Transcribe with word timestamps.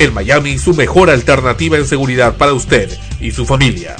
En 0.00 0.14
Miami, 0.14 0.58
su 0.58 0.72
mejor 0.72 1.10
alternativa 1.10 1.76
en 1.76 1.86
seguridad 1.86 2.38
para 2.38 2.54
usted 2.54 2.90
y 3.20 3.32
su 3.32 3.44
familia. 3.44 3.96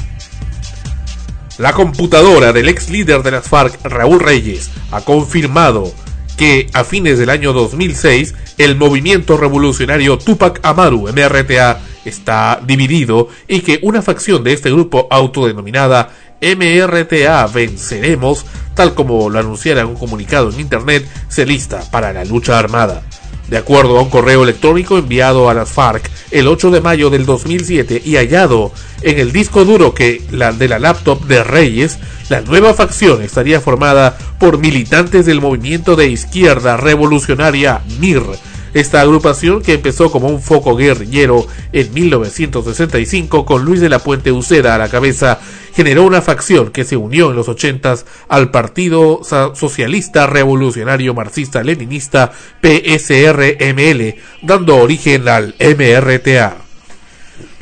La 1.58 1.74
computadora 1.74 2.54
del 2.54 2.70
ex 2.70 2.88
líder 2.88 3.22
de 3.22 3.32
las 3.32 3.46
FARC, 3.46 3.84
Raúl 3.84 4.18
Reyes, 4.18 4.70
ha 4.92 5.02
confirmado 5.02 5.92
que 6.38 6.68
a 6.72 6.84
fines 6.84 7.18
del 7.18 7.28
año 7.28 7.52
2006 7.52 8.34
el 8.56 8.76
movimiento 8.76 9.36
revolucionario 9.36 10.16
Tupac 10.16 10.60
Amaru 10.62 11.06
MRTA 11.12 11.82
está 12.06 12.62
dividido 12.66 13.28
y 13.46 13.60
que 13.60 13.78
una 13.82 14.00
facción 14.00 14.42
de 14.42 14.54
este 14.54 14.70
grupo 14.70 15.06
autodenominada 15.10 16.08
MRTA 16.40 17.46
Venceremos, 17.48 18.46
tal 18.72 18.94
como 18.94 19.28
lo 19.28 19.38
anunciara 19.38 19.82
en 19.82 19.88
un 19.88 19.96
comunicado 19.96 20.48
en 20.50 20.60
internet, 20.60 21.06
se 21.28 21.44
lista 21.44 21.82
para 21.90 22.10
la 22.14 22.24
lucha 22.24 22.58
armada. 22.58 23.02
De 23.50 23.58
acuerdo 23.58 23.98
a 23.98 24.02
un 24.02 24.10
correo 24.10 24.44
electrónico 24.44 24.96
enviado 24.96 25.50
a 25.50 25.54
las 25.54 25.70
FARC 25.70 26.08
el 26.30 26.46
8 26.46 26.70
de 26.70 26.80
mayo 26.80 27.10
del 27.10 27.26
2007 27.26 28.00
y 28.04 28.14
hallado 28.14 28.70
en 29.02 29.18
el 29.18 29.32
disco 29.32 29.64
duro 29.64 29.92
que 29.92 30.22
la 30.30 30.52
de 30.52 30.68
la 30.68 30.78
laptop 30.78 31.24
de 31.24 31.42
Reyes, 31.42 31.98
la 32.28 32.42
nueva 32.42 32.74
facción 32.74 33.22
estaría 33.22 33.60
formada 33.60 34.16
por 34.38 34.58
militantes 34.58 35.26
del 35.26 35.40
movimiento 35.40 35.96
de 35.96 36.06
izquierda 36.06 36.76
revolucionaria 36.76 37.82
MIR, 37.98 38.22
esta 38.74 39.00
agrupación, 39.00 39.62
que 39.62 39.74
empezó 39.74 40.10
como 40.10 40.28
un 40.28 40.40
foco 40.40 40.76
guerrillero 40.76 41.46
en 41.72 41.92
1965 41.92 43.44
con 43.44 43.64
Luis 43.64 43.80
de 43.80 43.88
la 43.88 43.98
Puente 43.98 44.32
Uceda 44.32 44.74
a 44.74 44.78
la 44.78 44.88
cabeza, 44.88 45.40
generó 45.74 46.04
una 46.04 46.22
facción 46.22 46.70
que 46.70 46.84
se 46.84 46.96
unió 46.96 47.30
en 47.30 47.36
los 47.36 47.48
80 47.48 47.94
al 48.28 48.50
Partido 48.50 49.20
Socialista 49.54 50.26
Revolucionario 50.26 51.14
Marxista 51.14 51.62
Leninista 51.62 52.32
PSRML, 52.62 54.14
dando 54.42 54.76
origen 54.76 55.28
al 55.28 55.54
MRTA. 55.58 56.69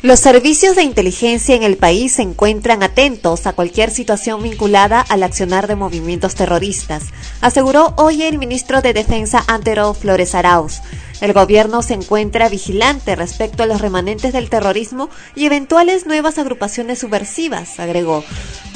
Los 0.01 0.21
servicios 0.21 0.77
de 0.77 0.83
inteligencia 0.83 1.55
en 1.55 1.63
el 1.63 1.75
país 1.75 2.13
se 2.13 2.21
encuentran 2.21 2.83
atentos 2.83 3.45
a 3.45 3.51
cualquier 3.51 3.91
situación 3.91 4.41
vinculada 4.41 5.01
al 5.01 5.23
accionar 5.23 5.67
de 5.67 5.75
movimientos 5.75 6.35
terroristas, 6.35 7.03
aseguró 7.41 7.93
hoy 7.97 8.23
el 8.23 8.37
ministro 8.37 8.81
de 8.81 8.93
Defensa 8.93 9.43
Antero 9.47 9.93
Flores 9.93 10.35
Arauz. 10.35 10.79
El 11.21 11.33
gobierno 11.33 11.81
se 11.81 11.95
encuentra 11.95 12.47
vigilante 12.47 13.15
respecto 13.15 13.63
a 13.63 13.65
los 13.65 13.81
remanentes 13.81 14.31
del 14.31 14.49
terrorismo 14.49 15.09
y 15.35 15.45
eventuales 15.45 16.05
nuevas 16.05 16.37
agrupaciones 16.37 16.99
subversivas, 16.99 17.79
agregó. 17.79 18.23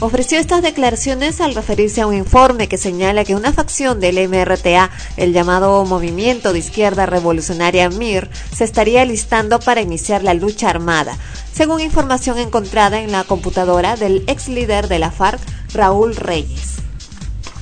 Ofreció 0.02 0.38
estas 0.38 0.62
declaraciones 0.62 1.40
al 1.40 1.56
referirse 1.56 2.02
a 2.02 2.08
un 2.08 2.16
informe 2.16 2.68
que 2.68 2.78
señala 2.78 3.24
que 3.24 3.36
una 3.36 3.54
facción 3.54 4.02
del 4.02 4.28
MRTA, 4.28 4.90
el 5.16 5.32
llamado 5.32 5.86
Movimiento 5.86 6.52
de 6.52 6.60
Izquierda 6.60 7.06
Revolucionaria 7.06 7.90
MIR, 7.90 8.30
se 8.54 8.66
estaría 8.66 9.06
listando 9.06 9.60
para 9.60 9.82
iniciar 9.82 10.22
la 10.22 10.34
lucha 10.34 10.70
armada, 10.70 11.18
según 11.54 11.80
información 11.80 12.38
encontrada 12.38 13.00
en 13.00 13.14
la 13.14 13.24
computadora 13.24 13.96
del 13.96 14.26
ex 14.28 14.50
líder 14.50 14.90
de 14.90 15.00
la 15.00 15.12
FARC, 15.12 15.40
Raúl 15.74 16.18
Reyes. 16.18 16.73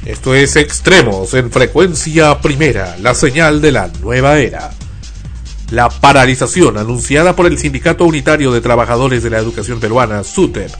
Esto 0.05 0.33
es 0.33 0.55
Extremos 0.55 1.35
en 1.35 1.51
frecuencia 1.51 2.41
primera, 2.41 2.97
la 3.01 3.13
señal 3.13 3.61
de 3.61 3.71
la 3.71 3.91
nueva 4.01 4.39
era. 4.39 4.71
La 5.69 5.89
paralización 5.89 6.79
anunciada 6.79 7.35
por 7.35 7.45
el 7.45 7.59
Sindicato 7.59 8.05
Unitario 8.05 8.51
de 8.51 8.61
Trabajadores 8.61 9.21
de 9.21 9.29
la 9.29 9.37
Educación 9.37 9.79
Peruana, 9.79 10.23
SUTEP, 10.23 10.71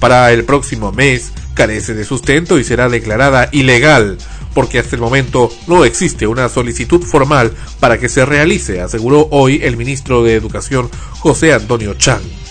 para 0.00 0.32
el 0.32 0.44
próximo 0.44 0.90
mes 0.90 1.32
carece 1.54 1.94
de 1.94 2.04
sustento 2.04 2.58
y 2.58 2.64
será 2.64 2.88
declarada 2.88 3.48
ilegal, 3.52 4.18
porque 4.54 4.80
hasta 4.80 4.96
el 4.96 5.02
momento 5.02 5.52
no 5.68 5.84
existe 5.84 6.26
una 6.26 6.48
solicitud 6.48 7.02
formal 7.04 7.52
para 7.78 7.98
que 7.98 8.08
se 8.08 8.26
realice, 8.26 8.80
aseguró 8.80 9.28
hoy 9.30 9.60
el 9.62 9.76
ministro 9.76 10.24
de 10.24 10.34
Educación 10.34 10.90
José 11.20 11.52
Antonio 11.52 11.94
Chan 11.94 12.43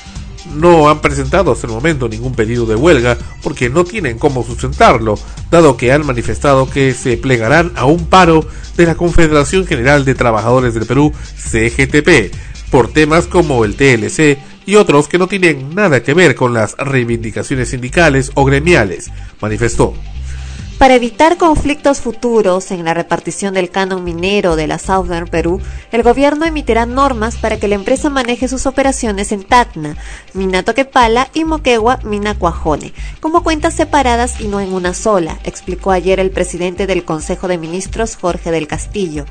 no 0.55 0.89
han 0.89 1.01
presentado 1.01 1.51
hasta 1.51 1.67
el 1.67 1.73
momento 1.73 2.07
ningún 2.07 2.33
pedido 2.33 2.65
de 2.65 2.75
huelga 2.75 3.17
porque 3.41 3.69
no 3.69 3.83
tienen 3.83 4.17
cómo 4.17 4.43
sustentarlo, 4.43 5.17
dado 5.51 5.77
que 5.77 5.91
han 5.91 6.05
manifestado 6.05 6.69
que 6.69 6.93
se 6.93 7.17
plegarán 7.17 7.71
a 7.75 7.85
un 7.85 8.05
paro 8.05 8.45
de 8.77 8.85
la 8.85 8.95
Confederación 8.95 9.65
General 9.65 10.05
de 10.05 10.15
Trabajadores 10.15 10.73
del 10.73 10.85
Perú, 10.85 11.11
CGTP, 11.35 12.33
por 12.71 12.91
temas 12.91 13.27
como 13.27 13.65
el 13.65 13.75
TLC 13.75 14.37
y 14.65 14.75
otros 14.75 15.07
que 15.07 15.17
no 15.17 15.27
tienen 15.27 15.75
nada 15.75 16.01
que 16.03 16.13
ver 16.13 16.35
con 16.35 16.53
las 16.53 16.75
reivindicaciones 16.77 17.69
sindicales 17.69 18.31
o 18.35 18.45
gremiales, 18.45 19.11
manifestó. 19.41 19.93
Para 20.77 20.95
evitar 20.95 21.37
conflictos 21.37 22.01
futuros 22.01 22.69
en 22.71 22.83
la 22.83 22.93
repartición 22.93 23.53
del 23.53 23.69
canon 23.69 24.03
minero 24.03 24.57
de 24.57 24.67
la 24.67 24.79
Southern 24.79 25.27
Perú, 25.27 25.61
el 25.93 26.03
gobierno 26.03 26.45
emitirá 26.45 26.85
normas 26.85 27.37
para 27.37 27.57
que 27.57 27.69
la 27.69 27.75
empresa 27.75 28.09
maneje 28.09 28.49
sus 28.49 28.65
operaciones 28.65 29.31
en 29.31 29.43
Tacna, 29.43 29.95
Minatoquepala 30.33 31.29
y 31.33 31.45
Moquegua, 31.45 31.99
Minacuajone, 32.03 32.91
como 33.21 33.43
cuentas 33.43 33.75
separadas 33.75 34.41
y 34.41 34.49
no 34.49 34.59
en 34.59 34.73
una 34.73 34.93
sola, 34.93 35.39
explicó 35.45 35.91
ayer 35.91 36.19
el 36.19 36.31
presidente 36.31 36.85
del 36.85 37.05
Consejo 37.05 37.47
de 37.47 37.57
Ministros, 37.57 38.17
Jorge 38.17 38.51
del 38.51 38.67
Castillo. 38.67 39.25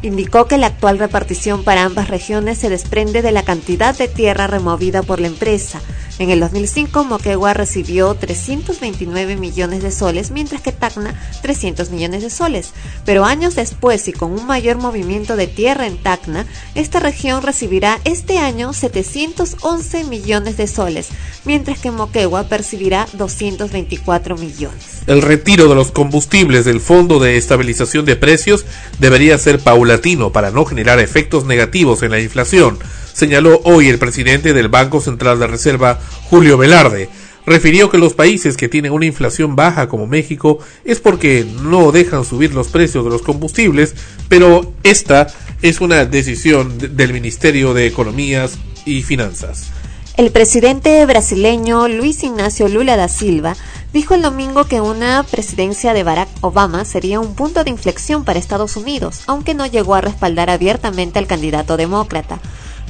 Indicó 0.00 0.46
que 0.46 0.58
la 0.58 0.68
actual 0.68 0.98
repartición 0.98 1.64
para 1.64 1.84
ambas 1.84 2.08
regiones 2.08 2.58
se 2.58 2.70
desprende 2.70 3.20
de 3.20 3.32
la 3.32 3.42
cantidad 3.42 3.96
de 3.96 4.08
tierra 4.08 4.46
removida 4.46 5.02
por 5.02 5.20
la 5.20 5.26
empresa. 5.26 5.80
En 6.18 6.30
el 6.30 6.38
2005, 6.38 7.02
Moquegua 7.02 7.54
recibió 7.54 8.14
329 8.14 9.34
millones 9.36 9.82
de 9.82 9.90
soles, 9.90 10.30
mientras 10.30 10.62
que 10.62 10.70
Tacna 10.70 11.20
300 11.42 11.90
millones 11.90 12.22
de 12.22 12.30
soles. 12.30 12.72
Pero 13.04 13.24
años 13.24 13.56
después 13.56 14.06
y 14.06 14.12
con 14.12 14.30
un 14.30 14.46
mayor 14.46 14.76
movimiento 14.76 15.34
de 15.34 15.48
tierra 15.48 15.88
en 15.88 15.96
Tacna, 15.96 16.46
esta 16.76 17.00
región 17.00 17.42
recibirá 17.42 17.98
este 18.04 18.38
año 18.38 18.72
711 18.72 20.04
millones 20.04 20.56
de 20.56 20.68
soles, 20.68 21.08
mientras 21.44 21.80
que 21.80 21.90
Moquegua 21.90 22.44
percibirá 22.44 23.08
224 23.14 24.36
millones. 24.36 25.02
El 25.08 25.20
retiro 25.20 25.68
de 25.68 25.74
los 25.74 25.90
combustibles 25.90 26.64
del 26.64 26.80
Fondo 26.80 27.18
de 27.18 27.36
Estabilización 27.36 28.04
de 28.04 28.14
Precios 28.14 28.64
debería 29.00 29.36
ser 29.36 29.58
paulatino 29.58 30.30
para 30.30 30.52
no 30.52 30.64
generar 30.64 31.00
efectos 31.00 31.44
negativos 31.44 32.04
en 32.04 32.12
la 32.12 32.20
inflación, 32.20 32.78
señaló 33.14 33.62
hoy 33.64 33.88
el 33.88 33.98
presidente 33.98 34.52
del 34.52 34.68
Banco 34.68 35.00
Central 35.00 35.38
de 35.38 35.46
Reserva, 35.46 35.98
Julio 36.28 36.58
Velarde. 36.58 37.08
Refirió 37.46 37.90
que 37.90 37.98
los 37.98 38.14
países 38.14 38.56
que 38.56 38.68
tienen 38.68 38.92
una 38.92 39.06
inflación 39.06 39.54
baja 39.54 39.88
como 39.88 40.06
México 40.06 40.58
es 40.84 41.00
porque 41.00 41.46
no 41.62 41.92
dejan 41.92 42.24
subir 42.24 42.54
los 42.54 42.68
precios 42.68 43.04
de 43.04 43.10
los 43.10 43.22
combustibles, 43.22 43.94
pero 44.28 44.72
esta 44.82 45.28
es 45.62 45.80
una 45.80 46.04
decisión 46.04 46.76
del 46.78 47.12
Ministerio 47.12 47.72
de 47.72 47.86
Economías 47.86 48.58
y 48.84 49.02
Finanzas. 49.02 49.70
El 50.16 50.30
presidente 50.30 51.04
brasileño 51.06 51.88
Luis 51.88 52.22
Ignacio 52.22 52.68
Lula 52.68 52.96
da 52.96 53.08
Silva 53.08 53.56
dijo 53.92 54.14
el 54.14 54.22
domingo 54.22 54.64
que 54.64 54.80
una 54.80 55.22
presidencia 55.22 55.92
de 55.92 56.02
Barack 56.02 56.28
Obama 56.40 56.84
sería 56.84 57.20
un 57.20 57.34
punto 57.34 57.62
de 57.64 57.70
inflexión 57.70 58.24
para 58.24 58.38
Estados 58.38 58.76
Unidos, 58.76 59.22
aunque 59.26 59.54
no 59.54 59.66
llegó 59.66 59.94
a 59.94 60.00
respaldar 60.00 60.50
abiertamente 60.50 61.18
al 61.18 61.26
candidato 61.26 61.76
demócrata. 61.76 62.40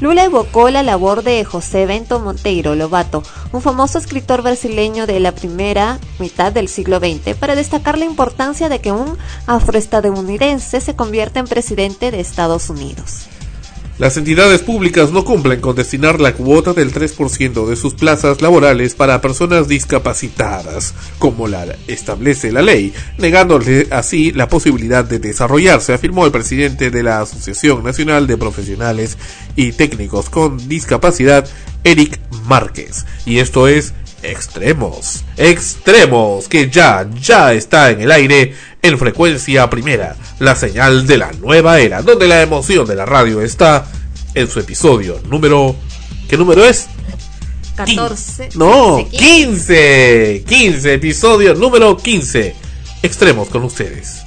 Lula 0.04 0.24
evocó 0.24 0.68
la 0.68 0.82
labor 0.82 1.22
de 1.22 1.42
José 1.46 1.86
Bento 1.86 2.20
Monteiro 2.20 2.74
Lobato, 2.74 3.22
un 3.52 3.62
famoso 3.62 3.96
escritor 3.96 4.42
brasileño 4.42 5.06
de 5.06 5.18
la 5.18 5.32
primera 5.32 5.98
mitad 6.18 6.52
del 6.52 6.68
siglo 6.68 6.98
XX, 6.98 7.34
para 7.34 7.54
destacar 7.54 7.96
la 7.96 8.04
importancia 8.04 8.68
de 8.68 8.82
que 8.82 8.92
un 8.92 9.16
afroestadounidense 9.46 10.82
se 10.82 10.94
convierta 10.94 11.40
en 11.40 11.46
presidente 11.46 12.10
de 12.10 12.20
Estados 12.20 12.68
Unidos. 12.68 13.28
Las 13.96 14.16
entidades 14.16 14.62
públicas 14.62 15.12
no 15.12 15.24
cumplen 15.24 15.60
con 15.60 15.76
destinar 15.76 16.20
la 16.20 16.34
cuota 16.34 16.72
del 16.72 16.92
3% 16.92 17.64
de 17.64 17.76
sus 17.76 17.94
plazas 17.94 18.42
laborales 18.42 18.96
para 18.96 19.20
personas 19.20 19.68
discapacitadas, 19.68 20.94
como 21.20 21.46
la 21.46 21.76
establece 21.86 22.50
la 22.50 22.62
ley, 22.62 22.92
negándole 23.18 23.86
así 23.92 24.32
la 24.32 24.48
posibilidad 24.48 25.04
de 25.04 25.20
desarrollarse, 25.20 25.92
afirmó 25.92 26.26
el 26.26 26.32
presidente 26.32 26.90
de 26.90 27.04
la 27.04 27.20
Asociación 27.20 27.84
Nacional 27.84 28.26
de 28.26 28.36
Profesionales 28.36 29.16
y 29.54 29.70
Técnicos 29.70 30.28
con 30.28 30.68
Discapacidad, 30.68 31.46
Eric 31.84 32.18
Márquez. 32.48 33.06
Y 33.26 33.38
esto 33.38 33.68
es 33.68 33.94
Extremos. 34.24 35.22
Extremos, 35.36 36.48
que 36.48 36.70
ya, 36.70 37.06
ya 37.20 37.52
está 37.52 37.90
en 37.90 38.00
el 38.00 38.10
aire 38.10 38.54
en 38.82 38.98
frecuencia 38.98 39.68
primera, 39.68 40.16
la 40.38 40.56
señal 40.56 41.06
de 41.06 41.18
la 41.18 41.32
nueva 41.32 41.78
era, 41.78 42.02
donde 42.02 42.26
la 42.26 42.42
emoción 42.42 42.86
de 42.86 42.94
la 42.94 43.04
radio 43.04 43.42
está 43.42 43.86
en 44.34 44.48
su 44.48 44.60
episodio 44.60 45.20
número... 45.28 45.76
¿Qué 46.28 46.38
número 46.38 46.64
es? 46.64 46.86
14. 47.76 48.50
No, 48.54 49.06
15. 49.10 50.44
15, 50.46 50.94
episodio 50.94 51.54
número 51.54 51.96
15. 51.96 52.54
Extremos 53.02 53.48
con 53.48 53.64
ustedes. 53.64 54.23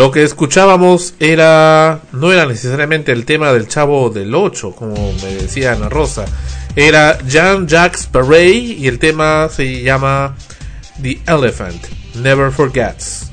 Lo 0.00 0.10
que 0.10 0.22
escuchábamos 0.22 1.12
era 1.20 2.00
no 2.12 2.32
era 2.32 2.46
necesariamente 2.46 3.12
el 3.12 3.26
tema 3.26 3.52
del 3.52 3.68
Chavo 3.68 4.08
del 4.08 4.34
8, 4.34 4.72
como 4.72 4.94
me 4.94 5.34
decía 5.34 5.72
Ana 5.72 5.90
Rosa. 5.90 6.24
Era 6.74 7.18
Jean-Jacques 7.28 8.06
Perret 8.06 8.54
y 8.54 8.88
el 8.88 8.98
tema 8.98 9.50
se 9.54 9.82
llama 9.82 10.34
The 11.02 11.20
Elephant 11.26 11.84
Never 12.14 12.50
Forgets. 12.50 13.30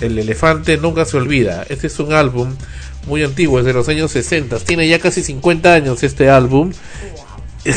El 0.00 0.16
elefante 0.16 0.76
nunca 0.76 1.04
se 1.04 1.16
olvida. 1.16 1.66
Este 1.68 1.88
es 1.88 1.98
un 1.98 2.12
álbum 2.12 2.54
muy 3.08 3.24
antiguo, 3.24 3.58
es 3.58 3.64
de 3.64 3.72
los 3.72 3.88
años 3.88 4.12
60. 4.12 4.60
Tiene 4.60 4.86
ya 4.86 5.00
casi 5.00 5.24
50 5.24 5.74
años 5.74 6.04
este 6.04 6.30
álbum. 6.30 6.72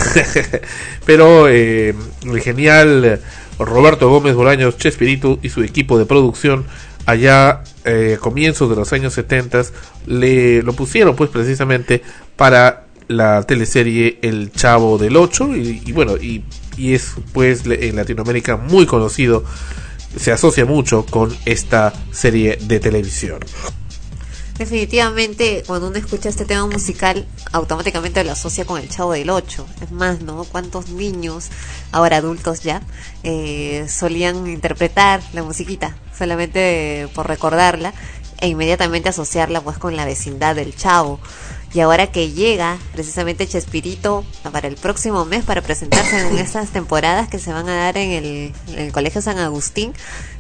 Pero 1.08 1.50
eh, 1.50 1.96
el 2.26 2.42
genial 2.42 3.22
Roberto 3.58 4.08
Gómez 4.08 4.36
Bolaños 4.36 4.78
Chespirito 4.78 5.40
y 5.42 5.50
su 5.50 5.64
equipo 5.64 5.98
de 5.98 6.06
producción 6.06 6.68
allá 7.08 7.64
eh, 7.86 8.18
comienzos 8.20 8.70
de 8.70 8.76
los 8.76 8.94
años 8.94 9.14
70 9.14 9.64
le 10.08 10.62
lo 10.62 10.74
pusieron 10.74 11.16
pues 11.16 11.30
precisamente 11.30 12.02
para 12.36 12.86
la 13.08 13.44
teleserie 13.44 14.20
El 14.22 14.52
Chavo 14.52 14.98
del 14.98 15.18
8 15.18 15.56
y, 15.56 15.92
bueno 15.92 16.18
y, 16.18 16.44
y, 16.78 16.94
es 16.94 17.14
pues 17.34 17.64
en 17.66 17.96
Latinoamérica 17.96 18.58
muy 18.58 18.86
conocido 18.86 19.44
se 20.16 20.32
asocia 20.32 20.66
mucho 20.66 21.06
con 21.06 21.36
esta 21.46 21.94
serie 22.12 22.58
de 22.62 22.80
televisión 22.80 23.40
Definitivamente, 24.58 25.64
cuando 25.66 25.88
uno 25.88 25.98
escucha 25.98 26.30
este 26.30 26.46
tema 26.46 26.68
musical, 26.68 27.26
automáticamente 27.52 28.24
lo 28.24 28.34
asocia 28.34 28.66
con 28.66 28.80
el 28.80 28.88
Chavo 28.88 29.14
del 29.14 29.32
8. 29.32 29.66
Es 29.82 29.92
más, 29.92 30.22
¿no? 30.22 30.44
¿Cuántos 30.44 30.90
niños, 30.90 31.50
ahora 31.92 32.18
adultos 32.18 32.62
ya, 32.62 32.84
eh, 33.24 33.88
solían 33.90 34.46
interpretar 34.48 35.24
la 35.34 35.42
musiquita 35.42 35.96
solamente 36.16 37.10
por 37.16 37.28
recordarla 37.28 37.96
e 38.42 38.48
inmediatamente 38.48 39.10
asociarla 39.10 39.62
pues 39.62 39.80
con 39.80 39.96
la 39.96 40.06
vecindad 40.06 40.56
del 40.56 40.76
Chavo? 40.76 41.20
Y 41.74 41.80
ahora 41.80 42.12
que 42.12 42.30
llega 42.30 42.78
precisamente 42.92 43.48
Chespirito 43.48 44.24
para 44.52 44.68
el 44.68 44.76
próximo 44.76 45.26
mes 45.26 45.44
para 45.44 45.62
presentarse 45.62 46.28
en 46.28 46.38
estas 46.38 46.70
temporadas 46.70 47.28
que 47.28 47.40
se 47.40 47.52
van 47.52 47.68
a 47.70 47.76
dar 47.76 47.98
en 47.98 48.12
el, 48.12 48.54
en 48.68 48.80
el 48.80 48.92
Colegio 48.92 49.20
San 49.24 49.40
Agustín, 49.40 49.94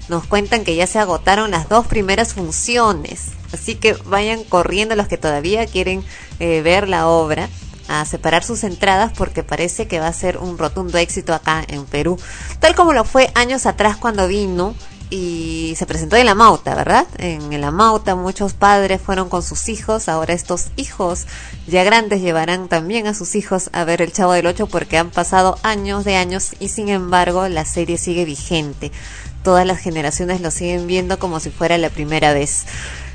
nos 0.07 0.27
cuentan 0.27 0.63
que 0.63 0.75
ya 0.75 0.85
se 0.85 0.99
agotaron 0.99 1.49
las 1.49 1.67
dos 1.67 1.88
primeras 1.88 2.35
funciones. 2.35 3.31
Así 3.53 3.75
que 3.75 3.93
vayan 4.05 4.43
corriendo 4.43 4.95
los 4.95 5.07
que 5.07 5.17
todavía 5.17 5.65
quieren 5.67 6.03
eh, 6.39 6.62
ver 6.62 6.89
la 6.89 7.07
obra 7.07 7.50
a 7.88 8.05
separar 8.05 8.43
sus 8.43 8.63
entradas 8.63 9.12
porque 9.15 9.43
parece 9.43 9.88
que 9.88 10.00
va 10.00 10.07
a 10.07 10.13
ser 10.13 10.38
un 10.38 10.57
rotundo 10.57 10.98
éxito 10.98 11.33
acá 11.33 11.63
en 11.67 11.86
Perú. 11.86 12.17
Tal 12.60 12.75
como 12.75 12.93
lo 12.93 13.03
fue 13.03 13.31
años 13.36 13.65
atrás 13.65 13.98
cuando 13.98 14.27
vino 14.27 14.74
y 15.10 15.75
se 15.77 15.86
presentó 15.86 16.15
en 16.15 16.25
la 16.25 16.33
Mauta, 16.33 16.74
¿verdad? 16.74 17.05
En 17.19 17.62
la 17.62 17.69
Mauta 17.69 18.15
muchos 18.15 18.53
padres 18.53 19.00
fueron 19.00 19.29
con 19.29 19.43
sus 19.43 19.69
hijos, 19.69 20.10
ahora 20.10 20.33
estos 20.33 20.69
hijos 20.75 21.27
ya 21.67 21.83
grandes 21.83 22.22
llevarán 22.22 22.67
también 22.67 23.05
a 23.05 23.13
sus 23.13 23.36
hijos 23.36 23.69
a 23.74 23.83
ver 23.83 24.01
el 24.01 24.12
Chavo 24.12 24.31
del 24.31 24.48
Ocho 24.48 24.65
porque 24.65 24.98
han 24.98 25.12
pasado 25.12 25.60
años 25.62 26.03
de 26.03 26.15
años 26.15 26.53
y 26.60 26.69
sin 26.69 26.89
embargo 26.89 27.48
la 27.48 27.63
serie 27.63 28.00
sigue 28.00 28.25
vigente. 28.25 28.91
Todas 29.43 29.67
las 29.67 29.79
generaciones 29.79 30.41
lo 30.41 30.50
siguen 30.50 30.88
viendo 30.88 31.19
como 31.19 31.39
si 31.39 31.51
fuera 31.51 31.77
la 31.77 31.89
primera 31.89 32.33
vez. 32.33 32.65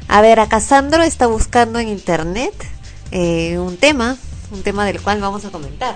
A 0.08 0.22
ver, 0.22 0.40
acá 0.40 0.60
Sandro 0.60 1.02
está 1.02 1.26
buscando 1.26 1.78
en 1.78 1.88
internet 1.88 2.54
eh, 3.10 3.58
un 3.58 3.76
tema, 3.76 4.16
un 4.50 4.62
tema 4.62 4.86
del 4.86 5.00
cual 5.02 5.20
vamos 5.20 5.44
a 5.44 5.50
comentar. 5.50 5.94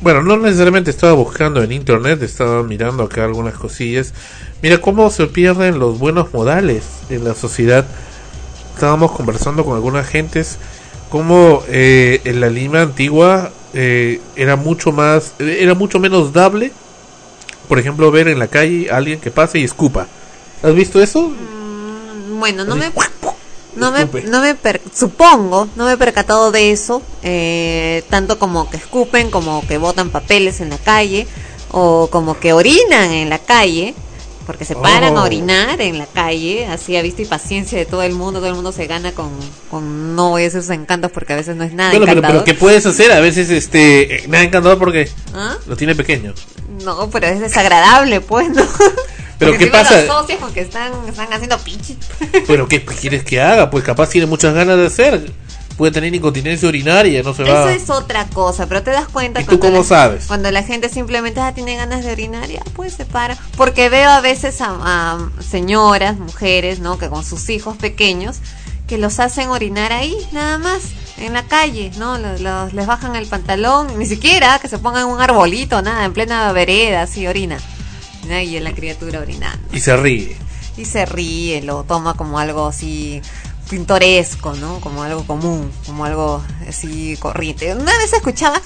Bueno, 0.00 0.24
no 0.24 0.36
necesariamente 0.36 0.90
estaba 0.90 1.12
buscando 1.12 1.62
en 1.62 1.70
internet, 1.70 2.20
estaba 2.22 2.64
mirando 2.64 3.04
acá 3.04 3.24
algunas 3.24 3.54
cosillas. 3.54 4.12
Mira 4.60 4.78
cómo 4.78 5.08
se 5.10 5.26
pierden 5.28 5.78
los 5.78 6.00
buenos 6.00 6.34
modales 6.34 6.82
en 7.08 7.22
la 7.22 7.36
sociedad. 7.36 7.86
Estábamos 8.74 9.12
conversando 9.12 9.64
con 9.64 9.74
algunas 9.76 10.08
gentes 10.08 10.58
cómo 11.08 11.62
eh, 11.68 12.20
en 12.24 12.40
la 12.40 12.48
Lima 12.48 12.80
antigua 12.80 13.52
eh, 13.74 14.20
era 14.34 14.56
mucho 14.56 14.90
más, 14.90 15.34
era 15.38 15.74
mucho 15.74 16.00
menos 16.00 16.32
dable. 16.32 16.72
Por 17.68 17.78
ejemplo, 17.78 18.10
ver 18.10 18.26
en 18.26 18.40
la 18.40 18.48
calle 18.48 18.90
a 18.90 18.96
alguien 18.96 19.20
que 19.20 19.30
pase 19.30 19.60
y 19.60 19.64
escupa. 19.64 20.08
¿Has 20.64 20.74
visto 20.74 21.00
eso? 21.00 21.28
Mm, 21.28 21.61
bueno, 22.42 22.64
no 22.64 22.74
me 22.74 22.90
no 23.76 23.92
me, 23.92 24.04
no 24.24 24.40
me 24.42 24.56
per, 24.56 24.80
supongo, 24.92 25.68
no 25.76 25.84
me 25.86 25.92
he 25.92 25.96
percatado 25.96 26.50
de 26.50 26.72
eso, 26.72 27.00
eh, 27.22 28.02
tanto 28.10 28.36
como 28.36 28.68
que 28.68 28.78
escupen, 28.78 29.30
como 29.30 29.64
que 29.68 29.78
botan 29.78 30.10
papeles 30.10 30.60
en 30.60 30.70
la 30.70 30.78
calle, 30.78 31.28
o 31.70 32.08
como 32.10 32.40
que 32.40 32.52
orinan 32.52 33.12
en 33.12 33.30
la 33.30 33.38
calle, 33.38 33.94
porque 34.44 34.64
se 34.64 34.74
paran 34.74 35.16
a 35.16 35.22
Oh. 35.22 35.24
orinar 35.24 35.80
en 35.80 35.98
la 35.98 36.06
calle, 36.06 36.66
así 36.66 36.96
a 36.96 37.02
vista 37.02 37.22
y 37.22 37.26
paciencia 37.26 37.78
de 37.78 37.86
todo 37.86 38.02
el 38.02 38.12
mundo, 38.12 38.40
todo 38.40 38.48
el 38.48 38.56
mundo 38.56 38.72
se 38.72 38.88
gana 38.88 39.12
con, 39.12 39.30
con 39.70 40.16
no 40.16 40.36
esos 40.36 40.68
encantos 40.70 41.12
porque 41.12 41.32
a 41.34 41.36
veces 41.36 41.54
no 41.54 41.62
es 41.62 41.72
nada 41.72 41.90
Bueno, 41.90 42.06
pero, 42.06 42.18
encantador. 42.18 42.44
pero 42.44 42.44
¿qué 42.44 42.60
puedes 42.60 42.84
hacer? 42.84 43.12
A 43.12 43.20
veces, 43.20 43.50
este, 43.50 44.16
eh, 44.16 44.24
nada 44.26 44.42
encantador 44.42 44.78
porque 44.80 45.08
¿Ah? 45.32 45.56
lo 45.68 45.76
tiene 45.76 45.94
pequeño. 45.94 46.34
No, 46.84 47.08
pero 47.08 47.28
es 47.28 47.38
desagradable, 47.38 48.20
pues, 48.20 48.50
¿no? 48.50 48.66
Pero 49.42 49.52
Porque 49.52 49.64
¿qué 49.66 49.70
pasa? 49.72 50.00
Los 50.02 50.10
asocias 50.10 50.38
con 50.38 50.52
que 50.52 50.60
están, 50.60 50.92
están 51.08 51.32
haciendo 51.32 51.58
pichi. 51.58 51.98
Pero 52.46 52.68
¿qué 52.68 52.84
quieres 52.84 53.24
que 53.24 53.40
haga? 53.40 53.70
Pues 53.70 53.82
capaz 53.84 54.08
tiene 54.10 54.26
muchas 54.26 54.54
ganas 54.54 54.76
de 54.76 54.86
hacer. 54.86 55.32
Puede 55.76 55.90
tener 55.92 56.14
incontinencia 56.14 56.68
urinaria, 56.68 57.22
no 57.22 57.34
se 57.34 57.42
Eso 57.42 57.52
va. 57.52 57.72
es 57.72 57.88
otra 57.90 58.26
cosa, 58.28 58.66
pero 58.68 58.82
te 58.82 58.90
das 58.90 59.08
cuenta 59.08 59.40
¿Y 59.40 59.44
tú 59.44 59.58
cuando 59.58 59.78
cómo 59.78 59.78
la- 59.78 59.84
sabes? 59.88 60.26
Cuando 60.26 60.50
la 60.50 60.62
gente 60.62 60.88
simplemente 60.90 61.40
ah, 61.40 61.54
tiene 61.54 61.74
ganas 61.76 62.04
de 62.04 62.12
orinar, 62.12 62.46
ya 62.48 62.60
pues 62.76 62.92
se 62.92 63.04
para. 63.06 63.36
Porque 63.56 63.88
veo 63.88 64.10
a 64.10 64.20
veces 64.20 64.60
a, 64.60 64.68
a 64.68 65.18
señoras, 65.42 66.18
mujeres, 66.18 66.78
¿no? 66.80 66.98
Que 66.98 67.08
con 67.08 67.24
sus 67.24 67.48
hijos 67.48 67.76
pequeños, 67.78 68.36
que 68.86 68.98
los 68.98 69.18
hacen 69.18 69.48
orinar 69.48 69.92
ahí, 69.94 70.14
nada 70.32 70.58
más, 70.58 70.82
en 71.16 71.32
la 71.32 71.44
calle, 71.44 71.90
¿no? 71.96 72.18
Los, 72.18 72.40
los- 72.42 72.74
les 72.74 72.86
bajan 72.86 73.16
el 73.16 73.26
pantalón, 73.26 73.98
ni 73.98 74.04
siquiera 74.06 74.58
que 74.60 74.68
se 74.68 74.78
pongan 74.78 75.06
un 75.06 75.20
arbolito, 75.22 75.80
nada, 75.80 76.04
en 76.04 76.12
plena 76.12 76.52
vereda, 76.52 77.02
así 77.02 77.26
orina. 77.26 77.56
¿No? 78.26 78.38
Y 78.40 78.56
es 78.56 78.62
la 78.62 78.72
criatura 78.72 79.20
orinando 79.20 79.68
Y 79.72 79.80
se 79.80 79.96
ríe. 79.96 80.36
y 80.76 80.84
se 80.84 81.04
ríe, 81.06 81.62
lo 81.62 81.84
toma 81.84 82.14
como 82.14 82.38
algo 82.38 82.66
así 82.66 83.20
pintoresco, 83.70 84.52
¿no? 84.54 84.80
Como 84.80 85.02
algo 85.02 85.26
común, 85.26 85.70
como 85.86 86.04
algo 86.04 86.42
así 86.68 87.16
corriente. 87.18 87.74
Una 87.74 87.96
vez 87.98 88.12
escuchaba 88.12 88.60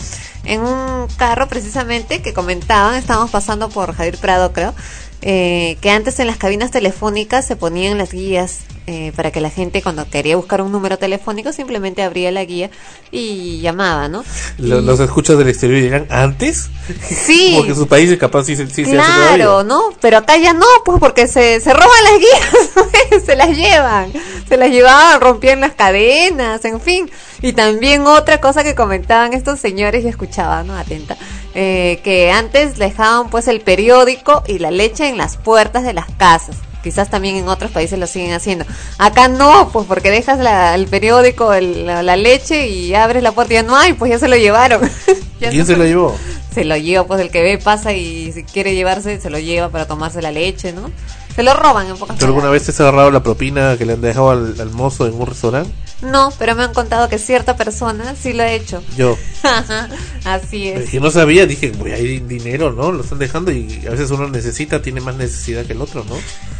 en 0.44 0.60
un 0.62 1.06
carro 1.16 1.48
precisamente 1.48 2.22
que 2.22 2.32
comentaban, 2.32 2.96
estábamos 2.96 3.30
pasando 3.30 3.68
por 3.68 3.94
Javier 3.94 4.18
Prado, 4.18 4.52
creo, 4.52 4.74
eh, 5.22 5.78
que 5.80 5.90
antes 5.90 6.18
en 6.18 6.26
las 6.26 6.36
cabinas 6.38 6.70
telefónicas 6.70 7.46
se 7.46 7.56
ponían 7.56 7.98
las 7.98 8.12
guías 8.12 8.60
eh, 8.86 9.12
para 9.16 9.30
que 9.30 9.40
la 9.40 9.50
gente 9.50 9.82
cuando 9.82 10.08
quería 10.08 10.36
buscar 10.36 10.62
un 10.62 10.70
número 10.72 10.96
telefónico 10.98 11.52
simplemente 11.52 12.02
abría 12.02 12.30
la 12.30 12.44
guía 12.44 12.70
y 13.10 13.60
llamaba, 13.60 14.08
¿no? 14.08 14.24
Lo- 14.58 14.80
Y- 14.80 14.82
Los 14.84 15.00
escuchas 15.00 15.36
del 15.38 15.48
exterior 15.48 15.80
dirán, 15.80 16.06
¿antes? 16.10 16.70
Sí. 17.08 17.54
Porque 17.56 17.74
sus 17.74 17.88
países 17.88 18.16
capaz 18.18 18.44
sí, 18.44 18.56
sí 18.56 18.84
Claro. 18.84 19.64
¿no? 19.64 19.80
Pero 20.00 20.18
acá 20.18 20.36
ya 20.36 20.52
no, 20.52 20.66
pues 20.84 20.98
porque 21.00 21.26
se, 21.26 21.60
se 21.60 21.72
roban 21.72 21.88
las 22.04 22.18
guías, 22.18 22.88
pues, 23.10 23.24
se 23.24 23.34
las 23.36 23.48
llevan, 23.56 24.12
se 24.48 24.56
las 24.56 24.70
llevaban, 24.70 25.20
rompían 25.20 25.60
las 25.60 25.72
cadenas, 25.72 26.64
en 26.64 26.80
fin. 26.80 27.10
Y 27.42 27.52
también 27.52 28.06
otra 28.06 28.40
cosa 28.40 28.62
que 28.64 28.74
comentaban 28.74 29.32
estos 29.32 29.58
señores, 29.60 30.04
y 30.04 30.08
escuchaba, 30.08 30.62
¿no? 30.62 30.76
Atenta, 30.76 31.16
eh, 31.54 32.00
que 32.04 32.30
antes 32.30 32.76
dejaban 32.78 33.28
pues 33.30 33.48
el 33.48 33.60
periódico 33.60 34.42
y 34.46 34.58
la 34.58 34.70
leche 34.70 35.08
en 35.08 35.18
las 35.18 35.36
puertas 35.36 35.82
de 35.84 35.92
las 35.92 36.06
casas. 36.18 36.56
Quizás 36.86 37.10
también 37.10 37.34
en 37.34 37.48
otros 37.48 37.72
países 37.72 37.98
lo 37.98 38.06
siguen 38.06 38.32
haciendo. 38.32 38.64
Acá 38.96 39.26
no, 39.26 39.70
pues 39.72 39.86
porque 39.88 40.12
dejas 40.12 40.38
la- 40.38 40.72
el 40.76 40.86
periódico, 40.86 41.52
el- 41.52 41.84
la, 41.84 42.04
la 42.04 42.14
leche 42.16 42.68
y 42.68 42.94
abres 42.94 43.24
la 43.24 43.32
puerta 43.32 43.54
y 43.54 43.56
ya 43.56 43.64
no 43.64 43.76
hay, 43.76 43.94
pues 43.94 44.08
ya 44.12 44.20
se 44.20 44.28
lo 44.28 44.36
llevaron. 44.36 44.80
Ya 45.40 45.50
¿Quién 45.50 45.66
se 45.66 45.76
lo 45.76 45.84
llevó? 45.84 46.16
se 46.54 46.64
lo 46.64 46.76
lleva, 46.76 47.04
pues 47.08 47.20
el 47.20 47.30
que 47.30 47.42
ve 47.42 47.58
pasa 47.58 47.92
y 47.92 48.30
si 48.32 48.44
quiere 48.44 48.74
llevarse, 48.76 49.20
se 49.20 49.28
lo 49.30 49.38
lleva 49.40 49.68
para 49.68 49.86
tomarse 49.86 50.22
la 50.22 50.30
leche, 50.30 50.72
¿no? 50.72 50.90
Se 51.34 51.42
lo 51.42 51.52
roban 51.54 51.88
en 51.88 51.96
pocas 51.98 52.16
¿Tú 52.16 52.24
alguna 52.24 52.48
vez 52.50 52.62
te 52.64 52.70
has 52.70 52.80
agarrado 52.80 53.10
la 53.10 53.22
propina 53.22 53.76
que 53.76 53.84
le 53.84 53.94
han 53.94 54.00
dejado 54.00 54.30
al, 54.30 54.54
al 54.58 54.70
mozo 54.70 55.06
en 55.08 55.12
un 55.14 55.26
restaurante? 55.26 55.70
No, 56.02 56.30
pero 56.38 56.54
me 56.54 56.62
han 56.64 56.74
contado 56.74 57.08
que 57.08 57.18
cierta 57.18 57.56
persona 57.56 58.14
sí 58.14 58.32
lo 58.34 58.42
ha 58.42 58.50
hecho. 58.52 58.82
Yo. 58.96 59.16
Así 60.24 60.68
es. 60.68 60.90
Que 60.90 61.00
no 61.00 61.10
sabía, 61.10 61.46
dije, 61.46 61.70
güey, 61.70 61.92
hay 61.94 62.20
dinero, 62.20 62.72
¿no? 62.72 62.92
Lo 62.92 63.02
están 63.02 63.18
dejando 63.18 63.50
y 63.50 63.82
a 63.86 63.90
veces 63.90 64.10
uno 64.10 64.28
necesita, 64.28 64.82
tiene 64.82 65.00
más 65.00 65.14
necesidad 65.16 65.64
que 65.64 65.72
el 65.72 65.80
otro, 65.80 66.04
¿no? 66.04 66.16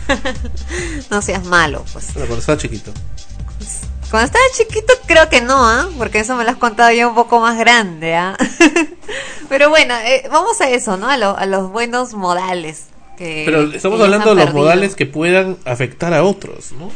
No 1.10 1.20
seas 1.22 1.44
malo, 1.44 1.84
pues. 1.92 2.06
Pero 2.14 2.26
cuando 2.26 2.40
estaba 2.40 2.58
chiquito. 2.58 2.92
Cuando 4.10 4.26
estaba 4.26 4.44
chiquito 4.56 4.92
creo 5.06 5.28
que 5.28 5.40
no, 5.42 5.66
¿ah? 5.68 5.88
Porque 5.98 6.20
eso 6.20 6.36
me 6.36 6.44
lo 6.44 6.50
has 6.50 6.56
contado 6.56 6.90
ya 6.92 7.08
un 7.08 7.14
poco 7.14 7.40
más 7.40 7.58
grande, 7.58 8.14
¿ah? 8.14 8.36
Pero 9.48 9.68
bueno, 9.68 9.94
eh, 9.98 10.26
vamos 10.30 10.60
a 10.60 10.70
eso, 10.70 10.96
¿no? 10.96 11.08
A, 11.10 11.16
lo- 11.16 11.36
a 11.36 11.44
los 11.46 11.70
buenos 11.70 12.14
modales. 12.14 12.84
Que, 13.18 13.42
Pero 13.46 13.62
estamos 13.72 13.98
que 13.98 14.04
hablando 14.04 14.30
de 14.30 14.34
los 14.36 14.44
perdido. 14.46 14.62
modales 14.62 14.94
que 14.94 15.06
puedan 15.06 15.56
afectar 15.64 16.12
a 16.14 16.22
otros, 16.22 16.72
¿no? 16.72 16.90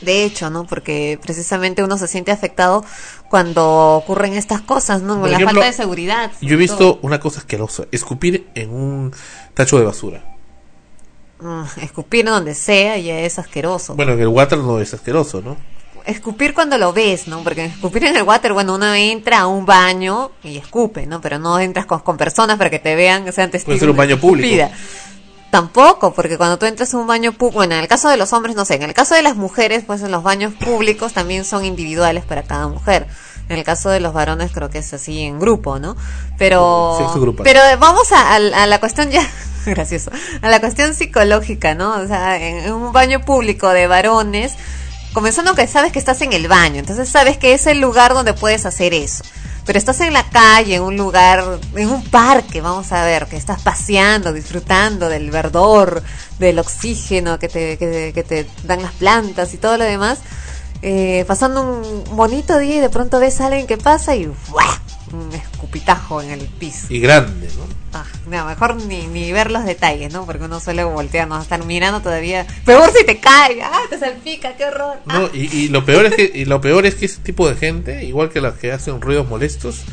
De 0.00 0.24
hecho, 0.24 0.48
¿no? 0.50 0.64
Porque 0.64 1.18
precisamente 1.22 1.82
uno 1.82 1.98
se 1.98 2.06
siente 2.06 2.30
afectado 2.30 2.84
cuando 3.28 3.96
ocurren 3.96 4.34
estas 4.34 4.60
cosas, 4.60 5.02
¿no? 5.02 5.18
Por 5.20 5.28
la 5.28 5.36
ejemplo, 5.36 5.60
falta 5.60 5.66
de 5.66 5.72
seguridad. 5.72 6.30
Yo 6.40 6.54
he 6.54 6.58
visto 6.58 6.78
todo. 6.78 6.98
una 7.02 7.18
cosa 7.20 7.40
asquerosa, 7.40 7.84
escupir 7.90 8.46
en 8.54 8.70
un 8.70 9.12
tacho 9.54 9.78
de 9.78 9.84
basura. 9.84 10.24
Mm, 11.40 11.62
escupir 11.82 12.24
donde 12.24 12.54
sea 12.54 12.98
ya 12.98 13.20
es 13.20 13.38
asqueroso. 13.38 13.94
Bueno, 13.94 14.12
en 14.12 14.20
el 14.20 14.28
water 14.28 14.58
no 14.58 14.80
es 14.80 14.94
asqueroso, 14.94 15.40
¿no? 15.40 15.56
Escupir 16.04 16.54
cuando 16.54 16.78
lo 16.78 16.92
ves, 16.92 17.28
¿no? 17.28 17.42
Porque 17.44 17.66
escupir 17.66 18.04
en 18.04 18.16
el 18.16 18.22
water, 18.22 18.52
bueno, 18.54 18.76
uno 18.76 18.94
entra 18.94 19.40
a 19.40 19.46
un 19.46 19.66
baño 19.66 20.30
y 20.42 20.56
escupe, 20.56 21.06
¿no? 21.06 21.20
Pero 21.20 21.38
no 21.38 21.58
entras 21.60 21.86
con, 21.86 22.00
con 22.00 22.16
personas 22.16 22.56
para 22.56 22.70
que 22.70 22.78
te 22.78 22.94
vean, 22.94 23.24
que 23.24 23.32
sean 23.32 23.50
testigos. 23.50 23.78
ser 23.78 23.90
un 23.90 23.96
baño 23.96 24.18
público. 24.18 24.70
Tampoco, 25.50 26.12
porque 26.12 26.36
cuando 26.36 26.58
tú 26.58 26.66
entras 26.66 26.92
a 26.92 26.98
un 26.98 27.06
baño 27.06 27.32
público, 27.32 27.56
bueno, 27.56 27.74
en 27.74 27.80
el 27.80 27.88
caso 27.88 28.08
de 28.10 28.18
los 28.18 28.32
hombres, 28.34 28.54
no 28.54 28.64
sé, 28.66 28.74
en 28.74 28.82
el 28.82 28.92
caso 28.92 29.14
de 29.14 29.22
las 29.22 29.34
mujeres, 29.36 29.84
pues 29.86 30.02
en 30.02 30.10
los 30.10 30.22
baños 30.22 30.52
públicos 30.52 31.14
también 31.14 31.44
son 31.44 31.64
individuales 31.64 32.24
para 32.24 32.42
cada 32.42 32.68
mujer. 32.68 33.06
En 33.48 33.56
el 33.56 33.64
caso 33.64 33.88
de 33.88 33.98
los 34.00 34.12
varones 34.12 34.50
creo 34.52 34.68
que 34.68 34.76
es 34.78 34.92
así 34.92 35.22
en 35.22 35.38
grupo, 35.40 35.78
¿no? 35.78 35.96
Pero, 36.36 36.96
pero 37.44 37.60
vamos 37.78 38.12
a, 38.12 38.32
a- 38.34 38.62
a 38.62 38.66
la 38.66 38.78
cuestión 38.78 39.08
ya, 39.10 39.26
gracioso, 39.64 40.10
a 40.42 40.50
la 40.50 40.60
cuestión 40.60 40.92
psicológica, 40.94 41.74
¿no? 41.74 41.94
O 41.98 42.06
sea, 42.06 42.36
en, 42.36 42.58
en 42.66 42.72
un 42.74 42.92
baño 42.92 43.22
público 43.24 43.70
de 43.70 43.86
varones, 43.86 44.52
comenzando 45.12 45.54
que 45.54 45.66
sabes 45.66 45.92
que 45.92 45.98
estás 45.98 46.20
en 46.22 46.32
el 46.32 46.48
baño, 46.48 46.78
entonces 46.80 47.08
sabes 47.08 47.36
que 47.38 47.54
es 47.54 47.66
el 47.66 47.80
lugar 47.80 48.14
donde 48.14 48.34
puedes 48.34 48.66
hacer 48.66 48.94
eso. 48.94 49.24
Pero 49.64 49.78
estás 49.78 50.00
en 50.00 50.14
la 50.14 50.22
calle, 50.30 50.76
en 50.76 50.82
un 50.82 50.96
lugar, 50.96 51.60
en 51.76 51.90
un 51.90 52.02
parque, 52.04 52.62
vamos 52.62 52.90
a 52.92 53.04
ver, 53.04 53.26
que 53.26 53.36
estás 53.36 53.60
paseando, 53.60 54.32
disfrutando 54.32 55.10
del 55.10 55.30
verdor, 55.30 56.02
del 56.38 56.58
oxígeno 56.58 57.38
que 57.38 57.48
te, 57.50 57.76
que, 57.76 58.24
te- 58.26 58.48
dan 58.64 58.80
las 58.80 58.92
plantas 58.92 59.52
y 59.52 59.58
todo 59.58 59.76
lo 59.76 59.84
demás, 59.84 60.20
eh, 60.80 61.24
pasando 61.28 61.60
un 61.60 62.16
bonito 62.16 62.58
día 62.58 62.76
y 62.76 62.80
de 62.80 62.88
pronto 62.88 63.20
ves 63.20 63.42
a 63.42 63.46
alguien 63.48 63.66
que 63.66 63.76
pasa 63.76 64.16
y 64.16 64.26
¡buah! 64.48 64.78
un 65.12 65.34
escupitajo 65.34 66.22
en 66.22 66.30
el 66.30 66.46
piso. 66.46 66.86
Y 66.88 67.00
grande, 67.00 67.48
¿no? 67.56 67.77
Ah, 67.92 68.04
no, 68.26 68.44
mejor 68.44 68.76
ni, 68.76 69.06
ni 69.06 69.32
ver 69.32 69.50
los 69.50 69.64
detalles, 69.64 70.12
¿no? 70.12 70.26
Porque 70.26 70.44
uno 70.44 70.60
suele 70.60 70.84
voltear, 70.84 71.26
no 71.26 71.40
estar 71.40 71.64
mirando 71.64 72.00
todavía. 72.00 72.46
Peor 72.64 72.92
si 72.94 73.04
te 73.04 73.18
cae, 73.18 73.62
ah, 73.62 73.80
te 73.88 73.98
salpica, 73.98 74.56
qué 74.56 74.66
horror. 74.66 74.98
Ah. 75.06 75.20
No, 75.20 75.30
y, 75.32 75.46
y 75.56 75.68
lo 75.68 75.84
peor 75.84 76.06
es 76.06 76.14
que 76.14 76.30
y 76.34 76.44
lo 76.44 76.60
peor 76.60 76.84
es 76.84 76.96
que 76.96 77.06
ese 77.06 77.20
tipo 77.22 77.48
de 77.48 77.56
gente, 77.56 78.04
igual 78.04 78.28
que 78.28 78.40
las 78.40 78.54
que 78.54 78.72
hacen 78.72 79.00
ruidos 79.00 79.26
molestos, 79.26 79.84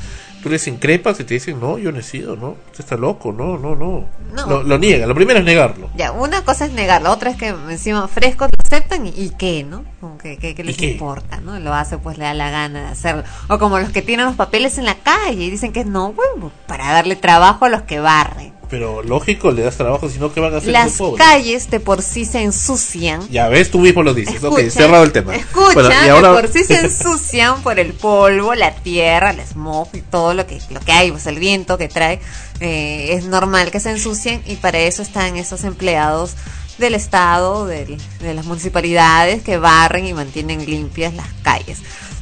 tú 0.46 0.52
les 0.52 0.68
increpas 0.68 1.20
y 1.20 1.24
te 1.24 1.34
dicen, 1.34 1.60
"No, 1.60 1.80
yo 1.80 1.92
no 1.92 1.98
he 1.98 2.04
sido, 2.04 2.36
no, 2.36 2.50
usted 2.68 2.82
está 2.82 2.96
loco, 2.98 3.32
no, 3.34 3.58
no, 3.58 3.76
no." 3.76 4.06
No. 4.32 4.46
Lo, 4.48 4.62
lo 4.64 4.78
niega, 4.78 5.08
lo 5.08 5.16
primero 5.16 5.40
es 5.40 5.46
negarlo. 5.46 5.90
Ya, 5.96 6.12
una 6.12 6.44
cosa 6.44 6.66
es 6.66 6.72
negar, 6.74 7.02
la 7.02 7.10
otra 7.12 7.32
es 7.32 7.38
que 7.38 7.48
encima 7.48 8.08
frescos 8.08 8.50
lo 8.56 8.62
aceptan 8.64 9.08
y, 9.08 9.10
y 9.10 9.32
qué, 9.40 9.64
¿no? 9.64 9.84
Como 10.00 10.20
que, 10.20 10.38
que- 10.38 10.54
que 10.54 10.64
les 10.64 10.78
qué? 10.78 10.92
importa, 10.92 11.40
¿no? 11.42 11.58
Lo 11.60 11.74
hace 11.74 11.98
pues 11.98 12.20
le 12.20 12.26
da 12.26 12.36
la 12.36 12.52
gana 12.52 12.82
de 12.84 12.88
hacerlo. 12.90 13.24
O 13.50 13.58
como 13.58 13.80
los 13.80 13.90
que 13.90 14.04
tienen 14.04 14.28
los 14.28 14.36
papeles 14.36 14.78
en 14.78 14.86
la 14.86 14.96
calle 14.96 15.44
y 15.46 15.50
dicen 15.50 15.74
que 15.74 15.80
es 15.80 15.88
no, 15.88 16.14
bueno, 16.14 16.52
para 16.68 16.92
darle 16.94 17.16
trabajo 17.16 17.66
a 17.66 17.70
los 17.70 17.82
que 17.82 18.00
barren. 18.00 18.54
Pero 18.70 19.04
lógico, 19.04 19.52
le 19.52 19.62
das 19.64 19.78
trabajo, 19.78 20.10
sino 20.10 20.34
que 20.34 20.40
van 20.40 20.54
a 20.54 20.58
hacer 20.58 20.72
Las 20.72 20.98
calles 21.18 21.70
de 21.70 21.80
por 21.80 22.02
sí 22.02 22.26
se 22.26 22.42
ensucian 22.42 23.28
Ya 23.30 23.48
ves, 23.48 23.70
tú 23.72 23.80
mismo 23.80 24.02
lo 24.04 24.14
dices. 24.14 24.44
ok, 24.44 24.58
Escucha, 24.60 24.72
cerrado 24.72 25.04
el 25.04 25.12
tema. 25.12 25.36
Escucha, 25.36 25.74
Bueno, 25.74 25.90
y 26.06 26.10
ahora 26.10 26.34
por 26.34 26.48
sí 26.48 26.64
se 26.64 26.80
ensucian 26.86 27.62
por 27.62 27.80
el 27.80 27.94
polvo, 27.94 28.56
la 28.56 28.74
tierra, 28.76 29.30
el 29.32 29.40
smog 29.42 29.90
y 29.94 30.02
todo 30.02 30.34
lo 30.34 30.48
que, 30.48 30.60
lo 30.72 30.80
que 30.80 30.92
hay, 30.92 31.12
pues 31.12 31.26
el 31.28 31.38
viento 31.40 31.78
que 31.78 31.88
trae. 31.88 32.20
eh, 32.60 33.10
es 33.14 33.26
normal 33.26 33.70
que 33.72 33.80
se 33.80 33.92
ensucien 33.92 34.42
y 34.46 34.56
para 34.56 34.80
eso 34.80 35.02
están 35.02 35.36
esos 35.36 35.64
empleados 35.64 36.36
del 36.78 36.96
Estado, 36.96 37.66
del- 37.68 37.98
de 38.20 38.34
las 38.34 38.46
municipalidades 38.46 39.44
que 39.44 39.58
barren 39.58 40.06
y 40.08 40.14
mantienen 40.14 40.66
limpias 40.66 41.14
las 41.14 41.28
calles. 41.44 41.80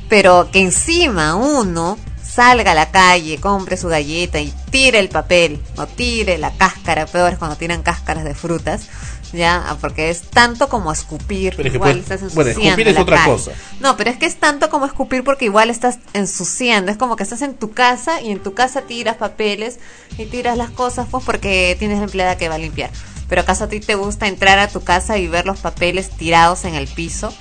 Pero 0.10 0.50
que 0.52 0.60
encima 0.62 1.36
uno 1.36 1.98
salga 2.34 2.72
a 2.72 2.76
la 2.76 2.90
calle, 2.92 3.40
compre 3.40 3.78
su 3.78 3.88
galleta 3.88 4.40
y 4.40 4.54
tire 4.72 5.00
el 5.00 5.10
papel 5.10 5.62
o 5.78 5.86
tire 5.86 6.38
la 6.38 6.52
cáscara, 6.52 7.06
peor 7.06 7.34
es 7.34 7.38
cuando 7.40 7.56
tiran 7.58 7.84
cáscaras 7.84 8.24
de 8.24 8.34
frutas, 8.34 8.88
ya, 9.34 9.64
Ah, 9.68 9.78
porque 9.82 10.10
es 10.12 10.22
tanto 10.30 10.70
como 10.70 10.92
escupir, 10.92 11.54
Pero 11.56 11.68
es 11.68 11.72
que 11.72 11.78
igual 11.78 11.92
puede- 12.04 12.16
estás 12.16 12.34
bueno, 12.36 12.50
ensuciando 12.52 12.70
escupir 12.82 12.88
es 12.88 12.94
la 12.96 13.02
otra 13.02 13.18
calle. 13.18 13.32
cosa. 13.32 13.52
No, 13.80 13.98
pero 13.98 14.10
es 14.12 14.18
que 14.18 14.26
es 14.28 14.36
tanto 14.40 14.70
como 14.70 14.86
escupir 14.86 15.24
porque 15.24 15.46
igual 15.46 15.70
estás 15.72 15.98
ensuciando, 16.14 16.92
es 16.92 16.98
como 16.98 17.16
que 17.16 17.24
estás 17.24 17.42
en 17.42 17.56
tu 17.56 17.72
casa 17.72 18.22
y 18.22 18.30
en 18.32 18.40
tu 18.44 18.54
casa 18.54 18.82
tiras 18.84 19.18
papeles 19.18 19.80
y 20.18 20.26
tiras 20.26 20.56
las 20.58 20.70
cosas 20.70 21.08
pues 21.10 21.24
porque 21.24 21.76
tienes 21.80 21.98
la 21.98 22.04
empleada 22.06 22.38
que 22.38 22.48
va 22.50 22.56
a 22.56 22.60
limpiar. 22.60 22.92
Pero 23.28 23.42
acaso 23.42 23.64
a 23.64 23.68
ti 23.70 23.80
te 23.80 23.96
gusta 23.96 24.28
entrar 24.28 24.60
a 24.60 24.68
tu 24.68 24.84
casa 24.84 25.18
y 25.18 25.28
ver 25.28 25.46
los 25.48 25.60
papeles 25.60 26.12
tirados 26.12 26.66
en 26.66 26.76
el 26.76 26.88
piso, 26.88 27.34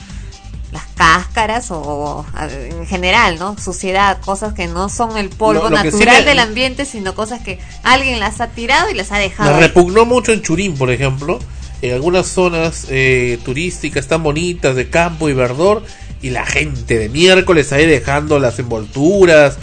las 0.73 0.85
cáscaras 0.97 1.71
o, 1.71 2.25
en 2.51 2.87
general, 2.87 3.39
¿no? 3.39 3.57
Suciedad, 3.59 4.19
cosas 4.21 4.55
que 4.55 4.67
no 4.67 4.89
son 4.89 5.17
el 5.19 5.29
polvo 5.29 5.69
sí 5.69 5.75
natural 5.75 6.23
me- 6.23 6.25
del 6.31 6.39
ambiente, 6.39 6.85
sino 6.87 7.15
cosas 7.15 7.41
que 7.43 7.59
alguien 7.83 8.19
las 8.19 8.41
ha 8.41 8.49
tirado 8.49 8.91
y 8.91 8.95
las 8.95 9.13
ha 9.13 9.19
dejado. 9.19 9.53
me 9.55 9.61
repugnó 9.61 10.05
mucho 10.07 10.33
en 10.33 10.41
Churín, 10.43 10.75
por 10.77 10.91
ejemplo, 10.91 11.39
en 11.83 11.93
algunas 11.93 12.27
zonas 12.27 12.87
eh, 12.89 13.39
turísticas 13.45 14.07
tan 14.09 14.23
bonitas 14.23 14.75
de 14.75 14.89
campo 14.89 15.29
y 15.29 15.35
verdor 15.35 15.85
y 16.23 16.31
la 16.31 16.47
gente 16.47 16.99
de 16.99 17.09
miércoles 17.11 17.71
ahí 17.73 17.85
dejando 17.85 18.39
las 18.39 18.59
envolturas, 18.59 19.59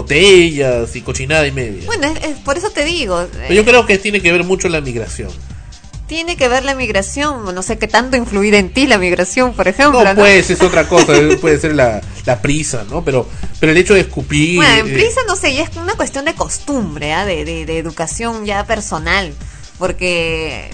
botellas 0.00 0.94
y 0.96 1.00
cochinada 1.02 1.46
y 1.46 1.52
media. 1.52 1.82
Bueno, 1.86 2.06
es, 2.06 2.24
es- 2.24 2.38
por 2.38 2.56
eso 2.56 2.70
te 2.70 2.84
digo. 2.84 3.26
Yo 3.50 3.64
creo 3.64 3.86
que 3.86 3.98
tiene 3.98 4.20
que 4.20 4.32
ver 4.32 4.44
mucho 4.44 4.68
la 4.68 4.80
migración. 4.80 5.30
Tiene 6.06 6.36
que 6.36 6.48
ver 6.48 6.64
la 6.64 6.74
migración, 6.74 7.54
no 7.54 7.62
sé 7.62 7.78
qué 7.78 7.88
tanto 7.88 8.16
influir 8.16 8.54
en 8.54 8.72
ti 8.72 8.86
la 8.86 8.98
migración, 8.98 9.54
por 9.54 9.68
ejemplo. 9.68 10.04
No, 10.04 10.14
pues 10.14 10.50
es 10.50 10.62
otra 10.62 10.88
cosa, 10.88 11.14
puede 11.40 11.58
ser 11.58 11.74
la, 11.74 12.00
la 12.24 12.40
prisa, 12.40 12.84
¿no? 12.88 13.04
Pero, 13.04 13.28
pero 13.58 13.72
el 13.72 13.78
hecho 13.78 13.94
de 13.94 14.00
escupir. 14.00 14.56
Bueno, 14.56 14.86
en 14.86 14.90
eh, 14.90 14.94
prisa 14.94 15.20
no 15.26 15.36
sé, 15.36 15.54
ya 15.54 15.62
es 15.64 15.76
una 15.76 15.94
cuestión 15.94 16.24
de 16.24 16.34
costumbre, 16.34 17.12
¿ah? 17.12 17.26
de, 17.26 17.44
de, 17.44 17.66
de 17.66 17.78
educación 17.78 18.44
ya 18.44 18.64
personal, 18.66 19.34
porque 19.78 20.70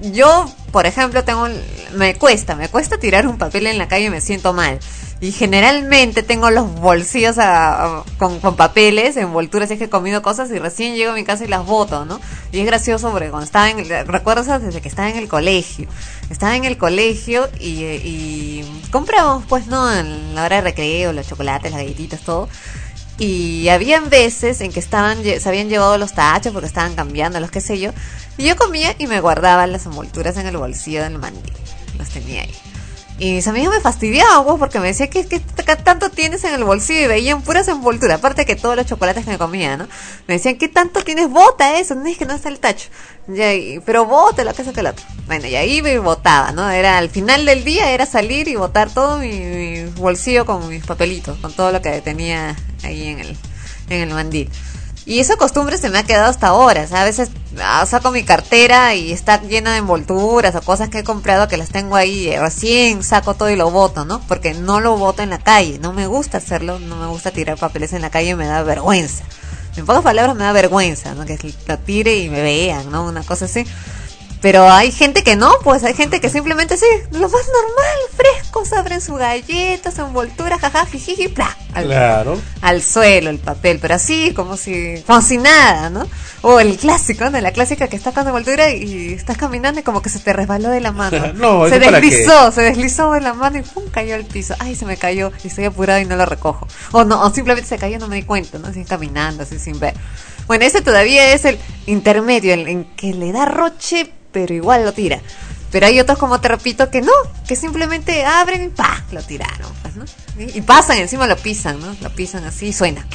yo, 0.00 0.50
por 0.72 0.86
ejemplo, 0.86 1.22
tengo, 1.24 1.48
me 1.94 2.14
cuesta, 2.14 2.56
me 2.56 2.68
cuesta 2.68 2.98
tirar 2.98 3.26
un 3.26 3.38
papel 3.38 3.66
en 3.66 3.78
la 3.78 3.88
calle 3.88 4.06
y 4.06 4.10
me 4.10 4.20
siento 4.20 4.52
mal. 4.52 4.80
Y 5.22 5.30
generalmente 5.30 6.24
tengo 6.24 6.50
los 6.50 6.68
bolsillos 6.80 7.38
a- 7.38 7.84
a- 8.00 8.04
con, 8.18 8.40
con 8.40 8.56
papeles, 8.56 9.16
envolturas, 9.16 9.70
es 9.70 9.78
que 9.78 9.84
he 9.84 9.88
comido 9.88 10.20
cosas 10.20 10.50
y 10.50 10.58
recién 10.58 10.96
llego 10.96 11.12
a 11.12 11.14
mi 11.14 11.22
casa 11.22 11.44
y 11.44 11.48
las 11.48 11.64
boto, 11.64 12.04
¿no? 12.04 12.20
Y 12.50 12.58
es 12.58 12.66
gracioso 12.66 13.08
porque 13.12 13.28
cuando 13.30 13.44
estaba 13.46 13.70
en, 13.70 13.88
recuerdo 14.08 14.58
desde 14.58 14.80
que 14.80 14.88
estaba 14.88 15.08
en 15.08 15.16
el 15.16 15.28
colegio. 15.28 15.86
Estaba 16.28 16.56
en 16.56 16.64
el 16.64 16.76
colegio 16.76 17.48
y, 17.60 17.84
y 17.84 18.80
comprábamos, 18.90 19.44
pues, 19.48 19.68
¿no? 19.68 19.94
En 19.96 20.34
la 20.34 20.44
hora 20.44 20.56
de 20.56 20.62
recreo, 20.62 21.12
los 21.12 21.28
chocolates, 21.28 21.70
las 21.70 21.80
galletitas, 21.80 22.20
todo. 22.22 22.48
Y 23.16 23.68
habían 23.68 24.10
veces 24.10 24.60
en 24.60 24.72
que 24.72 24.80
estaban 24.80 25.22
se 25.22 25.48
habían 25.48 25.68
llevado 25.68 25.98
los 25.98 26.14
tachos 26.14 26.52
porque 26.52 26.66
estaban 26.66 26.96
cambiando, 26.96 27.38
los 27.38 27.52
qué 27.52 27.60
sé 27.60 27.78
yo. 27.78 27.92
Y 28.38 28.44
yo 28.44 28.56
comía 28.56 28.96
y 28.98 29.06
me 29.06 29.20
guardaba 29.20 29.68
las 29.68 29.86
envolturas 29.86 30.36
en 30.36 30.48
el 30.48 30.56
bolsillo 30.56 31.04
del 31.04 31.18
mandil. 31.18 31.52
Los 31.96 32.08
tenía 32.08 32.42
ahí. 32.42 32.50
Y 33.18 33.34
mis 33.34 33.46
amigos 33.46 33.74
me 33.74 33.80
fastidiaban, 33.80 34.44
pues, 34.44 34.58
porque 34.58 34.80
me 34.80 34.88
decían 34.88 35.08
que, 35.08 35.24
que 35.26 35.40
tanto 35.76 36.10
tienes 36.10 36.42
en 36.44 36.54
el 36.54 36.64
bolsillo 36.64 37.02
y 37.02 37.06
veían 37.06 37.42
puras 37.42 37.68
envolturas. 37.68 38.18
Aparte 38.18 38.44
que 38.44 38.56
todos 38.56 38.74
los 38.74 38.86
chocolates 38.86 39.24
que 39.24 39.30
me 39.30 39.38
comía, 39.38 39.76
¿no? 39.76 39.86
Me 40.26 40.34
decían, 40.34 40.56
¿qué 40.56 40.68
tanto 40.68 41.02
tienes? 41.02 41.28
Bota 41.28 41.78
eso, 41.78 41.94
no 41.94 42.06
es 42.06 42.18
que 42.18 42.24
no 42.24 42.34
está 42.34 42.48
el 42.48 42.58
tacho. 42.58 42.88
Pero 43.84 44.06
bota 44.06 44.52
que 44.52 44.62
eso 44.62 44.72
que 44.72 44.80
el 44.80 44.86
otro. 44.86 45.04
Bueno, 45.26 45.46
y 45.46 45.54
ahí 45.54 45.82
me 45.82 45.98
botaba, 45.98 46.52
¿no? 46.52 46.68
Era 46.70 46.98
al 46.98 47.10
final 47.10 47.44
del 47.44 47.64
día 47.64 47.90
era 47.92 48.06
salir 48.06 48.48
y 48.48 48.56
botar 48.56 48.92
todo 48.92 49.18
mi, 49.18 49.28
mi 49.28 49.84
bolsillo 49.84 50.44
con 50.44 50.68
mis 50.68 50.84
papelitos, 50.84 51.38
con 51.38 51.52
todo 51.52 51.70
lo 51.70 51.80
que 51.80 52.00
tenía 52.00 52.56
ahí 52.82 53.08
en 53.08 53.20
el, 53.20 53.36
en 53.88 54.00
el 54.00 54.14
mandil. 54.14 54.50
Y 55.04 55.18
esa 55.18 55.36
costumbre 55.36 55.78
se 55.78 55.90
me 55.90 55.98
ha 55.98 56.04
quedado 56.04 56.30
hasta 56.30 56.48
ahora. 56.48 56.82
o 56.82 56.86
sea, 56.86 57.02
a 57.02 57.04
veces 57.04 57.30
ah, 57.60 57.84
saco 57.86 58.12
mi 58.12 58.22
cartera 58.22 58.94
y 58.94 59.10
está 59.12 59.40
llena 59.42 59.72
de 59.72 59.78
envolturas 59.78 60.54
o 60.54 60.62
cosas 60.62 60.90
que 60.90 61.00
he 61.00 61.04
comprado 61.04 61.48
que 61.48 61.56
las 61.56 61.70
tengo 61.70 61.96
ahí. 61.96 62.28
eh, 62.28 62.40
Recién 62.40 63.02
saco 63.02 63.34
todo 63.34 63.50
y 63.50 63.56
lo 63.56 63.70
boto, 63.70 64.04
¿no? 64.04 64.20
Porque 64.28 64.54
no 64.54 64.80
lo 64.80 64.96
boto 64.96 65.22
en 65.22 65.30
la 65.30 65.38
calle. 65.38 65.78
No 65.80 65.92
me 65.92 66.06
gusta 66.06 66.38
hacerlo. 66.38 66.78
No 66.78 66.96
me 66.96 67.06
gusta 67.08 67.32
tirar 67.32 67.58
papeles 67.58 67.92
en 67.92 68.02
la 68.02 68.10
calle. 68.10 68.36
Me 68.36 68.46
da 68.46 68.62
vergüenza. 68.62 69.24
En 69.76 69.86
pocas 69.86 70.02
palabras 70.02 70.36
me 70.36 70.44
da 70.44 70.52
vergüenza, 70.52 71.14
¿no? 71.14 71.24
Que 71.24 71.36
lo 71.66 71.78
tire 71.78 72.16
y 72.18 72.28
me 72.28 72.40
vean, 72.42 72.90
¿no? 72.92 73.04
Una 73.04 73.22
cosa 73.24 73.46
así. 73.46 73.66
Pero 74.42 74.68
hay 74.68 74.90
gente 74.90 75.22
que 75.22 75.36
no, 75.36 75.52
pues 75.62 75.84
hay 75.84 75.94
gente 75.94 76.20
que 76.20 76.28
simplemente 76.28 76.76
sí, 76.76 76.84
lo 77.12 77.28
más 77.28 77.32
normal, 77.46 77.98
frescos, 78.16 78.72
abren 78.72 79.00
su 79.00 79.14
galleta, 79.14 79.92
su 79.92 80.00
envoltura, 80.02 80.58
jaja, 80.58 80.84
jijiji, 80.84 81.28
pla, 81.28 81.56
al, 81.74 81.84
Claro. 81.86 82.36
al 82.60 82.82
suelo 82.82 83.30
el 83.30 83.38
papel, 83.38 83.78
pero 83.80 83.94
así, 83.94 84.32
como 84.34 84.56
si, 84.56 85.00
como 85.06 85.22
si 85.22 85.38
nada, 85.38 85.90
¿no? 85.90 86.08
O 86.42 86.58
el 86.58 86.76
clásico, 86.76 87.30
¿no? 87.30 87.40
La 87.40 87.52
clásica 87.52 87.86
que 87.86 87.94
está 87.94 88.10
con 88.10 88.26
envoltura 88.26 88.72
y 88.72 89.12
estás 89.12 89.36
caminando 89.38 89.78
y 89.78 89.84
como 89.84 90.02
que 90.02 90.08
se 90.08 90.18
te 90.18 90.32
resbaló 90.32 90.70
de 90.70 90.80
la 90.80 90.90
mano. 90.90 91.32
No, 91.42 91.68
se 91.68 91.78
deslizó, 91.78 92.50
se 92.50 92.62
deslizó 92.62 93.12
de 93.12 93.20
la 93.20 93.34
mano 93.34 93.58
y 93.58 93.62
pum, 93.62 93.84
cayó 93.92 94.16
al 94.16 94.24
piso. 94.24 94.54
Ay, 94.58 94.74
se 94.74 94.84
me 94.86 94.96
cayó 94.96 95.30
y 95.44 95.46
estoy 95.48 95.66
apurado 95.66 96.00
y 96.00 96.04
no 96.04 96.16
lo 96.16 96.26
recojo. 96.26 96.66
O 96.90 97.04
no, 97.04 97.22
o 97.22 97.32
simplemente 97.32 97.68
se 97.68 97.78
cayó 97.78 97.96
y 97.96 97.98
no 98.00 98.08
me 98.08 98.16
di 98.16 98.22
cuenta, 98.24 98.58
¿no? 98.58 98.66
Así 98.68 98.84
caminando, 98.84 99.44
así 99.44 99.60
sin 99.60 99.78
ver. 99.78 99.94
Bueno, 100.48 100.64
ese 100.64 100.82
todavía 100.82 101.32
es 101.32 101.44
el 101.44 101.58
intermedio, 101.86 102.52
el 102.54 102.66
en 102.66 102.84
que 102.96 103.14
le 103.14 103.30
da 103.30 103.44
roche, 103.44 104.12
pero 104.32 104.54
igual 104.54 104.84
lo 104.84 104.92
tira. 104.92 105.20
Pero 105.70 105.86
hay 105.86 105.98
otros, 106.00 106.18
como 106.18 106.40
te 106.40 106.48
repito, 106.48 106.90
que 106.90 107.00
no, 107.00 107.12
que 107.46 107.56
simplemente 107.56 108.24
abren 108.24 108.64
y 108.64 108.68
¡pa! 108.68 109.04
lo 109.10 109.22
tiraron. 109.22 109.72
pues, 109.82 109.96
¿no? 109.96 110.04
Y, 110.38 110.58
y 110.58 110.60
pasan, 110.60 110.98
encima 110.98 111.26
lo 111.26 111.36
pisan, 111.36 111.80
¿no? 111.80 111.96
Lo 112.00 112.10
pisan 112.14 112.44
así 112.44 112.68
y 112.68 112.72
suena. 112.72 113.06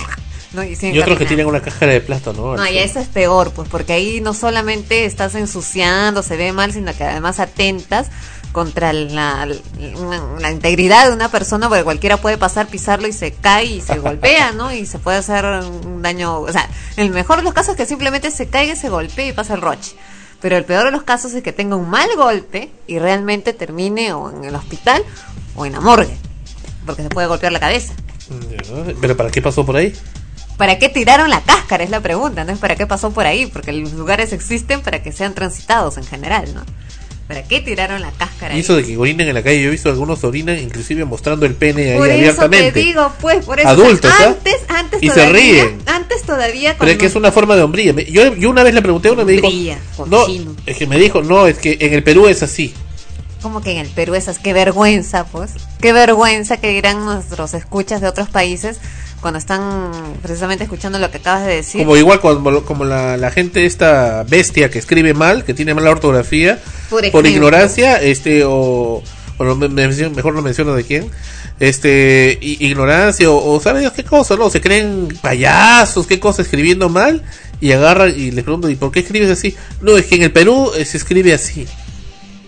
¿no? 0.53 0.63
Y, 0.63 0.77
Y 0.81 0.99
otros 0.99 1.17
que 1.17 1.25
tienen 1.25 1.45
una 1.45 1.61
cáscara 1.61 1.93
de 1.93 2.01
plátano, 2.01 2.41
¿no? 2.41 2.57
No, 2.57 2.67
y 2.67 2.77
eso 2.77 2.99
es 2.99 3.07
peor, 3.07 3.51
pues, 3.51 3.69
porque 3.69 3.93
ahí 3.93 4.21
no 4.21 4.33
solamente 4.33 5.05
estás 5.05 5.35
ensuciando, 5.35 6.23
se 6.23 6.37
ve 6.37 6.51
mal, 6.51 6.73
sino 6.73 6.95
que 6.95 7.03
además 7.03 7.39
atentas 7.39 8.07
contra 8.51 8.93
la, 8.93 9.45
la, 9.45 9.57
la 10.39 10.51
integridad 10.51 11.07
de 11.07 11.13
una 11.13 11.29
persona, 11.29 11.67
porque 11.67 11.83
cualquiera 11.83 12.17
puede 12.17 12.37
pasar, 12.37 12.67
pisarlo 12.67 13.07
y 13.07 13.13
se 13.13 13.33
cae 13.33 13.65
y 13.65 13.81
se 13.81 13.97
golpea, 13.99 14.51
¿no? 14.53 14.71
Y 14.73 14.85
se 14.85 14.99
puede 14.99 15.17
hacer 15.17 15.45
un 15.45 16.01
daño, 16.01 16.39
o 16.39 16.51
sea, 16.51 16.67
el 16.95 17.11
mejor 17.11 17.37
de 17.37 17.43
los 17.43 17.53
casos 17.53 17.71
es 17.71 17.77
que 17.77 17.85
simplemente 17.85 18.31
se 18.31 18.47
caiga, 18.47 18.75
se 18.75 18.89
golpee 18.89 19.27
y 19.27 19.33
pasa 19.33 19.53
el 19.53 19.61
roche. 19.61 19.95
Pero 20.41 20.55
el 20.57 20.65
peor 20.65 20.85
de 20.85 20.91
los 20.91 21.03
casos 21.03 21.33
es 21.33 21.43
que 21.43 21.51
tenga 21.51 21.75
un 21.75 21.89
mal 21.89 22.09
golpe 22.15 22.71
y 22.85 22.99
realmente 22.99 23.53
termine 23.53 24.13
o 24.13 24.29
en 24.29 24.43
el 24.43 24.55
hospital 24.55 25.03
o 25.55 25.65
en 25.65 25.73
la 25.73 25.81
morgue, 25.81 26.15
porque 26.85 27.03
se 27.03 27.09
puede 27.09 27.27
golpear 27.27 27.51
la 27.51 27.59
cabeza. 27.59 27.93
Pero 29.01 29.17
¿para 29.17 29.31
qué 29.31 29.41
pasó 29.41 29.65
por 29.65 29.75
ahí? 29.77 29.93
¿Para 30.57 30.79
qué 30.79 30.89
tiraron 30.89 31.29
la 31.29 31.41
cáscara? 31.41 31.83
Es 31.83 31.89
la 31.89 32.01
pregunta, 32.01 32.43
¿no? 32.43 32.51
Es 32.51 32.59
para 32.59 32.75
qué 32.75 32.87
pasó 32.87 33.11
por 33.11 33.25
ahí, 33.25 33.45
porque 33.45 33.71
los 33.71 33.93
lugares 33.93 34.33
existen 34.33 34.81
para 34.81 35.01
que 35.01 35.11
sean 35.11 35.33
transitados 35.33 35.97
en 35.97 36.03
general, 36.03 36.53
¿no? 36.53 36.61
¿Para 37.27 37.43
qué 37.43 37.59
tiraron 37.59 38.01
la 38.01 38.11
cáscara? 38.11 38.53
Y 38.53 38.57
ahí? 38.57 38.61
eso 38.61 38.75
de 38.77 38.85
que 38.85 38.95
orinen 38.97 39.27
en 39.27 39.33
la 39.33 39.43
calle, 39.43 39.61
yo 39.61 39.67
he 39.67 39.71
visto 39.71 39.89
algunos 39.89 40.23
orinan 40.23 40.57
inclusive 40.59 41.03
mostrando 41.03 41.45
el 41.45 41.55
pene 41.55 41.91
ahí 41.91 41.97
por 41.97 42.07
eso 42.07 42.17
abiertamente. 42.17 42.71
te 42.71 42.79
digo, 42.79 43.11
pues, 43.19 43.45
por 43.45 43.59
eso. 43.59 43.67
Adultos, 43.67 44.11
¿ah? 44.17 44.27
antes, 44.27 44.55
antes 44.69 45.03
Y 45.03 45.09
se 45.09 45.13
todavía, 45.13 45.33
ríen. 45.33 45.81
Antes 45.85 46.21
todavía 46.23 46.75
Pero 46.79 46.91
es 46.91 46.97
que 46.97 47.05
es 47.07 47.15
una 47.15 47.31
forma 47.33 47.57
de 47.57 47.63
hombría. 47.63 47.91
Yo, 47.91 48.33
yo 48.35 48.49
una 48.49 48.63
vez 48.63 48.73
le 48.73 48.81
pregunté 48.81 49.09
a 49.09 49.11
uno 49.11 49.23
y 49.23 49.25
me 49.25 49.31
dijo, 49.33 49.47
Hombría, 49.47 49.79
no, 50.07 50.25
es 50.65 50.77
que 50.77 50.87
me 50.87 50.97
dijo, 50.97 51.21
no, 51.21 51.47
es 51.47 51.57
que 51.57 51.77
en 51.81 51.93
el 51.93 52.03
Perú 52.03 52.27
es 52.27 52.43
así. 52.43 52.73
Como 53.47 53.61
que 53.61 53.71
en 53.71 53.77
el 53.77 53.87
Perú 53.87 54.13
esas, 54.13 54.39
qué 54.39 54.51
vergüenza, 54.51 55.23
pues. 55.23 55.51
Qué 55.79 55.93
vergüenza 55.93 56.57
que 56.57 56.67
dirán 56.69 57.05
nuestros 57.05 57.53
escuchas 57.53 58.01
de 58.01 58.07
otros 58.09 58.27
países 58.27 58.77
cuando 59.21 59.37
están 59.39 59.91
precisamente 60.21 60.65
escuchando 60.65 60.99
lo 60.99 61.09
que 61.09 61.17
acabas 61.19 61.45
de 61.45 61.55
decir. 61.55 61.79
Como 61.81 61.95
igual 61.95 62.19
como, 62.19 62.63
como 62.63 62.83
la, 62.83 63.15
la 63.15 63.31
gente 63.31 63.65
esta 63.65 64.23
bestia 64.27 64.69
que 64.69 64.79
escribe 64.79 65.13
mal, 65.13 65.45
que 65.45 65.53
tiene 65.53 65.73
mala 65.73 65.91
ortografía, 65.91 66.59
Por 66.89 67.09
por, 67.09 67.25
ignorancia, 67.25 68.01
este 68.01 68.43
o, 68.43 69.01
o 69.37 69.43
no, 69.45 69.55
me- 69.55 69.69
me- 69.69 69.87
mejor 70.09 70.33
no 70.35 70.41
menciono 70.41 70.75
de 70.75 70.83
quién, 70.83 71.09
este 71.59 72.37
ignorancia 72.41 73.29
o, 73.31 73.53
o 73.55 73.59
sabe 73.61 73.79
Dios 73.79 73.93
qué 73.93 74.03
cosa, 74.03 74.35
no, 74.35 74.49
se 74.49 74.61
creen 74.61 75.07
payasos, 75.21 76.05
qué 76.05 76.19
cosa 76.19 76.41
escribiendo 76.41 76.89
mal 76.89 77.23
y 77.61 77.71
agarran 77.71 78.13
y 78.15 78.31
les 78.31 78.43
pregunto, 78.43 78.69
¿y 78.69 78.75
por 78.75 78.91
qué 78.91 78.99
escribes 78.99 79.31
así? 79.31 79.55
No, 79.81 79.97
es 79.97 80.05
que 80.05 80.15
en 80.15 80.23
el 80.23 80.31
Perú 80.31 80.71
eh, 80.77 80.85
se 80.85 80.97
escribe 80.97 81.33
así, 81.33 81.65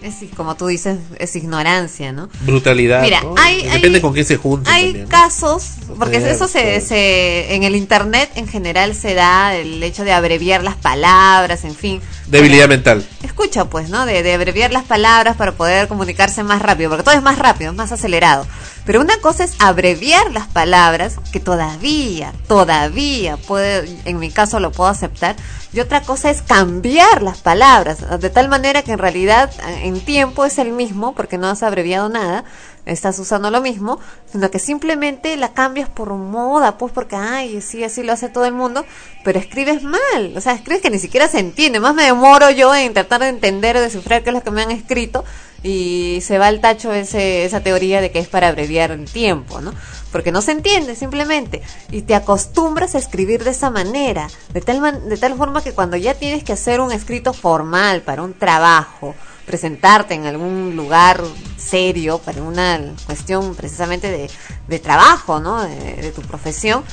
Es, 0.02 0.16
como 0.36 0.56
tú 0.56 0.68
dices, 0.68 0.98
es 1.18 1.36
ignorancia, 1.36 2.14
¿no? 2.14 2.30
brutalidad. 2.42 3.02
Mira, 3.02 3.22
¿no? 3.22 3.36
hay- 3.38 3.64
depende 3.64 3.98
hay- 3.98 4.02
con 4.02 4.14
quién 4.14 4.26
se 4.26 4.38
junten 4.38 4.74
Hay 4.74 4.84
también, 4.86 5.04
¿no? 5.06 5.10
casos, 5.10 5.72
porque 5.98 6.20
Cierto. 6.20 6.36
eso 6.36 6.48
se, 6.48 6.80
se, 6.80 7.54
en 7.56 7.64
el 7.64 7.76
internet 7.76 8.30
en 8.36 8.48
general 8.48 8.96
se 8.96 9.14
da 9.14 9.56
el 9.56 9.84
hecho 9.84 10.06
de 10.06 10.14
abreviar 10.14 10.64
las 10.64 10.76
palabras, 10.76 11.66
en 11.66 11.76
fin. 11.76 12.02
Debilidad 12.28 12.70
mental. 12.70 13.06
Escucha, 13.24 13.66
pues, 13.66 13.90
¿no? 13.90 14.06
De, 14.06 14.24
de 14.24 14.34
abreviar 14.34 14.72
las 14.72 14.84
palabras 14.86 15.36
para 15.36 15.52
poder 15.52 15.88
comunicarse 15.90 16.44
más 16.44 16.62
rápido, 16.62 16.90
porque 16.92 17.04
todo 17.04 17.16
es 17.16 17.22
más 17.24 17.38
rápido, 17.38 17.72
es 17.72 17.78
más 17.78 17.92
acelerado. 17.92 18.48
Pero 18.90 19.02
una 19.02 19.22
cosa 19.22 19.44
es 19.44 19.54
abreviar 19.60 20.32
las 20.32 20.48
palabras, 20.48 21.18
que 21.32 21.40
todavía, 21.40 22.34
todavía 22.48 23.38
puede, 23.38 23.88
en 24.06 24.18
mi 24.18 24.32
caso 24.32 24.60
lo 24.60 24.72
puedo 24.72 24.90
aceptar, 24.90 25.36
y 25.72 25.80
otra 25.80 26.02
cosa 26.02 26.32
es 26.32 26.42
cambiar 26.42 27.22
las 27.22 27.38
palabras, 27.38 28.20
de 28.20 28.30
tal 28.32 28.50
manera 28.50 28.82
que 28.82 28.94
en 28.94 28.98
realidad 28.98 29.52
en 29.84 30.04
tiempo 30.04 30.44
es 30.44 30.58
el 30.58 30.72
mismo, 30.72 31.14
porque 31.14 31.38
no 31.38 31.48
has 31.48 31.62
abreviado 31.62 32.10
nada, 32.10 32.46
estás 32.88 33.20
usando 33.20 33.52
lo 33.52 33.62
mismo, 33.62 34.00
sino 34.32 34.50
que 34.50 34.58
simplemente 34.58 35.38
la 35.38 35.54
cambias 35.54 35.88
por 35.88 36.12
moda, 36.16 36.80
pues 36.80 36.92
porque, 36.92 37.16
ay, 37.16 37.62
sí, 37.62 37.84
así 37.84 38.02
lo 38.02 38.14
hace 38.14 38.28
todo 38.28 38.46
el 38.46 38.54
mundo, 38.54 38.88
pero 39.24 39.38
escribes 39.38 39.84
mal, 39.84 40.34
o 40.36 40.42
sea, 40.42 40.54
escribes 40.54 40.82
que 40.82 40.90
ni 40.90 40.98
siquiera 40.98 41.28
se 41.28 41.38
entiende, 41.38 41.80
más 41.80 41.94
me 41.94 42.06
demoro 42.06 42.50
yo 42.50 42.74
en 42.74 42.96
tratar 42.96 43.22
de 43.22 43.28
entender 43.28 43.78
o 43.78 43.82
descifrar 43.82 44.24
qué 44.24 44.32
es 44.32 44.34
lo 44.34 44.42
que 44.42 44.50
me 44.50 44.64
han 44.64 44.72
escrito 44.72 45.24
y 45.64 46.20
se 46.22 46.38
va 46.38 46.48
al 46.48 46.62
tacho 46.62 46.94
ese, 46.94 47.44
esa 47.46 47.60
teoría 47.62 48.00
de 48.02 48.12
que 48.12 48.20
es 48.20 48.28
para 48.28 48.48
abreviar 48.48 48.92
el 48.92 49.06
tiempo, 49.06 49.60
¿no? 49.62 49.74
Porque 50.12 50.32
no 50.32 50.42
se 50.42 50.52
entiende 50.54 50.96
simplemente 50.96 51.62
y 51.92 52.02
te 52.04 52.16
acostumbras 52.16 52.96
a 52.96 52.98
escribir 53.00 53.44
de 53.44 53.52
esa 53.52 53.70
manera, 53.70 54.28
de 54.54 54.62
tal, 54.62 54.80
man- 54.82 55.10
de 55.10 55.18
tal 55.18 55.36
forma 55.36 55.62
que 55.62 55.74
cuando 55.74 55.98
ya 55.98 56.14
tienes 56.14 56.44
que 56.44 56.54
hacer 56.54 56.80
un 56.80 56.92
escrito 56.92 57.34
formal 57.34 58.02
para 58.02 58.24
un 58.24 58.34
trabajo, 58.34 59.16
presentarte 59.46 60.14
en 60.14 60.26
algún 60.28 60.76
lugar 60.76 61.22
serio 61.58 62.20
para 62.20 62.42
una 62.44 62.80
cuestión 63.06 63.56
precisamente 63.56 64.10
de, 64.12 64.30
de 64.68 64.80
trabajo, 64.80 65.40
¿no? 65.40 65.62
De, 65.64 65.76
de 65.96 66.12
tu 66.12 66.22
profesión. 66.22 66.84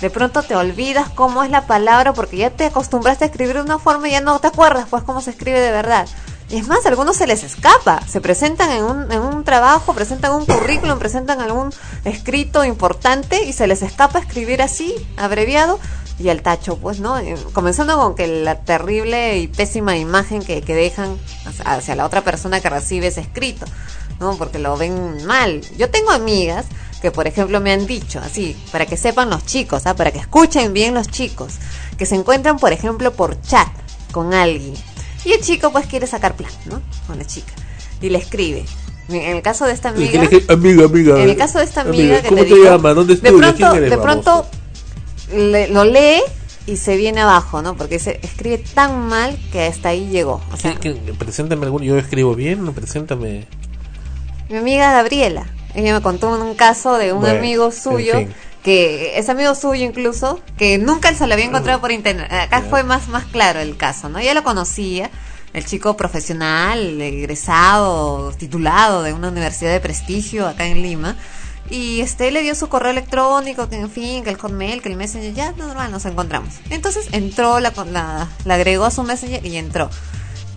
De 0.00 0.10
pronto 0.10 0.42
te 0.42 0.54
olvidas 0.56 1.08
cómo 1.08 1.42
es 1.44 1.50
la 1.50 1.66
palabra 1.66 2.12
porque 2.12 2.36
ya 2.36 2.50
te 2.50 2.66
acostumbraste 2.66 3.24
a 3.24 3.26
escribir 3.28 3.56
de 3.56 3.62
una 3.62 3.78
forma 3.78 4.08
y 4.08 4.12
ya 4.12 4.20
no 4.20 4.38
te 4.38 4.48
acuerdas 4.48 4.86
pues 4.90 5.02
cómo 5.02 5.20
se 5.20 5.30
escribe 5.30 5.60
de 5.60 5.70
verdad. 5.70 6.06
Y 6.50 6.56
es 6.58 6.68
más, 6.68 6.84
a 6.84 6.88
algunos 6.90 7.16
se 7.16 7.26
les 7.26 7.42
escapa, 7.42 8.00
se 8.06 8.20
presentan 8.20 8.70
en 8.70 8.84
un, 8.84 9.10
en 9.10 9.20
un 9.20 9.44
trabajo, 9.44 9.94
presentan 9.94 10.32
un 10.32 10.44
currículum, 10.44 10.98
presentan 10.98 11.40
algún 11.40 11.72
escrito 12.04 12.64
importante 12.64 13.44
y 13.44 13.52
se 13.52 13.66
les 13.66 13.82
escapa 13.82 14.18
escribir 14.18 14.60
así, 14.62 14.94
abreviado, 15.16 15.80
y 16.18 16.28
al 16.28 16.42
tacho, 16.42 16.76
pues, 16.76 17.00
¿no? 17.00 17.18
Eh, 17.18 17.34
Comenzando 17.54 17.96
con 17.98 18.14
que 18.14 18.26
la 18.28 18.60
terrible 18.60 19.38
y 19.38 19.48
pésima 19.48 19.96
imagen 19.96 20.42
que, 20.44 20.60
que 20.62 20.74
dejan 20.74 21.18
hacia- 21.64 21.96
la 21.96 22.04
otra 22.06 22.20
persona 22.22 22.60
que 22.60 22.70
recibe 22.70 23.08
ese 23.08 23.22
escrito, 23.22 23.66
¿no? 24.20 24.36
Porque 24.36 24.58
lo 24.60 24.76
ven 24.76 25.26
mal. 25.26 25.62
Yo 25.76 25.90
tengo 25.90 26.10
amigas 26.12 26.66
que, 27.02 27.10
por 27.10 27.26
ejemplo, 27.26 27.60
me 27.60 27.72
han 27.72 27.86
dicho, 27.86 28.20
así, 28.20 28.56
para 28.70 28.86
que 28.86 28.96
sepan 28.96 29.28
los 29.28 29.44
chicos, 29.44 29.86
¿ah? 29.86 29.94
para 29.96 30.12
que 30.12 30.18
escuchen 30.20 30.72
bien 30.72 30.94
los 30.94 31.08
chicos, 31.08 31.54
que 31.98 32.06
se 32.06 32.14
encuentran, 32.14 32.58
por 32.58 32.72
ejemplo, 32.72 33.12
por 33.12 33.40
chat 33.42 33.66
con 34.12 34.32
alguien. 34.34 34.74
Y 35.24 35.32
el 35.32 35.40
chico, 35.40 35.72
pues, 35.72 35.86
quiere 35.86 36.06
sacar 36.06 36.34
plan, 36.36 36.50
¿no? 36.66 36.82
Con 37.06 37.18
la 37.18 37.24
chica. 37.24 37.52
Y 38.00 38.10
le 38.10 38.18
escribe. 38.18 38.64
En 39.08 39.36
el 39.36 39.42
caso 39.42 39.66
de 39.66 39.72
esta 39.72 39.90
amiga... 39.90 40.22
En 40.22 41.28
el 41.28 41.36
caso 41.36 41.58
de 41.58 41.64
esta 41.64 41.82
amiga, 41.82 42.22
que 42.22 42.28
¿Cómo 42.28 42.42
te 42.42 42.48
te 42.48 42.54
digo, 42.54 42.64
llamas? 42.66 42.94
¿Dónde 42.94 43.16
de 43.16 43.32
pronto, 43.32 43.54
¿Quién 43.56 43.74
eres, 43.76 43.90
de 43.90 43.98
pronto 43.98 44.46
le- 45.32 45.68
lo 45.68 45.84
lee 45.84 46.20
y 46.66 46.76
se 46.78 46.96
viene 46.96 47.20
abajo, 47.20 47.60
¿no? 47.60 47.76
Porque 47.76 47.98
se 47.98 48.18
escribe 48.22 48.58
tan 48.58 49.06
mal 49.08 49.38
que 49.52 49.64
hasta 49.66 49.90
ahí 49.90 50.08
llegó. 50.08 50.40
O 50.52 50.56
sea, 50.56 50.74
¿Qué- 50.76 50.94
qué? 50.94 51.12
Preséntame 51.12 51.66
alguno. 51.66 51.84
Yo 51.84 51.98
escribo 51.98 52.34
bien, 52.34 52.72
preséntame. 52.72 53.46
mi 54.48 54.56
amiga 54.56 54.92
Gabriela, 54.92 55.46
ella 55.74 55.94
me 55.94 56.00
contó 56.00 56.30
un 56.30 56.54
caso 56.54 56.96
de 56.96 57.12
un 57.12 57.20
Bueno, 57.20 57.38
amigo 57.38 57.66
en 57.66 57.72
suyo 57.72 58.14
fin. 58.18 58.34
Que 58.64 59.18
es 59.18 59.28
amigo 59.28 59.54
suyo 59.54 59.84
incluso 59.84 60.40
que 60.56 60.78
nunca 60.78 61.14
se 61.14 61.26
lo 61.26 61.34
había 61.34 61.44
encontrado 61.44 61.82
por 61.82 61.92
internet. 61.92 62.32
Acá 62.32 62.62
fue 62.62 62.82
más 62.82 63.08
más 63.08 63.26
claro 63.26 63.60
el 63.60 63.76
caso, 63.76 64.08
¿no? 64.08 64.18
Ella 64.18 64.32
lo 64.32 64.42
conocía, 64.42 65.10
el 65.52 65.66
chico 65.66 65.96
profesional, 65.98 67.00
egresado, 67.00 68.32
titulado 68.32 69.02
de 69.02 69.12
una 69.12 69.28
universidad 69.28 69.70
de 69.70 69.80
prestigio 69.80 70.48
acá 70.48 70.66
en 70.66 70.80
Lima. 70.82 71.14
Y 71.68 72.00
este 72.00 72.30
le 72.30 72.42
dio 72.42 72.54
su 72.54 72.68
correo 72.68 72.90
electrónico, 72.90 73.68
que 73.68 73.76
en 73.76 73.90
fin, 73.90 74.24
que 74.24 74.30
el 74.30 74.38
Hotmail, 74.38 74.80
que 74.82 74.88
el 74.88 74.96
Messenger, 74.96 75.34
ya 75.34 75.52
normal, 75.52 75.90
nos 75.90 76.06
encontramos. 76.06 76.54
Entonces 76.70 77.08
entró, 77.12 77.60
la, 77.60 77.72
la, 77.90 78.28
la 78.44 78.54
agregó 78.54 78.86
a 78.86 78.90
su 78.90 79.02
Messenger 79.02 79.44
y 79.44 79.56
entró. 79.56 79.90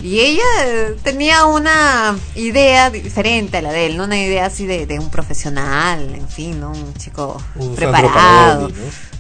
Y 0.02 0.20
ella 0.20 0.44
eh, 0.64 0.96
tenía 1.02 1.46
una 1.46 2.16
idea 2.36 2.92
diferente 2.92 3.58
a 3.58 3.62
la 3.62 3.72
de 3.72 3.88
él, 3.88 3.98
¿no? 3.98 4.04
Una 4.04 4.18
idea 4.18 4.46
así 4.46 4.68
de, 4.68 4.86
de 4.86 5.00
un 5.00 5.10
profesional, 5.10 6.14
en 6.14 6.30
fin, 6.30 6.60
¿no? 6.60 6.72
Un 6.72 6.94
chico 6.94 7.42
Un 7.56 7.76
preparado. 7.76 8.72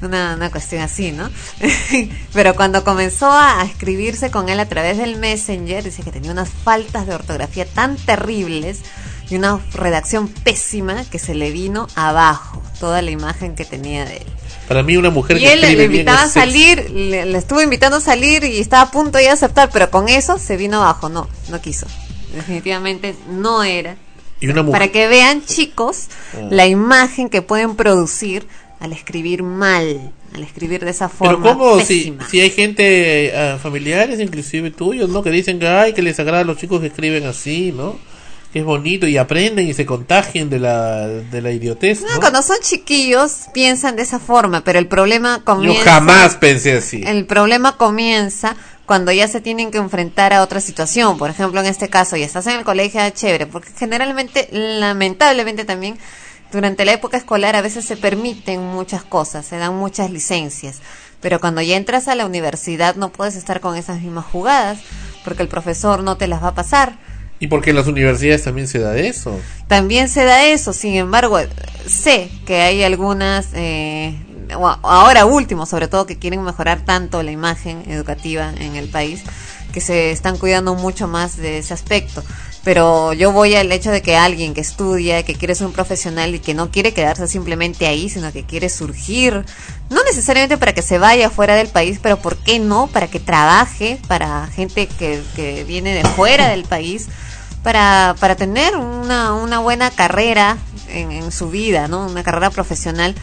Una, 0.03 0.35
una 0.35 0.51
cuestión 0.51 0.83
así, 0.83 1.11
¿no? 1.11 1.29
Pero 2.33 2.55
cuando 2.55 2.83
comenzó 2.83 3.31
a 3.31 3.63
escribirse 3.63 4.29
con 4.29 4.49
él 4.49 4.59
a 4.59 4.67
través 4.67 4.97
del 4.99 5.17
Messenger, 5.17 5.83
dice 5.83 6.03
que 6.03 6.11
tenía 6.11 6.31
unas 6.31 6.49
faltas 6.49 7.07
de 7.07 7.15
ortografía 7.15 7.65
tan 7.65 7.95
terribles 7.95 8.81
y 9.29 9.35
una 9.35 9.59
redacción 9.73 10.27
pésima 10.27 11.03
que 11.05 11.17
se 11.17 11.33
le 11.33 11.51
vino 11.51 11.87
abajo 11.95 12.61
toda 12.79 13.01
la 13.01 13.11
imagen 13.11 13.55
que 13.55 13.65
tenía 13.65 14.05
de 14.05 14.17
él. 14.17 14.27
Para 14.67 14.83
mí 14.83 14.97
una 14.97 15.09
mujer 15.09 15.37
Y 15.37 15.41
que 15.41 15.53
él 15.53 15.61
le, 15.61 15.67
escribe 15.67 15.83
le 15.83 15.87
bien 15.87 16.01
invitaba 16.01 16.23
a 16.23 16.27
salir, 16.29 16.89
le, 16.91 17.25
le 17.25 17.37
estuvo 17.37 17.61
invitando 17.61 17.97
a 17.97 18.01
salir 18.01 18.43
y 18.43 18.59
estaba 18.59 18.83
a 18.83 18.91
punto 18.91 19.17
de 19.17 19.29
aceptar, 19.29 19.69
pero 19.71 19.89
con 19.89 20.09
eso 20.09 20.37
se 20.37 20.57
vino 20.57 20.77
abajo. 20.81 21.07
No, 21.09 21.27
no 21.49 21.61
quiso. 21.61 21.87
Definitivamente 22.35 23.15
no 23.29 23.63
era. 23.63 23.95
Y 24.39 24.47
una 24.49 24.61
mujer. 24.63 24.79
Para 24.79 24.91
que 24.91 25.07
vean, 25.07 25.43
chicos, 25.45 26.07
Ah. 26.33 26.47
la 26.51 26.67
imagen 26.67 27.29
que 27.29 27.41
pueden 27.41 27.75
producir 27.75 28.45
al 28.79 28.91
escribir 28.93 29.41
mal, 29.41 30.11
al 30.35 30.43
escribir 30.43 30.83
de 30.85 30.91
esa 30.91 31.07
Pero 31.09 31.31
forma. 31.39 31.53
cómo 31.53 31.79
si, 31.79 32.15
si 32.29 32.41
hay 32.41 32.51
gente, 32.51 33.33
ah, 33.35 33.57
familiares 33.61 34.19
inclusive 34.19 34.69
tuyos, 34.69 35.09
¿no? 35.09 35.23
Que 35.23 35.31
dicen 35.31 35.57
que, 35.59 35.67
ay, 35.67 35.93
que 35.93 36.01
les 36.03 36.19
agrada 36.19 36.41
a 36.41 36.45
los 36.45 36.57
chicos 36.57 36.81
que 36.81 36.87
escriben 36.87 37.25
así, 37.25 37.71
¿no? 37.75 37.97
Es 38.57 38.65
bonito 38.65 39.05
y 39.07 39.17
aprenden 39.17 39.67
y 39.67 39.73
se 39.73 39.85
contagian 39.85 40.49
de 40.49 40.59
la, 40.59 41.07
de 41.07 41.41
la 41.41 41.51
idiotez, 41.51 42.01
No, 42.01 42.15
¿no? 42.15 42.19
cuando 42.19 42.41
son 42.41 42.57
chiquillos 42.61 43.47
piensan 43.53 43.95
de 43.95 44.01
esa 44.01 44.19
forma, 44.19 44.63
pero 44.63 44.79
el 44.79 44.87
problema 44.87 45.37
Yo 45.37 45.45
comienza. 45.45 45.83
jamás 45.83 46.35
pensé 46.37 46.77
así. 46.77 47.03
El 47.05 47.25
problema 47.25 47.77
comienza 47.77 48.55
cuando 48.87 49.11
ya 49.11 49.27
se 49.27 49.41
tienen 49.41 49.69
que 49.69 49.77
enfrentar 49.77 50.33
a 50.33 50.41
otra 50.41 50.59
situación. 50.61 51.17
Por 51.17 51.29
ejemplo, 51.29 51.59
en 51.59 51.67
este 51.67 51.89
caso, 51.89 52.15
ya 52.17 52.25
estás 52.25 52.47
en 52.47 52.57
el 52.57 52.63
colegio, 52.63 53.01
ah, 53.01 53.11
chévere, 53.11 53.45
porque 53.45 53.69
generalmente, 53.77 54.47
lamentablemente 54.51 55.65
también, 55.65 55.99
durante 56.51 56.85
la 56.85 56.93
época 56.93 57.17
escolar 57.17 57.55
a 57.55 57.61
veces 57.61 57.85
se 57.85 57.97
permiten 57.97 58.61
muchas 58.61 59.03
cosas, 59.03 59.45
se 59.45 59.57
dan 59.57 59.75
muchas 59.75 60.09
licencias. 60.09 60.79
Pero 61.21 61.39
cuando 61.39 61.61
ya 61.61 61.75
entras 61.75 62.07
a 62.07 62.15
la 62.15 62.25
universidad 62.25 62.95
no 62.95 63.09
puedes 63.11 63.35
estar 63.35 63.59
con 63.59 63.75
esas 63.75 64.01
mismas 64.01 64.25
jugadas, 64.25 64.79
porque 65.25 65.43
el 65.43 65.49
profesor 65.49 66.01
no 66.03 66.15
te 66.17 66.27
las 66.27 66.41
va 66.41 66.49
a 66.49 66.55
pasar. 66.55 66.97
Y 67.39 67.47
porque 67.47 67.69
en 67.69 67.75
las 67.75 67.87
universidades 67.87 68.43
también 68.43 68.67
se 68.67 68.79
da 68.79 68.97
eso. 68.97 69.39
También 69.67 70.09
se 70.09 70.23
da 70.23 70.45
eso, 70.45 70.73
sin 70.73 70.95
embargo, 70.95 71.39
sé 71.85 72.31
que 72.45 72.61
hay 72.61 72.83
algunas, 72.83 73.49
eh, 73.53 74.15
ahora 74.51 75.25
último 75.25 75.65
sobre 75.65 75.87
todo, 75.87 76.07
que 76.07 76.17
quieren 76.17 76.43
mejorar 76.43 76.81
tanto 76.83 77.21
la 77.21 77.31
imagen 77.31 77.83
educativa 77.87 78.51
en 78.59 78.75
el 78.75 78.89
país, 78.89 79.23
que 79.71 79.81
se 79.81 80.11
están 80.11 80.37
cuidando 80.37 80.73
mucho 80.73 81.07
más 81.07 81.37
de 81.37 81.59
ese 81.59 81.73
aspecto. 81.73 82.23
Pero 82.63 83.13
yo 83.13 83.31
voy 83.31 83.55
al 83.55 83.71
hecho 83.71 83.91
de 83.91 84.01
que 84.01 84.17
alguien 84.17 84.53
que 84.53 84.59
estudia, 84.59 85.23
que 85.23 85.35
quiere 85.35 85.55
ser 85.55 85.67
un 85.67 85.73
profesional 85.73 86.35
y 86.35 86.39
que 86.39 86.53
no 86.53 86.69
quiere 86.69 86.93
quedarse 86.93 87.25
simplemente 87.27 87.87
ahí, 87.87 88.09
sino 88.09 88.33
que 88.33 88.43
quiere 88.43 88.67
surgir, 88.67 89.45
no 89.89 90.03
necesariamente 90.03 90.57
para 90.57 90.73
que 90.73 90.81
se 90.81 90.97
vaya 90.97 91.29
fuera 91.29 91.55
del 91.55 91.69
país, 91.69 91.99
pero 92.01 92.17
¿por 92.17 92.35
qué 92.35 92.59
no? 92.59 92.87
Para 92.87 93.07
que 93.07 93.21
trabaje 93.21 93.99
para 94.09 94.47
gente 94.47 94.87
que, 94.87 95.21
que 95.37 95.63
viene 95.63 95.93
de 95.93 96.03
fuera 96.03 96.49
del 96.49 96.63
país, 96.63 97.07
para, 97.67 98.15
para 98.21 98.37
tener 98.37 98.77
una, 98.77 99.33
una 99.33 99.59
buena 99.59 99.91
carrera 99.91 100.57
en, 100.87 101.11
en 101.11 101.33
su 101.33 101.49
vida, 101.49 101.89
¿no? 101.89 102.07
Una 102.07 102.23
carrera 102.23 102.49
profesional, 102.49 103.13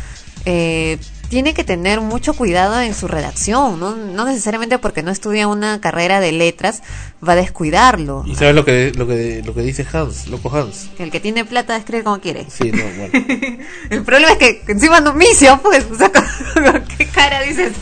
eh, 0.45 0.99
tiene 1.31 1.55
que 1.55 1.65
tener 1.65 2.03
mucho 2.03 2.35
cuidado 2.35 2.79
en 2.79 2.95
su 2.95 3.09
redacción, 3.09 3.81
¿no? 3.81 3.97
No 3.97 4.27
necesariamente 4.27 4.79
porque 4.79 5.03
no 5.03 5.11
estudia 5.11 5.49
una 5.49 5.81
carrera 5.81 6.21
de 6.21 6.33
letras 6.33 6.83
va 7.27 7.33
a 7.33 7.37
descuidarlo. 7.37 8.23
Y 8.27 8.35
sabes 8.35 8.55
lo 8.55 8.67
que, 8.67 8.93
lo 8.95 9.07
que, 9.07 9.41
lo 9.43 9.55
que 9.55 9.63
dice 9.63 9.87
Hans, 9.91 10.29
loco 10.29 10.55
Hans. 10.55 10.91
Que 10.99 11.05
el 11.05 11.11
que 11.11 11.21
tiene 11.21 11.47
plata 11.47 11.75
escribe 11.79 12.05
como 12.05 12.21
quiere. 12.21 12.45
Sí, 12.51 12.71
no, 12.71 12.85
bueno. 12.99 13.27
El 13.89 14.03
problema 14.03 14.33
es 14.33 14.39
que 14.39 14.63
encima 14.69 15.01
no 15.01 15.15
misio, 15.15 15.59
pues, 15.63 15.87
o 15.91 15.95
sea, 15.95 16.13
¿con, 16.13 16.23
con 16.23 16.85
qué 16.99 17.07
cara 17.07 17.41
dices? 17.41 17.73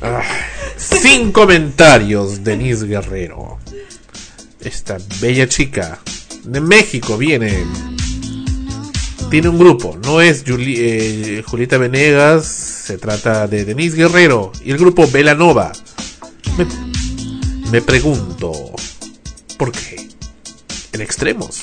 Ah, 0.00 0.22
sin 0.76 1.32
comentarios, 1.32 2.44
Denise 2.44 2.86
Guerrero. 2.86 3.58
Esta 4.64 4.98
bella 5.20 5.48
chica 5.48 5.98
de 6.44 6.60
México 6.60 7.16
viene. 7.18 7.64
Tiene 9.30 9.48
un 9.48 9.58
grupo, 9.58 9.98
no 10.04 10.20
es 10.20 10.44
Juli- 10.44 10.76
eh, 10.78 11.42
Julieta 11.46 11.78
Venegas, 11.78 12.44
se 12.46 12.98
trata 12.98 13.46
de 13.46 13.64
Denise 13.64 13.96
Guerrero 13.96 14.52
y 14.64 14.70
el 14.72 14.78
grupo 14.78 15.08
Velanova. 15.10 15.72
Me, 16.58 16.66
me 17.70 17.80
pregunto, 17.80 18.52
¿por 19.56 19.72
qué? 19.72 20.08
En 20.92 21.00
extremos. 21.00 21.62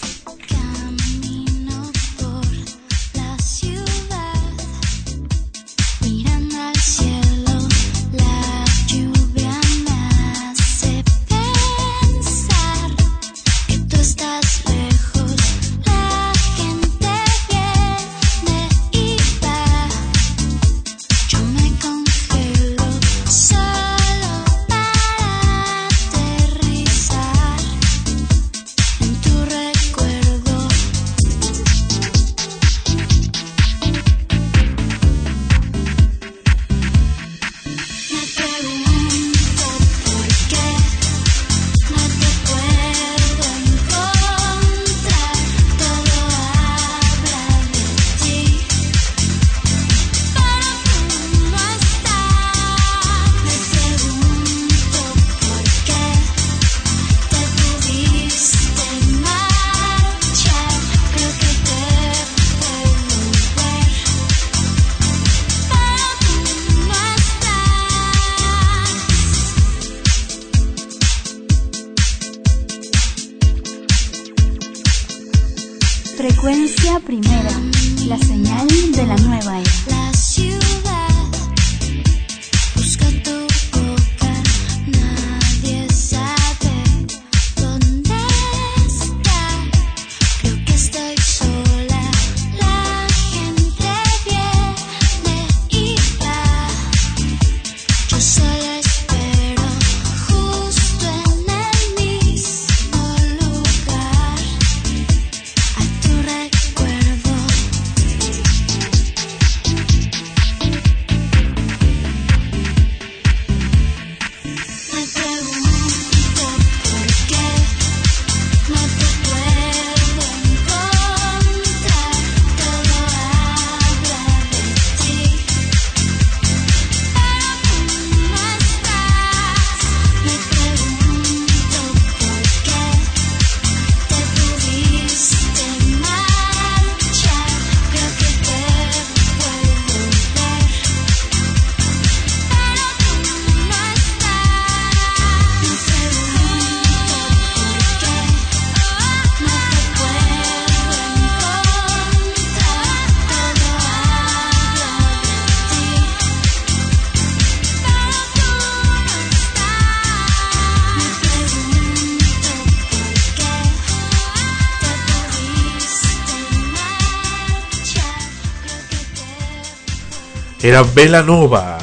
Era 170.70 170.84
Bella 170.84 171.24
Nova 171.24 171.80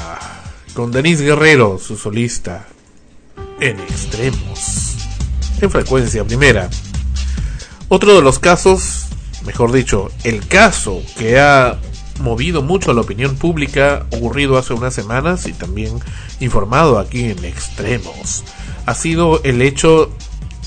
con 0.73 0.93
Denise 0.93 1.25
Guerrero, 1.25 1.77
su 1.77 1.97
solista, 1.97 2.69
en 3.59 3.81
extremos, 3.81 4.95
en 5.61 5.73
frecuencia 5.73 6.23
primera. 6.23 6.71
Otro 7.89 8.15
de 8.15 8.23
los 8.23 8.39
casos, 8.39 9.07
mejor 9.45 9.73
dicho, 9.73 10.13
el 10.23 10.47
caso 10.47 11.03
que 11.19 11.41
ha 11.41 11.81
movido 12.21 12.63
mucho 12.63 12.93
a 12.93 12.95
la 12.95 13.01
opinión 13.01 13.35
pública, 13.35 14.07
ocurrido 14.13 14.57
hace 14.57 14.73
unas 14.73 14.95
semanas 14.95 15.49
y 15.49 15.53
también 15.53 15.99
informado 16.39 17.01
aquí 17.01 17.25
en 17.25 17.45
extremos, 17.45 18.45
ha 18.87 18.95
sido 18.95 19.43
el 19.43 19.63
hecho 19.63 20.13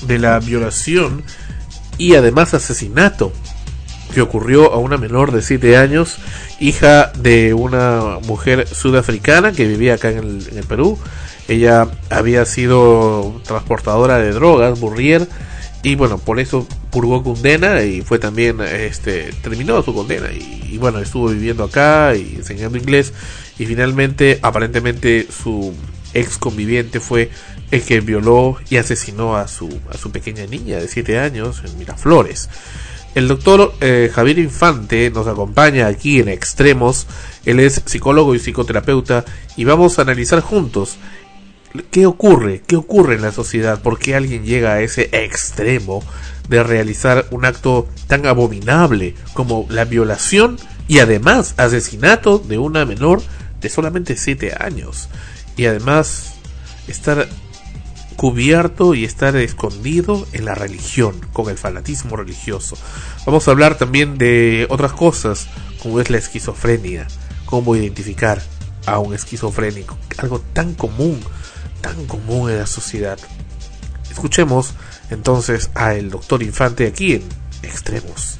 de 0.02 0.18
la 0.18 0.40
violación 0.40 1.22
y 1.96 2.16
además 2.16 2.52
asesinato 2.52 3.32
que 4.10 4.20
ocurrió 4.20 4.72
a 4.72 4.78
una 4.78 4.96
menor 4.96 5.32
de 5.32 5.42
7 5.42 5.76
años, 5.76 6.18
hija 6.58 7.12
de 7.18 7.54
una 7.54 8.18
mujer 8.26 8.66
sudafricana 8.66 9.52
que 9.52 9.66
vivía 9.66 9.94
acá 9.94 10.10
en 10.10 10.18
el, 10.18 10.48
en 10.50 10.58
el 10.58 10.64
Perú. 10.64 10.98
Ella 11.48 11.88
había 12.10 12.44
sido 12.44 13.40
transportadora 13.44 14.18
de 14.18 14.32
drogas, 14.32 14.78
burrier, 14.78 15.26
y 15.82 15.94
bueno, 15.94 16.18
por 16.18 16.40
eso 16.40 16.66
purgó 16.90 17.22
condena 17.22 17.82
y 17.82 18.02
fue 18.02 18.18
también, 18.18 18.60
este, 18.60 19.30
terminó 19.42 19.82
su 19.82 19.94
condena 19.94 20.30
y, 20.30 20.76
bueno, 20.78 20.98
estuvo 20.98 21.28
viviendo 21.28 21.64
acá 21.64 22.14
y 22.14 22.36
enseñando 22.36 22.76
inglés 22.76 23.14
y 23.58 23.66
finalmente, 23.66 24.38
aparentemente, 24.42 25.26
su 25.30 25.72
ex 26.12 26.36
conviviente 26.38 27.00
fue 27.00 27.30
el 27.70 27.82
que 27.82 28.00
violó 28.00 28.58
y 28.68 28.76
asesinó 28.76 29.36
a 29.36 29.48
su, 29.48 29.68
a 29.90 29.96
su 29.96 30.10
pequeña 30.10 30.44
niña 30.46 30.78
de 30.78 30.88
7 30.88 31.18
años 31.18 31.62
en 31.64 31.78
Miraflores. 31.78 32.50
El 33.14 33.26
doctor 33.26 33.74
eh, 33.80 34.10
Javier 34.14 34.38
Infante 34.38 35.10
nos 35.10 35.26
acompaña 35.26 35.88
aquí 35.88 36.20
en 36.20 36.28
Extremos. 36.28 37.08
Él 37.44 37.58
es 37.58 37.82
psicólogo 37.84 38.34
y 38.34 38.38
psicoterapeuta 38.38 39.24
y 39.56 39.64
vamos 39.64 39.98
a 39.98 40.02
analizar 40.02 40.40
juntos 40.40 40.96
qué 41.90 42.06
ocurre, 42.06 42.62
qué 42.66 42.76
ocurre 42.76 43.16
en 43.16 43.22
la 43.22 43.32
sociedad, 43.32 43.82
por 43.82 43.98
qué 43.98 44.14
alguien 44.14 44.44
llega 44.44 44.74
a 44.74 44.80
ese 44.80 45.08
extremo 45.12 46.02
de 46.48 46.62
realizar 46.62 47.26
un 47.30 47.44
acto 47.44 47.88
tan 48.06 48.26
abominable 48.26 49.14
como 49.34 49.66
la 49.70 49.84
violación 49.84 50.58
y 50.88 50.98
además 50.98 51.54
asesinato 51.56 52.38
de 52.38 52.58
una 52.58 52.84
menor 52.84 53.22
de 53.60 53.68
solamente 53.68 54.16
7 54.16 54.54
años. 54.58 55.08
Y 55.56 55.66
además 55.66 56.34
estar 56.88 57.28
cubierto 58.20 58.94
y 58.94 59.06
estar 59.06 59.34
escondido 59.36 60.26
en 60.32 60.44
la 60.44 60.54
religión, 60.54 61.18
con 61.32 61.48
el 61.48 61.56
fanatismo 61.56 62.16
religioso. 62.16 62.76
Vamos 63.24 63.48
a 63.48 63.50
hablar 63.50 63.78
también 63.78 64.18
de 64.18 64.66
otras 64.68 64.92
cosas, 64.92 65.48
como 65.82 66.02
es 66.02 66.10
la 66.10 66.18
esquizofrenia, 66.18 67.08
cómo 67.46 67.74
identificar 67.76 68.42
a 68.84 68.98
un 68.98 69.14
esquizofrénico, 69.14 69.96
algo 70.18 70.38
tan 70.52 70.74
común, 70.74 71.18
tan 71.80 72.04
común 72.04 72.50
en 72.50 72.58
la 72.58 72.66
sociedad. 72.66 73.18
Escuchemos 74.10 74.74
entonces 75.08 75.70
a 75.74 75.94
el 75.94 76.10
doctor 76.10 76.42
Infante 76.42 76.86
aquí 76.86 77.14
en 77.14 77.22
Extremos. 77.62 78.36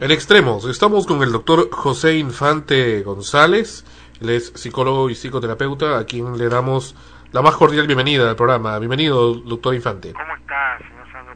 En 0.00 0.10
Extremos, 0.10 0.66
estamos 0.66 1.06
con 1.06 1.22
el 1.22 1.32
doctor 1.32 1.70
José 1.72 2.18
Infante 2.18 3.00
González, 3.00 3.86
él 4.20 4.28
es 4.28 4.52
psicólogo 4.54 5.08
y 5.08 5.14
psicoterapeuta, 5.14 5.98
a 5.98 6.04
quien 6.04 6.36
le 6.36 6.50
damos 6.50 6.94
la 7.32 7.42
más 7.42 7.56
cordial 7.56 7.86
bienvenida 7.86 8.30
al 8.30 8.36
programa. 8.36 8.78
Bienvenido, 8.78 9.34
doctor 9.34 9.74
Infante. 9.74 10.12
¿Cómo 10.12 10.34
está, 10.34 10.78
señor 10.78 11.12
Sandro. 11.12 11.34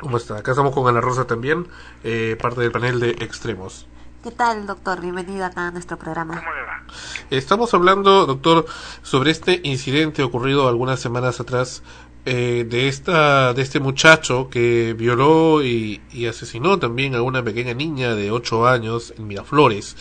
¿Cómo 0.00 0.16
está? 0.16 0.36
Acá 0.38 0.52
estamos 0.52 0.74
con 0.74 0.88
Ana 0.88 1.00
Rosa 1.00 1.26
también, 1.26 1.66
eh, 2.02 2.36
parte 2.40 2.60
del 2.60 2.72
panel 2.72 2.98
de 2.98 3.10
Extremos. 3.10 3.86
¿Qué 4.22 4.32
tal, 4.32 4.66
doctor? 4.66 5.00
Bienvenido 5.00 5.44
acá 5.44 5.68
a 5.68 5.70
nuestro 5.70 5.96
programa. 5.96 6.36
¿Cómo 6.40 6.52
le 6.54 6.62
va? 6.62 6.82
Estamos 7.30 7.72
hablando, 7.72 8.26
doctor, 8.26 8.66
sobre 9.02 9.30
este 9.30 9.60
incidente 9.62 10.22
ocurrido 10.24 10.68
algunas 10.68 10.98
semanas 10.98 11.38
atrás 11.38 11.82
eh, 12.24 12.66
de 12.68 12.88
esta 12.88 13.54
de 13.54 13.62
este 13.62 13.78
muchacho 13.78 14.50
que 14.50 14.94
violó 14.98 15.62
y, 15.62 16.02
y 16.10 16.26
asesinó 16.26 16.78
también 16.78 17.14
a 17.14 17.22
una 17.22 17.44
pequeña 17.44 17.74
niña 17.74 18.14
de 18.14 18.32
8 18.32 18.66
años 18.66 19.14
en 19.16 19.28
Miraflores 19.28 19.96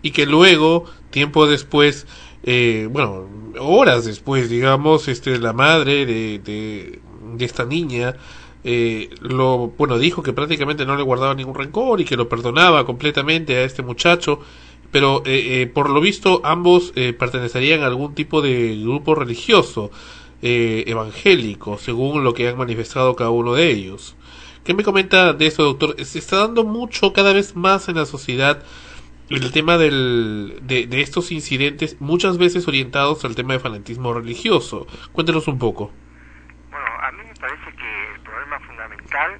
y 0.00 0.12
que 0.12 0.26
luego, 0.26 0.84
tiempo 1.10 1.46
después, 1.46 2.06
eh, 2.46 2.88
bueno, 2.90 3.26
horas 3.58 4.06
después, 4.06 4.48
digamos, 4.48 5.08
este 5.08 5.38
la 5.38 5.52
madre 5.52 6.06
de, 6.06 6.38
de, 6.38 7.44
esta 7.44 7.66
niña 7.66 8.16
eh, 8.64 9.10
lo 9.20 9.68
bueno 9.76 9.98
dijo 9.98 10.22
que 10.22 10.32
prácticamente 10.32 10.86
no 10.86 10.96
le 10.96 11.02
guardaba 11.02 11.34
ningún 11.34 11.54
rencor 11.54 12.00
y 12.00 12.06
que 12.06 12.16
lo 12.16 12.28
perdonaba 12.28 12.86
completamente 12.86 13.56
a 13.56 13.64
este 13.64 13.82
muchacho 13.82 14.40
pero 14.90 15.22
eh, 15.26 15.62
eh, 15.62 15.66
por 15.66 15.90
lo 15.90 16.00
visto 16.00 16.40
ambos 16.44 16.92
eh, 16.96 17.12
pertenecerían 17.12 17.82
a 17.82 17.86
algún 17.86 18.14
tipo 18.14 18.42
de 18.42 18.76
grupo 18.80 19.14
religioso 19.14 19.90
evangélico 20.42 21.76
según 21.76 22.22
lo 22.22 22.32
que 22.32 22.48
han 22.48 22.56
manifestado 22.56 23.16
cada 23.16 23.30
uno 23.30 23.54
de 23.54 23.70
ellos 23.70 24.14
¿qué 24.64 24.74
me 24.74 24.84
comenta 24.84 25.32
de 25.32 25.46
eso 25.46 25.64
doctor? 25.64 25.96
se 26.04 26.18
está 26.18 26.38
dando 26.38 26.62
mucho 26.62 27.12
cada 27.12 27.32
vez 27.32 27.56
más 27.56 27.88
en 27.88 27.96
la 27.96 28.06
sociedad 28.06 28.62
el 29.28 29.52
tema 29.52 29.76
del, 29.76 30.58
de, 30.62 31.00
estos 31.00 31.32
incidentes 31.32 32.00
muchas 32.00 32.38
veces 32.38 32.68
orientados 32.68 33.24
al 33.24 33.34
tema 33.34 33.54
de 33.54 33.60
fanatismo 33.60 34.14
religioso 34.14 34.86
cuéntenos 35.12 35.48
un 35.48 35.58
poco 35.58 35.90
Bueno, 36.70 36.86
a 37.02 37.10
mí 37.12 37.22
me 37.26 37.34
parece 37.34 37.72
que 37.72 38.14
el 38.14 38.20
problema 38.20 38.60
fundamental 38.60 39.38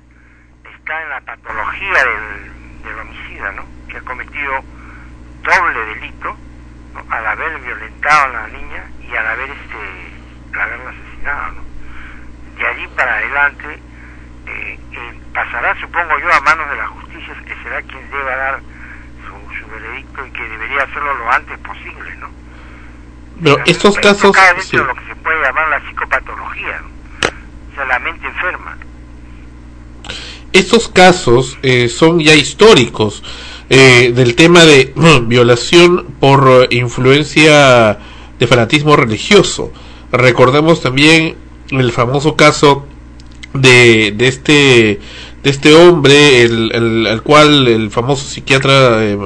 está 0.78 1.02
en 1.02 1.08
la 1.10 1.20
patología 1.20 2.04
del, 2.04 2.82
del 2.82 2.98
homicida, 2.98 3.52
¿no? 3.52 3.64
Que 3.88 3.98
ha 3.98 4.00
cometido 4.02 4.52
doble 5.42 5.78
delito 5.94 6.36
al 7.10 7.26
haber 7.26 7.60
violentado 7.60 8.24
a 8.24 8.28
la 8.28 8.48
niña 8.48 8.90
y 9.00 9.14
al 9.14 9.26
haber 9.26 9.50
este, 9.50 10.54
al 10.54 10.60
haberla 10.60 10.90
asesinado, 10.90 11.52
¿no? 11.52 11.62
De 12.58 12.66
allí 12.66 12.88
para 12.96 13.14
adelante 13.14 13.78
eh, 14.46 14.78
eh, 14.92 15.20
pasará, 15.32 15.78
supongo 15.80 16.18
yo, 16.18 16.32
a 16.32 16.40
manos 16.40 16.70
de 16.70 16.76
la 16.76 16.88
justicia, 16.88 17.34
que 17.46 17.54
será 17.62 17.82
quien 17.82 18.10
deba 18.10 18.36
dar 18.36 18.60
su, 19.66 19.70
veredicto 19.70 20.26
y 20.26 20.30
que 20.30 20.42
debería 20.42 20.82
hacerlo 20.82 21.14
lo 21.14 21.30
antes 21.30 21.58
posible, 21.58 22.16
¿no? 22.20 22.28
pero 23.42 23.58
estos 23.66 23.96
Esto 23.96 24.08
casos 24.08 24.32
cae 24.32 24.54
dentro 24.54 24.62
sí. 24.62 24.76
de 24.78 24.84
lo 24.84 24.94
que 24.94 25.06
se 25.06 25.16
puede 25.16 25.42
llamar 25.42 25.68
la 25.68 25.88
psicopatología, 25.88 26.80
¿no? 26.80 26.88
o 27.72 27.74
sea, 27.74 27.84
la 27.84 27.98
mente 27.98 28.26
enferma. 28.26 28.76
estos 30.52 30.88
casos 30.88 31.58
eh, 31.62 31.88
son 31.88 32.20
ya 32.20 32.34
históricos 32.34 33.22
eh, 33.68 34.12
del 34.14 34.34
tema 34.34 34.64
de 34.64 34.94
violación 35.22 36.06
por 36.18 36.68
influencia 36.70 37.98
de 38.38 38.46
fanatismo 38.46 38.96
religioso. 38.96 39.72
Recordemos 40.12 40.80
también 40.80 41.36
el 41.70 41.92
famoso 41.92 42.36
caso 42.36 42.86
de, 43.52 44.12
de 44.12 44.28
este 44.28 45.00
de 45.46 45.52
este 45.52 45.74
hombre 45.74 46.42
el, 46.42 46.72
el, 46.74 47.06
el 47.06 47.22
cual 47.22 47.68
el 47.68 47.92
famoso 47.92 48.26
psiquiatra 48.26 49.04
eh, 49.04 49.16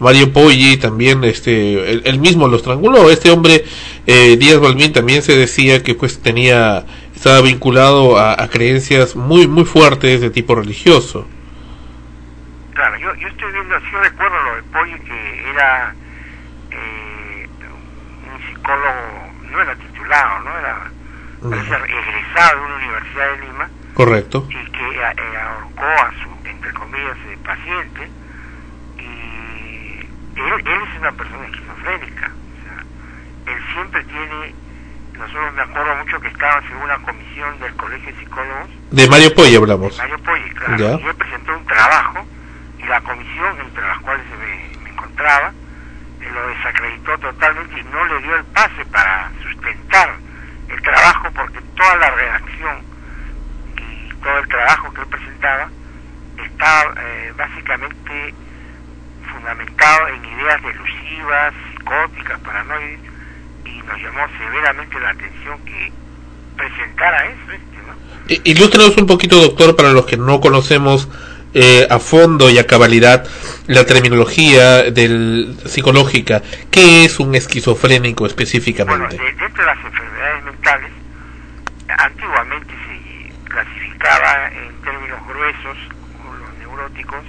Mario 0.00 0.32
Poggi 0.32 0.76
también 0.76 1.22
este 1.22 1.92
él, 1.92 2.02
él 2.04 2.18
mismo 2.18 2.48
lo 2.48 2.56
estranguló 2.56 3.08
este 3.10 3.30
hombre 3.30 3.64
eh, 4.04 4.36
Díaz 4.36 4.58
Balbín 4.58 4.92
también 4.92 5.22
se 5.22 5.36
decía 5.36 5.80
que 5.84 5.94
pues 5.94 6.20
tenía 6.20 6.84
estaba 7.14 7.42
vinculado 7.42 8.18
a, 8.18 8.42
a 8.42 8.48
creencias 8.48 9.14
muy 9.14 9.46
muy 9.46 9.64
fuertes 9.64 10.20
de 10.20 10.30
tipo 10.30 10.56
religioso. 10.56 11.28
Claro, 12.74 12.96
yo, 12.98 13.14
yo 13.14 13.28
estoy 13.28 13.52
viendo, 13.52 13.78
sí 13.80 13.96
recuerdo 14.02 14.36
lo 14.40 14.56
de 14.56 14.62
Polly, 14.62 15.00
que 15.00 15.50
era 15.50 15.94
eh, 16.70 17.48
un 18.32 18.46
psicólogo, 18.46 19.32
no 19.50 19.62
era 19.62 19.74
titulado, 19.74 20.44
no 20.44 20.58
era, 20.58 20.90
parece 21.42 21.74
egresado 21.74 22.60
de 22.60 22.66
una 22.66 22.76
universidad 22.76 23.30
de 23.32 23.46
Lima, 23.46 23.70
correcto. 23.98 24.46
Y 24.48 24.70
que 24.70 24.86
eh, 24.96 25.38
ahorcó 25.42 25.82
a 25.84 26.10
su, 26.22 26.48
entre 26.48 26.72
comillas, 26.72 27.16
eh, 27.26 27.38
paciente, 27.44 28.08
y 28.96 30.40
él, 30.40 30.52
él 30.66 30.80
es 30.88 31.00
una 31.00 31.12
persona 31.12 31.44
esquizofrénica, 31.46 32.30
o 32.30 32.62
sea, 32.62 33.52
él 33.54 33.62
siempre 33.72 34.04
tiene, 34.04 34.54
nosotros 35.14 35.52
me 35.54 35.62
acuerdo 35.62 35.96
mucho 35.96 36.20
que 36.20 36.28
estaba 36.28 36.62
en 36.64 36.76
una 36.76 36.96
comisión 36.98 37.58
del 37.58 37.74
Colegio 37.74 38.12
de 38.14 38.20
Psicólogos, 38.20 38.68
de 38.92 39.08
Mario 39.08 39.34
Poggi 39.34 39.56
hablamos. 39.56 39.98
Mario 39.98 40.18
Poggi, 40.22 40.50
claro, 40.50 40.76
Ya. 40.78 41.00
y 41.00 41.06
él 41.08 41.14
presentó 41.16 41.56
un 41.58 41.66
trabajo 41.66 42.24
y 42.78 42.84
la 42.86 43.00
comisión 43.00 43.60
entre 43.60 43.82
las 43.82 43.98
cuales 43.98 44.24
me, 44.38 44.78
me 44.84 44.90
encontraba 44.90 45.52
eh, 46.20 46.30
lo 46.32 46.46
desacreditó 46.48 47.18
totalmente 47.18 47.80
y 47.80 47.84
no 47.84 48.04
le 48.06 48.22
dio 48.22 48.36
el 48.36 48.44
pase 48.44 48.84
para 48.92 49.30
sustentar 49.42 50.14
el 50.68 50.82
trabajo 50.82 51.28
porque 51.34 51.60
toda 51.76 51.96
la 51.96 52.10
redacción 52.10 52.76
todo 54.22 54.38
el 54.38 54.48
trabajo 54.48 54.92
que 54.92 55.00
él 55.02 55.06
presentaba 55.08 55.70
está 56.44 56.82
eh, 57.02 57.32
básicamente 57.36 58.34
fundamentado 59.32 60.08
en 60.08 60.24
ideas 60.24 60.62
delusivas, 60.62 61.54
psicóticas, 61.72 62.38
paranoides 62.40 63.00
y 63.64 63.82
nos 63.82 64.00
llamó 64.02 64.26
severamente 64.38 64.98
la 65.00 65.10
atención 65.10 65.58
que 65.64 65.92
presentara 66.56 67.26
eso 67.26 67.52
este, 67.52 68.78
¿no? 68.78 69.02
Un 69.02 69.06
poquito, 69.06 69.36
doctor, 69.40 69.76
para 69.76 69.90
los 69.90 70.06
que 70.06 70.16
no 70.16 70.40
conocemos 70.40 71.08
eh, 71.54 71.86
a 71.90 71.98
fondo 71.98 72.50
y 72.50 72.58
a 72.58 72.66
cabalidad 72.66 73.26
la 73.66 73.84
terminología 73.86 74.84
del 74.90 75.56
psicológica. 75.66 76.42
¿Qué 76.70 77.04
es 77.04 77.18
un 77.20 77.34
esquizofrénico 77.34 78.20
Bueno, 78.24 78.28
específicamente? 78.30 79.16
de- 79.16 79.32
dentro 79.32 79.62
de 79.62 79.66
las 79.66 79.84
enfermedades 79.84 80.44
mentales, 80.44 80.90
antiguamente 81.98 82.74
en 84.00 84.80
términos 84.82 85.26
gruesos 85.26 85.76
como 86.16 86.34
los 86.34 86.54
neuróticos, 86.58 87.24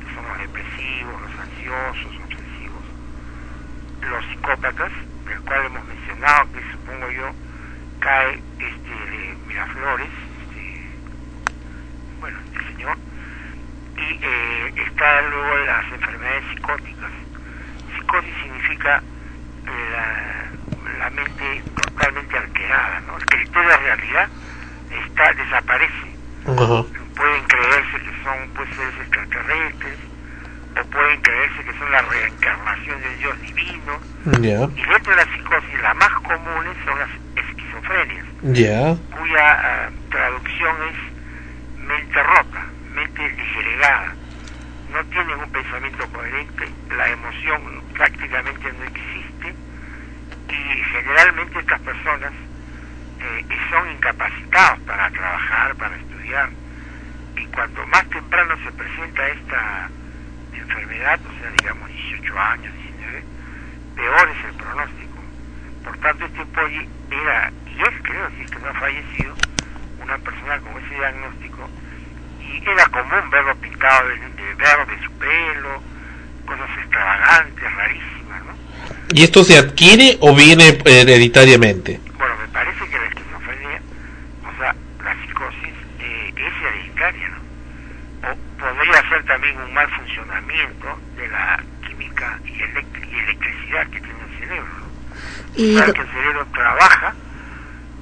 que 0.00 0.14
son 0.14 0.26
los 0.26 0.38
depresivos, 0.38 1.20
los 1.20 1.38
ansiosos, 1.38 2.16
obsesivos, 2.24 2.84
los 4.00 4.24
psicópatas, 4.26 4.90
del 5.26 5.40
cual 5.42 5.66
hemos 5.66 5.84
mencionado 5.84 6.50
que 6.52 6.60
supongo 6.72 7.10
yo 7.10 7.30
cae 8.00 8.42
este 8.58 9.10
de 9.10 9.36
Miraflores, 9.46 10.08
este, 10.40 10.82
bueno, 12.20 12.38
el 12.54 12.66
señor, 12.74 12.96
y 13.96 14.24
eh, 14.24 14.72
está 14.86 15.22
luego 15.22 15.58
las 15.58 15.92
enfermedades 15.92 16.44
psicóticas. 16.54 17.10
Psicosis 17.94 18.34
significa 18.42 19.02
la, 19.66 20.98
la 20.98 21.10
mente 21.10 21.62
totalmente 21.74 22.38
alterada, 22.38 23.00
¿no? 23.00 23.18
El 23.18 23.26
criterio 23.26 23.68
de 23.68 23.76
realidad 23.76 24.28
está 24.90 25.32
desaparece. 25.32 26.16
Pueden 26.44 27.44
creerse 27.44 27.98
que 27.98 28.22
son 28.22 28.50
pues 28.54 28.68
seres 28.76 28.94
extraterrestres, 29.00 29.98
o 30.80 30.86
pueden 30.86 31.20
creerse 31.22 31.64
que 31.64 31.78
son 31.78 31.90
la 31.90 32.02
reencarnación 32.02 33.00
del 33.00 33.18
Dios 33.18 33.40
divino. 33.40 34.00
Y 34.76 34.82
dentro 34.82 35.16
de 35.16 35.24
la 35.24 35.32
psicosis, 35.32 35.82
las 35.82 35.96
más 35.96 36.10
comunes 36.20 36.76
son 36.84 36.98
las 36.98 37.08
esquizofrenias, 37.36 38.26
ya, 38.42 38.96
cuya 39.16 39.52
ah, 39.52 39.90
traducción 40.10 40.76
es 40.90 41.86
mente 41.86 42.22
rota, 42.22 42.66
mente 42.94 43.28
disgregada. 43.30 44.14
No 44.92 45.04
tienen 45.06 45.38
un 45.38 45.50
pensamiento 45.50 46.06
coherente, 46.08 46.68
la 46.96 47.08
emoción 47.08 47.82
prácticamente 47.94 48.72
no 48.72 48.84
existe 48.84 49.54
y 50.48 50.82
generalmente 50.92 51.58
estas 51.58 51.80
personas 51.80 52.32
eh, 53.26 53.44
son 53.70 53.90
incapacitados 53.90 54.78
para 54.80 55.10
trabajar, 55.10 55.74
para 55.76 55.96
estudiar. 55.96 56.50
Y 57.36 57.46
cuanto 57.46 57.86
más 57.88 58.08
temprano 58.10 58.54
se 58.64 58.72
presenta 58.72 59.28
esta 59.28 59.90
enfermedad, 60.52 61.20
o 61.20 61.40
sea, 61.40 61.50
digamos 61.50 61.88
18 61.88 62.38
años, 62.38 62.74
19, 62.74 63.22
peor 63.96 64.28
es 64.30 64.44
el 64.44 64.54
pronóstico. 64.54 65.18
Por 65.84 65.98
tanto, 65.98 66.24
este 66.24 66.44
Poggi 66.46 66.88
era, 67.10 67.52
y 67.66 67.80
es, 67.80 68.02
creo, 68.02 68.30
si 68.36 68.42
es 68.42 68.50
que 68.50 68.58
no 68.58 68.68
ha 68.68 68.74
fallecido, 68.74 69.34
una 70.02 70.18
persona 70.18 70.58
con 70.60 70.84
ese 70.84 70.94
diagnóstico, 70.94 71.70
y 72.40 72.68
era 72.68 72.86
común 72.86 73.30
verlo 73.30 73.56
pintado 73.56 74.08
de, 74.08 74.16
de 74.16 74.54
verde 74.54 74.98
su 75.04 75.12
pelo, 75.12 75.82
cosas 76.46 76.70
extravagantes, 76.78 77.74
rarísimas. 77.74 78.42
¿Y 79.12 79.22
esto 79.22 79.44
se 79.44 79.58
adquiere 79.58 80.16
o 80.20 80.34
viene 80.34 80.78
hereditariamente? 80.84 82.00
Bueno, 82.18 82.34
me 82.38 82.48
parece 82.48 82.88
que 82.88 82.98
la 82.98 83.06
esquizofrenia, 83.06 83.80
o 84.42 84.58
sea, 84.58 84.74
la 85.04 85.14
psicosis 85.22 85.74
eh, 86.00 86.34
es 86.36 86.52
hereditaria, 86.62 87.28
¿no? 87.28 87.36
Podría 88.66 89.08
ser 89.08 89.24
también 89.26 89.56
un 89.60 89.72
mal 89.72 89.88
funcionamiento 89.90 90.98
de 91.14 91.28
la 91.28 91.62
química 91.86 92.36
y, 92.44 92.48
y 92.50 92.62
electricidad 92.62 93.86
que 93.90 94.00
tiene 94.00 94.18
el 94.24 94.38
cerebro. 94.40 94.72
Y 95.54 95.76
que 95.76 96.00
el 96.00 96.08
cerebro 96.08 96.46
trabaja 96.52 97.14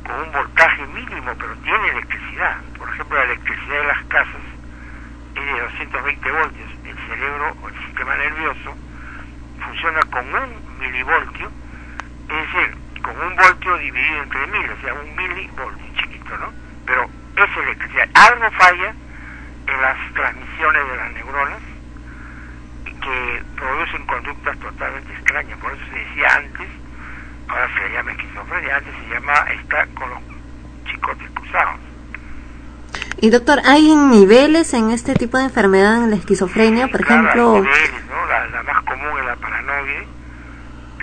con 0.07 0.21
un 0.23 0.33
voltaje 0.33 0.87
mínimo, 0.87 1.35
pero 1.39 1.55
tiene 1.57 1.89
electricidad. 1.91 2.57
Por 2.79 2.89
ejemplo, 2.89 3.19
la 3.19 3.25
electricidad 3.25 3.77
de 3.77 3.87
las 3.89 4.05
casas 4.05 4.41
es 5.35 5.45
de 5.45 5.61
220 5.61 6.33
voltios. 6.33 6.71
El 6.87 6.97
cerebro 7.09 7.57
o 7.63 7.69
el 7.69 7.79
sistema 7.85 8.17
nervioso 8.17 8.77
funciona 9.63 10.01
con 10.11 10.35
un 10.35 10.79
milivoltio, 10.79 11.51
es 12.31 12.53
decir, 12.53 12.77
con 13.03 13.21
un 13.21 13.37
voltio 13.37 13.77
dividido 13.77 14.23
entre 14.23 14.47
mil, 14.47 14.71
o 14.71 14.81
sea, 14.81 14.95
un 14.95 15.15
milivoltio 15.15 15.87
chiquito, 15.99 16.39
¿no? 16.39 16.51
Pero 16.87 17.05
es 17.37 17.57
electricidad. 17.59 18.09
Algo 18.15 18.51
falla 18.53 18.95
las 19.81 19.97
transmisiones 20.15 20.89
de 20.89 20.97
las 20.97 21.13
neuronas 21.13 21.59
que 22.85 23.43
producen 23.57 24.07
conductas 24.07 24.59
totalmente 24.59 25.13
extrañas. 25.13 25.59
Por 25.59 25.73
eso 25.73 25.83
se 25.91 25.99
decía 25.99 26.29
antes, 26.37 26.69
ahora 27.49 27.69
se 27.75 27.89
le 27.89 27.95
llama 27.95 28.13
esquizofrenia, 28.13 28.77
antes 28.77 28.95
se 28.95 29.15
llamaba 29.15 29.47
está 29.53 29.87
con 29.95 30.11
los 30.11 30.19
chicotes 30.91 31.31
cruzados. 31.35 31.81
Y 33.19 33.31
doctor, 33.31 33.61
¿hay 33.65 33.95
niveles 33.95 34.75
en 34.75 34.91
este 34.91 35.15
tipo 35.15 35.39
de 35.39 35.45
enfermedad 35.45 36.03
en 36.05 36.11
la 36.11 36.17
esquizofrenia? 36.17 36.89
Por 36.89 37.05
Claro, 37.05 37.21
hay 37.21 37.27
ejemplo, 37.27 37.53
niveles, 37.63 38.05
¿no? 38.09 38.27
la, 38.27 38.47
la 38.49 38.63
más 38.63 38.83
común 38.85 39.19
es 39.19 39.25
la 39.27 39.37
paranoide, 39.37 40.07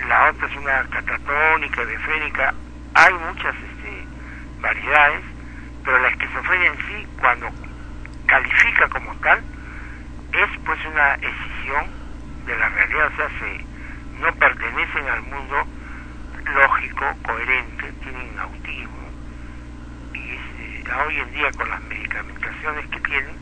la 0.08 0.30
otra 0.30 0.46
es 0.48 0.56
una 0.56 0.82
catatónica, 0.90 1.82
befrénica, 1.84 2.54
hay 2.94 3.14
muchas 3.14 3.54
este, 3.54 4.06
variedades, 4.60 5.22
pero 5.84 5.98
la 5.98 6.08
esquizofrenia 6.08 6.68
en 6.68 6.76
sí, 6.78 7.06
cuando 7.20 7.48
califica 8.32 8.88
como 8.88 9.14
tal, 9.16 9.44
es 10.32 10.50
pues 10.64 10.78
una 10.86 11.12
escisión 11.16 11.84
de 12.46 12.56
la 12.56 12.68
realidad, 12.70 13.10
o 13.12 13.16
sea, 13.16 13.28
se, 13.38 13.64
no 14.22 14.34
pertenecen 14.36 15.06
al 15.06 15.22
mundo 15.24 15.66
lógico, 16.46 17.14
coherente, 17.26 17.92
tienen 18.02 18.38
autismo, 18.38 19.10
y 20.14 20.32
es, 20.32 20.40
eh, 20.60 20.84
hoy 21.06 21.18
en 21.20 21.32
día 21.34 21.52
con 21.52 21.68
las 21.68 21.82
medicamentaciones 21.82 22.86
que 22.88 23.00
tienen, 23.00 23.36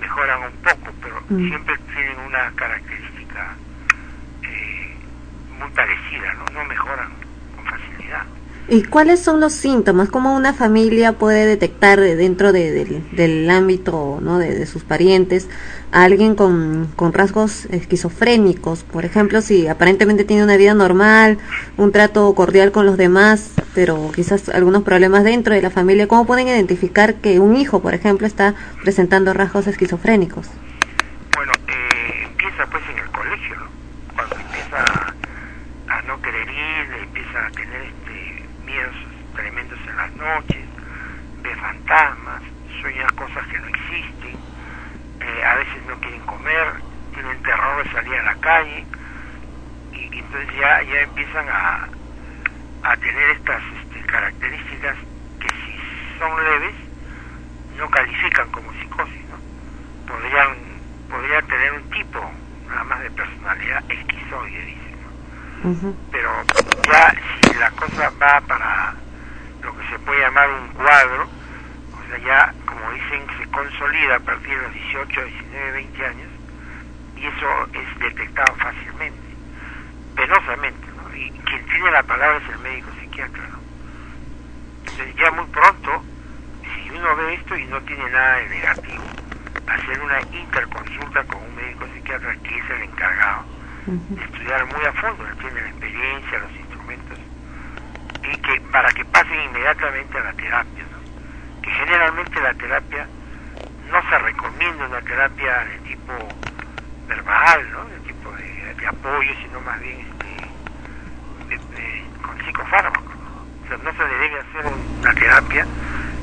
mejoran 0.00 0.42
un 0.42 0.52
poco, 0.62 0.92
pero 1.00 1.22
Mm. 1.30 1.48
siempre 1.48 1.78
tienen 1.94 2.18
una 2.18 2.50
característica 2.56 3.56
eh, 4.42 4.96
muy 5.58 5.70
parecida, 5.70 6.34
¿no? 6.34 6.44
No 6.52 6.64
mejoran 6.66 7.08
con 7.56 7.64
facilidad. 7.64 8.35
¿Y 8.68 8.82
cuáles 8.84 9.20
son 9.20 9.40
los 9.40 9.52
síntomas? 9.52 10.08
¿Cómo 10.08 10.34
una 10.36 10.52
familia 10.52 11.12
puede 11.12 11.46
detectar 11.46 12.00
dentro 12.00 12.52
de- 12.52 12.72
del, 12.72 13.02
del 13.16 13.48
ámbito 13.50 14.18
¿no? 14.20 14.38
de, 14.38 14.54
de 14.58 14.66
sus 14.66 14.82
parientes 14.82 15.48
a 15.92 16.02
alguien 16.04 16.34
con, 16.34 16.88
con 16.96 17.12
rasgos 17.12 17.66
esquizofrénicos? 17.66 18.82
Por 18.82 19.04
ejemplo, 19.04 19.40
si 19.40 19.68
aparentemente 19.68 20.24
tiene 20.24 20.42
una 20.44 20.56
vida 20.56 20.74
normal, 20.74 21.38
un 21.76 21.92
trato 21.92 22.34
cordial 22.34 22.72
con 22.72 22.86
los 22.86 22.96
demás, 22.96 23.52
pero 23.74 24.10
quizás 24.14 24.48
algunos 24.48 24.82
problemas 24.82 25.22
dentro 25.24 25.54
de 25.54 25.62
la 25.62 25.70
familia, 25.70 26.08
¿cómo 26.08 26.26
pueden 26.26 26.48
identificar 26.48 27.16
que 27.16 27.38
un 27.40 27.56
hijo, 27.56 27.80
por 27.82 27.94
ejemplo, 27.94 28.26
está 28.26 28.54
presentando 28.82 29.32
rasgos 29.32 29.66
esquizofrénicos? 29.66 30.48
Bueno, 31.36 31.52
eh, 31.68 32.26
empieza 32.30 32.66
pues 32.70 32.82
en 32.90 32.98
el 32.98 33.10
colegio, 33.10 33.56
¿no? 33.56 33.66
Cuando 34.14 34.34
empieza 34.36 34.78
a, 34.82 35.14
a 35.98 36.02
no 36.02 36.20
querer 36.22 36.48
ir, 36.48 37.02
empieza 37.02 37.46
a 37.46 37.50
tener 37.50 37.82
este, 37.82 38.48
miedos 38.64 38.94
tremendos 39.36 39.78
en 39.88 39.96
las 39.96 40.05
noches, 40.16 40.66
ve 41.42 41.54
fantasmas, 41.56 42.42
sueña 42.80 43.06
cosas 43.16 43.46
que 43.48 43.58
no 43.58 43.66
existen, 43.68 44.36
eh, 45.20 45.44
a 45.44 45.54
veces 45.56 45.86
no 45.86 45.96
quieren 46.00 46.20
comer, 46.22 46.74
tienen 47.14 47.42
terror 47.42 47.84
de 47.84 47.92
salir 47.92 48.14
a 48.14 48.22
la 48.22 48.34
calle, 48.36 48.84
y, 49.92 49.96
y 50.14 50.18
entonces 50.18 50.54
ya, 50.60 50.82
ya 50.82 51.00
empiezan 51.02 51.48
a, 51.48 51.88
a 52.82 52.96
tener 52.96 53.30
estas 53.30 53.62
este, 53.82 54.00
características 54.06 54.96
que 55.40 55.48
si 55.48 56.18
son 56.18 56.44
leves, 56.44 56.74
no 57.78 57.88
califican 57.90 58.50
como 58.50 58.72
psicosis, 58.74 59.24
¿no? 59.30 59.36
Podrían, 60.06 60.56
podría 61.10 61.42
tener 61.42 61.72
un 61.72 61.90
tipo 61.90 62.32
nada 62.68 62.84
más 62.84 63.00
de 63.00 63.10
personalidad 63.10 63.84
esquizoide, 63.90 64.64
dicen, 64.64 64.96
¿no? 65.02 65.70
Pero 66.10 66.30
ya 66.84 67.14
si 67.42 67.54
la 67.58 67.70
cosa 67.72 68.10
va 68.20 68.40
para 68.42 68.94
lo 69.66 69.76
que 69.76 69.88
se 69.88 69.98
puede 69.98 70.20
llamar 70.20 70.48
un 70.48 70.68
cuadro, 70.68 71.24
o 71.24 72.08
sea, 72.08 72.18
ya 72.18 72.54
como 72.64 72.92
dicen, 72.92 73.26
se 73.38 73.50
consolida 73.50 74.16
a 74.16 74.20
partir 74.20 74.56
de 74.56 74.62
los 74.62 74.72
18, 74.72 75.24
19, 75.24 75.72
20 75.72 76.06
años, 76.06 76.28
y 77.16 77.26
eso 77.26 77.68
es 77.72 77.98
detectado 77.98 78.54
fácilmente, 78.56 79.28
penosamente, 80.14 80.86
¿no? 80.96 81.16
Y 81.16 81.30
quien 81.30 81.66
tiene 81.66 81.90
la 81.90 82.02
palabra 82.04 82.38
es 82.38 82.48
el 82.48 82.58
médico 82.60 82.88
psiquiatra, 83.00 83.42
¿no? 83.48 83.58
Entonces, 84.80 85.16
ya 85.16 85.30
muy 85.32 85.46
pronto, 85.46 86.04
si 86.62 86.90
uno 86.90 87.16
ve 87.16 87.34
esto 87.34 87.56
y 87.56 87.64
no 87.66 87.80
tiene 87.82 88.08
nada 88.10 88.36
de 88.36 88.48
negativo, 88.48 89.02
hacer 89.66 90.00
una 90.00 90.20
interconsulta 90.20 91.24
con 91.24 91.42
un 91.42 91.56
médico 91.56 91.86
psiquiatra 91.92 92.36
que 92.36 92.56
es 92.56 92.70
el 92.70 92.82
encargado 92.82 93.44
de 93.86 94.22
estudiar 94.22 94.64
muy 94.66 94.84
a 94.84 94.92
fondo, 94.92 95.26
él 95.26 95.36
tiene 95.38 95.60
la 95.60 95.68
experiencia, 95.68 96.38
los 96.38 96.52
y 98.32 98.36
que 98.38 98.60
para 98.72 98.92
que 98.92 99.04
pasen 99.06 99.40
inmediatamente 99.42 100.18
a 100.18 100.22
la 100.24 100.32
terapia, 100.34 100.84
que 101.62 101.70
generalmente 101.70 102.40
la 102.40 102.54
terapia 102.54 103.06
no 103.90 104.02
se 104.08 104.18
recomienda 104.18 104.86
una 104.86 105.00
terapia 105.02 105.58
de 105.64 105.78
tipo 105.80 106.12
verbal, 107.08 107.70
¿no? 107.72 107.84
de 107.86 107.98
tipo 108.00 108.30
de, 108.32 108.86
apoyo, 108.86 109.32
sino 109.42 109.60
más 109.60 109.80
bien 109.80 110.00
este, 110.00 111.54
de- 111.54 112.04
con 112.22 112.38
psicofármacos. 112.44 113.14
¿no? 113.16 113.42
O 113.64 113.68
sea, 113.68 113.76
no 113.78 113.92
se 113.92 114.08
le 114.08 114.14
debe 114.18 114.40
hacer 114.40 114.66
una 115.00 115.14
terapia, 115.14 115.66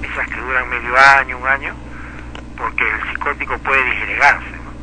esas 0.02 0.28
que 0.28 0.40
duran 0.42 0.70
medio 0.70 0.98
año, 0.98 1.38
un 1.38 1.48
año, 1.48 1.74
porque 2.58 2.90
el 2.90 3.02
psicótico 3.10 3.58
puede 3.60 3.84
disgregarse. 3.86 4.52
¿no? 4.52 4.74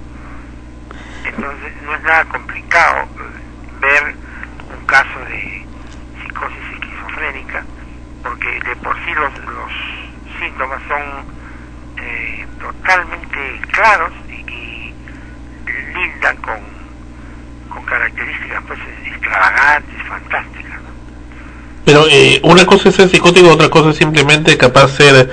Entonces 1.29 1.83
no 1.83 1.95
es 1.95 2.03
nada 2.03 2.25
complicado 2.27 3.09
ver 3.81 4.15
un 4.79 4.87
caso 4.87 5.19
de 5.27 5.67
psicosis 6.23 6.80
esquizofrénica, 7.11 7.65
porque 8.23 8.47
de 8.69 8.77
por 8.77 8.95
sí 9.05 9.11
los, 9.15 9.33
los 9.47 9.73
síntomas 10.41 10.81
son 10.89 11.25
eh, 12.03 12.47
totalmente 12.61 13.61
claros 13.73 14.13
y, 14.29 14.51
y 14.51 14.95
lindan 15.95 16.37
con, 16.39 16.59
con 17.69 17.85
características 17.85 18.63
pues 18.67 18.79
extravagantes, 19.07 19.95
fantásticas. 20.09 20.81
Pero 21.85 22.05
eh, 22.11 22.41
una 22.45 22.65
cosa 22.67 22.89
es 22.91 22.95
ser 22.95 23.09
psicótico, 23.09 23.49
otra 23.51 23.69
cosa 23.69 23.91
es 23.91 23.97
simplemente 23.97 24.57
capaz 24.57 24.89
ser 24.97 25.31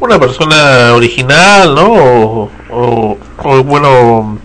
una 0.00 0.18
persona 0.18 0.94
original, 0.94 1.74
¿no? 1.74 1.84
O, 1.92 2.50
o- 2.70 3.18
o, 3.44 3.62
bueno, 3.64 4.38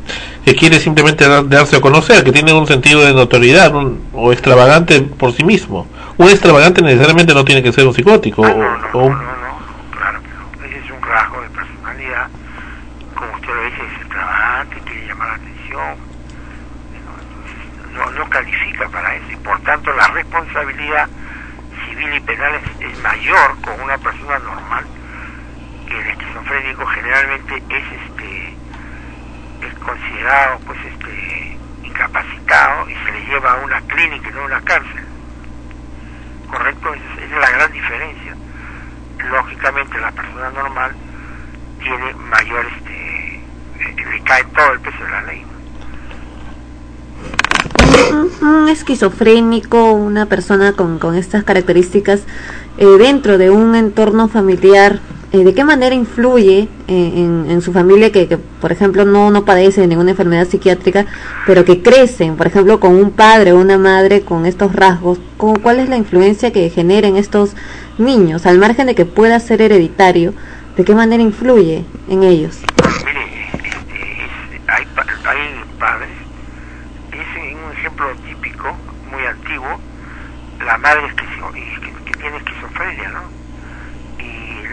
que 0.45 0.55
quiere 0.55 0.80
simplemente 0.80 1.28
dar- 1.28 1.47
darse 1.49 1.78
a 1.78 1.82
conocer, 1.82 2.23
que 2.23 2.32
tiene 2.32 2.53
un 2.53 2.67
sentido 2.67 3.03
de 3.03 3.13
notoriedad 3.13 3.73
un- 3.75 4.03
o 4.13 4.32
extravagante 4.32 5.01
por 5.01 5.34
sí 5.34 5.43
mismo. 5.43 5.88
Un 6.18 6.30
extravagante 6.30 6.82
necesariamente 6.82 7.34
no 7.34 7.45
tiene 7.45 7.61
que 7.61 7.72
ser 7.72 7.86
un 7.86 7.93
psicótico. 7.93 8.43
Ah, 8.45 8.49
o- 8.51 8.57
no, 8.57 8.78
no, 8.78 8.88
o 8.93 9.09
no, 9.09 9.22
no, 9.22 9.59
claro 9.91 10.20
no. 10.22 10.65
Ese 10.65 10.80
es 10.80 10.89
un 10.91 11.01
rasgo 11.01 11.41
de 11.41 11.49
personalidad, 11.49 12.28
como 13.15 13.34
usted 13.34 13.47
lo 13.53 13.63
dice, 13.63 13.84
es 13.86 14.01
extravagante, 14.01 14.82
quiere 14.86 15.07
llamar 15.07 15.28
la 15.28 15.34
atención, 15.36 15.97
no, 17.93 18.11
no 18.11 18.30
califica 18.30 18.88
para 18.89 19.15
eso 19.15 19.32
y 19.32 19.36
por 19.38 19.59
tanto 19.61 19.91
la 19.93 20.07
responsabilidad 20.09 21.07
civil 21.88 22.13
y 22.15 22.20
penal 22.22 22.55
es, 22.55 22.91
es 22.91 22.97
mayor 22.99 23.59
con 23.61 23.80
una 23.82 23.97
persona 23.97 24.38
normal 24.39 24.86
que 25.88 25.99
el 25.99 26.07
esquizofrénico 26.09 26.86
generalmente 26.88 27.55
es 27.70 27.84
este 28.03 28.55
es 29.68 29.74
considerado 29.80 30.59
pues 30.65 30.78
este 30.86 31.57
incapacitado 31.84 32.89
y 32.89 32.93
se 33.05 33.11
le 33.11 33.26
lleva 33.26 33.53
a 33.53 33.55
una 33.65 33.82
clínica 33.82 34.30
y 34.30 34.34
no 34.34 34.41
a 34.41 34.45
una 34.45 34.61
cárcel 34.61 35.05
correcto 36.49 36.93
esa 36.93 37.21
es, 37.21 37.31
la 37.31 37.49
gran 37.51 37.71
diferencia. 37.71 38.35
Lógicamente 39.31 39.99
la 39.99 40.11
persona 40.11 40.49
normal 40.51 40.91
tiene 41.79 42.13
mayor 42.13 42.65
este 42.77 43.35
eh, 43.79 43.95
le 44.11 44.23
cae 44.23 44.43
todo 44.45 44.73
el 44.73 44.79
peso 44.79 45.03
de 45.03 45.11
la 45.11 45.21
ley 45.23 45.45
un 48.41 48.69
esquizofrénico, 48.69 49.93
una 49.93 50.25
persona 50.25 50.73
con, 50.73 50.99
con 50.99 51.15
estas 51.15 51.43
características 51.43 52.21
eh, 52.77 52.85
dentro 52.85 53.37
de 53.37 53.49
un 53.49 53.75
entorno 53.75 54.27
familiar, 54.27 54.99
eh, 55.34 55.43
¿de 55.43 55.53
qué 55.53 55.63
manera 55.65 55.93
influye 55.93 56.69
eh, 56.88 57.11
en, 57.49 57.61
su 57.61 57.73
familia 57.73 58.11
que, 58.11 58.38
por 58.61 58.71
ejemplo, 58.71 59.03
no, 59.05 59.30
no 59.30 59.43
padece 59.45 59.82
de 59.82 59.88
ninguna 59.88 60.11
enfermedad 60.11 60.47
psiquiátrica, 60.47 61.05
pero 61.45 61.65
que 61.65 61.82
crecen, 61.82 62.38
por 62.38 62.47
ejemplo, 62.47 62.80
con 62.80 62.95
un 62.95 63.11
padre 63.11 63.51
o 63.51 63.57
una 63.57 63.78
madre 63.78 64.21
con 64.21 64.45
estos 64.45 64.73
rasgos? 64.73 65.19
¿Cómo- 65.38 65.59
¿Cuál 65.61 65.80
es 65.80 65.89
la 65.89 65.97
influencia 65.97 66.51
que 66.53 66.69
generen 66.69 67.17
estos 67.17 67.55
niños, 67.97 68.45
al 68.45 68.57
margen 68.57 68.88
de 68.88 68.95
que 68.95 69.05
pueda 69.05 69.39
ser 69.39 69.61
hereditario? 69.61 70.34
¿De 70.78 70.86
qué 70.86 70.93
manera 70.95 71.21
influye 71.23 71.84
en 72.07 72.23
ellos? 72.23 72.59
Mire, 73.05 73.19
este, 73.53 74.23
es- 74.23 74.61
hay, 74.69 74.86
pa- 74.95 75.05
hay 75.30 75.39
padres, 75.80 76.09
es 77.11 77.53
un 77.53 77.71
ejemplo 77.73 78.05
típico, 78.28 78.75
muy 79.11 79.25
antiguo, 79.25 79.80
la 80.65 80.78
madre 80.78 81.01
que, 81.17 82.11
que 82.11 82.17
tiene 82.17 82.38
esquizofrenia, 82.38 83.09
¿no? 83.09 83.26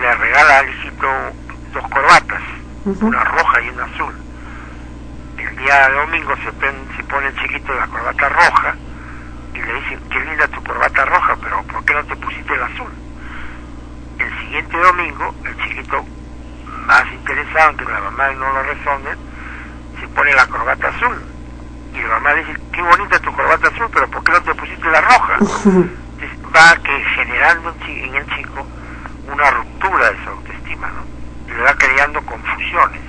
Le 0.04 0.14
regala 0.16 0.58
al 0.58 0.68
hijito 0.68 1.06
dos 1.72 1.82
corbatas, 1.88 2.42
una 2.84 3.24
roja 3.24 3.62
y 3.62 3.68
una 3.70 3.84
azul. 3.84 4.14
El 5.38 5.56
día 5.56 5.88
domingo 5.88 6.36
se, 6.44 6.52
pen- 6.52 6.86
se 6.94 7.02
pone 7.04 7.28
el 7.28 7.36
chiquito 7.36 7.72
la 7.72 7.86
corbata 7.86 8.28
roja 8.28 8.74
y 9.54 9.62
le 9.62 9.72
dice, 9.72 9.98
qué 10.10 10.20
linda 10.20 10.46
tu 10.48 10.62
corbata 10.62 11.06
roja, 11.06 11.36
pero 11.42 11.62
¿por 11.62 11.82
qué 11.86 11.94
no 11.94 12.04
te 12.04 12.16
pusiste 12.16 12.52
el 12.54 12.62
azul? 12.64 12.90
El 14.18 14.40
siguiente 14.40 14.76
domingo, 14.76 15.34
el 15.42 15.56
chiquito 15.64 16.04
más 16.86 17.04
interesado 17.10 17.70
en 17.70 17.76
que 17.78 17.84
la 17.86 18.00
mamá 18.00 18.30
no 18.32 18.52
lo 18.52 18.62
responde, 18.62 19.10
se 20.00 20.08
pone 20.08 20.34
la 20.34 20.46
corbata 20.48 20.88
azul. 20.88 21.16
Y 21.94 22.02
la 22.02 22.08
mamá 22.08 22.34
dice, 22.34 22.54
qué 22.74 22.82
bonita 22.82 23.18
tu 23.20 23.32
corbata 23.32 23.68
azul, 23.68 23.88
pero 23.90 24.06
¿por 24.10 24.22
qué 24.22 24.32
no 24.32 24.42
te 24.42 24.54
pusiste 24.54 24.86
la 24.86 25.00
roja? 25.00 25.36
Entonces, 25.64 26.38
va 26.54 26.76
que 26.82 27.04
generando 27.16 27.74
en 27.88 28.14
el 28.16 28.26
chico 28.36 28.66
una 29.32 29.50
ruptura 29.50 30.10
de 30.10 30.24
su 30.24 30.30
autoestima, 30.30 30.88
¿no? 30.88 31.54
Le 31.54 31.62
va 31.62 31.74
creando 31.74 32.20
confusiones. 32.22 33.00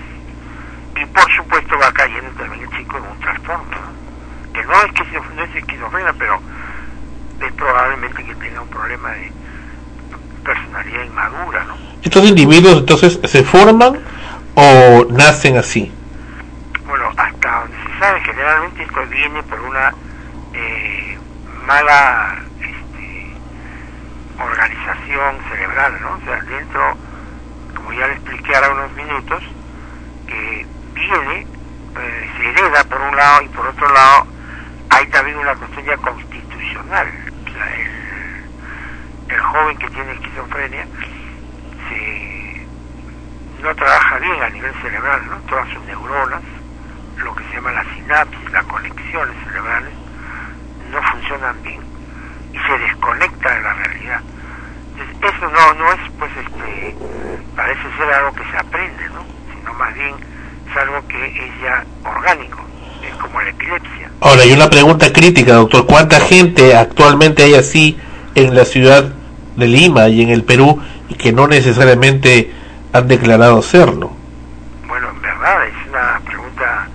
Y 0.95 1.05
por 1.05 1.31
supuesto 1.35 1.77
va 1.77 1.91
cayendo 1.91 2.29
también 2.31 2.63
el 2.63 2.77
chico 2.77 2.97
en 2.97 3.03
un 3.03 3.19
trastorno, 3.19 3.65
¿no? 3.65 4.53
Que 4.53 4.63
no 4.63 4.73
es 4.83 4.91
que 4.93 5.19
no 5.35 5.43
es 5.43 5.55
esquizofrenia, 5.55 6.13
pero 6.17 6.39
es 7.41 7.53
probablemente 7.53 8.23
que 8.23 8.35
tenga 8.35 8.61
un 8.61 8.69
problema 8.69 9.09
de 9.11 9.31
personalidad 10.43 11.03
inmadura, 11.03 11.63
¿no? 11.65 11.75
Estos 12.01 12.23
individuos 12.25 12.77
entonces 12.77 13.19
se 13.23 13.43
forman 13.43 13.99
o 14.55 15.05
nacen 15.09 15.57
así. 15.57 15.91
Bueno, 16.87 17.09
hasta 17.17 17.59
donde 17.61 17.77
se 17.77 17.99
sabe, 17.99 18.21
generalmente 18.21 18.83
esto 18.83 19.05
viene 19.07 19.43
por 19.43 19.59
una 19.59 19.93
eh, 20.53 21.17
mala 21.65 22.39
organización 24.39 25.37
cerebral, 25.49 26.01
¿no? 26.01 26.13
O 26.13 26.21
sea, 26.21 26.41
dentro, 26.41 26.97
como 27.75 27.93
ya 27.93 28.07
le 28.07 28.13
expliqué 28.13 28.55
ahora 28.55 28.71
unos 28.71 28.91
minutos, 28.93 29.43
que 30.27 30.65
viene, 30.93 31.47
eh, 31.99 32.29
se 32.37 32.49
hereda 32.49 32.83
por 32.85 33.01
un 33.01 33.15
lado 33.15 33.41
y 33.43 33.49
por 33.49 33.67
otro 33.67 33.87
lado 33.93 34.27
hay 34.89 35.07
también 35.07 35.37
una 35.37 35.55
cuestión 35.55 36.01
constitucional. 36.01 37.07
O 37.45 37.51
sea, 37.51 37.75
el, 37.75 39.33
el 39.33 39.41
joven 39.41 39.77
que 39.77 39.89
tiene 39.89 40.11
esquizofrenia 40.13 40.87
se, 41.89 42.67
no 43.61 43.75
trabaja 43.75 44.19
bien 44.19 44.41
a 44.41 44.49
nivel 44.49 44.73
cerebral, 44.81 45.21
¿no? 45.27 45.37
Todas 45.49 45.69
sus 45.69 45.83
neuronas, 45.85 46.43
lo 47.17 47.35
que 47.35 47.43
se 47.45 47.55
llama 47.55 47.71
la 47.71 47.83
sinapsis, 47.95 48.51
las 48.51 48.65
conexiones 48.65 49.35
cerebrales, 49.45 49.93
no 50.91 51.01
funcionan 51.01 51.63
bien 51.63 51.94
y 52.55 52.67
se 52.67 52.77
desconecta 52.79 53.53
de 53.53 53.61
la 53.61 53.73
realidad. 53.73 54.21
eso 55.21 55.49
no, 55.49 55.73
no 55.73 55.91
es, 55.93 55.99
pues, 56.19 56.31
este, 56.37 56.95
parece 57.55 57.81
ser 57.97 58.13
algo 58.13 58.33
que 58.33 58.43
se 58.51 58.57
aprende, 58.57 59.09
¿no? 59.09 59.25
Sino 59.53 59.73
más 59.73 59.93
bien 59.95 60.15
es 60.71 60.77
algo 60.77 61.07
que 61.07 61.25
es 61.25 61.51
ya 61.61 61.83
orgánico, 62.09 62.63
es 63.03 63.15
como 63.15 63.41
la 63.41 63.49
epilepsia. 63.49 64.09
Ahora, 64.21 64.41
hay 64.43 64.53
una 64.53 64.69
pregunta 64.69 65.11
crítica, 65.11 65.53
doctor. 65.53 65.85
¿Cuánta 65.87 66.19
gente 66.19 66.75
actualmente 66.75 67.43
hay 67.43 67.55
así 67.55 67.99
en 68.35 68.55
la 68.55 68.65
ciudad 68.65 69.03
de 69.55 69.67
Lima 69.67 70.07
y 70.09 70.21
en 70.21 70.29
el 70.29 70.43
Perú 70.43 70.81
y 71.09 71.15
que 71.15 71.31
no 71.33 71.47
necesariamente 71.47 72.53
han 72.93 73.07
declarado 73.07 73.61
serlo? 73.61 74.15
Bueno, 74.87 75.09
en 75.09 75.21
verdad 75.21 75.65
es 75.67 75.89
una 75.89 76.19
pregunta 76.25 76.87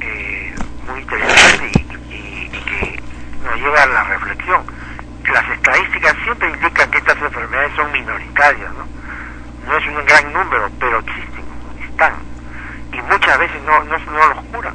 eh, 0.00 0.54
muy 0.88 1.00
interesante 1.00 1.70
y, 2.10 2.14
y- 2.14 2.50
y 2.52 2.60
que 2.64 3.00
nos 3.44 3.56
lleva 3.56 3.82
a 3.82 3.86
la 3.86 4.04
reflexión. 4.04 4.60
Las 5.32 5.48
estadísticas 5.50 6.16
siempre 6.24 6.48
indican 6.50 6.90
que 6.90 6.98
estas 6.98 7.20
enfermedades 7.22 7.70
son 7.76 7.92
minoritarias, 7.92 8.72
¿no? 8.74 8.84
No 9.70 9.76
es 9.78 9.86
un 9.86 10.04
gran 10.04 10.32
número, 10.32 10.68
pero 10.80 10.98
existen, 10.98 11.44
están. 11.88 12.14
Y 12.92 13.00
muchas 13.02 13.38
veces 13.38 13.62
no, 13.64 13.84
no, 13.84 13.96
no 13.98 14.28
los 14.34 14.44
curan. 14.46 14.74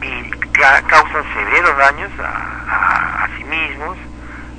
Y 0.00 0.30
ca- 0.52 0.80
causan 0.86 1.22
severos 1.34 1.76
daños 1.76 2.10
a, 2.20 2.32
a, 2.70 3.24
a 3.24 3.28
sí 3.36 3.44
mismos, 3.44 3.98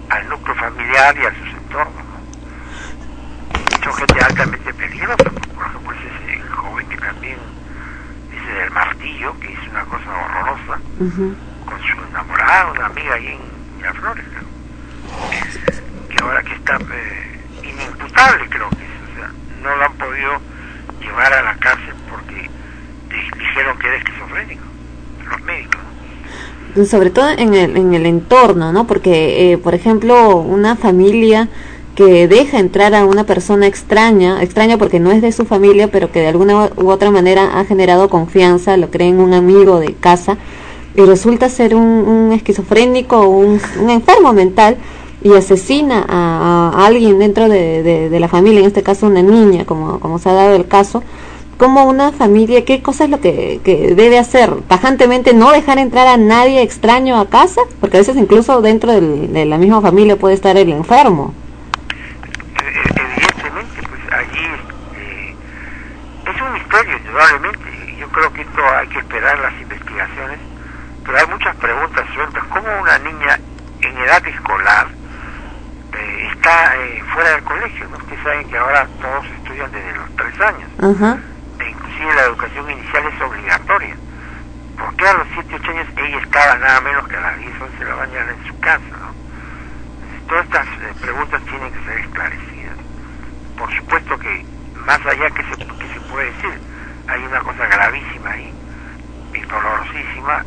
al 0.09 0.29
núcleo 0.29 0.55
familiar 0.55 1.15
y 1.17 1.25
a 1.25 1.31
sus 1.39 1.47
entornos. 1.57 1.95
¿no? 2.05 3.83
Son 3.83 3.93
gente 3.95 4.23
altamente 4.23 4.73
peligrosa, 4.75 5.23
¿no? 5.25 5.41
por 5.55 5.65
ejemplo, 5.65 5.91
ese, 5.97 6.33
ese 6.35 6.47
joven 6.49 6.87
que 6.87 6.97
también 6.97 7.37
dice 8.31 8.51
del 8.53 8.71
martillo, 8.71 9.39
que 9.39 9.51
es 9.53 9.67
una 9.69 9.83
cosa 9.85 10.05
horrorosa, 10.11 10.79
Ujú. 10.99 11.35
con 11.65 11.79
su 11.81 11.93
enamorada, 12.11 12.71
una 12.71 12.85
amiga 12.85 13.15
ahí 13.15 13.27
en 13.27 13.77
Miraflores, 13.77 14.25
¿no? 14.33 14.53
que 16.09 16.23
ahora 16.23 16.41
que 16.43 16.53
está 16.53 16.75
eh, 16.77 17.39
inimputable 17.63 18.47
creo 18.49 18.69
que 18.69 18.83
es, 18.83 19.11
o 19.11 19.15
sea, 19.15 19.31
no 19.61 19.75
lo 19.75 19.85
han 19.85 19.93
podido 19.93 20.41
llevar 21.01 21.33
a 21.33 21.41
la 21.43 21.55
cárcel 21.57 21.93
porque 22.09 22.35
di- 23.09 23.39
dijeron 23.39 23.77
que 23.79 23.87
era 23.87 23.97
esquizofrénico, 23.97 24.63
los 25.29 25.41
médicos. 25.41 25.77
¿no? 25.81 25.93
Sobre 26.85 27.09
todo 27.09 27.29
en 27.37 27.53
el, 27.53 27.77
en 27.77 27.93
el 27.93 28.05
entorno, 28.05 28.71
¿no? 28.73 28.85
Porque, 28.87 29.53
eh, 29.53 29.57
por 29.57 29.75
ejemplo, 29.75 30.37
una 30.37 30.75
familia 30.75 31.49
que 31.95 32.27
deja 32.27 32.57
entrar 32.59 32.95
a 32.95 33.05
una 33.05 33.23
persona 33.25 33.67
extraña, 33.67 34.41
extraña 34.41 34.77
porque 34.79 34.99
no 34.99 35.11
es 35.11 35.21
de 35.21 35.31
su 35.31 35.45
familia, 35.45 35.89
pero 35.91 36.11
que 36.11 36.19
de 36.21 36.27
alguna 36.27 36.71
u 36.75 36.89
otra 36.89 37.11
manera 37.11 37.59
ha 37.59 37.65
generado 37.65 38.09
confianza, 38.09 38.77
lo 38.77 38.89
creen 38.89 39.19
un 39.19 39.33
amigo 39.33 39.79
de 39.79 39.93
casa, 39.93 40.37
y 40.95 41.01
resulta 41.01 41.49
ser 41.49 41.75
un, 41.75 42.31
esquizofrénico 42.33 43.17
o 43.19 43.27
un, 43.29 43.59
un 43.81 43.89
enfermo 43.91 44.33
mental 44.33 44.77
y 45.23 45.33
asesina 45.33 46.05
a, 46.07 46.71
a 46.75 46.85
alguien 46.87 47.19
dentro 47.19 47.47
de, 47.47 47.83
de- 47.83 48.09
de 48.09 48.19
la 48.19 48.27
familia, 48.27 48.59
en 48.61 48.65
este 48.65 48.81
caso 48.83 49.05
una 49.07 49.21
niña, 49.21 49.65
como, 49.65 49.99
como 49.99 50.17
se 50.19 50.29
ha 50.29 50.33
dado 50.33 50.55
el 50.55 50.67
caso, 50.67 51.03
como 51.57 51.85
una 51.85 52.11
familia, 52.11 52.65
qué 52.65 52.81
cosa 52.81 53.05
es 53.05 53.09
lo 53.09 53.19
que, 53.21 53.61
que 53.63 53.93
debe 53.95 54.17
hacer, 54.19 54.51
tajantemente 54.67 55.33
no 55.33 55.51
dejar 55.51 55.77
entrar 55.77 56.07
a 56.07 56.17
nadie 56.17 56.61
extraño 56.61 57.19
a 57.19 57.29
casa, 57.29 57.61
porque 57.79 57.97
a 57.97 57.99
veces 58.01 58.17
incluso 58.17 58.61
dentro 58.61 58.91
del- 58.91 59.31
de 59.31 59.45
la 59.45 59.57
misma 59.57 59.81
familia 59.81 60.15
puede 60.17 60.35
estar 60.35 60.57
el 60.57 60.71
enfermo. 60.71 61.33
Evidentemente 62.57 63.81
pues 63.87 64.13
allí 64.13 64.45
eh, 64.97 65.35
es 66.33 66.41
un 66.41 66.53
misterio 66.53 66.97
indudablemente 66.97 67.95
yo 67.99 68.07
creo 68.09 68.33
que 68.33 68.41
esto 68.41 68.61
hay 68.77 68.87
que 68.87 68.99
esperar 68.99 69.39
las 69.39 69.53
investigaciones 69.61 70.39
pero 71.05 71.17
hay 71.17 71.27
muchas 71.27 71.55
preguntas 71.57 72.05
sueltas 72.13 72.43
¿cómo 72.49 72.67
una 72.81 72.97
niña 72.99 73.39
en 73.81 73.97
edad 73.97 74.25
escolar 74.27 74.87
eh, 75.93 76.27
está 76.35 76.75
eh, 76.77 77.03
fuera 77.13 77.31
del 77.31 77.43
colegio 77.43 77.87
¿no? 77.89 77.97
ustedes 77.97 78.23
saben 78.23 78.47
que 78.49 78.57
ahora 78.57 78.87
todos 79.01 79.25
estudian 79.37 79.71
desde 79.71 79.93
los 79.95 80.09
tres 80.15 80.41
años 80.41 80.69
Ajá. 80.79 81.17
e 81.17 81.32
la 82.11 82.23
educación 82.23 82.69
inicial 82.69 83.03
es 83.07 83.21
obligatoria 83.21 83.95
¿por 84.77 84.95
qué 84.95 85.07
a 85.07 85.13
los 85.13 85.27
7, 85.33 85.55
8 85.55 85.71
años 85.71 85.87
ella 85.97 86.17
estaba 86.17 86.57
nada 86.57 86.81
menos 86.81 87.07
que 87.07 87.15
a 87.15 87.21
las 87.21 87.37
10, 87.39 87.61
11 87.61 87.77
de 87.77 87.85
la 87.85 87.95
mañana 87.95 88.31
en 88.31 88.47
su 88.47 88.59
casa 88.59 88.97
¿no? 88.99 89.23
todas 90.27 90.45
estas 90.45 90.67
eh, 90.67 90.93
preguntas 91.01 91.41
tienen 91.43 91.71
que 91.71 91.85
ser 91.85 91.99
esclarecidas. 91.99 92.77
Por 93.57 93.75
supuesto 93.75 94.17
que 94.17 94.45
más 94.85 94.99
allá 95.05 95.29
que 95.29 95.43
se, 95.43 95.57
que 95.57 95.93
se 95.93 95.99
puede 96.11 96.25
decir, 96.25 96.59
hay 97.07 97.23
una 97.23 97.39
cosa 97.41 97.67
gravísima 97.67 98.31
ahí 98.31 98.53
y 99.33 99.41
dolorosísima, 99.41 100.45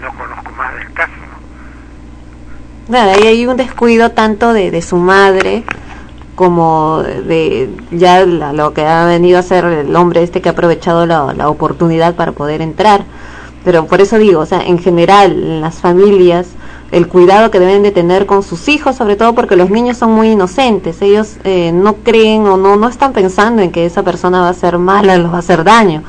no 0.00 0.12
conozco 0.14 0.52
más 0.52 0.74
del 0.74 0.92
caso. 0.92 1.12
¿no? 1.12 2.86
Claro, 2.88 3.10
ahí 3.12 3.26
hay 3.26 3.46
un 3.46 3.56
descuido 3.56 4.10
tanto 4.12 4.52
de, 4.52 4.70
de 4.70 4.82
su 4.82 4.96
madre 4.96 5.64
como 6.34 7.02
de 7.02 7.70
ya 7.90 8.24
la- 8.24 8.52
lo 8.52 8.72
que 8.72 8.84
ha 8.86 9.04
venido 9.06 9.36
a 9.36 9.40
hacer 9.40 9.64
el 9.64 9.94
hombre 9.96 10.22
este 10.22 10.40
que 10.40 10.48
ha 10.48 10.52
aprovechado 10.52 11.06
la, 11.06 11.32
la 11.34 11.48
oportunidad 11.48 12.14
para 12.14 12.32
poder 12.32 12.62
entrar. 12.62 13.04
Pero 13.64 13.86
por 13.86 14.00
eso 14.00 14.18
digo, 14.18 14.40
o 14.40 14.46
sea, 14.46 14.62
en 14.62 14.78
general, 14.78 15.32
en 15.32 15.60
las 15.60 15.76
familias, 15.76 16.48
el 16.92 17.06
cuidado 17.08 17.50
que 17.50 17.60
deben 17.60 17.82
de 17.82 17.90
tener 17.92 18.24
con 18.26 18.42
sus 18.42 18.68
hijos, 18.68 18.96
sobre 18.96 19.16
todo 19.16 19.34
porque 19.34 19.54
los 19.54 19.68
niños 19.70 19.98
son 19.98 20.12
muy 20.12 20.30
inocentes, 20.30 21.02
ellos 21.02 21.36
eh, 21.44 21.70
no 21.72 21.96
creen 21.96 22.46
o 22.46 22.56
no, 22.56 22.76
no 22.76 22.88
están 22.88 23.12
pensando 23.12 23.60
en 23.62 23.70
que 23.70 23.84
esa 23.86 24.02
persona 24.02 24.40
va 24.40 24.48
a 24.48 24.54
ser 24.54 24.78
mala, 24.78 25.16
les 25.18 25.30
va 25.30 25.36
a 25.36 25.40
hacer 25.40 25.62
daño, 25.62 26.02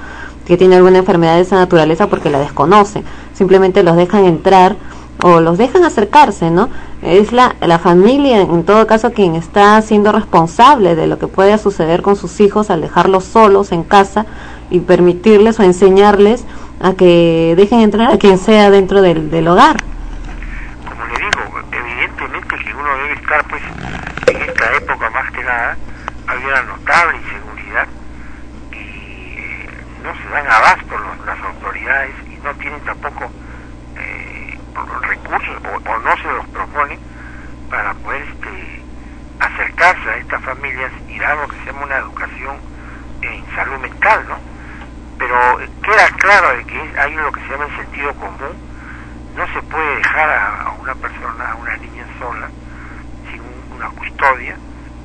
que 0.46 0.58
tiene 0.58 0.78
alguna 0.78 1.00
enfermedad 1.00 1.36
de 1.36 1.42
esa 1.42 1.58
naturaleza 1.58 2.08
porque 2.08 2.30
la 2.30 2.40
desconocen, 2.40 3.04
simplemente 3.34 3.84
los 3.84 3.96
dejan 3.98 4.26
entrar 4.26 4.76
o 5.24 5.40
los 5.40 5.58
dejan 5.58 5.84
acercarse, 5.84 6.50
¿no? 6.50 6.70
Es 7.02 7.32
la, 7.32 7.56
la 7.62 7.78
familia, 7.80 8.42
en 8.42 8.64
todo 8.66 8.88
caso, 8.88 9.12
quien 9.14 9.36
está 9.36 9.82
siendo 9.82 10.12
responsable 10.12 10.96
de 10.96 11.08
lo 11.08 11.20
que 11.20 11.28
pueda 11.28 11.58
suceder 11.58 12.02
con 12.02 12.16
sus 12.16 12.40
hijos 12.40 12.70
al 12.70 12.82
dejarlos 12.82 13.26
solos 13.26 13.72
en 13.72 13.84
casa 13.84 14.26
y 14.70 14.80
permitirles 14.80 15.60
o 15.60 15.64
enseñarles 15.64 16.46
a 16.82 16.94
que 16.94 17.54
dejen 17.56 17.82
entrar 17.82 18.12
a 18.12 18.18
quien 18.18 18.38
sea 18.40 18.70
dentro 18.72 19.02
del, 19.02 19.30
del 19.30 19.48
hogar. 19.48 19.78
Como 20.90 21.06
le 21.06 21.14
digo, 21.20 21.60
evidentemente 21.72 22.56
que 22.66 22.74
uno 22.74 22.90
debe 23.04 23.14
estar, 23.14 23.44
pues, 23.48 23.62
en 24.28 24.42
esta 24.42 24.76
época 24.76 25.10
más 25.12 25.32
que 25.32 25.44
nada, 25.44 25.78
hay 26.28 26.38
una 26.44 26.62
notable 26.64 27.18
inseguridad 27.18 27.88
y 28.72 28.76
eh, 29.38 29.70
no 30.04 30.14
se 30.16 30.30
dan 30.34 30.48
abasto 30.48 30.98
los- 30.98 31.26
las 31.28 31.40
autoridades 31.46 32.16
y 32.32 32.44
no 32.44 32.54
tienen 32.56 32.80
tampoco 32.82 33.30
recursos 35.04 35.58
o, 35.66 35.92
o 35.92 36.00
no 36.00 36.18
se 36.18 36.28
los 36.30 36.48
proponen 36.50 37.00
para 37.70 37.94
poder 37.96 38.22
este, 38.24 38.86
acercarse 39.40 40.10
a 40.10 40.18
estas 40.18 40.42
familias 40.44 40.92
y 41.08 41.20
dar 41.20 41.38
lo 41.38 41.48
que 41.48 41.58
se 41.58 41.66
llama 41.72 41.86
una 41.86 41.98
educación 41.98 42.62
en 43.22 43.46
salud 43.56 43.80
mental, 43.80 44.28
¿no? 44.28 44.40
Pero 45.18 45.62
eh, 45.62 45.70
queda 45.84 46.10
claro 46.18 46.58
de 46.58 46.66
que 46.66 46.94
hay 46.98 47.14
lo 47.16 47.32
que 47.32 47.42
se 47.42 47.52
llama 47.52 47.66
el 47.66 47.76
sentido 47.76 48.16
común, 48.16 48.60
no 49.36 49.48
se 49.54 49.62
puede 49.64 49.96
dejar 49.98 50.30
a, 50.30 50.72
una 50.80 50.96
persona, 50.96 51.52
a 51.52 51.56
una 51.56 51.78
niña 51.78 52.08
sola, 52.20 52.52
sin 53.32 53.42
un- 53.42 53.66
una 53.72 53.90
custodia, 53.92 54.60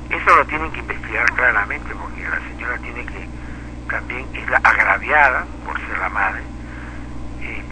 eso 0.09 0.35
lo 0.35 0.45
tienen 0.47 0.71
que 0.71 0.79
investigar 0.81 1.25
claramente 1.33 1.93
porque 1.95 2.23
la 2.29 2.39
señora 2.47 2.77
tiene 2.79 3.05
que 3.05 3.29
también 3.89 4.27
es 4.33 4.49
la 4.49 4.57
agraviada 4.63 5.47
por 5.65 5.79
ser 5.87 5.97
la 5.99 6.09
madre 6.09 6.46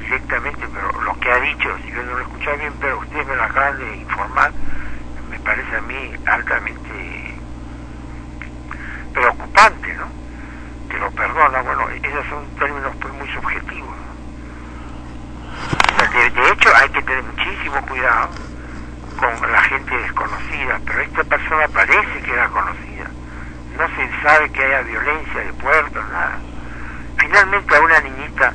directamente 0.06 0.68
pero 0.74 1.02
lo 1.02 1.20
que 1.20 1.32
ha 1.32 1.40
dicho 1.40 1.78
si 1.84 1.92
yo 1.92 2.04
no 2.04 2.12
lo 2.14 2.20
he 2.20 2.22
escuchado 2.22 2.58
bien 2.58 2.74
pero 2.80 3.00
ustedes 3.00 3.28
me 3.28 3.36
lo 3.36 3.44
acaban 3.44 3.78
de 3.78 3.98
informar 3.98 4.52
me 5.30 5.40
parece 5.40 5.76
a 5.76 5.82
mí 5.82 6.14
altamente 6.26 7.38
preocupante 9.14 9.94
¿no? 9.96 10.08
que 10.90 10.98
lo 10.98 11.12
perdona 11.12 11.62
bueno 11.62 11.90
esos 11.90 12.26
son 12.28 12.46
términos 12.58 12.96
pues 13.02 13.14
muy 13.14 13.28
subjetivos 13.30 13.96
de, 16.14 16.30
de 16.30 16.50
hecho 16.52 16.70
hay 16.76 16.90
que 16.90 17.02
tener 17.02 17.24
muchísimo 17.24 17.82
cuidado 17.88 18.30
con 19.18 19.52
la 19.52 19.62
gente 19.64 19.98
desconocida, 19.98 20.80
pero 20.86 21.02
esta 21.02 21.24
persona 21.24 21.68
parece 21.70 22.20
que 22.24 22.32
era 22.32 22.48
conocida. 22.50 23.10
No 23.78 23.88
se 23.88 24.22
sabe 24.22 24.50
que 24.52 24.64
haya 24.64 24.82
violencia 24.82 25.40
de 25.42 25.54
puertas, 25.54 26.10
nada. 26.10 26.40
Finalmente 27.18 27.76
a 27.76 27.82
una 27.82 28.00
niñita 28.02 28.54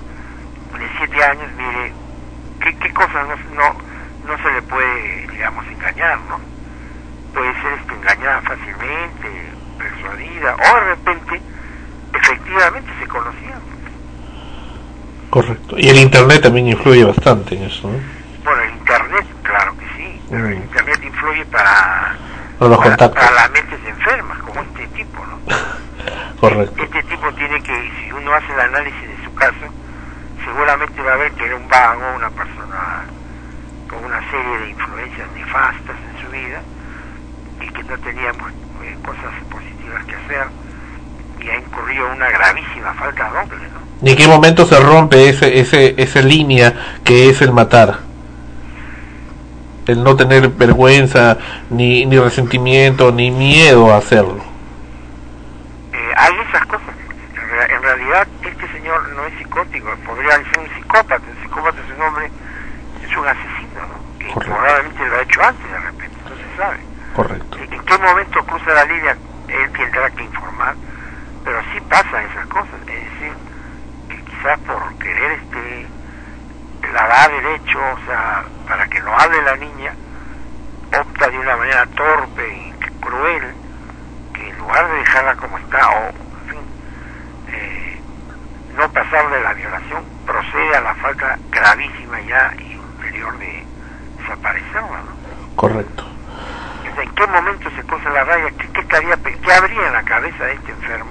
de 0.78 0.88
7 0.98 1.24
años, 1.24 1.50
mire, 1.56 1.92
¿qué, 2.60 2.76
qué 2.76 2.89
cosas 3.00 3.28
no, 3.28 3.54
no, 3.54 3.76
no 4.26 4.42
se 4.42 4.52
le 4.52 4.62
puede, 4.62 5.26
digamos, 5.28 5.66
engañar, 5.68 6.18
no? 6.28 6.38
Puede 7.32 7.52
ser 7.62 7.72
este, 7.80 7.94
engañada 7.94 8.42
fácilmente, 8.42 9.52
persuadida, 9.78 10.54
o 10.56 10.74
de 10.74 10.80
repente, 10.80 11.40
efectivamente 12.12 12.90
se 13.00 13.06
conocían. 13.06 13.60
Correcto. 15.30 15.76
Y 15.78 15.88
el 15.88 15.96
Internet 15.98 16.42
también 16.42 16.68
influye 16.68 17.04
bastante 17.04 17.56
en 17.56 17.62
eso, 17.64 17.88
¿no? 17.88 17.98
Bueno, 18.44 18.62
el 18.62 18.70
Internet, 18.72 19.26
claro 19.44 19.74
que 19.78 19.86
sí, 19.96 20.20
pero 20.28 20.46
el. 20.48 20.54
Internet 20.56 21.00
influye 21.02 21.44
para, 21.46 22.16
Para 22.58 22.68
los 22.68 22.78
para, 22.78 22.90
contactos. 22.90 23.24
para 23.24 23.34
las 23.34 23.50
mentes 23.52 23.80
enfermas, 23.86 24.38
como 24.40 24.60
este 24.60 24.86
tipo, 24.88 25.24
¿no? 25.24 25.38
Correcto. 26.40 26.82
Este 26.82 27.02
tipo 27.04 27.32
tiene 27.34 27.62
que, 27.62 27.92
si 28.02 28.12
uno 28.12 28.34
hace 28.34 28.52
el 28.52 28.60
análisis 28.60 29.08
de 29.08 29.24
su 29.24 29.34
caso, 29.34 29.72
seguramente 30.44 31.00
va 31.00 31.12
a 31.14 31.16
ver 31.16 31.32
que 31.32 31.46
era 31.46 31.56
un 31.56 31.68
vago, 31.68 32.16
una 32.16 32.28
persona 32.30 32.59
serie 34.30 34.58
de 34.58 34.70
influencias 34.70 35.28
nefastas 35.34 35.96
en 36.14 36.24
su 36.24 36.30
vida, 36.30 36.60
y 37.60 37.68
que 37.68 37.82
no 37.84 37.98
teníamos 37.98 38.50
eh, 38.82 38.96
cosas 39.04 39.32
positivas 39.50 40.04
que 40.06 40.14
hacer 40.16 40.46
y 41.40 41.48
ha 41.48 41.56
incurrido 41.58 42.10
una 42.12 42.28
gravísima 42.30 42.92
falta 42.94 43.28
doble, 43.30 43.64
¿no? 43.72 43.80
¿Y 44.06 44.10
en 44.12 44.16
qué 44.16 44.26
momento 44.28 44.64
se 44.66 44.78
rompe 44.80 45.28
ese, 45.28 45.58
ese, 45.60 45.94
esa 46.02 46.20
línea 46.20 46.74
que 47.04 47.28
es 47.30 47.40
el 47.42 47.52
matar? 47.52 47.98
El 49.86 50.04
no 50.04 50.14
tener 50.16 50.48
vergüenza, 50.50 51.36
ni, 51.70 52.06
ni 52.06 52.18
resentimiento, 52.18 53.10
ni 53.10 53.30
miedo 53.30 53.92
a 53.92 53.96
hacerlo. 53.96 54.42
Eh, 55.92 56.12
hay 56.16 56.32
esas 56.48 56.64
cosas. 56.66 56.88
En, 57.34 57.50
rea- 57.50 57.66
en 57.76 57.82
realidad, 57.82 58.28
este 58.42 58.68
señor 58.72 59.08
no 59.10 59.24
es 59.26 59.34
psicótico, 59.38 59.90
podría 60.06 60.36
ser 60.36 60.58
un 60.60 60.68
psicópata. 60.76 61.16
Un 61.16 61.42
psicópata 61.42 61.78
es 61.80 61.96
un 61.96 62.02
hombre, 62.02 62.30
es 63.02 63.16
un 63.16 63.26
asesino, 63.26 63.80
¿no? 63.88 64.18
Que 64.18 64.26
Correcto. 64.32 64.54
probablemente 64.54 65.06
lo 65.08 65.16
ha 65.16 65.22
hecho 65.22 65.42
antes 65.42 65.70
de 65.70 65.78
repente, 65.78 66.16
no 66.28 66.36
se 66.36 66.56
sabe. 66.56 66.78
Correcto. 67.16 67.58
¿En 67.58 67.72
en 67.72 67.80
qué 67.84 67.98
momento 67.98 68.44
cruza 68.44 68.72
la 68.74 68.84
línea? 68.84 69.16
Él 69.48 69.72
tendrá 69.72 70.10
que 70.10 70.22
informar, 70.22 70.74
pero 71.44 71.60
sí 71.72 71.80
pasan 71.88 72.24
esas 72.30 72.46
cosas. 72.46 72.74
Es 72.82 72.86
decir, 72.86 73.32
que 74.08 74.16
quizás 74.30 74.58
por 74.60 74.94
querer 74.98 75.32
este 75.32 75.86
lavar 76.92 77.30
el 77.30 77.46
hecho, 77.54 77.78
o 77.78 77.98
sea, 78.06 78.42
para 78.66 78.86
que 78.88 79.00
no 79.00 79.16
hable 79.16 79.40
la 79.42 79.54
niña, 79.56 79.94
opta 81.00 81.28
de 81.28 81.38
una 81.38 81.56
manera 81.56 81.86
torpe 81.86 82.48
y 82.52 82.72
cruel, 83.00 83.54
que 84.34 84.48
en 84.48 84.58
lugar 84.58 84.88
de 84.90 84.94
dejarla 84.98 85.36
como 85.36 85.58
está, 85.58 85.88
o, 85.88 86.08
en 86.08 86.50
fin, 86.50 86.60
eh, 87.52 88.00
no 88.76 88.90
pasar 88.90 89.30
de 89.30 89.40
la 89.40 89.52
violación, 89.52 90.04
procede 90.26 90.76
a 90.76 90.80
la 90.80 90.94
falta 90.96 91.38
gravísima 91.52 92.20
ya 92.22 92.52
y 92.58 92.76
ulterior 92.76 93.38
de 93.38 93.64
desaparecerla, 94.18 94.98
¿no? 94.98 95.56
Correcto. 95.56 96.04
O 96.90 96.94
sea, 96.94 97.04
¿En 97.04 97.10
qué 97.14 97.26
momento 97.28 97.70
se 97.76 97.82
cruza 97.84 98.10
la 98.10 98.24
raya? 98.24 98.50
¿Qué, 98.58 98.68
qué, 98.72 98.80
estaría 98.80 99.16
pe- 99.16 99.38
qué 99.40 99.52
habría 99.52 99.86
en 99.86 99.92
la 99.92 100.02
cabeza 100.02 100.44
de 100.44 100.54
este 100.54 100.72
enfermo? 100.72 101.10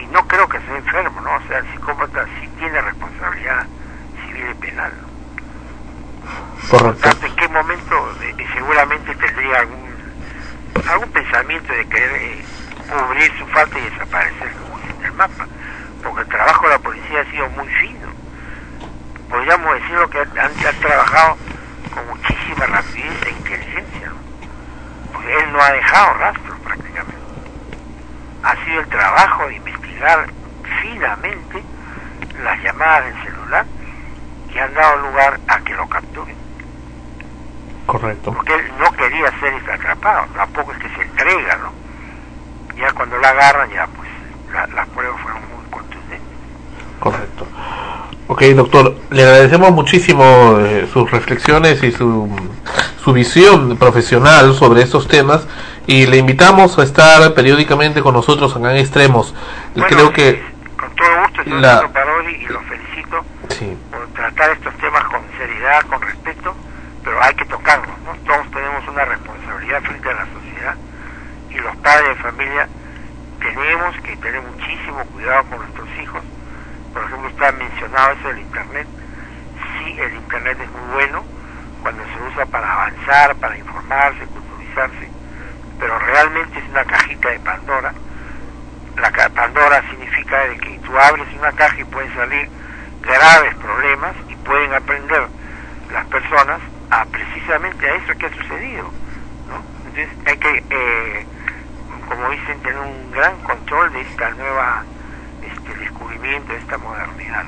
Y 0.00 0.06
no 0.06 0.26
creo 0.26 0.48
que 0.48 0.58
sea 0.62 0.76
enfermo, 0.76 1.20
¿no? 1.20 1.32
O 1.36 1.40
sea, 1.46 1.58
el 1.58 1.70
psicópata 1.70 2.24
sí 2.40 2.48
tiene 2.58 2.80
responsabilidad 2.80 3.66
civil 4.26 4.46
y 4.50 4.54
penal. 4.54 4.92
¿no? 5.00 6.68
Por 6.70 6.80
Correcto. 6.80 7.02
tanto, 7.08 7.26
¿en 7.26 7.36
qué 7.36 7.48
momento 7.48 8.12
eh, 8.22 8.34
eh, 8.38 8.46
seguramente 8.54 9.14
tendría 9.14 9.58
algún 9.60 9.84
algún 10.90 11.10
pensamiento 11.12 11.72
de 11.72 11.86
querer 11.86 12.10
eh, 12.16 12.44
cubrir 12.90 13.32
su 13.38 13.46
falta 13.48 13.78
y 13.78 13.82
desaparecer 13.82 14.50
como 14.54 14.78
dice 14.78 14.94
en 14.98 15.04
el 15.06 15.12
mapa? 15.12 15.46
Porque 16.02 16.20
el 16.22 16.28
trabajo 16.28 16.62
de 16.64 16.70
la 16.70 16.78
policía 16.78 17.20
ha 17.20 17.30
sido 17.30 17.48
muy 17.50 17.68
fino. 17.68 18.08
Podríamos 19.28 19.74
decirlo 19.74 20.08
que 20.10 20.18
han, 20.20 20.38
han 20.38 20.80
trabajado 20.80 21.36
con 21.92 22.08
muchísima 22.08 22.66
rapidez 22.66 23.22
e 23.26 23.30
inteligencia. 23.30 24.08
¿no? 24.08 24.14
Porque 25.12 25.34
él 25.38 25.52
no 25.52 25.60
ha 25.62 25.72
dejado 25.72 26.14
rastro 26.14 26.54
prácticamente. 26.64 27.14
Ha 28.42 28.64
sido 28.64 28.80
el 28.80 28.88
trabajo 28.88 29.46
de 29.48 29.54
investigar 29.56 30.26
finamente 30.82 31.62
las 32.42 32.62
llamadas 32.62 33.04
del 33.06 33.22
celular 33.24 33.66
que 34.52 34.60
han 34.60 34.74
dado 34.74 34.96
lugar 35.08 35.40
a 35.48 35.58
que 35.60 35.74
lo 35.74 35.88
capturen. 35.88 36.36
Correcto. 37.86 38.32
Porque 38.32 38.54
él 38.54 38.72
no 38.78 38.90
quería 38.92 39.30
ser 39.40 39.54
atrapado, 39.70 40.26
tampoco 40.34 40.72
es 40.72 40.78
que 40.78 40.88
se 40.90 41.02
entrega, 41.02 41.56
¿no? 41.56 41.72
Ya 42.76 42.90
cuando 43.14 43.20
la 43.20 43.28
agarran, 43.30 43.70
ya 43.70 43.86
pues 43.94 44.08
la- 44.52 44.66
las 44.74 44.88
pruebas 44.88 45.20
fueron 45.20 45.40
muy 45.54 45.64
contundentes. 45.70 46.28
Correcto. 47.00 47.46
Ok, 48.26 48.42
doctor, 48.56 48.96
le 49.10 49.22
agradecemos 49.22 49.70
muchísimo 49.72 50.56
eh, 50.60 50.88
sus 50.92 51.10
reflexiones 51.10 51.82
y 51.82 51.92
su, 51.92 52.28
su 53.02 53.12
visión 53.12 53.76
profesional 53.76 54.54
sobre 54.54 54.82
estos 54.82 55.06
temas 55.08 55.46
y 55.86 56.06
le 56.06 56.16
invitamos 56.16 56.78
a 56.78 56.82
estar 56.84 57.34
periódicamente 57.34 58.00
con 58.00 58.14
nosotros 58.14 58.56
acá 58.56 58.70
en 58.72 58.78
Extremos. 58.78 59.34
Bueno, 59.74 59.86
Creo 59.88 60.12
que 60.12 60.42
Con 60.78 60.90
todo 60.96 61.08
gusto, 61.22 61.44
señor 61.44 61.60
la- 61.60 61.82
y 62.30 62.46
lo 62.46 62.60
felicito 62.62 63.24
sí, 63.50 63.76
por 63.90 64.06
tratar 64.08 64.50
estos 64.52 64.74
temas 64.78 65.04
con 65.04 65.20
seriedad, 65.36 65.82
con 65.82 66.00
respeto, 66.00 66.54
pero 67.04 67.22
hay 67.22 67.34
que 67.34 67.44
tocarlos, 67.44 67.94
¿no? 68.06 68.12
Todos 68.26 68.50
tenemos 68.50 68.88
una 68.88 69.04
responsabilidad 69.04 69.82
frente 69.82 70.08
a 70.08 70.14
la 70.14 70.26
sociedad 70.32 70.74
y 71.50 71.54
los 71.58 71.76
padres 71.76 72.08
de 72.16 72.22
familia 72.22 72.68
tenemos 73.44 73.94
que 74.00 74.16
tener 74.16 74.40
muchísimo 74.40 75.04
cuidado 75.12 75.44
con 75.44 75.58
nuestros 75.58 75.88
hijos. 76.00 76.22
Por 76.92 77.04
ejemplo, 77.04 77.46
ha 77.46 77.52
mencionado 77.52 78.12
eso 78.12 78.28
del 78.28 78.38
Internet. 78.38 78.86
Sí, 79.78 80.00
el 80.00 80.14
Internet 80.14 80.58
es 80.62 80.70
muy 80.70 80.94
bueno 80.94 81.24
cuando 81.82 82.02
se 82.04 82.22
usa 82.32 82.46
para 82.46 82.72
avanzar, 82.72 83.36
para 83.36 83.58
informarse, 83.58 84.24
culturizarse, 84.26 85.08
pero 85.78 85.98
realmente 85.98 86.58
es 86.58 86.68
una 86.70 86.84
cajita 86.84 87.28
de 87.28 87.40
Pandora. 87.40 87.92
La 88.96 89.10
Pandora 89.30 89.82
significa 89.90 90.46
de 90.46 90.56
que 90.56 90.78
tú 90.78 90.98
abres 90.98 91.26
una 91.38 91.52
caja 91.52 91.78
y 91.78 91.84
pueden 91.84 92.14
salir 92.14 92.48
graves 93.02 93.54
problemas 93.56 94.14
y 94.28 94.36
pueden 94.36 94.72
aprender 94.72 95.26
las 95.92 96.06
personas 96.06 96.60
a 96.90 97.04
precisamente 97.04 97.86
a 97.90 97.96
eso 97.96 98.14
que 98.16 98.26
ha 98.26 98.34
sucedido. 98.34 98.90
Entonces 99.84 100.08
hay 100.26 100.38
que, 100.38 100.64
eh, 100.70 101.26
como 102.08 102.30
dicen, 102.30 102.58
tener 102.60 102.78
un 102.78 103.10
gran 103.12 103.36
control 103.40 103.92
de 103.92 104.00
esta 104.02 104.30
nueva 104.30 104.84
este, 105.42 105.74
descubrimiento, 105.78 106.52
de 106.52 106.58
esta 106.58 106.78
modernidad. 106.78 107.44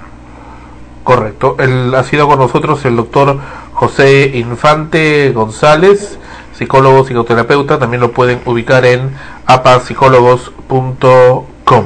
correcto. 1.04 1.56
El, 1.58 1.94
ha 1.94 2.02
sido 2.04 2.26
con 2.26 2.38
nosotros 2.38 2.84
el 2.84 2.96
doctor 2.96 3.38
José 3.72 4.30
Infante 4.34 5.30
González, 5.32 6.18
psicólogo 6.54 7.04
psicoterapeuta. 7.04 7.78
También 7.78 8.00
lo 8.00 8.12
pueden 8.12 8.40
ubicar 8.44 8.84
en 8.84 9.16
apapsicólogos.com. 9.46 11.84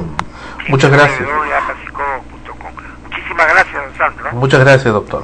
Muchas 0.69 0.91
gracias. 0.91 1.27
Muchísimas 3.03 3.47
gracias, 3.47 3.73
don 3.73 3.97
Sandro. 3.97 4.27
¿eh? 4.27 4.31
Muchas 4.33 4.59
gracias, 4.61 4.93
doctor. 4.93 5.23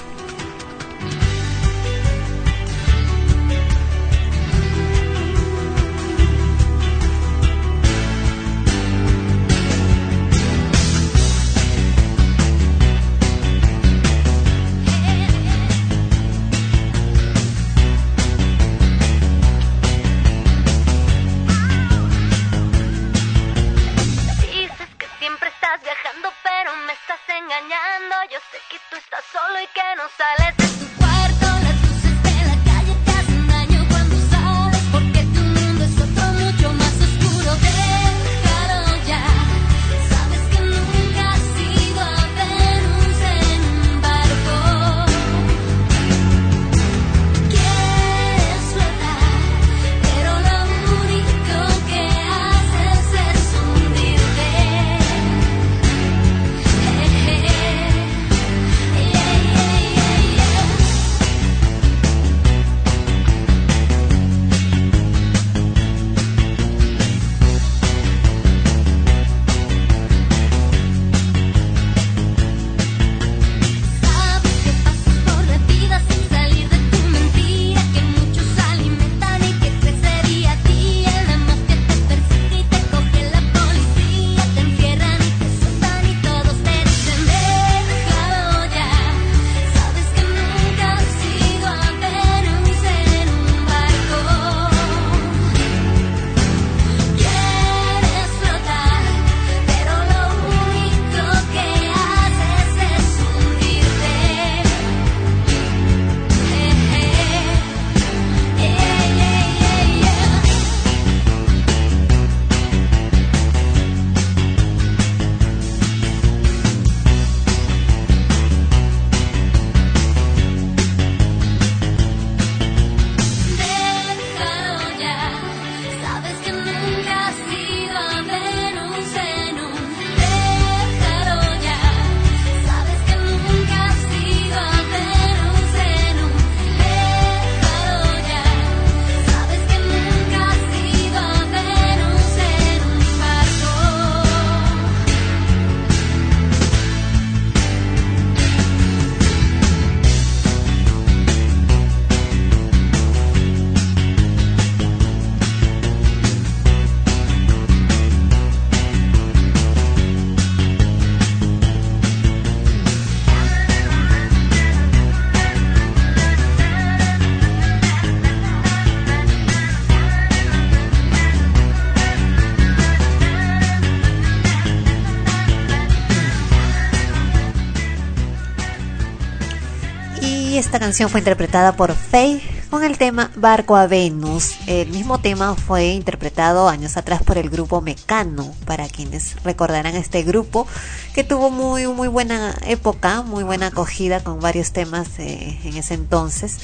Canción 180.91 181.09
fue 181.09 181.21
interpretada 181.21 181.77
por 181.77 181.95
Faye 181.95 182.41
con 182.69 182.83
el 182.83 182.97
tema 182.97 183.31
Barco 183.37 183.77
a 183.77 183.87
Venus. 183.87 184.57
El 184.67 184.89
mismo 184.89 185.21
tema 185.21 185.55
fue 185.55 185.85
interpretado 185.91 186.67
años 186.67 186.97
atrás 186.97 187.23
por 187.23 187.37
el 187.37 187.49
grupo 187.49 187.79
Mecano, 187.79 188.53
para 188.65 188.89
quienes 188.89 189.41
recordarán 189.45 189.95
este 189.95 190.23
grupo 190.23 190.67
que 191.13 191.23
tuvo 191.23 191.49
muy 191.49 191.87
muy 191.87 192.09
buena 192.09 192.53
época, 192.67 193.21
muy 193.21 193.45
buena 193.45 193.67
acogida 193.67 194.21
con 194.21 194.41
varios 194.41 194.73
temas 194.73 195.07
eh, 195.17 195.61
en 195.63 195.77
ese 195.77 195.93
entonces 195.93 196.57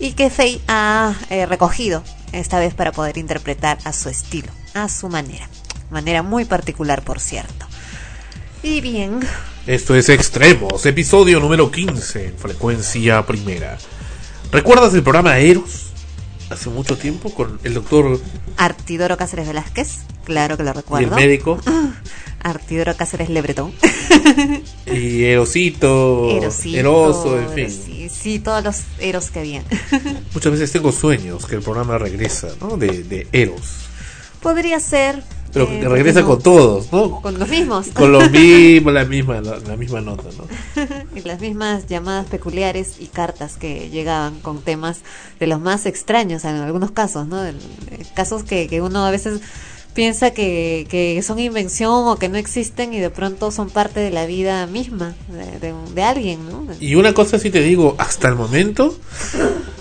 y 0.00 0.14
que 0.14 0.28
Faye 0.28 0.60
ha 0.66 1.14
eh, 1.30 1.46
recogido 1.46 2.02
esta 2.32 2.58
vez 2.58 2.74
para 2.74 2.90
poder 2.90 3.16
interpretar 3.16 3.78
a 3.84 3.92
su 3.92 4.08
estilo, 4.08 4.50
a 4.74 4.88
su 4.88 5.08
manera, 5.08 5.48
manera 5.88 6.24
muy 6.24 6.44
particular 6.46 7.02
por 7.02 7.20
cierto. 7.20 7.64
Y 8.60 8.80
bien, 8.80 9.20
Esto 9.68 9.94
es 9.94 10.08
Extremos, 10.08 10.86
episodio 10.86 11.40
número 11.40 11.70
15 11.70 12.28
en 12.28 12.38
frecuencia 12.38 13.26
primera. 13.26 13.76
¿Recuerdas 14.50 14.94
el 14.94 15.02
programa 15.02 15.38
Eros? 15.40 15.88
Hace 16.48 16.70
mucho 16.70 16.96
tiempo 16.96 17.34
con 17.34 17.60
el 17.64 17.74
doctor 17.74 18.18
Artidoro 18.56 19.18
Cáceres 19.18 19.46
Velázquez, 19.46 19.98
claro 20.24 20.56
que 20.56 20.62
lo 20.62 20.70
y 20.70 20.72
el 20.72 20.76
recuerdo. 20.76 21.16
médico 21.16 21.60
Artidoro 22.42 22.96
Cáceres 22.96 23.28
Lebretón. 23.28 23.74
y 24.86 25.24
Erosito, 25.24 26.30
Erosito, 26.30 26.78
Eroso, 26.78 27.38
en 27.38 27.50
fin. 27.50 27.70
Sí, 27.70 28.08
sí, 28.08 28.38
todos 28.38 28.64
los 28.64 28.76
eros 28.98 29.30
que 29.30 29.40
habían. 29.40 29.64
Muchas 30.32 30.50
veces 30.50 30.72
tengo 30.72 30.92
sueños 30.92 31.44
que 31.44 31.56
el 31.56 31.60
programa 31.60 31.98
regresa, 31.98 32.48
¿no? 32.58 32.78
De, 32.78 33.02
de 33.02 33.26
Eros. 33.32 33.80
Podría 34.40 34.80
ser. 34.80 35.22
Pero 35.66 35.86
eh, 35.86 35.88
regresa 35.88 36.24
con 36.24 36.40
todos, 36.42 36.92
¿no? 36.92 37.20
Con 37.20 37.38
los 37.38 37.48
mismos. 37.48 37.88
Con 37.94 38.12
los 38.12 38.30
mismos, 38.30 38.92
la 38.92 39.04
misma, 39.04 39.40
la, 39.40 39.58
la 39.58 39.76
misma 39.76 40.00
nota, 40.00 40.24
¿no? 40.36 40.46
y 41.16 41.22
las 41.22 41.40
mismas 41.40 41.86
llamadas 41.86 42.26
peculiares 42.26 42.96
y 43.00 43.06
cartas 43.06 43.56
que 43.56 43.88
llegaban 43.90 44.40
con 44.40 44.62
temas 44.62 45.00
de 45.40 45.46
los 45.46 45.60
más 45.60 45.86
extraños 45.86 46.44
en 46.44 46.56
algunos 46.56 46.90
casos, 46.92 47.26
¿no? 47.26 47.44
Eh, 47.44 47.54
casos 48.14 48.42
que, 48.44 48.66
que 48.68 48.80
uno 48.82 49.04
a 49.06 49.10
veces 49.10 49.40
piensa 49.94 50.30
que, 50.30 50.86
que 50.88 51.20
son 51.22 51.40
invención 51.40 52.06
o 52.06 52.16
que 52.16 52.28
no 52.28 52.36
existen 52.36 52.94
y 52.94 53.00
de 53.00 53.10
pronto 53.10 53.50
son 53.50 53.68
parte 53.68 53.98
de 53.98 54.12
la 54.12 54.26
vida 54.26 54.64
misma 54.68 55.14
de, 55.28 55.58
de- 55.58 55.74
de 55.92 56.02
alguien, 56.02 56.38
¿no? 56.48 56.66
Y 56.78 56.94
una 56.94 57.14
cosa 57.14 57.38
sí 57.40 57.50
te 57.50 57.60
digo, 57.62 57.96
hasta 57.98 58.28
el 58.28 58.36
momento 58.36 58.96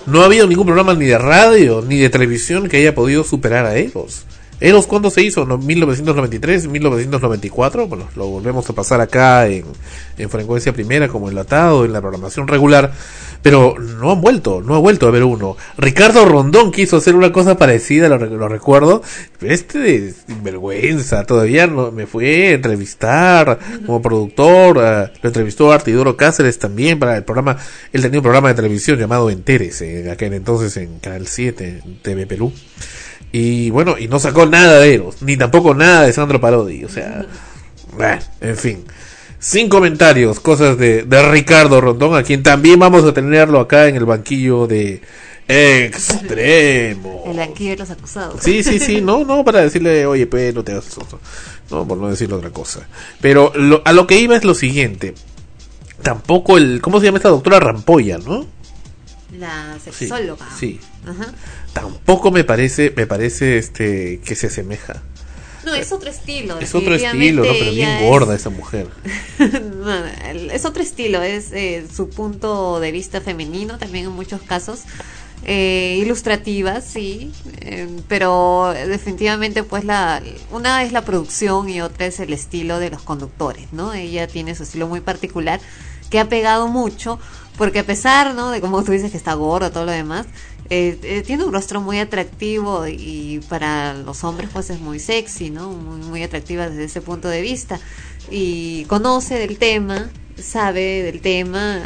no 0.07 0.21
ha 0.21 0.25
habido 0.25 0.47
ningún 0.47 0.65
programa 0.65 0.95
ni 0.95 1.05
de 1.05 1.17
radio 1.19 1.83
ni 1.87 1.97
de 1.97 2.09
televisión 2.09 2.67
que 2.67 2.77
haya 2.77 2.95
podido 2.95 3.23
superar 3.23 3.65
a 3.67 3.75
Eros. 3.77 4.23
Eros, 4.59 4.87
¿cuándo 4.87 5.11
se 5.11 5.21
hizo? 5.21 5.45
¿No? 5.45 5.59
¿1993? 5.59 6.67
¿1994? 6.67 7.87
Bueno, 7.87 8.07
lo 8.15 8.27
volvemos 8.27 8.67
a 8.69 8.73
pasar 8.73 9.01
acá 9.01 9.47
en, 9.47 9.65
en 10.17 10.29
frecuencia 10.31 10.73
primera 10.73 11.07
como 11.07 11.29
enlatado, 11.29 11.85
en 11.85 11.93
la 11.93 12.01
programación 12.01 12.47
regular. 12.47 12.91
Pero 13.43 13.75
no 13.77 14.11
han 14.11 14.19
vuelto, 14.19 14.61
no 14.61 14.73
ha 14.73 14.79
vuelto 14.79 15.05
a 15.05 15.09
haber 15.09 15.23
uno. 15.23 15.55
Ricardo 15.77 16.25
Rondón 16.25 16.71
quiso 16.71 16.97
hacer 16.97 17.15
una 17.15 17.31
cosa 17.31 17.55
parecida, 17.55 18.09
lo, 18.09 18.17
lo 18.17 18.47
recuerdo. 18.47 19.03
Este 19.41 20.07
es 20.07 20.25
vergüenza, 20.41 21.23
todavía 21.23 21.67
no 21.67 21.91
me 21.91 22.07
fue 22.07 22.47
a 22.47 22.51
entrevistar 22.53 23.59
como 23.85 24.01
productor. 24.01 24.77
eh, 24.79 25.11
lo 25.21 25.29
entrevistó 25.29 25.71
Artidoro 25.71 26.17
Cáceres 26.17 26.57
también 26.57 26.97
para 26.97 27.15
el 27.15 27.23
programa. 27.23 27.57
Él 27.93 28.01
tenía 28.01 28.19
un 28.19 28.23
programa 28.23 28.49
de 28.49 28.55
televisión 28.55 28.97
llamado 28.97 29.29
Enteres, 29.29 29.81
en 29.83 30.09
aquel 30.09 30.33
entonces 30.33 30.75
en 30.77 30.97
Canal 30.97 31.27
7, 31.27 31.81
en 31.85 32.01
TV 32.01 32.25
Perú. 32.25 32.51
Y 33.39 33.69
bueno, 33.69 33.97
y 33.99 34.07
no 34.07 34.17
sacó 34.17 34.47
nada 34.47 34.79
de 34.79 34.95
Eros, 34.95 35.21
ni 35.21 35.37
tampoco 35.37 35.75
nada 35.75 36.03
de 36.07 36.13
Sandro 36.13 36.41
Parodi. 36.41 36.83
O 36.85 36.89
sea, 36.89 37.23
bueno, 37.95 38.19
en 38.41 38.57
fin. 38.57 38.83
Sin 39.37 39.69
comentarios, 39.69 40.39
cosas 40.39 40.75
de, 40.79 41.03
de 41.03 41.29
Ricardo 41.31 41.79
Rondón, 41.79 42.15
a 42.15 42.23
quien 42.23 42.41
también 42.41 42.79
vamos 42.79 43.03
a 43.03 43.13
tenerlo 43.13 43.59
acá 43.59 43.87
en 43.87 43.95
el 43.95 44.05
banquillo 44.05 44.65
de 44.65 45.01
Extremo. 45.47 47.23
El 47.27 47.37
banquillo 47.37 47.71
de 47.71 47.77
los 47.77 47.89
acusados. 47.91 48.41
Sí, 48.41 48.63
sí, 48.63 48.79
sí, 48.79 49.01
no, 49.01 49.23
no, 49.23 49.43
para 49.43 49.61
decirle, 49.61 50.05
oye, 50.05 50.25
pues, 50.27 50.53
no 50.55 50.63
te 50.63 50.71
hagas 50.71 50.87
eso. 50.87 51.05
No, 51.69 51.87
por 51.87 51.97
no 51.97 52.07
decirle 52.09 52.35
otra 52.35 52.49
cosa. 52.49 52.87
Pero 53.21 53.51
lo- 53.55 53.81
a 53.85 53.93
lo 53.93 54.07
que 54.07 54.19
iba 54.19 54.35
es 54.35 54.43
lo 54.43 54.55
siguiente. 54.55 55.13
Tampoco 56.01 56.57
el, 56.57 56.79
¿cómo 56.81 56.99
se 56.99 57.05
llama 57.05 57.17
esta 57.17 57.29
doctora 57.29 57.59
Rampolla, 57.59 58.17
no? 58.17 58.45
La 59.37 59.75
Sí, 59.83 59.91
sexóloga. 59.91 60.47
sí. 60.57 60.79
Ajá. 61.05 61.31
Tampoco 61.81 62.31
me 62.31 62.43
parece, 62.43 62.93
me 62.95 63.05
parece 63.07 63.57
este, 63.57 64.19
que 64.25 64.35
se 64.35 64.47
asemeja. 64.47 65.01
No, 65.65 65.75
es 65.75 65.91
otro 65.91 66.09
estilo. 66.09 66.59
Es 66.59 66.73
otro 66.75 66.95
estilo, 66.95 67.43
¿no? 67.43 67.51
Pero 67.51 67.71
bien 67.71 67.89
ella 67.89 67.99
es- 68.01 68.07
gorda 68.09 68.35
esa 68.35 68.49
mujer. 68.49 68.87
No, 69.39 69.93
es 70.53 70.65
otro 70.65 70.81
estilo, 70.81 71.21
es 71.21 71.51
eh, 71.51 71.85
su 71.93 72.09
punto 72.09 72.79
de 72.79 72.91
vista 72.91 73.21
femenino 73.21 73.77
también 73.77 74.05
en 74.05 74.11
muchos 74.11 74.41
casos. 74.41 74.81
Eh, 75.45 75.99
ilustrativa, 76.01 76.81
sí, 76.81 77.31
eh, 77.61 77.87
pero 78.07 78.73
definitivamente 78.87 79.63
pues 79.63 79.85
la 79.85 80.21
una 80.51 80.83
es 80.83 80.91
la 80.91 81.05
producción 81.05 81.69
y 81.69 81.79
otra 81.79 82.07
es 82.07 82.19
el 82.19 82.33
estilo 82.33 82.79
de 82.79 82.89
los 82.89 83.01
conductores, 83.03 83.71
¿no? 83.71 83.93
Ella 83.93 84.27
tiene 84.27 84.55
su 84.55 84.63
estilo 84.63 84.87
muy 84.87 84.99
particular 84.99 85.59
que 86.09 86.19
ha 86.19 86.25
pegado 86.27 86.67
mucho 86.67 87.19
porque 87.57 87.79
a 87.79 87.83
pesar, 87.85 88.33
¿no? 88.33 88.49
De 88.51 88.61
como 88.61 88.83
tú 88.83 88.91
dices 88.91 89.11
que 89.11 89.17
está 89.17 89.35
gorda 89.35 89.69
todo 89.71 89.85
lo 89.85 89.91
demás, 89.91 90.25
eh, 90.69 90.97
eh, 91.03 91.23
tiene 91.25 91.43
un 91.45 91.53
rostro 91.53 91.81
muy 91.81 91.99
atractivo 91.99 92.87
y 92.87 93.39
para 93.49 93.93
los 93.93 94.23
hombres 94.23 94.49
pues 94.51 94.69
es 94.69 94.79
muy 94.79 94.99
sexy, 94.99 95.49
¿no? 95.49 95.69
Muy, 95.71 95.99
muy 96.05 96.23
atractiva 96.23 96.69
desde 96.69 96.83
ese 96.85 97.01
punto 97.01 97.27
de 97.29 97.41
vista 97.41 97.79
y 98.29 98.83
conoce 98.85 99.35
del 99.35 99.57
tema, 99.57 100.09
sabe 100.37 101.03
del 101.03 101.21
tema 101.21 101.81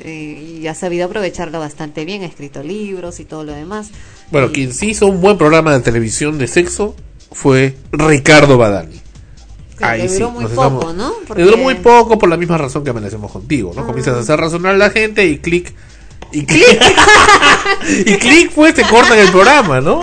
eh, 0.00 0.58
y 0.60 0.66
ha 0.66 0.74
sabido 0.74 1.06
aprovecharlo 1.06 1.58
bastante 1.58 2.04
bien, 2.04 2.22
ha 2.22 2.26
escrito 2.26 2.62
libros 2.62 3.20
y 3.20 3.24
todo 3.24 3.44
lo 3.44 3.52
demás. 3.52 3.88
Bueno, 4.30 4.48
Y- 4.48 4.52
quien 4.52 4.72
sí 4.72 4.90
hizo 4.90 5.06
un 5.06 5.20
buen 5.20 5.38
programa 5.38 5.72
de 5.72 5.80
televisión 5.80 6.38
de 6.38 6.46
sexo 6.46 6.94
fue 7.32 7.74
Ricardo 7.92 8.58
Badani. 8.58 9.00
que 9.78 9.84
le 9.98 10.08
duró 10.08 10.30
muy 10.30 10.44
nos 10.44 10.52
poco, 10.52 10.90
estamos- 10.90 10.94
¿no? 10.94 11.12
Le 11.34 11.42
duró 11.42 11.50
Porque- 11.56 11.62
muy 11.62 11.74
poco 11.74 12.18
por 12.18 12.30
la 12.30 12.38
misma 12.38 12.56
razón 12.56 12.82
que 12.82 12.88
amanecemos 12.90 13.30
contigo, 13.30 13.72
¿no? 13.76 13.84
Comienzas 13.86 14.16
a 14.16 14.20
hacer 14.20 14.38
razonar 14.40 14.74
a 14.74 14.78
la 14.78 14.88
gente 14.88 15.26
y 15.26 15.36
clic. 15.38 15.74
Y 16.32 16.44
clic. 16.44 16.82
y 18.06 18.16
clic, 18.16 18.52
pues 18.52 18.74
te 18.74 18.82
cortan 18.82 19.18
el 19.18 19.30
programa, 19.30 19.80
¿no? 19.80 20.00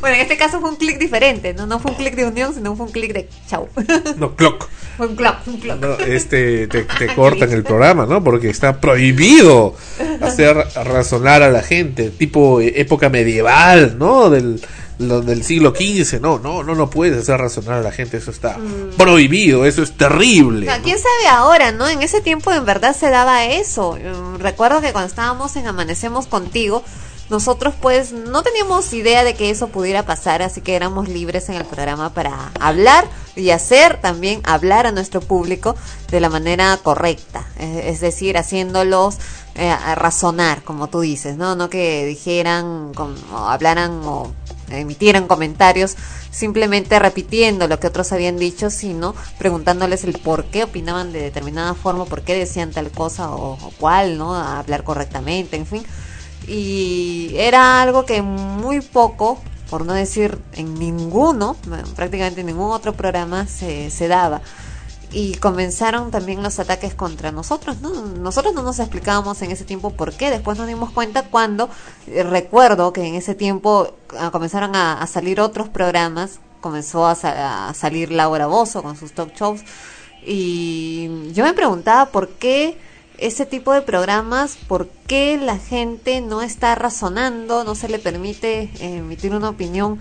Bueno, 0.00 0.16
en 0.16 0.22
este 0.22 0.36
caso 0.36 0.60
fue 0.60 0.70
un 0.70 0.76
clic 0.76 0.98
diferente, 0.98 1.54
¿no? 1.54 1.66
No 1.66 1.78
fue 1.78 1.92
un 1.92 1.96
clic 1.96 2.14
de 2.14 2.26
unión, 2.26 2.54
sino 2.54 2.76
fue 2.76 2.86
un 2.86 2.92
clic 2.92 3.12
de 3.12 3.28
chau. 3.48 3.68
No, 4.16 4.34
clock. 4.36 4.68
fue 4.96 5.06
un 5.06 5.16
clock, 5.16 5.46
un 5.46 5.58
clock. 5.58 5.80
No, 5.80 5.94
este, 5.98 6.66
te, 6.66 6.82
te 6.82 7.06
cortan 7.14 7.50
el 7.52 7.62
programa, 7.62 8.06
¿no? 8.06 8.22
Porque 8.22 8.50
está 8.50 8.80
prohibido 8.80 9.74
hacer 10.20 10.56
razonar 10.84 11.42
a 11.42 11.50
la 11.50 11.62
gente, 11.62 12.10
tipo 12.10 12.60
eh, 12.60 12.74
época 12.76 13.08
medieval, 13.08 13.96
¿no? 13.98 14.30
Del, 14.30 14.60
lo- 14.98 15.20
del 15.20 15.42
siglo 15.44 15.70
XV, 15.74 16.20
no, 16.20 16.38
no, 16.38 16.62
no, 16.62 16.74
no 16.74 16.90
puedes 16.90 17.18
hacer 17.22 17.38
razonar 17.40 17.74
a 17.74 17.82
la 17.82 17.92
gente, 17.92 18.16
eso 18.18 18.30
está 18.30 18.58
prohibido, 18.96 19.64
eso 19.66 19.82
es 19.82 19.92
terrible. 19.96 20.66
¿Quién 20.82 20.98
sabe 20.98 21.28
ahora, 21.30 21.72
no? 21.72 21.88
En 21.88 22.02
ese 22.02 22.20
tiempo 22.20 22.52
en 22.52 22.64
verdad 22.64 22.94
se 22.96 23.10
daba 23.10 23.44
eso. 23.46 23.96
Mm, 23.96 24.36
Recuerdo 24.38 24.80
que 24.80 24.92
cuando 24.92 25.08
estábamos 25.08 25.56
en 25.56 25.66
Amanecemos 25.66 26.26
contigo, 26.26 26.82
nosotros 27.30 27.72
pues 27.80 28.12
no 28.12 28.42
teníamos 28.42 28.92
idea 28.92 29.24
de 29.24 29.34
que 29.34 29.48
eso 29.50 29.68
pudiera 29.68 30.04
pasar, 30.04 30.42
así 30.42 30.60
que 30.60 30.74
éramos 30.76 31.08
libres 31.08 31.48
en 31.48 31.54
el 31.54 31.64
programa 31.64 32.12
para 32.12 32.52
hablar 32.60 33.06
y 33.36 33.50
hacer 33.50 34.00
también 34.02 34.42
hablar 34.44 34.86
a 34.86 34.92
nuestro 34.92 35.20
público 35.20 35.74
de 36.10 36.20
la 36.20 36.28
manera 36.28 36.78
correcta, 36.82 37.46
es 37.58 38.00
decir, 38.00 38.36
haciéndolos 38.36 39.16
eh, 39.54 39.74
razonar, 39.94 40.62
como 40.62 40.88
tú 40.88 41.00
dices, 41.00 41.36
¿no? 41.38 41.54
No 41.56 41.70
que 41.70 42.04
dijeran, 42.04 42.92
com- 42.94 43.14
o 43.32 43.36
hablaran 43.48 44.00
o 44.04 44.32
emitieran 44.80 45.26
comentarios 45.26 45.96
simplemente 46.30 46.98
repitiendo 46.98 47.68
lo 47.68 47.78
que 47.78 47.86
otros 47.86 48.12
habían 48.12 48.38
dicho, 48.38 48.70
sino 48.70 49.14
preguntándoles 49.38 50.04
el 50.04 50.18
por 50.18 50.44
qué 50.46 50.64
opinaban 50.64 51.12
de 51.12 51.20
determinada 51.20 51.74
forma, 51.74 52.04
por 52.06 52.22
qué 52.22 52.34
decían 52.34 52.70
tal 52.70 52.90
cosa 52.90 53.30
o, 53.30 53.52
o 53.52 53.70
cual, 53.78 54.18
¿no? 54.18 54.34
A 54.34 54.58
hablar 54.58 54.84
correctamente, 54.84 55.56
en 55.56 55.66
fin. 55.66 55.84
Y 56.46 57.34
era 57.36 57.82
algo 57.82 58.04
que 58.04 58.22
muy 58.22 58.80
poco, 58.80 59.40
por 59.70 59.84
no 59.84 59.92
decir 59.94 60.38
en 60.54 60.74
ninguno, 60.74 61.56
prácticamente 61.94 62.40
en 62.40 62.46
ningún 62.48 62.72
otro 62.72 62.94
programa 62.94 63.46
se, 63.46 63.90
se 63.90 64.08
daba 64.08 64.42
y 65.12 65.34
comenzaron 65.34 66.10
también 66.10 66.42
los 66.42 66.58
ataques 66.58 66.94
contra 66.94 67.32
nosotros, 67.32 67.80
¿no? 67.80 67.90
Nosotros 67.90 68.54
no 68.54 68.62
nos 68.62 68.78
explicábamos 68.78 69.42
en 69.42 69.50
ese 69.50 69.64
tiempo 69.64 69.90
por 69.90 70.12
qué, 70.12 70.30
después 70.30 70.58
nos 70.58 70.66
dimos 70.66 70.90
cuenta 70.90 71.24
cuando 71.24 71.68
eh, 72.06 72.22
recuerdo 72.22 72.92
que 72.92 73.06
en 73.06 73.14
ese 73.14 73.34
tiempo 73.34 73.94
ah, 74.18 74.30
comenzaron 74.30 74.74
a, 74.74 75.06
salir 75.06 75.40
otros 75.40 75.68
programas, 75.68 76.40
comenzó 76.60 77.06
a, 77.06 77.12
a 77.12 77.74
salir 77.74 78.10
Laura 78.10 78.46
Bozo 78.46 78.82
con 78.82 78.96
sus 78.96 79.12
talk 79.12 79.34
shows 79.34 79.62
y 80.24 81.30
yo 81.32 81.44
me 81.44 81.52
preguntaba 81.52 82.06
por 82.06 82.28
qué 82.28 82.78
ese 83.18 83.46
tipo 83.46 83.72
de 83.72 83.82
programas, 83.82 84.56
por 84.68 84.88
qué 85.06 85.38
la 85.38 85.58
gente 85.58 86.20
no 86.20 86.42
está 86.42 86.74
razonando, 86.74 87.64
no 87.64 87.74
se 87.74 87.88
le 87.88 87.98
permite 87.98 88.62
eh, 88.62 88.96
emitir 88.96 89.34
una 89.34 89.50
opinión 89.50 90.00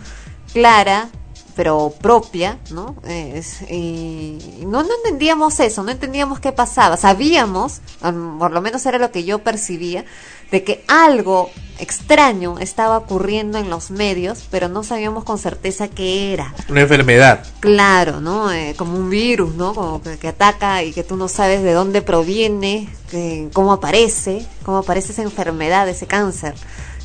clara 0.54 1.10
pero 1.56 1.94
propia, 2.02 2.58
¿no? 2.72 2.96
Es- 3.08 3.62
y 3.70 4.38
no, 4.66 4.84
no 4.84 4.90
entendíamos 5.04 5.60
eso, 5.60 5.84
no 5.84 5.92
entendíamos 5.92 6.40
qué 6.40 6.52
pasaba. 6.52 6.98
Sabíamos, 6.98 7.82
am, 8.02 8.38
por 8.40 8.52
lo 8.52 8.62
menos 8.62 8.86
era 8.86 8.98
lo 8.98 9.12
que 9.12 9.24
yo 9.24 9.40
percibía, 9.40 10.06
de 10.52 10.64
que 10.64 10.84
algo 10.88 11.50
extraño 11.80 12.60
estaba 12.60 12.98
ocurriendo 12.98 13.58
en 13.58 13.70
los 13.70 13.90
medios, 13.90 14.48
pero 14.52 14.68
no 14.68 14.84
sabíamos 14.84 15.24
con 15.24 15.38
certeza 15.38 15.88
qué 15.88 16.34
era. 16.34 16.54
Una 16.70 16.82
enfermedad. 16.82 17.46
Claro, 17.60 18.20
¿no? 18.22 18.52
Eh, 18.52 18.76
como 18.78 18.98
un 18.98 19.10
virus, 19.10 19.56
¿no? 19.56 19.74
Como 19.74 20.02
que, 20.02 20.18
que 20.18 20.28
ataca 20.28 20.84
y 20.84 20.92
que 20.94 21.04
tú 21.04 21.16
no 21.16 21.28
sabes 21.28 21.64
de 21.64 21.72
dónde 21.74 22.02
proviene, 22.02 22.90
que- 23.10 23.50
cómo 23.54 23.72
aparece, 23.74 24.46
cómo 24.64 24.80
aparece 24.80 25.14
esa 25.14 25.22
enfermedad, 25.24 25.88
ese 25.90 26.06
cáncer. 26.06 26.54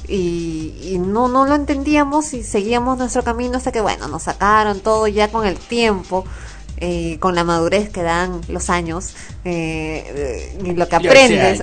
Y, 0.08 0.74
y 0.82 0.98
no, 0.98 1.28
no 1.28 1.46
lo 1.46 1.54
entendíamos 1.54 2.32
y 2.34 2.44
seguíamos 2.44 2.96
nuestro 2.98 3.24
camino 3.24 3.56
hasta 3.56 3.72
que, 3.72 3.80
bueno, 3.80 4.06
nos 4.08 4.24
sacaron 4.24 4.80
todo 4.80 5.06
ya 5.08 5.28
con 5.32 5.46
el 5.46 5.56
tiempo. 5.56 6.24
eh, 6.78 7.16
con 7.20 7.34
la 7.34 7.42
madurez 7.42 7.88
que 7.88 8.02
dan 8.02 8.42
los 8.48 8.68
años 8.68 9.14
eh, 9.46 10.04
eh, 10.14 10.58
y 10.62 10.72
lo 10.72 10.86
que 10.88 10.96
aprendes, 10.96 11.62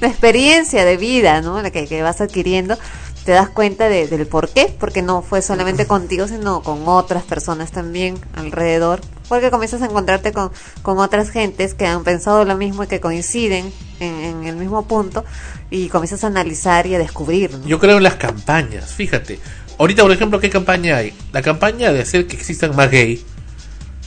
la 0.00 0.08
experiencia 0.08 0.86
de 0.86 0.96
vida, 0.96 1.42
¿no? 1.42 1.60
La 1.60 1.70
que, 1.70 1.86
que 1.86 2.00
vas 2.02 2.22
adquiriendo, 2.22 2.78
te 3.26 3.32
das 3.32 3.50
cuenta 3.50 3.90
de- 3.90 4.08
del 4.08 4.26
por 4.26 4.48
qué, 4.48 4.74
porque 4.80 5.02
no 5.02 5.20
fue 5.20 5.42
solamente 5.42 5.86
contigo, 5.86 6.28
sino 6.28 6.62
con 6.62 6.88
otras 6.88 7.24
personas 7.24 7.72
también 7.72 8.18
alrededor, 8.34 9.00
porque 9.32 9.50
comienzas 9.50 9.80
a 9.80 9.86
encontrarte 9.86 10.30
con, 10.30 10.50
con 10.82 10.98
otras 10.98 11.30
gentes 11.30 11.72
que 11.72 11.86
han 11.86 12.04
pensado 12.04 12.44
lo 12.44 12.54
mismo 12.54 12.84
y 12.84 12.86
que 12.86 13.00
coinciden 13.00 13.72
en, 13.98 14.44
el 14.44 14.56
mismo 14.56 14.86
punto 14.86 15.24
y 15.70 15.88
comienzas 15.88 16.22
a 16.24 16.26
analizar 16.26 16.86
y 16.86 16.96
a 16.96 16.98
descubrir. 16.98 17.50
Yo 17.64 17.78
creo 17.78 17.96
en 17.96 18.02
las 18.02 18.16
campañas, 18.16 18.92
fíjate. 18.92 19.38
Ahorita, 19.78 20.02
por 20.02 20.12
ejemplo, 20.12 20.38
¿qué 20.38 20.50
campaña 20.50 20.98
hay? 20.98 21.14
La 21.32 21.40
campaña 21.40 21.94
de 21.94 22.02
hacer 22.02 22.26
que 22.26 22.36
existan 22.36 22.76
más 22.76 22.90
gay. 22.90 23.24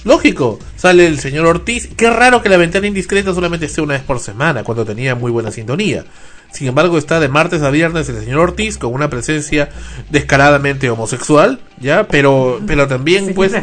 Lógico, 0.04 0.60
sale 0.76 1.08
el 1.08 1.18
señor 1.18 1.48
Ortiz. 1.48 1.90
Qué 1.98 2.12
raro 2.12 2.44
que 2.44 2.50
la 2.50 2.58
ventana 2.58 2.86
indiscreta 2.86 3.34
solamente 3.34 3.66
esté 3.66 3.82
una 3.82 3.96
vez 3.96 4.04
por 4.04 4.20
semana, 4.20 4.64
cuando 4.64 4.86
tenía 4.86 5.16
muy 5.16 5.32
buena 5.32 5.50
sintonía. 5.50 6.06
Sin 6.56 6.68
embargo, 6.70 6.98
está 6.98 7.20
de 7.20 7.28
martes 7.28 7.62
a 7.64 7.70
viernes 7.70 8.08
el 8.08 8.18
señor 8.18 8.40
Ortiz 8.40 8.78
con 8.78 8.94
una 8.94 9.10
presencia 9.10 9.68
descaradamente 10.10 10.90
homosexual, 10.90 11.60
¿ya? 11.82 12.08
Pero, 12.08 12.62
pero 12.66 12.88
también, 12.88 13.34
pues, 13.36 13.54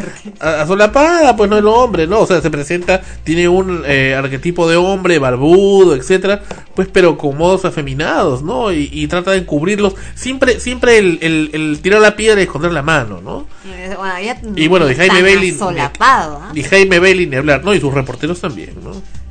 a, 0.41 0.61
a 0.61 0.67
solapada, 0.67 1.35
pues 1.35 1.49
no 1.49 1.57
el 1.57 1.67
hombre, 1.67 2.07
¿no? 2.07 2.21
O 2.21 2.27
sea, 2.27 2.43
se 2.43 2.51
presenta, 2.51 3.01
tiene 3.25 3.49
un 3.49 3.83
eh, 3.87 4.15
arquetipo 4.15 4.69
de 4.69 4.77
hombre, 4.77 5.19
barbudo, 5.19 5.97
etcétera, 5.97 6.43
pues, 6.75 6.87
pero 6.93 7.17
con 7.17 7.39
modos 7.39 7.65
afeminados, 7.65 8.43
¿no? 8.43 8.71
Y, 8.71 8.91
y 8.93 9.07
trata 9.07 9.31
de 9.31 9.39
encubrirlos. 9.39 9.95
Siempre, 10.15 10.61
siempre 10.61 10.99
el, 10.99 11.19
el, 11.23 11.51
el 11.55 11.81
tirar 11.81 12.03
la 12.03 12.15
piedra 12.15 12.41
y 12.41 12.45
esconder 12.45 12.73
la 12.73 12.83
mano, 12.83 13.23
¿no? 13.23 13.47
Eh, 13.67 13.97
bueno, 13.97 14.53
Y 14.55 14.69
bueno, 14.69 14.85
de 14.85 14.97
Jaime 14.97 15.23
Bailey. 15.23 15.53
solapado, 15.53 16.41
¿ah? 16.43 16.53
Y 16.55 16.63
Jaime 16.63 16.99
Bailey 16.99 17.27
ni 17.27 17.37
hablar, 17.37 17.65
¿no? 17.65 17.73
Y 17.73 17.81
sus 17.81 17.95
reporteros 17.95 18.39
también, 18.39 18.75
¿no? 18.85 19.22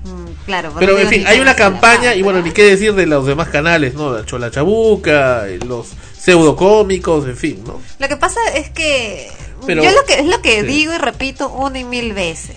Claro, 0.45 0.73
Pero 0.79 0.97
en 0.97 1.07
fin, 1.07 1.23
hay 1.27 1.39
una 1.39 1.55
campaña, 1.55 2.15
y 2.15 2.23
bueno, 2.23 2.41
ni 2.41 2.51
qué 2.51 2.63
decir 2.63 2.93
de 2.95 3.05
los 3.05 3.25
demás 3.27 3.49
canales, 3.49 3.93
¿no? 3.93 4.11
La 4.11 4.25
Chola 4.25 4.49
Chabuca, 4.49 5.47
eh, 5.47 5.59
los 5.65 5.87
pseudocómicos, 6.17 7.25
en 7.27 7.37
fin, 7.37 7.63
¿no? 7.65 7.79
Lo 7.99 8.07
que 8.07 8.17
pasa 8.17 8.39
es 8.55 8.69
que 8.69 9.29
Pero- 9.65 9.83
yo 9.83 9.91
lo 9.91 10.03
que 10.05 10.15
es 10.19 10.25
lo 10.25 10.41
que 10.41 10.61
sí. 10.61 10.67
digo 10.67 10.93
y 10.93 10.97
repito 10.97 11.49
una 11.49 11.77
y 11.79 11.83
mil 11.83 12.13
veces. 12.13 12.55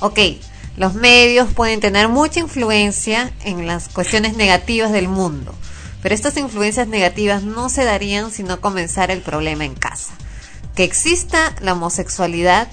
Ok, 0.00 0.18
los 0.76 0.94
medios 0.94 1.52
pueden 1.52 1.78
tener 1.80 2.08
mucha 2.08 2.40
influencia 2.40 3.32
en 3.44 3.66
las 3.66 3.88
cuestiones 3.88 4.34
negativas 4.36 4.90
del 4.92 5.06
mundo, 5.08 5.54
pero 6.02 6.14
estas 6.14 6.36
influencias 6.36 6.88
negativas 6.88 7.42
no 7.44 7.68
se 7.68 7.84
darían 7.84 8.32
si 8.32 8.42
no 8.42 8.60
comenzara 8.60 9.12
el 9.12 9.20
problema 9.20 9.64
en 9.64 9.74
casa. 9.74 10.12
Que 10.74 10.82
exista 10.84 11.54
la 11.60 11.74
homosexualidad 11.74 12.68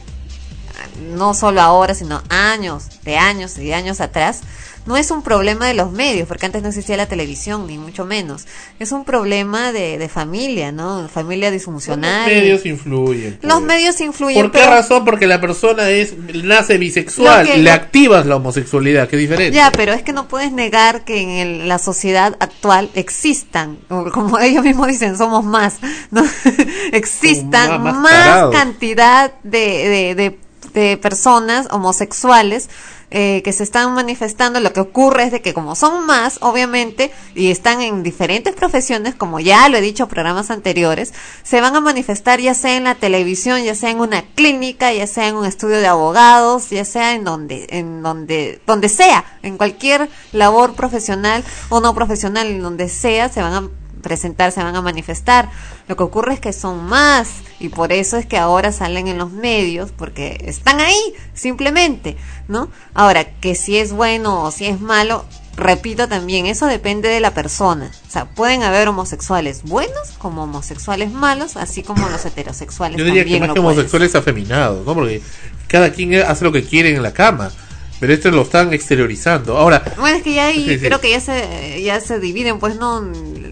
no 1.13 1.34
solo 1.34 1.61
ahora, 1.61 1.93
sino 1.93 2.21
años, 2.30 2.86
de 3.03 3.17
años 3.17 3.57
y 3.57 3.65
de 3.65 3.73
años 3.73 4.01
atrás, 4.01 4.41
no 4.86 4.95
es 4.95 5.11
un 5.11 5.21
problema 5.21 5.67
de 5.67 5.73
los 5.73 5.91
medios, 5.91 6.30
porque 6.30 6.45
antes 6.45 6.61
no 6.63 6.69
existía 6.69 6.95
la 6.95 7.07
televisión, 7.07 7.67
ni 7.67 7.78
mucho 7.78 8.05
menos. 8.05 8.45
Es 8.80 8.93
un 8.93 9.03
problema 9.03 9.73
de, 9.73 9.97
de 9.97 10.07
familia, 10.07 10.71
¿no? 10.71 11.09
Familia 11.09 11.49
Los 11.49 11.55
disfuncional. 11.55 12.25
medios 12.25 12.65
influyen. 12.65 13.38
Los 13.41 13.55
pues. 13.55 13.65
medios 13.67 13.99
influyen. 13.99 14.43
¿Por 14.43 14.51
qué 14.53 14.59
pero- 14.59 14.71
razón? 14.71 15.03
Porque 15.03 15.28
la 15.28 15.41
persona 15.41 15.89
es 15.89 16.13
nace 16.17 16.78
bisexual, 16.78 17.45
que- 17.45 17.57
le 17.57 17.63
lo- 17.63 17.71
activas 17.73 18.25
la 18.25 18.38
homosexualidad, 18.38 19.09
que 19.09 19.17
diferente. 19.17 19.53
Ya, 19.53 19.71
pero 19.73 19.91
es 19.91 20.03
que 20.03 20.13
no 20.13 20.30
puedes 20.30 20.53
negar 20.53 21.03
que 21.03 21.21
en 21.21 21.30
el- 21.32 21.67
la 21.67 21.80
sociedad 21.80 22.38
actual 22.39 22.89
existan, 22.93 23.80
como 24.13 24.39
ellos 24.39 24.63
mismos 24.63 24.88
dicen, 24.88 25.17
somos 25.17 25.43
más, 25.43 25.80
¿no? 26.11 26.23
existan 26.93 27.69
Más- 27.71 27.93
más 27.93 27.95
más, 28.03 28.11
tarados. 28.13 28.55
cantidad 28.55 29.34
de, 29.43 29.59
de, 29.89 30.15
de, 30.15 30.39
de 30.74 30.97
personas 30.97 31.68
homosexuales 31.72 32.70
eh, 33.09 33.41
que 33.43 33.53
se 33.53 33.63
están 33.63 33.93
manifestando. 33.93 34.59
Lo 34.59 34.74
que 34.74 34.82
ocurre 34.82 35.24
es 35.24 35.32
de 35.32 35.41
que 35.41 35.53
como 35.53 35.76
son 35.76 36.05
más, 36.05 36.39
obviamente, 36.41 37.09
y 37.36 37.51
están 37.51 37.82
en 37.82 38.03
diferentes 38.03 38.53
profesiones, 38.53 39.15
como 39.15 39.39
ya 39.39 39.70
lo 39.70 39.78
he 39.78 39.82
dicho 39.82 40.03
en 40.03 40.09
programas 40.09 40.51
anteriores, 40.51 41.13
se 41.41 41.61
van 41.61 41.76
a 41.78 41.80
manifestar 41.80 42.41
ya 42.41 42.53
sea 42.53 42.76
en 42.76 42.84
la 42.84 42.95
televisión, 42.95 43.63
ya 43.63 43.76
sea 43.76 43.91
en 43.91 44.01
una 44.01 44.24
clínica, 44.36 44.91
ya 44.91 45.07
sea 45.07 45.30
en 45.30 45.36
un 45.36 45.45
estudio 45.45 45.78
de 45.78 45.88
abogados, 45.88 46.70
ya 46.70 46.84
sea 46.84 47.13
en 47.13 47.24
donde, 47.24 47.68
en 47.70 48.03
donde, 48.03 48.61
donde 48.68 48.89
sea, 48.89 49.24
en 49.41 49.57
cualquier 49.57 50.09
labor 50.34 50.74
profesional 50.74 51.45
o 51.70 51.80
no 51.80 51.95
profesional, 51.95 52.47
en 52.47 52.61
donde 52.61 52.89
sea, 52.89 53.30
se 53.30 53.41
van 53.41 53.53
a 53.53 53.70
presentar, 54.02 54.52
se 54.52 54.64
van 54.64 54.76
a 54.76 54.82
manifestar. 54.82 55.50
Lo 55.88 55.95
que 55.95 56.04
ocurre 56.04 56.34
es 56.34 56.39
que 56.39 56.54
son 56.54 56.86
más 56.86 57.30
y 57.60 57.70
por 57.70 57.91
eso 57.91 58.18
es 58.18 58.26
que 58.26 58.38
ahora 58.38 58.72
salen 58.72 59.08
en 59.08 59.18
los 59.18 59.32
medios 59.32 59.91
porque 59.91 60.38
están 60.45 60.80
ahí, 60.80 61.14
simplemente, 61.34 62.18
¿no? 62.48 62.70
Ahora, 62.93 63.26
que 63.39 63.56
si 63.56 63.78
es 63.78 63.91
bueno 63.91 64.43
o 64.43 64.52
si 64.52 64.66
es 64.66 64.80
malo, 64.80 65.26
repito 65.58 66.08
también, 66.08 66.45
eso 66.45 66.68
depende 66.68 67.10
de 67.10 67.20
la 67.20 67.34
persona. 67.34 67.91
O 68.08 68.12
sea, 68.12 68.26
pueden 68.26 68.64
haber 68.64 68.88
homosexuales 68.88 69.64
buenos 69.64 70.12
como 70.20 70.43
homosexuales 70.43 71.12
malos, 71.12 71.58
así 71.58 71.84
como 71.84 72.08
los 72.10 72.24
heterosexuales 72.26 72.98
Yo 72.98 73.04
diría 73.04 73.26
que 73.26 73.39
más 73.39 73.58
homosexuales 73.58 74.16
afeminados, 74.16 74.86
¿no? 74.86 74.93
Porque 74.93 75.22
cada 75.68 75.91
quien 75.91 76.14
hace 76.16 76.45
lo 76.45 76.52
que 76.52 76.64
quiere 76.64 76.95
en 76.95 77.04
la 77.04 77.14
cama, 77.14 77.52
pero 78.00 78.14
estos 78.14 78.34
lo 78.34 78.43
están 78.43 78.74
exteriorizando. 78.74 79.58
Ahora, 79.58 79.84
Bueno, 79.98 80.18
es 80.18 80.24
que 80.24 80.34
ya 80.34 80.48
ahí 80.48 80.66
Sí, 80.68 80.80
sí. 80.80 80.86
creo 80.86 81.02
que 81.02 81.10
ya 81.12 81.20
se 81.20 81.82
ya 81.84 82.00
se 82.00 82.20
dividen, 82.20 82.60
pues 82.60 82.76
no 82.76 83.02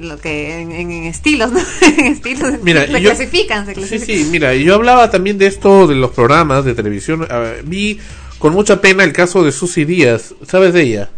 lo 0.01 0.17
que 0.19 0.59
en, 0.61 0.91
estilos, 1.05 1.51
¿no? 1.51 1.59
en 1.97 2.05
estilos 2.05 2.53
Mira, 2.61 2.85
se 2.85 3.01
yo- 3.01 3.09
clasifican, 3.09 3.65
se 3.65 3.73
Sí, 3.73 3.79
clasifican. 3.81 4.15
sí, 4.17 4.27
mira, 4.31 4.53
yo 4.55 4.75
hablaba 4.75 5.09
también 5.09 5.37
de 5.37 5.47
esto 5.47 5.87
de 5.87 5.95
los 5.95 6.11
programas 6.11 6.63
de 6.65 6.73
televisión. 6.75 7.21
Ver, 7.27 7.63
vi 7.63 7.99
con 8.39 8.53
mucha 8.53 8.81
pena 8.81 9.03
el 9.03 9.13
caso 9.13 9.43
de 9.43 9.51
Susy 9.51 9.85
Díaz. 9.85 10.35
¿Sabes 10.47 10.73
de 10.73 10.81
ella? 10.83 11.09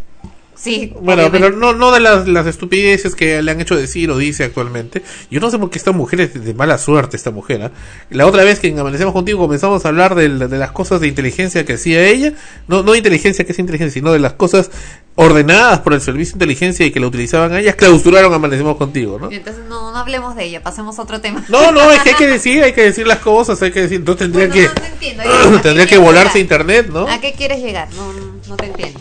Sí, 0.60 0.92
Bueno, 1.02 1.22
obviamente. 1.28 1.40
pero 1.40 1.56
no, 1.56 1.74
no 1.74 1.92
de 1.92 2.00
las, 2.00 2.28
las 2.28 2.48
estupideces 2.48 3.14
que 3.16 3.42
le 3.44 3.52
han 3.52 3.62
hecho 3.62 3.76
decir 3.76 4.10
o 4.10 4.18
dice 4.18 4.44
actualmente. 4.44 5.04
Yo 5.30 5.40
no 5.40 5.52
sé 5.52 5.60
por 5.60 5.70
qué 5.70 5.78
esta 5.78 5.92
mujer 5.92 6.22
es 6.22 6.44
de 6.46 6.54
mala 6.56 6.78
suerte, 6.80 7.16
esta 7.16 7.30
mujer. 7.32 7.62
¿ah? 7.62 7.72
La 8.10 8.26
otra 8.26 8.44
vez 8.44 8.60
que 8.60 8.68
en 8.68 8.80
Amanecemos 8.80 9.14
Contigo 9.14 9.38
comenzamos 9.40 9.86
a 9.86 9.90
hablar 9.90 10.16
del- 10.16 10.40
de, 10.50 10.58
las 10.58 10.72
cosas 10.72 11.00
de 11.00 11.08
inteligencia 11.08 11.64
que 11.64 11.74
hacía 11.74 12.08
ella. 12.08 12.34
No, 12.68 12.82
no 12.82 12.94
de 12.94 12.98
inteligencia 12.98 13.46
que 13.46 13.52
es 13.52 13.60
inteligencia, 13.60 13.94
sino 13.94 14.12
de 14.12 14.20
las 14.20 14.34
cosas 14.34 14.72
ordenadas 15.16 15.80
por 15.80 15.94
el 15.94 16.02
servicio 16.02 16.34
de 16.34 16.36
inteligencia 16.46 16.86
y 16.86 16.92
que 16.92 17.00
la 17.00 17.08
utilizaban 17.08 17.54
a 17.54 17.60
ellas. 17.60 17.76
Clausuraron 17.76 18.34
Amanecemos 18.34 18.78
Contigo, 18.78 19.18
¿no? 19.20 19.32
Entonces 19.32 19.64
no, 19.70 19.92
no 19.92 19.98
hablemos 19.98 20.36
de 20.36 20.44
ella, 20.46 20.62
pasemos 20.64 20.98
a 21.00 21.04
otro 21.04 21.22
tema. 21.22 21.44
No, 21.50 21.72
no, 21.72 21.92
es 21.92 22.02
que 22.02 22.10
hay 22.10 22.16
que 22.16 22.28
decir, 22.38 22.64
hay 22.64 22.74
que 22.74 22.82
decir 22.84 23.06
las 23.08 23.20
cosas, 23.20 23.62
hay 23.62 23.72
que 23.72 23.82
decir. 23.82 23.98
Entonces 23.98 24.26
tendría 24.32 24.48
Bueno, 24.48 24.74
que, 24.74 24.80
no, 24.82 24.88
no 24.88 24.94
entiendo. 24.94 25.24
¿A 25.24 25.52
qué 25.54 25.58
tendría 25.64 25.86
que 25.88 25.98
volarse 26.00 26.40
llegar? 26.40 26.62
internet, 26.62 26.90
¿no? 26.92 27.08
¿A 27.08 27.20
qué 27.22 27.34
quieres 27.34 27.62
llegar? 27.62 27.88
No, 27.96 28.12
no, 28.14 28.36
no 28.48 28.58
te 28.58 28.66
entiendo. 28.66 29.00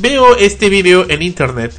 Veo 0.00 0.34
este 0.34 0.70
video 0.70 1.04
en 1.10 1.20
internet 1.20 1.74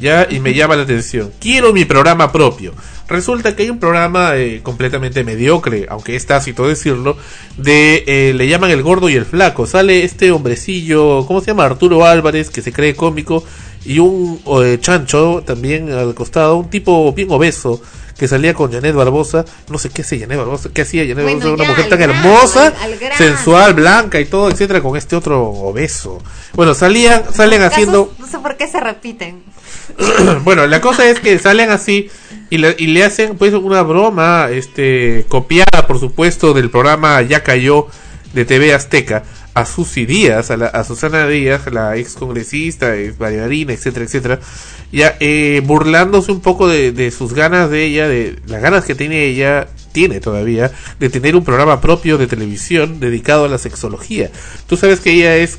ya 0.00 0.26
y 0.30 0.40
me 0.40 0.54
llama 0.54 0.76
la 0.76 0.84
atención. 0.84 1.30
Quiero 1.38 1.74
mi 1.74 1.84
programa 1.84 2.32
propio. 2.32 2.72
Resulta 3.06 3.54
que 3.54 3.64
hay 3.64 3.70
un 3.70 3.78
programa 3.78 4.34
eh, 4.36 4.60
completamente 4.62 5.24
mediocre, 5.24 5.84
aunque 5.90 6.16
es 6.16 6.24
tácito 6.24 6.66
decirlo, 6.66 7.18
de 7.58 8.02
eh, 8.06 8.32
le 8.34 8.48
llaman 8.48 8.70
el 8.70 8.82
gordo 8.82 9.10
y 9.10 9.14
el 9.14 9.26
flaco. 9.26 9.66
Sale 9.66 10.04
este 10.04 10.30
hombrecillo, 10.30 11.26
¿cómo 11.26 11.40
se 11.42 11.48
llama? 11.48 11.66
Arturo 11.66 12.06
Álvarez, 12.06 12.48
que 12.48 12.62
se 12.62 12.72
cree 12.72 12.96
cómico, 12.96 13.44
y 13.84 13.98
un 13.98 14.40
eh, 14.62 14.78
chancho 14.80 15.42
también 15.44 15.92
al 15.92 16.14
costado, 16.14 16.56
un 16.56 16.70
tipo 16.70 17.12
bien 17.12 17.30
obeso 17.30 17.82
que 18.18 18.28
salía 18.28 18.54
con 18.54 18.72
Janet 18.72 18.94
Barbosa, 18.94 19.44
no 19.68 19.78
sé 19.78 19.90
qué 19.90 20.02
hacía 20.02 20.20
Janet 20.20 20.38
Barbosa, 20.38 20.70
qué 20.72 20.82
hacía 20.82 21.02
Janet 21.02 21.22
Bueno, 21.24 21.38
Barbosa, 21.38 21.54
una 21.54 21.64
ya, 21.64 21.70
mujer 21.70 21.88
tan 21.88 21.98
grano, 21.98 22.14
hermosa, 22.14 22.72
al- 22.82 22.98
sensual, 23.16 23.74
blanca 23.74 24.20
y 24.20 24.24
todo, 24.24 24.50
etcétera, 24.50 24.80
con 24.80 24.96
este 24.96 25.16
otro 25.16 25.44
obeso. 25.44 26.22
Bueno, 26.54 26.74
salían, 26.74 27.22
salen 27.32 27.60
Los 27.62 27.72
haciendo 27.72 28.08
casos, 28.08 28.20
no 28.20 28.26
sé 28.26 28.38
por 28.38 28.56
qué 28.56 28.66
se 28.68 28.80
repiten. 28.80 29.42
bueno, 30.44 30.66
la 30.66 30.80
cosa 30.80 31.08
es 31.08 31.20
que 31.20 31.38
salen 31.38 31.70
así 31.70 32.08
y 32.50 32.58
le, 32.58 32.74
y 32.78 32.88
le 32.88 33.04
hacen 33.04 33.36
pues 33.36 33.52
una 33.54 33.82
broma, 33.82 34.48
este, 34.50 35.24
copiada 35.28 35.86
por 35.86 36.00
supuesto 36.00 36.54
del 36.54 36.70
programa 36.70 37.20
Ya 37.22 37.42
cayó 37.42 37.86
de 38.32 38.44
TV 38.44 38.74
Azteca 38.74 39.24
a 39.56 39.64
Susy 39.64 40.04
Díaz, 40.06 40.50
a, 40.50 40.56
la- 40.58 40.66
a 40.66 40.84
Susana 40.84 41.26
Díaz, 41.26 41.62
la 41.72 41.96
ex 41.96 42.12
congresista, 42.14 42.94
ex 42.94 43.16
bailarina, 43.16 43.72
etcétera, 43.72 44.04
etcétera, 44.04 44.40
ya 44.92 45.16
eh, 45.18 45.62
burlándose 45.64 46.30
un 46.30 46.40
poco 46.40 46.68
de, 46.68 46.92
de 46.92 47.10
sus 47.10 47.32
ganas 47.32 47.70
de 47.70 47.84
ella, 47.84 48.06
de 48.06 48.36
las 48.46 48.60
ganas 48.60 48.84
que 48.84 48.94
tiene 48.94 49.24
ella, 49.24 49.66
tiene 49.92 50.20
todavía, 50.20 50.70
de 51.00 51.08
tener 51.08 51.34
un 51.36 51.42
programa 51.44 51.80
propio 51.80 52.18
de 52.18 52.26
televisión 52.26 53.00
dedicado 53.00 53.46
a 53.46 53.48
la 53.48 53.56
sexología. 53.58 54.30
Tú 54.68 54.76
sabes 54.76 55.00
que 55.00 55.12
ella 55.12 55.36
es 55.36 55.58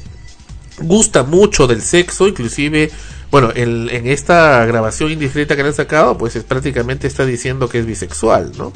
gusta 0.80 1.24
mucho 1.24 1.66
del 1.68 1.82
sexo, 1.82 2.28
inclusive 2.28 2.92
Bueno, 3.30 3.52
el- 3.56 3.90
en 3.92 4.08
esta 4.08 4.64
grabación 4.66 5.12
indiscreta 5.12 5.58
que 5.58 5.62
le 5.64 5.70
han 5.70 5.76
sacado, 5.76 6.18
pues 6.18 6.38
es 6.38 6.46
prácticamente 6.46 7.08
está 7.08 7.26
diciendo 7.26 7.68
que 7.68 7.80
es 7.80 7.86
bisexual, 7.86 8.54
¿no? 8.58 8.72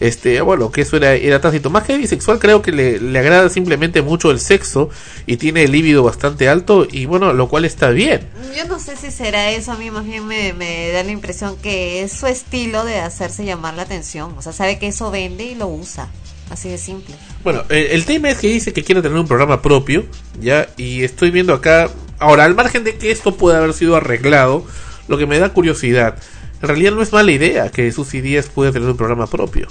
Este, 0.00 0.40
bueno, 0.40 0.70
que 0.70 0.82
eso 0.82 0.96
era, 0.96 1.14
era 1.14 1.40
tácito. 1.40 1.70
Más 1.70 1.84
que 1.84 1.96
bisexual, 1.96 2.38
creo 2.38 2.62
que 2.62 2.72
le, 2.72 3.00
le 3.00 3.18
agrada 3.18 3.48
simplemente 3.48 4.02
mucho 4.02 4.30
el 4.30 4.40
sexo 4.40 4.90
y 5.26 5.36
tiene 5.36 5.64
el 5.64 5.72
líbido 5.72 6.02
bastante 6.02 6.48
alto 6.48 6.86
y 6.90 7.06
bueno, 7.06 7.32
lo 7.32 7.48
cual 7.48 7.64
está 7.64 7.90
bien. 7.90 8.28
Yo 8.56 8.64
no 8.66 8.78
sé 8.78 8.96
si 8.96 9.10
será 9.10 9.50
eso, 9.50 9.72
a 9.72 9.76
mí 9.76 9.90
más 9.90 10.04
bien 10.04 10.26
me, 10.26 10.52
me 10.52 10.90
da 10.90 11.02
la 11.02 11.10
impresión 11.10 11.56
que 11.56 12.02
es 12.02 12.12
su 12.12 12.26
estilo 12.26 12.84
de 12.84 12.98
hacerse 12.98 13.44
llamar 13.44 13.74
la 13.74 13.82
atención. 13.82 14.34
O 14.36 14.42
sea, 14.42 14.52
sabe 14.52 14.78
que 14.78 14.88
eso 14.88 15.10
vende 15.10 15.44
y 15.44 15.54
lo 15.54 15.68
usa. 15.68 16.08
Así 16.50 16.68
de 16.68 16.78
simple. 16.78 17.14
Bueno, 17.42 17.62
eh, 17.70 17.88
el 17.92 18.04
tema 18.04 18.30
es 18.30 18.38
que 18.38 18.48
dice 18.48 18.72
que 18.72 18.84
quiere 18.84 19.00
tener 19.00 19.16
un 19.16 19.26
programa 19.26 19.62
propio, 19.62 20.04
ya, 20.40 20.68
y 20.76 21.02
estoy 21.02 21.30
viendo 21.30 21.54
acá, 21.54 21.90
ahora, 22.18 22.44
al 22.44 22.54
margen 22.54 22.84
de 22.84 22.96
que 22.96 23.10
esto 23.10 23.36
pueda 23.36 23.58
haber 23.58 23.72
sido 23.72 23.96
arreglado, 23.96 24.66
lo 25.08 25.18
que 25.18 25.26
me 25.26 25.38
da 25.38 25.50
curiosidad, 25.50 26.16
en 26.64 26.68
realidad 26.68 26.92
no 26.92 27.02
es 27.02 27.12
mala 27.12 27.30
idea 27.30 27.70
que 27.70 27.92
Susy 27.92 28.22
Díaz 28.22 28.48
pueda 28.48 28.72
tener 28.72 28.88
un 28.88 28.96
programa 28.96 29.26
propio. 29.26 29.68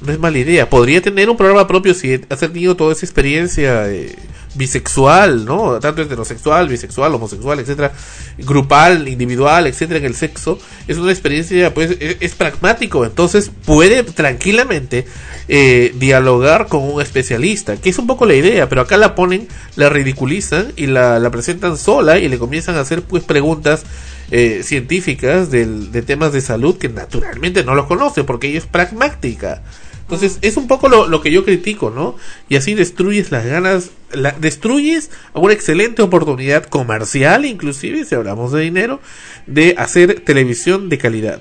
No 0.00 0.12
es 0.12 0.18
mala 0.18 0.36
idea. 0.36 0.68
Podría 0.68 1.00
tener 1.00 1.30
un 1.30 1.36
programa 1.36 1.68
propio 1.68 1.94
si 1.94 2.12
ha 2.12 2.36
tenido 2.36 2.74
toda 2.74 2.92
esa 2.92 3.06
experiencia 3.06 3.88
eh, 3.88 4.16
bisexual, 4.56 5.44
¿no? 5.44 5.78
Tanto 5.78 6.02
heterosexual, 6.02 6.68
bisexual, 6.68 7.14
homosexual, 7.14 7.60
etcétera, 7.60 7.92
grupal, 8.38 9.06
individual, 9.06 9.68
etcétera, 9.68 10.00
en 10.00 10.06
el 10.06 10.16
sexo. 10.16 10.58
Es 10.88 10.98
una 10.98 11.12
experiencia, 11.12 11.72
pues, 11.72 11.92
es, 12.00 12.16
es 12.18 12.34
pragmático. 12.34 13.04
Entonces 13.04 13.52
puede 13.64 14.02
tranquilamente 14.02 15.06
eh, 15.46 15.94
dialogar 15.94 16.66
con 16.66 16.82
un 16.82 17.00
especialista, 17.00 17.76
que 17.76 17.90
es 17.90 17.98
un 17.98 18.08
poco 18.08 18.26
la 18.26 18.34
idea, 18.34 18.68
pero 18.68 18.80
acá 18.80 18.96
la 18.96 19.14
ponen, 19.14 19.46
la 19.76 19.88
ridiculizan 19.88 20.72
y 20.74 20.86
la, 20.86 21.20
la 21.20 21.30
presentan 21.30 21.78
sola 21.78 22.18
y 22.18 22.28
le 22.28 22.38
comienzan 22.38 22.74
a 22.74 22.80
hacer, 22.80 23.02
pues, 23.02 23.22
preguntas 23.22 23.84
eh, 24.30 24.62
científicas 24.62 25.50
del- 25.50 25.92
de 25.92 26.02
temas 26.02 26.32
de 26.32 26.40
salud 26.40 26.76
que 26.78 26.88
naturalmente 26.88 27.64
no 27.64 27.74
los 27.74 27.86
conoce 27.86 28.24
porque 28.24 28.48
ella 28.48 28.58
es 28.58 28.66
pragmática. 28.66 29.62
Entonces 30.02 30.38
es 30.42 30.56
un 30.58 30.68
poco 30.68 30.88
lo, 30.90 31.08
lo 31.08 31.22
que 31.22 31.30
yo 31.32 31.44
critico, 31.46 31.88
¿no? 31.90 32.16
Y 32.50 32.56
así 32.56 32.74
destruyes 32.74 33.30
las 33.30 33.46
ganas, 33.46 33.90
la, 34.12 34.32
destruyes 34.32 35.10
una 35.32 35.54
excelente 35.54 36.02
oportunidad 36.02 36.64
comercial, 36.66 37.46
inclusive 37.46 38.04
si 38.04 38.14
hablamos 38.14 38.52
de 38.52 38.60
dinero, 38.60 39.00
de 39.46 39.74
hacer 39.78 40.20
televisión 40.20 40.90
de 40.90 40.98
calidad. 40.98 41.40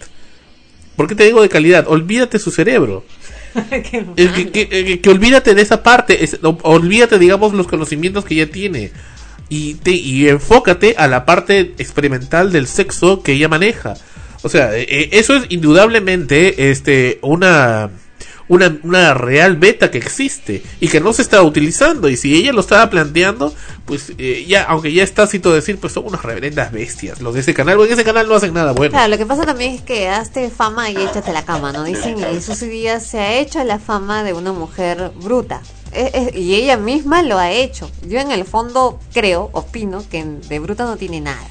¿Por 0.95 1.07
qué 1.07 1.15
te 1.15 1.25
digo 1.25 1.41
de 1.41 1.49
calidad? 1.49 1.87
Olvídate 1.87 2.39
su 2.39 2.51
cerebro. 2.51 3.03
Que, 4.15 4.49
que- 4.51 4.67
que- 4.67 4.99
que 5.01 5.09
olvídate 5.09 5.53
de 5.53 5.61
esa 5.61 5.83
parte, 5.83 6.23
es- 6.23 6.39
olvídate, 6.41 7.19
digamos, 7.19 7.53
los 7.53 7.67
conocimientos 7.67 8.25
que 8.25 8.35
ya 8.35 8.47
tiene. 8.47 8.91
Y, 9.55 9.75
te, 9.75 9.91
y 9.91 10.27
enfócate 10.29 10.95
a 10.97 11.07
la 11.07 11.25
parte 11.25 11.75
experimental 11.77 12.51
del 12.51 12.65
sexo 12.65 13.21
que 13.21 13.33
ella 13.33 13.47
maneja. 13.47 13.93
O 14.41 14.49
sea, 14.49 14.75
eh, 14.75 14.87
eh, 14.89 15.09
eso 15.11 15.35
es 15.35 15.45
indudablemente 15.49 16.71
este 16.71 17.19
una, 17.21 17.91
una, 18.47 18.77
una 18.83 19.13
real 19.13 19.57
beta 19.57 19.91
que 19.91 19.99
existe 19.99 20.63
y 20.79 20.87
que 20.87 20.99
no 20.99 21.13
se 21.13 21.21
está 21.21 21.43
utilizando. 21.43 22.09
Y 22.09 22.17
si 22.17 22.35
ella 22.35 22.51
lo 22.51 22.61
estaba 22.61 22.89
planteando, 22.89 23.53
pues 23.85 24.13
eh, 24.17 24.43
ya, 24.47 24.63
aunque 24.63 24.91
ya 24.91 25.03
está 25.03 25.27
cito 25.27 25.53
decir, 25.53 25.77
pues 25.77 25.93
son 25.93 26.05
unas 26.07 26.23
reverendas 26.23 26.71
bestias 26.71 27.21
los 27.21 27.35
de 27.35 27.41
ese 27.41 27.53
canal. 27.53 27.77
Porque 27.77 27.93
en 27.93 27.99
ese 27.99 28.05
canal 28.05 28.27
no 28.27 28.33
hacen 28.33 28.53
nada 28.53 28.71
bueno. 28.71 28.91
Claro, 28.91 29.09
lo 29.09 29.17
que 29.17 29.25
pasa 29.25 29.45
también 29.45 29.75
es 29.75 29.81
que 29.81 30.09
hazte 30.09 30.49
fama 30.49 30.89
y 30.89 30.97
échate 30.97 31.31
la 31.31 31.45
cama, 31.45 31.71
¿no? 31.71 31.83
Dicen, 31.83 32.17
y 32.35 32.41
Susy 32.41 32.67
Díaz 32.67 33.05
se 33.05 33.19
ha 33.19 33.35
hecho 33.35 33.63
la 33.63 33.77
fama 33.77 34.23
de 34.23 34.33
una 34.33 34.51
mujer 34.51 35.11
bruta. 35.21 35.61
Y 36.33 36.55
ella 36.55 36.77
misma 36.77 37.21
lo 37.23 37.37
ha 37.37 37.51
hecho. 37.51 37.89
Yo 38.07 38.19
en 38.19 38.31
el 38.31 38.45
fondo 38.45 38.99
creo, 39.13 39.49
opino, 39.53 40.03
que 40.09 40.23
de 40.23 40.59
bruta 40.59 40.85
no 40.85 40.97
tiene 40.97 41.21
nada. 41.21 41.47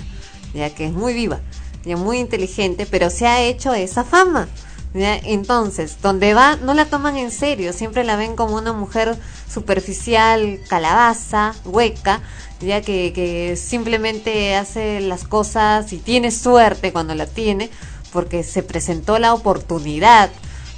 Ya 0.55 0.74
que 0.74 0.86
es 0.86 0.93
muy 0.93 1.14
viva, 1.14 1.40
ya 1.84 1.97
muy 1.97 2.18
inteligente, 2.18 2.86
pero 2.86 3.11
se 3.11 3.26
ha 3.26 3.40
hecho 3.43 3.72
esa 3.74 4.05
fama. 4.05 4.49
Entonces, 4.95 6.03
donde 6.03 6.34
va, 6.34 6.57
no 6.57 6.74
la 6.74 6.84
toman 6.84 7.16
en 7.16 7.30
serio, 7.30 7.72
siempre 7.72 8.05
la 8.05 8.16
ven 8.16 8.36
como 8.36 8.57
una 8.57 8.74
mujer 8.74 9.16
superficial, 9.51 10.61
calabaza, 10.68 11.55
hueca, 11.64 12.20
ya 12.61 12.82
que 12.82 13.59
simplemente 13.59 14.55
hace 14.55 15.01
las 15.01 15.24
cosas 15.24 15.95
y 15.95 15.97
tiene 15.97 16.30
suerte 16.30 16.93
cuando 16.93 17.14
la 17.14 17.24
tiene, 17.26 17.70
porque 18.12 18.43
se 18.43 18.62
presentó 18.62 19.18
la 19.18 19.32
oportunidad, 19.32 20.28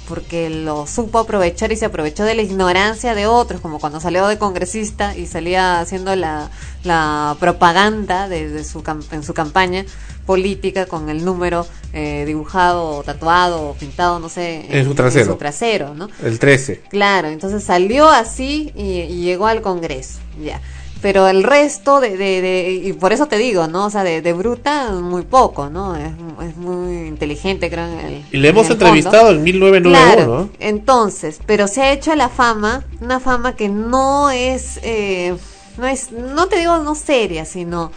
porque 0.07 0.49
lo 0.49 0.87
supo 0.87 1.19
aprovechar 1.19 1.71
y 1.71 1.75
se 1.75 1.85
aprovechó 1.85 2.23
de 2.23 2.35
la 2.35 2.41
ignorancia 2.41 3.15
de 3.15 3.27
otros, 3.27 3.61
como 3.61 3.79
cuando 3.79 3.99
salió 3.99 4.27
de 4.27 4.37
congresista 4.37 5.15
y 5.15 5.25
salía 5.25 5.79
haciendo 5.79 6.15
la, 6.15 6.49
la 6.83 7.35
propaganda 7.39 8.27
de, 8.29 8.49
de 8.49 8.63
su, 8.63 8.83
en 9.11 9.23
su 9.23 9.33
campaña 9.33 9.85
política 10.25 10.85
con 10.87 11.09
el 11.09 11.23
número 11.23 11.67
eh, 11.93 12.23
dibujado, 12.25 13.03
tatuado, 13.03 13.69
o 13.69 13.73
pintado, 13.75 14.19
no 14.19 14.27
sé, 14.29 14.65
En 14.69 14.85
su 14.85 14.95
trasero. 14.95 15.25
en 15.25 15.31
su 15.31 15.37
trasero, 15.37 15.93
¿no? 15.93 16.09
El 16.23 16.39
13. 16.39 16.81
Claro, 16.89 17.27
entonces 17.27 17.63
salió 17.63 18.09
así 18.09 18.71
y, 18.75 19.01
y 19.01 19.21
llegó 19.21 19.45
al 19.47 19.61
Congreso, 19.61 20.19
ya. 20.43 20.59
Pero 21.05 21.27
el 21.27 21.43
resto 21.43 21.99
de, 21.99 22.17
de, 22.17 22.41
de- 22.41 22.81
y 22.83 22.93
por 22.93 23.13
eso 23.13 23.27
te 23.27 23.37
digo, 23.37 23.67
¿no? 23.67 23.85
O 23.85 23.89
sea, 23.91 24.03
de, 24.03 24.23
de 24.23 24.33
bruta, 24.33 24.89
muy 24.93 25.21
poco, 25.21 25.69
¿no? 25.69 25.95
Es, 25.95 26.07
es 26.49 26.57
muy 26.57 27.05
inteligente, 27.09 27.69
creo. 27.69 27.85
En 27.85 27.99
el, 27.99 28.25
Y 28.31 28.37
le 28.37 28.49
hemos 28.49 28.65
en 28.65 28.71
el 28.71 28.71
entrevistado 28.81 29.25
fondo. 29.27 29.37
en 29.37 29.43
1991, 29.43 30.15
Claro, 30.15 30.35
¿no? 30.45 30.49
entonces, 30.59 31.39
pero 31.45 31.67
se 31.67 31.83
ha 31.83 31.91
hecho 31.91 32.15
la 32.15 32.27
fama, 32.27 32.85
una 33.01 33.19
fama 33.19 33.55
que 33.55 33.69
no 33.69 34.31
es, 34.31 34.79
eh, 34.81 35.35
no 35.77 35.85
es, 35.85 36.11
no 36.11 36.47
te 36.47 36.57
digo 36.57 36.79
no 36.79 36.95
seria, 36.95 37.45
sino 37.45 37.91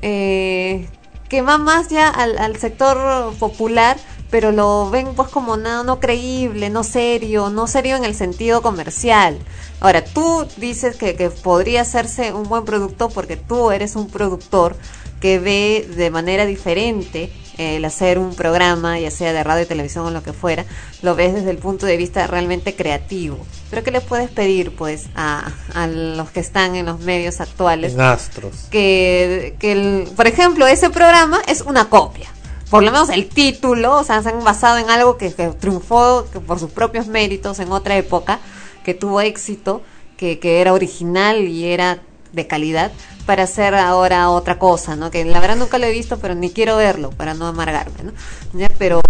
eh, 0.00 0.86
que 1.28 1.42
va 1.42 1.58
más 1.58 1.88
ya 1.88 2.08
al, 2.08 2.38
al 2.38 2.56
sector 2.58 3.34
popular, 3.40 3.96
pero 4.30 4.52
lo 4.52 4.90
ven 4.90 5.14
pues 5.14 5.28
como 5.28 5.56
no, 5.56 5.84
no 5.84 6.00
creíble, 6.00 6.70
no 6.70 6.82
serio, 6.84 7.50
no 7.50 7.66
serio 7.66 7.96
en 7.96 8.04
el 8.04 8.14
sentido 8.14 8.62
comercial. 8.62 9.38
Ahora, 9.80 10.04
tú 10.04 10.46
dices 10.56 10.96
que, 10.96 11.14
que 11.16 11.30
podría 11.30 11.82
hacerse 11.82 12.32
un 12.32 12.44
buen 12.48 12.64
producto 12.64 13.10
porque 13.10 13.36
tú 13.36 13.70
eres 13.70 13.96
un 13.96 14.08
productor 14.08 14.76
que 15.20 15.38
ve 15.38 15.88
de 15.96 16.10
manera 16.10 16.46
diferente 16.46 17.32
el 17.56 17.84
hacer 17.84 18.18
un 18.18 18.34
programa, 18.34 18.98
ya 18.98 19.10
sea 19.12 19.32
de 19.32 19.44
radio, 19.44 19.64
televisión 19.66 20.04
o 20.06 20.10
lo 20.10 20.22
que 20.24 20.32
fuera, 20.32 20.64
lo 21.02 21.14
ves 21.14 21.34
desde 21.34 21.50
el 21.50 21.58
punto 21.58 21.86
de 21.86 21.96
vista 21.96 22.26
realmente 22.26 22.74
creativo. 22.74 23.38
Pero 23.70 23.84
¿qué 23.84 23.92
le 23.92 24.00
puedes 24.00 24.28
pedir 24.28 24.74
pues 24.74 25.04
a, 25.14 25.52
a 25.72 25.86
los 25.86 26.30
que 26.30 26.40
están 26.40 26.74
en 26.74 26.86
los 26.86 26.98
medios 27.00 27.40
actuales? 27.40 27.92
En 27.94 28.00
Astros. 28.00 28.66
que, 28.70 29.54
que 29.60 29.72
el- 29.72 30.08
por 30.16 30.26
ejemplo, 30.26 30.66
ese 30.66 30.90
programa 30.90 31.40
es 31.46 31.60
una 31.60 31.88
copia. 31.88 32.28
Por 32.74 32.82
lo 32.82 32.90
menos 32.90 33.08
el 33.08 33.28
título, 33.28 33.98
o 33.98 34.02
sea, 34.02 34.20
se 34.20 34.30
han 34.30 34.42
basado 34.42 34.78
en 34.78 34.90
algo 34.90 35.16
que, 35.16 35.30
triunfó 35.30 36.26
que 36.32 36.40
por 36.40 36.58
sus 36.58 36.72
propios 36.72 37.06
méritos 37.06 37.60
en 37.60 37.70
otra 37.70 37.96
época, 37.96 38.40
que 38.82 38.94
tuvo 38.94 39.20
éxito, 39.20 39.82
que, 40.16 40.40
era 40.42 40.72
original 40.72 41.46
y 41.46 41.66
era 41.66 42.02
de 42.32 42.48
calidad, 42.48 42.90
para 43.26 43.44
hacer 43.44 43.76
ahora 43.76 44.28
otra 44.28 44.58
cosa, 44.58 44.96
¿no? 44.96 45.12
Que 45.12 45.24
la 45.24 45.38
verdad 45.38 45.54
nunca 45.54 45.78
lo 45.78 45.86
he 45.86 45.92
visto, 45.92 46.18
pero 46.18 46.34
ni 46.34 46.50
quiero 46.50 46.76
verlo 46.76 47.10
para 47.10 47.34
no 47.34 47.46
amargarme, 47.46 48.02
¿no? 48.02 48.66
Pero 48.76 49.00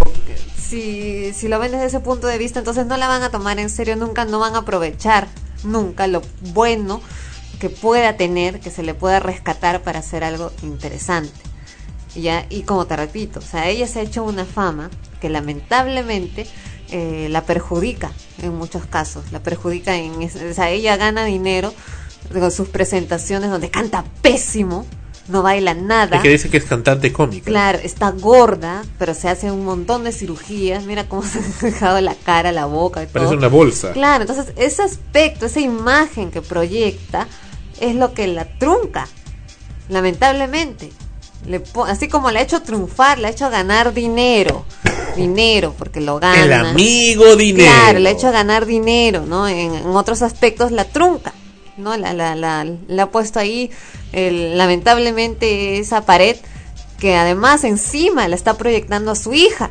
si, 0.55 1.33
si 1.33 1.49
lo 1.49 1.59
ven 1.59 1.73
desde 1.73 1.87
ese 1.87 2.01
punto 2.01 2.27
de 2.27 2.37
vista, 2.37 2.59
entonces 2.59 2.85
no 2.85 2.99
la 2.99 3.09
van 3.09 3.23
a 3.23 3.31
tomar 3.31 3.59
en 3.59 3.71
serio 3.71 3.97
nunca, 3.97 4.27
no 4.27 4.41
van 4.41 4.57
a 4.57 4.59
aprovechar 4.59 5.27
nunca 5.63 6.07
lo 6.07 6.21
bueno 6.53 7.01
que 7.61 7.71
pueda 7.71 8.19
tener, 8.19 8.61
que 8.61 8.71
se 8.71 8.83
le 8.83 8.93
pueda 8.93 9.21
rescatar 9.21 9.81
para 9.81 10.01
hacer 10.01 10.23
algo 10.23 10.53
interesante. 10.63 11.54
Ya, 12.15 12.47
y 12.49 12.63
como 12.63 12.87
te 12.87 12.97
repito, 12.97 13.41
o 13.41 13.43
sea, 13.43 13.69
ella 13.69 13.87
se 13.87 14.01
ha 14.01 14.03
hecho 14.03 14.23
una 14.23 14.45
fama 14.45 14.91
que 15.21 15.29
lamentablemente 15.29 16.47
eh, 16.91 17.29
la 17.31 17.45
perjudica 17.45 18.13
en 18.43 18.55
muchos 18.55 18.87
casos, 18.87 19.33
la 19.33 19.43
perjudica 19.43 19.97
en, 19.97 20.13
o 20.23 20.55
sea, 20.55 20.71
ella 20.71 20.97
gana 20.97 21.25
dinero 21.25 21.73
con 22.33 22.51
sus 22.51 22.69
presentaciones 22.69 23.51
donde 23.51 23.71
canta 23.71 24.05
pésimo, 24.23 24.87
no 25.29 25.43
baila 25.43 25.75
nada. 25.75 26.17
Es 26.17 26.23
que 26.23 26.29
dice 26.29 26.51
que 26.51 26.59
es 26.59 26.65
cantante 26.65 27.13
cómica. 27.13 27.47
Claro, 27.47 27.79
está 27.83 28.11
gorda, 28.11 28.83
pero 28.99 29.15
se 29.15 29.29
hace 29.29 29.51
un 29.51 29.65
montón 29.65 30.05
de 30.05 30.13
cirugías. 30.13 30.85
Mira 30.85 31.09
cómo 31.09 31.23
se 31.25 31.39
ha 31.39 31.71
dejado 31.71 32.01
la 32.01 32.15
cara, 32.15 32.53
la 32.53 32.67
boca 32.67 33.03
y 33.03 33.07
Parece 33.07 33.31
todo. 33.31 33.39
una 33.39 33.49
bolsa. 33.49 33.93
Claro, 33.93 34.23
entonces 34.23 34.53
ese 34.57 34.83
aspecto, 34.83 35.47
esa 35.47 35.61
imagen 35.61 36.31
que 36.31 36.43
proyecta 36.43 37.27
es 37.81 37.97
lo 37.97 38.13
que 38.13 38.27
la 38.27 38.45
trunca, 38.59 39.09
lamentablemente. 39.89 40.91
Le 41.47 41.63
así 41.87 42.09
como 42.09 42.31
la 42.31 42.41
ha 42.41 42.43
hecho 42.43 42.63
triunfar, 42.63 43.19
la 43.19 43.29
ha 43.29 43.31
hecho 43.31 43.51
ganar 43.51 43.93
dinero, 43.93 44.65
dinero, 45.17 45.75
porque 45.79 46.01
lo 46.01 46.19
gana. 46.19 46.43
El 46.45 46.53
amigo 46.53 47.37
dinero. 47.37 47.71
Claro, 47.71 47.99
le 47.99 48.09
ha 48.09 48.13
hecho 48.13 48.33
ganar 48.33 48.65
dinero, 48.67 49.25
¿no? 49.27 49.47
En, 49.47 49.75
en 49.75 49.87
otros 49.89 50.23
aspectos 50.23 50.73
la 50.73 50.85
trunca, 50.85 51.35
¿no? 51.77 51.97
La, 51.97 52.13
la, 52.15 52.35
la, 52.35 52.67
la 52.89 53.03
ha 53.03 53.11
puesto 53.11 53.39
ahí, 53.41 53.71
el- 54.13 54.57
lamentablemente, 54.57 55.79
esa 55.79 56.07
pared 56.07 56.37
que 56.99 57.17
además 57.17 57.65
encima 57.65 58.27
la 58.29 58.37
está 58.37 58.55
proyectando 58.55 59.11
a 59.11 59.17
su 59.17 59.35
hija. 59.35 59.71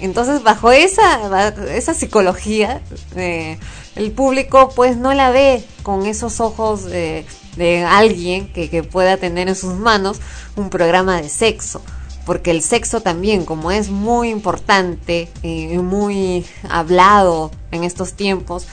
Entonces, 0.00 0.42
bajo 0.42 0.70
esa, 0.70 1.52
esa 1.74 1.94
psicología, 1.94 2.82
eh, 3.16 3.58
el 3.96 4.12
público 4.12 4.70
pues 4.76 4.96
no 4.96 5.12
la 5.14 5.30
ve 5.30 5.64
con 5.82 6.06
esos 6.06 6.40
ojos 6.40 6.84
de, 6.84 7.24
de 7.58 7.84
alguien 7.84 8.50
que, 8.52 8.70
que 8.70 8.82
pueda 8.82 9.16
tener 9.18 9.48
en 9.48 9.54
sus 9.54 9.74
manos 9.74 10.20
un 10.56 10.70
programa 10.70 11.20
de 11.20 11.28
sexo. 11.28 11.82
Porque 12.24 12.50
el 12.50 12.62
sexo 12.62 13.00
también, 13.00 13.44
como 13.44 13.70
es 13.70 13.88
muy 13.88 14.28
importante 14.28 15.30
y 15.42 15.66
muy 15.78 16.44
hablado 16.68 17.50
en 17.70 17.84
estos 17.84 18.14
tiempos, 18.14 18.66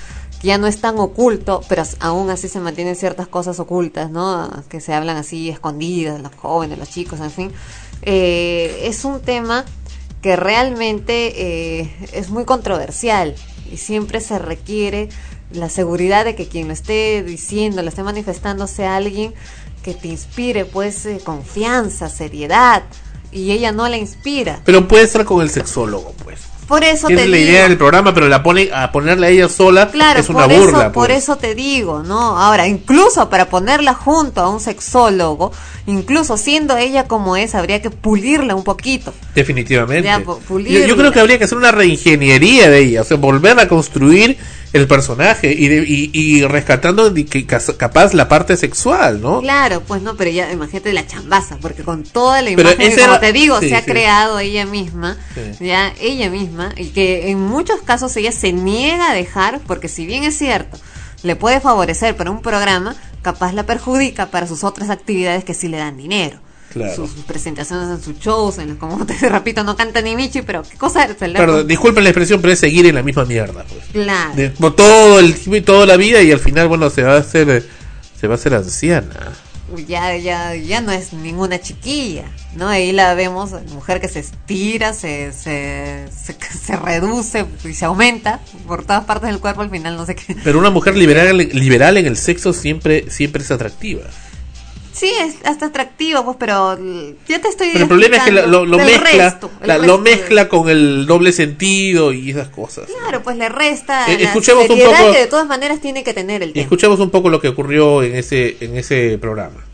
ya 0.43 0.57
no 0.57 0.67
es 0.67 0.79
tan 0.79 0.99
oculto, 0.99 1.61
pero 1.67 1.83
aún 1.99 2.29
así 2.29 2.47
se 2.47 2.59
mantienen 2.59 2.95
ciertas 2.95 3.27
cosas 3.27 3.59
ocultas, 3.59 4.11
¿no? 4.11 4.49
Que 4.69 4.79
se 4.79 4.93
hablan 4.93 5.17
así 5.17 5.49
escondidas, 5.49 6.21
los 6.21 6.35
jóvenes, 6.35 6.77
los 6.77 6.89
chicos, 6.89 7.19
en 7.19 7.31
fin. 7.31 7.51
Eh, 8.03 8.81
es 8.83 9.05
un 9.05 9.21
tema 9.21 9.65
que 10.21 10.35
realmente 10.35 11.33
eh, 11.81 11.95
es 12.13 12.29
muy 12.29 12.45
controversial 12.45 13.35
y 13.71 13.77
siempre 13.77 14.21
se 14.21 14.37
requiere 14.37 15.09
la 15.55 15.69
seguridad 15.69 16.25
de 16.25 16.35
que 16.35 16.47
quien 16.47 16.67
lo 16.67 16.73
esté 16.73 17.23
diciendo, 17.23 17.81
lo 17.81 17.89
esté 17.89 18.03
manifestando 18.03 18.67
sea 18.67 18.95
alguien 18.95 19.33
que 19.83 19.93
te 19.93 20.07
inspire 20.07 20.65
pues 20.65 21.05
eh, 21.05 21.19
confianza, 21.23 22.09
seriedad 22.09 22.83
y 23.31 23.51
ella 23.51 23.71
no 23.71 23.87
la 23.89 23.97
inspira. 23.97 24.61
Pero 24.65 24.87
puede 24.87 25.03
estar 25.03 25.25
con 25.25 25.41
el 25.41 25.49
sexólogo, 25.49 26.13
pues. 26.23 26.39
Por 26.67 26.83
eso 26.83 27.07
Esa 27.09 27.15
te 27.15 27.23
es 27.25 27.29
la 27.29 27.37
digo, 27.37 27.49
idea 27.51 27.67
del 27.67 27.77
programa, 27.77 28.11
pero 28.11 28.27
la 28.27 28.41
pone 28.41 28.71
a 28.73 28.91
ponerla 28.91 29.27
a 29.27 29.29
ella 29.29 29.47
sola 29.49 29.91
Claro, 29.91 30.19
es 30.19 30.29
una 30.29 30.47
por 30.47 30.57
burla. 30.57 30.79
eso, 30.85 30.91
por 30.93 31.07
pues. 31.09 31.17
eso 31.23 31.35
te 31.35 31.53
digo, 31.53 32.01
¿no? 32.01 32.39
Ahora, 32.39 32.65
incluso 32.65 33.29
para 33.29 33.49
ponerla 33.49 33.93
junto 33.93 34.41
a 34.41 34.49
un 34.49 34.59
sexólogo, 34.59 35.51
incluso 35.85 36.37
siendo 36.37 36.75
ella 36.75 37.07
como 37.07 37.37
es, 37.37 37.53
habría 37.53 37.83
que 37.83 37.91
pulirla 37.91 38.55
un 38.55 38.63
poquito. 38.63 39.13
Definitivamente. 39.35 40.07
Ya, 40.07 40.23
yo 40.87 40.97
creo 40.97 41.11
que 41.11 41.19
habría 41.19 41.37
que 41.37 41.43
hacer 41.43 41.57
una 41.59 41.71
reingeniería 41.71 42.67
de 42.71 42.79
ella, 42.79 43.01
o 43.01 43.03
sea, 43.03 43.17
volver 43.17 43.59
a 43.59 43.67
construir 43.67 44.35
el 44.75 44.87
personaje 44.87 45.53
y, 45.53 45.67
de- 45.67 45.85
y, 45.87 46.09
y 46.13 46.43
rescatando 46.45 47.13
que 47.13 47.45
capaz 47.45 48.13
la 48.13 48.27
parte 48.27 48.57
sexual, 48.57 49.21
¿no? 49.21 49.41
Claro, 49.41 49.81
pues 49.81 50.01
no, 50.01 50.15
pero 50.17 50.29
ya 50.31 50.51
imagínate 50.51 50.91
la 50.93 51.07
chambaza, 51.07 51.57
porque 51.61 51.83
con 51.83 52.03
toda 52.03 52.41
la 52.41 52.49
imagen 52.49 52.77
que, 52.77 52.87
ese 52.87 53.01
como 53.01 53.13
era- 53.13 53.19
te 53.21 53.31
digo, 53.33 53.59
sí, 53.61 53.69
se 53.69 53.75
ha 53.75 53.81
sí. 53.83 53.85
creado 53.91 54.39
ella 54.39 54.65
misma, 54.65 55.17
Sí. 55.33 55.65
ya 55.65 55.93
ella 56.01 56.29
misma, 56.29 56.73
y 56.75 56.87
que 56.89 57.29
en 57.29 57.39
muchos 57.39 57.81
casos 57.83 58.15
ella 58.17 58.31
se 58.31 58.51
niega 58.51 59.11
a 59.11 59.13
dejar, 59.15 59.61
porque 59.65 59.87
si 59.87 60.05
bien 60.05 60.23
es 60.25 60.37
cierto, 60.37 60.77
le 61.23 61.35
puede 61.35 61.59
favorecer 61.61 62.15
para 62.17 62.31
un 62.31 62.41
programa, 62.41 62.95
capaz 63.21 63.53
la 63.53 63.65
perjudica 63.65 64.27
para 64.27 64.45
sus 64.45 64.63
otras 64.63 64.89
actividades 64.89 65.43
que 65.45 65.53
sí 65.53 65.67
le 65.69 65.77
dan 65.77 65.97
dinero. 65.97 66.39
Claro. 66.75 66.93
Sus 66.93 67.11
presentaciones 67.23 67.87
en 67.89 68.03
sus 68.03 68.19
shows, 68.19 68.57
en 68.57 68.67
los, 68.67 68.77
como 68.77 69.05
te 69.05 69.13
repito, 69.29 69.63
no 69.63 69.77
canta 69.77 70.01
ni 70.01 70.13
Michi, 70.13 70.41
pero 70.41 70.61
qué 70.61 70.77
cosa 70.77 71.05
es 71.05 71.09
disculpen 71.63 72.03
la 72.03 72.09
expresión, 72.09 72.41
pero 72.41 72.51
es 72.51 72.59
seguir 72.59 72.85
en 72.85 72.95
la 72.95 73.01
misma 73.01 73.23
mierda, 73.23 73.63
pues. 73.63 73.85
Claro. 73.93 74.35
De- 74.35 74.49
todo 74.49 75.19
el 75.19 75.33
tiempo 75.35 75.55
y 75.55 75.61
toda 75.61 75.85
la 75.85 75.95
vida 75.95 76.21
y 76.21 76.33
al 76.33 76.39
final, 76.41 76.67
bueno, 76.67 76.89
se 76.89 77.03
va 77.03 77.13
a 77.13 77.19
hacer, 77.19 77.65
se 78.19 78.27
va 78.27 78.33
a 78.33 78.35
hacer 78.35 78.53
anciana. 78.55 79.31
ya, 79.87 80.17
ya, 80.17 80.53
ya 80.55 80.81
no 80.81 80.91
es 80.91 81.13
ninguna 81.13 81.61
chiquilla, 81.61 82.25
¿no? 82.57 82.67
Ahí 82.67 82.91
la 82.91 83.13
vemos, 83.13 83.51
mujer 83.73 84.01
que 84.01 84.09
se 84.09 84.19
estira, 84.19 84.91
se, 84.93 85.31
se, 85.31 86.07
se, 86.11 86.35
se 86.57 86.75
reduce 86.75 87.45
y 87.63 87.73
se 87.73 87.85
aumenta 87.85 88.41
por 88.67 88.83
todas 88.83 89.05
partes 89.05 89.29
del 89.29 89.39
cuerpo, 89.39 89.61
al 89.61 89.69
final 89.69 89.95
no 89.95 90.05
sé 90.05 90.15
qué. 90.15 90.35
Pero 90.43 90.59
una 90.59 90.71
mujer 90.71 90.97
liberal, 90.97 91.37
liberal 91.37 91.95
en 91.95 92.05
el 92.05 92.17
sexo 92.17 92.51
siempre, 92.51 93.09
siempre 93.09 93.43
es 93.43 93.51
atractiva. 93.51 94.01
Sí, 94.95 95.11
es 95.19 95.35
hasta 95.45 95.65
atractivo, 95.65 96.23
pues, 96.23 96.37
pero 96.39 96.71
l- 96.73 97.15
ya 97.27 97.41
te 97.41 97.49
estoy 97.49 97.67
Pero 97.73 97.83
el 97.83 97.87
problema 97.89 98.15
es 98.15 98.23
que 98.23 98.31
lo, 98.31 98.47
lo- 98.47 98.65
lo 98.65 98.77
del 98.77 98.85
mezcla, 99.01 99.25
resto, 99.29 99.51
el 99.61 99.67
la- 99.67 99.75
lo 99.77 99.81
resto 99.81 99.97
mezcla 99.99 100.47
con 100.47 100.69
el 100.69 101.05
doble 101.05 101.33
sentido 101.33 102.13
y 102.13 102.29
esas 102.31 102.47
cosas. 102.47 102.85
Claro, 103.01 103.21
pues 103.21 103.35
le 103.35 103.49
resta 103.49 104.05
Eh, 104.09 104.17
la 104.19 104.29
escuchemos 104.29 104.61
un 104.63 104.67
seriedad 104.69 104.97
poco- 104.97 105.11
que 105.11 105.19
de 105.19 105.27
todas 105.27 105.47
maneras 105.47 105.81
tiene 105.81 106.05
que 106.05 106.13
tener 106.13 106.41
el 106.43 106.51
Y 106.51 106.53
tema. 106.53 106.63
escuchamos 106.63 106.99
un 107.01 107.09
poco 107.09 107.29
lo 107.29 107.41
que 107.41 107.49
ocurrió 107.49 108.03
en 108.03 108.15
ese, 108.15 108.55
en 108.61 108.77
ese 108.77 109.17
programa. 109.19 109.65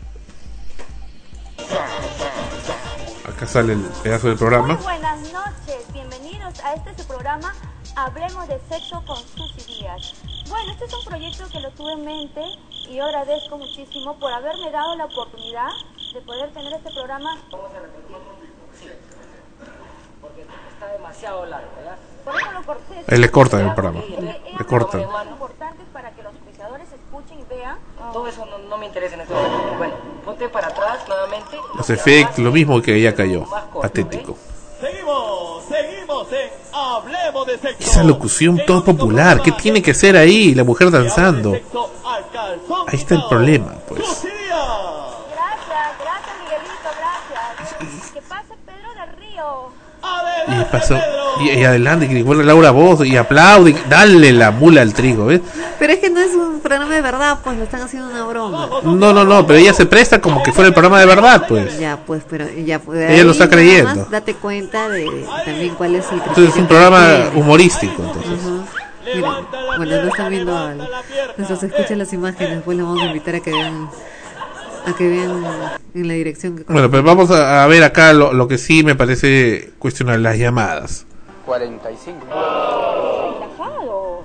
Acá 3.28 3.46
sale 3.46 3.74
el 3.74 3.80
pedazo 4.02 4.26
del 4.26 4.36
programa. 4.36 4.74
Muy 4.74 4.82
buenas 4.82 5.20
noches, 5.32 5.76
bienvenidos 5.92 6.58
a 6.64 6.74
este 6.74 7.00
su 7.00 7.06
programa 7.06 7.54
Hablemos 7.94 8.48
de 8.48 8.56
Sexo 8.68 9.02
con 9.06 9.18
Susy 9.18 9.78
Díaz. 9.78 10.14
Bueno, 10.52 10.70
este 10.72 10.84
es 10.84 10.92
un 10.92 11.04
proyecto 11.06 11.44
que 11.50 11.60
lo 11.60 11.70
tuve 11.70 11.92
en 11.92 12.04
mente 12.04 12.42
y 12.86 12.96
yo 12.96 13.04
agradezco 13.04 13.56
muchísimo 13.56 14.18
por 14.18 14.30
haberme 14.30 14.70
dado 14.70 14.94
la 14.96 15.06
oportunidad 15.06 15.70
de 16.12 16.20
poder 16.20 16.52
tener 16.52 16.74
este 16.74 16.90
programa. 16.92 17.38
Porque 20.20 20.42
está 20.42 20.92
demasiado 20.92 21.46
largo, 21.46 21.70
¿verdad? 21.74 21.96
Por 22.22 22.36
eso 22.36 22.52
lo 22.52 22.62
corté. 22.64 23.04
Ahí 23.08 23.18
le 23.18 23.30
cortan 23.30 23.60
el 23.66 23.74
programa. 23.74 24.00
Le 24.00 24.66
cosas 24.66 25.06
importantes 25.30 25.86
para 25.90 26.10
que 26.10 26.22
los 26.22 26.34
auspiciadores 26.34 26.88
escuchen 26.92 27.40
y 27.40 27.44
vean. 27.44 27.78
Todo 28.12 28.26
eso 28.26 28.44
no, 28.44 28.58
no 28.58 28.76
me 28.76 28.84
interesa 28.84 29.14
en 29.14 29.22
este 29.22 29.32
momento. 29.32 29.74
Bueno, 29.78 29.94
ponte 30.22 30.48
para 30.50 30.66
atrás 30.66 31.08
nuevamente. 31.08 31.56
Los 31.74 31.88
efectos, 31.88 32.40
lo 32.40 32.52
mismo 32.52 32.82
que 32.82 32.94
ella 32.94 33.14
cayó. 33.14 33.46
Patético. 33.80 34.36
Esa 37.78 38.02
locución 38.02 38.60
todo 38.66 38.84
popular, 38.84 39.42
¿qué 39.42 39.52
tiene 39.52 39.82
que 39.82 39.94
ser 39.94 40.16
ahí? 40.16 40.54
La 40.54 40.64
mujer 40.64 40.90
danzando. 40.90 41.52
Ahí 41.52 42.98
está 42.98 43.14
el 43.14 43.24
problema, 43.28 43.74
pues. 43.88 44.00
Gracias, 44.00 44.28
gracias 46.00 46.36
Miguelito, 46.42 46.90
gracias. 46.98 48.12
Que 48.12 48.22
pase 48.22 48.54
Pedro 48.66 48.90
del 48.94 49.16
Río. 49.18 49.70
Y 50.48 50.64
pasó, 50.70 50.96
y, 51.42 51.60
y 51.60 51.64
adelante, 51.64 52.06
y 52.06 52.22
bueno, 52.22 52.42
Laura 52.42 52.70
Voz, 52.70 53.04
y 53.06 53.16
aplaude, 53.16 53.74
dale 53.88 54.32
la 54.32 54.50
mula 54.50 54.82
al 54.82 54.92
trigo, 54.94 55.26
¿ves? 55.26 55.40
Pero 55.78 55.92
es 55.92 55.98
que 55.98 56.10
no 56.10 56.20
es 56.20 56.34
un 56.34 56.60
programa 56.60 56.94
de 56.94 57.02
verdad, 57.02 57.38
pues 57.42 57.56
lo 57.56 57.64
están 57.64 57.82
haciendo 57.82 58.08
una 58.08 58.24
broma. 58.24 58.68
No, 58.84 59.12
no, 59.12 59.24
no, 59.24 59.46
pero 59.46 59.58
ella 59.58 59.72
se 59.72 59.86
presta 59.86 60.20
como 60.20 60.42
que 60.42 60.52
fuera 60.52 60.68
el 60.68 60.74
programa 60.74 61.00
de 61.00 61.06
verdad, 61.06 61.44
pues. 61.48 61.78
Ya, 61.78 61.96
pues, 61.96 62.22
pero 62.28 62.46
ya 62.64 62.78
pues, 62.78 63.10
Ella 63.10 63.24
lo 63.24 63.32
está 63.32 63.48
creyendo. 63.48 64.06
Date 64.10 64.34
cuenta 64.34 64.88
de, 64.88 65.04
de 65.04 65.26
también 65.44 65.74
cuál 65.74 65.96
es 65.96 66.06
el 66.12 66.18
Entonces 66.18 66.54
es 66.54 66.56
un 66.56 66.66
programa 66.66 67.30
que 67.32 67.38
humorístico, 67.38 68.02
entonces. 68.02 68.40
Mira, 69.14 69.40
bueno, 69.76 70.02
no 70.02 70.08
están 70.08 70.30
viendo 70.30 70.56
al, 70.56 70.78
nuestros 71.36 71.62
escuchan 71.64 71.98
las 71.98 72.12
imágenes, 72.12 72.54
después 72.56 72.76
les 72.76 72.86
vamos 72.86 73.02
a 73.02 73.06
invitar 73.06 73.34
a 73.34 73.40
que 73.40 73.50
vean 73.50 73.88
a 74.86 74.92
que 74.96 75.08
vean 75.08 75.44
en 75.94 76.08
la 76.08 76.14
dirección 76.14 76.56
que 76.56 76.72
Bueno, 76.72 76.90
pues 76.90 77.02
vamos 77.02 77.30
a, 77.30 77.64
a 77.64 77.66
ver 77.66 77.82
acá 77.82 78.12
lo, 78.12 78.32
lo 78.32 78.48
que 78.48 78.58
sí 78.58 78.82
me 78.84 78.94
parece 78.94 79.72
cuestionar 79.78 80.20
las 80.20 80.38
llamadas. 80.38 81.04
45. 81.52 82.26
Relajado. 83.34 84.24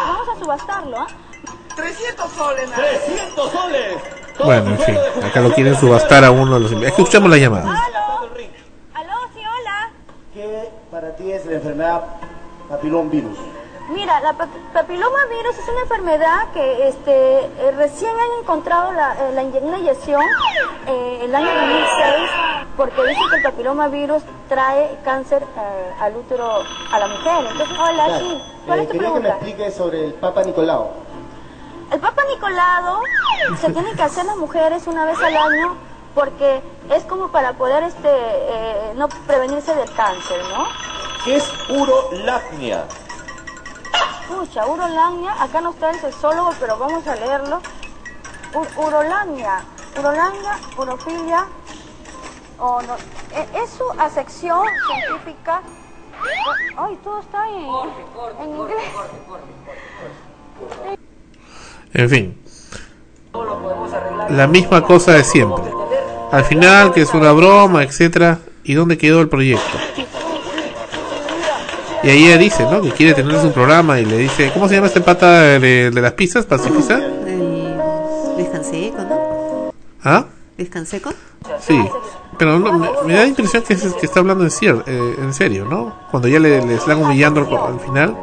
Vamos 0.00 0.28
a 0.28 0.38
subastarlo, 0.40 0.98
¿ah? 0.98 1.06
300 1.76 2.32
soles. 2.32 2.70
300 2.72 3.52
soles. 3.52 3.96
Bueno, 4.44 4.70
en 4.70 4.78
fin, 4.80 4.98
acá 5.24 5.40
lo 5.40 5.52
quieren 5.54 5.76
subastar 5.76 6.24
a 6.24 6.32
uno 6.32 6.54
de 6.54 6.60
los... 6.60 6.72
Es 6.72 6.80
que 6.80 7.02
escuchamos 7.02 7.30
la 7.30 7.36
llamada. 7.36 7.62
¿Aló? 7.62 8.30
¿Aló? 8.94 9.12
Sí, 9.32 9.38
hola. 9.38 9.90
¿Qué 10.32 10.70
para 10.90 11.14
ti 11.14 11.30
es 11.30 11.46
la 11.46 11.52
enfermedad 11.52 12.02
papilón 12.68 13.08
virus? 13.10 13.38
Mira, 13.88 14.18
la 14.20 14.32
pa- 14.32 14.48
papiloma 14.72 15.18
virus 15.26 15.58
es 15.58 15.68
una 15.68 15.80
enfermedad 15.82 16.48
que 16.54 16.88
este, 16.88 17.38
eh, 17.44 17.70
recién 17.76 18.10
han 18.12 18.40
encontrado 18.42 18.92
la, 18.92 19.12
eh, 19.12 19.32
la 19.34 19.42
inye- 19.42 19.60
una 19.62 19.78
inyección 19.78 20.24
eh, 20.86 21.20
el 21.22 21.34
año 21.34 21.46
2006 21.54 22.30
porque 22.78 23.02
dice 23.04 23.20
que 23.28 23.36
el 23.36 23.42
papiloma 23.42 23.88
virus 23.88 24.22
trae 24.48 24.98
cáncer 25.04 25.42
eh, 25.42 25.92
al 26.00 26.16
útero 26.16 26.64
a 26.92 26.98
la 26.98 27.06
mujer. 27.08 27.44
Entonces, 27.50 27.76
hola, 27.78 28.04
Claro. 28.06 28.18
sí. 28.20 28.42
¿Cuál 28.66 28.78
Eh, 28.78 28.82
es 28.82 28.88
tu 28.88 28.92
quería 28.92 29.08
que 29.08 29.14
me 29.14 29.20
pregunta? 29.20 29.44
expliques 29.46 29.74
sobre 29.74 30.04
el 30.06 30.14
Papa 30.14 30.42
Nicolau. 30.44 30.90
El 31.92 32.00
Papa 32.00 32.22
Nicolado 32.34 33.02
se 33.60 33.70
tiene 33.70 33.92
que 33.94 34.02
hacer 34.02 34.24
las 34.24 34.36
mujeres 34.36 34.86
una 34.86 35.04
vez 35.04 35.22
al 35.22 35.36
año 35.36 35.74
porque 36.14 36.62
es 36.90 37.02
como 37.04 37.28
para 37.28 37.52
poder 37.52 37.82
este 37.82 38.08
eh, 38.08 38.92
no 38.96 39.08
prevenirse 39.26 39.74
del 39.74 39.92
cáncer, 39.94 40.38
¿no? 40.56 40.64
¿Qué 41.24 41.36
es 41.36 41.52
urolacnia? 41.68 42.84
Escucha, 44.28 44.66
urolagnia, 44.66 45.42
acá 45.42 45.60
no 45.60 45.70
está 45.70 45.90
el 45.90 46.00
sexólogo, 46.00 46.50
pero 46.58 46.78
vamos 46.78 47.06
a 47.06 47.14
leerlo. 47.14 47.60
U- 48.54 48.80
urolagnia, 48.86 49.64
urolagnia, 49.98 50.58
urofilia, 50.78 51.46
o 52.58 52.80
no, 52.82 52.94
e- 52.94 53.62
es 53.62 53.70
su 53.70 53.84
asección 54.00 54.66
científica. 54.86 55.60
Ay, 56.76 56.98
todo 57.04 57.20
está 57.20 57.48
en, 57.48 57.64
en 58.44 58.56
inglés. 58.56 58.84
En 61.92 62.08
fin. 62.08 62.40
La 64.30 64.46
misma 64.46 64.82
cosa 64.82 65.12
de 65.12 65.24
siempre. 65.24 65.64
Al 66.32 66.44
final, 66.44 66.92
que 66.92 67.02
es 67.02 67.12
una 67.12 67.32
broma, 67.32 67.82
etcétera. 67.82 68.38
¿Y 68.62 68.72
dónde 68.74 68.96
quedó 68.96 69.20
el 69.20 69.28
proyecto? 69.28 69.76
Y 72.04 72.10
ahí 72.10 72.26
ella 72.26 72.36
dice, 72.38 72.64
¿no? 72.70 72.82
Que 72.82 72.90
quiere 72.90 73.14
tener 73.14 73.40
su 73.40 73.50
programa 73.52 73.98
y 73.98 74.04
le 74.04 74.18
dice, 74.18 74.50
¿cómo 74.52 74.68
se 74.68 74.74
llama 74.74 74.88
este 74.88 75.00
pata 75.00 75.40
de, 75.58 75.90
de 75.90 76.00
las 76.02 76.12
pizzas? 76.12 76.44
¿Pacifista? 76.44 76.96
El 76.98 77.76
descanseco, 78.36 78.98
¿no? 78.98 79.72
¿Ah? 80.04 80.26
¿Descanseco? 80.58 81.10
Sí. 81.60 81.78
Pero 82.38 82.58
no, 82.58 82.72
me, 82.78 82.88
me 83.06 83.12
da 83.14 83.20
la 83.22 83.26
impresión 83.26 83.62
que, 83.62 83.74
es- 83.74 83.94
que 83.94 84.06
está 84.06 84.20
hablando 84.20 84.44
en, 84.44 84.50
cier- 84.50 84.82
eh, 84.86 85.14
en 85.18 85.32
serio, 85.32 85.64
¿no? 85.64 85.94
Cuando 86.10 86.28
ya 86.28 86.38
le, 86.40 86.64
le 86.66 86.74
están 86.74 87.02
humillando 87.02 87.40
al, 87.40 87.74
al 87.74 87.80
final. 87.80 88.16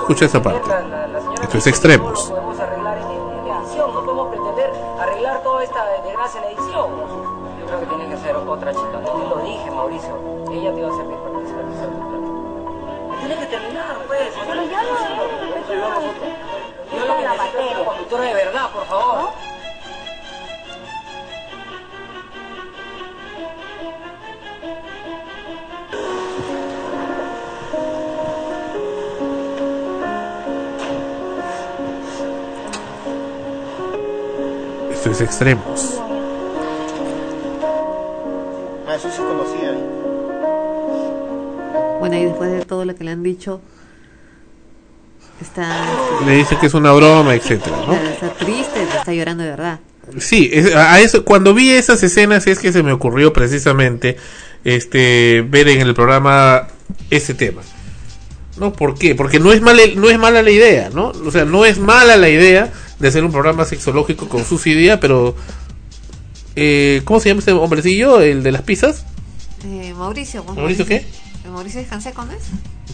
Escucha 0.00 0.24
esa 0.26 0.42
parte. 0.42 0.68
Esto 1.42 1.58
es 1.58 1.66
extremos. 1.66 2.32
Yo 15.80 17.06
lo 17.06 17.16
que 17.16 17.22
necesito 17.22 18.22
es 18.22 18.28
de 18.28 18.34
verdad, 18.34 18.70
por 18.70 18.86
favor. 18.86 19.30
Esto 34.90 35.10
es 35.12 35.20
extremos. 35.22 36.00
Ah, 38.86 38.96
eso 38.96 39.08
sí 39.10 39.22
conocía. 39.22 39.72
Bueno, 42.00 42.16
y 42.16 42.24
después 42.24 42.50
de 42.50 42.64
todo 42.66 42.84
lo 42.84 42.94
que 42.94 43.04
le 43.04 43.12
han 43.12 43.22
dicho, 43.22 43.62
está, 45.40 45.84
Le 46.26 46.36
dice 46.36 46.56
que 46.60 46.66
es 46.66 46.74
una 46.74 46.92
broma, 46.92 47.34
etcétera, 47.34 47.76
¿no? 47.86 47.94
está, 47.94 48.32
triste, 48.34 48.82
está 48.82 49.12
llorando 49.12 49.42
de 49.44 49.50
verdad. 49.50 49.80
Sí, 50.18 50.50
es- 50.52 50.74
a 50.74 50.98
eso, 51.00 51.24
cuando 51.24 51.54
vi 51.54 51.70
esas 51.70 52.02
escenas 52.02 52.46
es 52.46 52.58
que 52.58 52.72
se 52.72 52.82
me 52.82 52.92
ocurrió 52.92 53.32
precisamente 53.32 54.16
este 54.64 55.44
ver 55.48 55.68
en 55.68 55.80
el 55.82 55.94
programa 55.94 56.66
ese 57.10 57.34
tema. 57.34 57.62
¿No? 58.56 58.72
¿Por 58.72 58.98
qué? 58.98 59.14
Porque 59.14 59.38
no 59.40 59.52
es 59.52 59.62
mala, 59.62 59.80
no 59.96 60.10
es 60.10 60.18
mala 60.18 60.42
la 60.42 60.50
idea, 60.50 60.90
¿no? 60.92 61.12
O 61.24 61.30
sea, 61.30 61.44
no 61.46 61.64
es 61.64 61.78
mala 61.78 62.16
la 62.16 62.28
idea 62.28 62.70
de 62.98 63.08
hacer 63.08 63.24
un 63.24 63.32
programa 63.32 63.64
sexológico 63.64 64.28
con 64.28 64.44
sus 64.44 64.66
ideas, 64.66 64.98
pero 65.00 65.34
eh, 66.56 67.00
¿cómo 67.04 67.20
se 67.20 67.28
llama 67.30 67.38
este 67.38 67.52
hombrecillo? 67.52 68.20
El 68.20 68.42
de 68.42 68.52
las 68.52 68.62
pizzas. 68.62 69.04
Eh, 69.64 69.94
Mauricio, 69.96 70.44
¿cómo 70.44 70.60
¿Mauricio 70.60 70.84
qué? 70.84 71.06
Mauricio 71.50 71.82
Canseco, 71.88 72.24
¿no 72.24 72.32
es? 72.32 72.42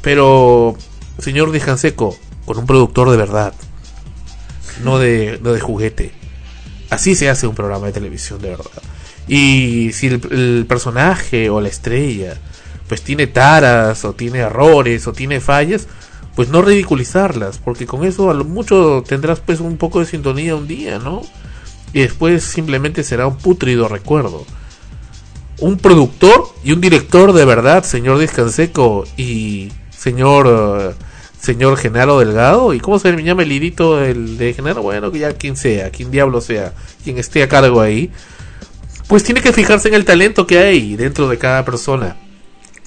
Pero, 0.02 0.76
señor 1.18 1.50
Dijanseco, 1.50 2.16
con 2.46 2.58
un 2.58 2.66
productor 2.66 3.10
de 3.10 3.16
verdad, 3.18 3.52
no 4.82 4.98
de, 4.98 5.38
no 5.42 5.52
de 5.52 5.60
juguete. 5.60 6.12
Así 6.88 7.14
se 7.14 7.28
hace 7.28 7.46
un 7.46 7.54
programa 7.54 7.86
de 7.86 7.92
televisión 7.92 8.40
de 8.40 8.50
verdad. 8.50 8.82
Y 9.28 9.92
si 9.92 10.06
el, 10.06 10.20
el 10.30 10.66
personaje 10.66 11.50
o 11.50 11.60
la 11.60 11.68
estrella, 11.68 12.38
pues 12.88 13.02
tiene 13.02 13.26
taras, 13.26 14.04
o 14.04 14.14
tiene 14.14 14.38
errores, 14.38 15.06
o 15.06 15.12
tiene 15.12 15.40
fallas, 15.40 15.88
pues 16.34 16.48
no 16.48 16.62
ridiculizarlas, 16.62 17.58
porque 17.58 17.86
con 17.86 18.04
eso 18.04 18.30
a 18.30 18.34
lo 18.34 18.44
mucho 18.44 19.04
tendrás 19.06 19.40
pues 19.40 19.60
un 19.60 19.76
poco 19.76 20.00
de 20.00 20.06
sintonía 20.06 20.54
un 20.54 20.68
día, 20.68 20.98
¿no? 20.98 21.22
Y 21.92 22.00
después 22.00 22.44
simplemente 22.44 23.02
será 23.02 23.26
un 23.26 23.36
putrido 23.36 23.88
recuerdo 23.88 24.46
un 25.58 25.78
productor 25.78 26.48
y 26.62 26.72
un 26.72 26.80
director 26.80 27.32
de 27.32 27.44
verdad, 27.44 27.84
señor 27.84 28.18
Descanseco 28.18 29.04
y 29.16 29.72
señor 29.90 30.46
eh, 30.48 31.04
señor 31.40 31.76
Genaro 31.76 32.18
Delgado 32.18 32.74
y 32.74 32.80
cómo 32.80 32.98
se 32.98 33.12
llama 33.22 33.42
el 33.42 33.48
lidito 33.48 34.02
el 34.02 34.38
de 34.38 34.54
Genaro, 34.54 34.82
bueno, 34.82 35.10
que 35.10 35.20
ya 35.20 35.32
quien 35.32 35.56
sea, 35.56 35.90
quien 35.90 36.10
diablo 36.10 36.40
sea, 36.40 36.72
quien 37.04 37.18
esté 37.18 37.42
a 37.42 37.48
cargo 37.48 37.80
ahí, 37.80 38.10
pues 39.08 39.22
tiene 39.22 39.40
que 39.40 39.52
fijarse 39.52 39.88
en 39.88 39.94
el 39.94 40.04
talento 40.04 40.46
que 40.46 40.58
hay 40.58 40.96
dentro 40.96 41.28
de 41.28 41.38
cada 41.38 41.64
persona 41.64 42.16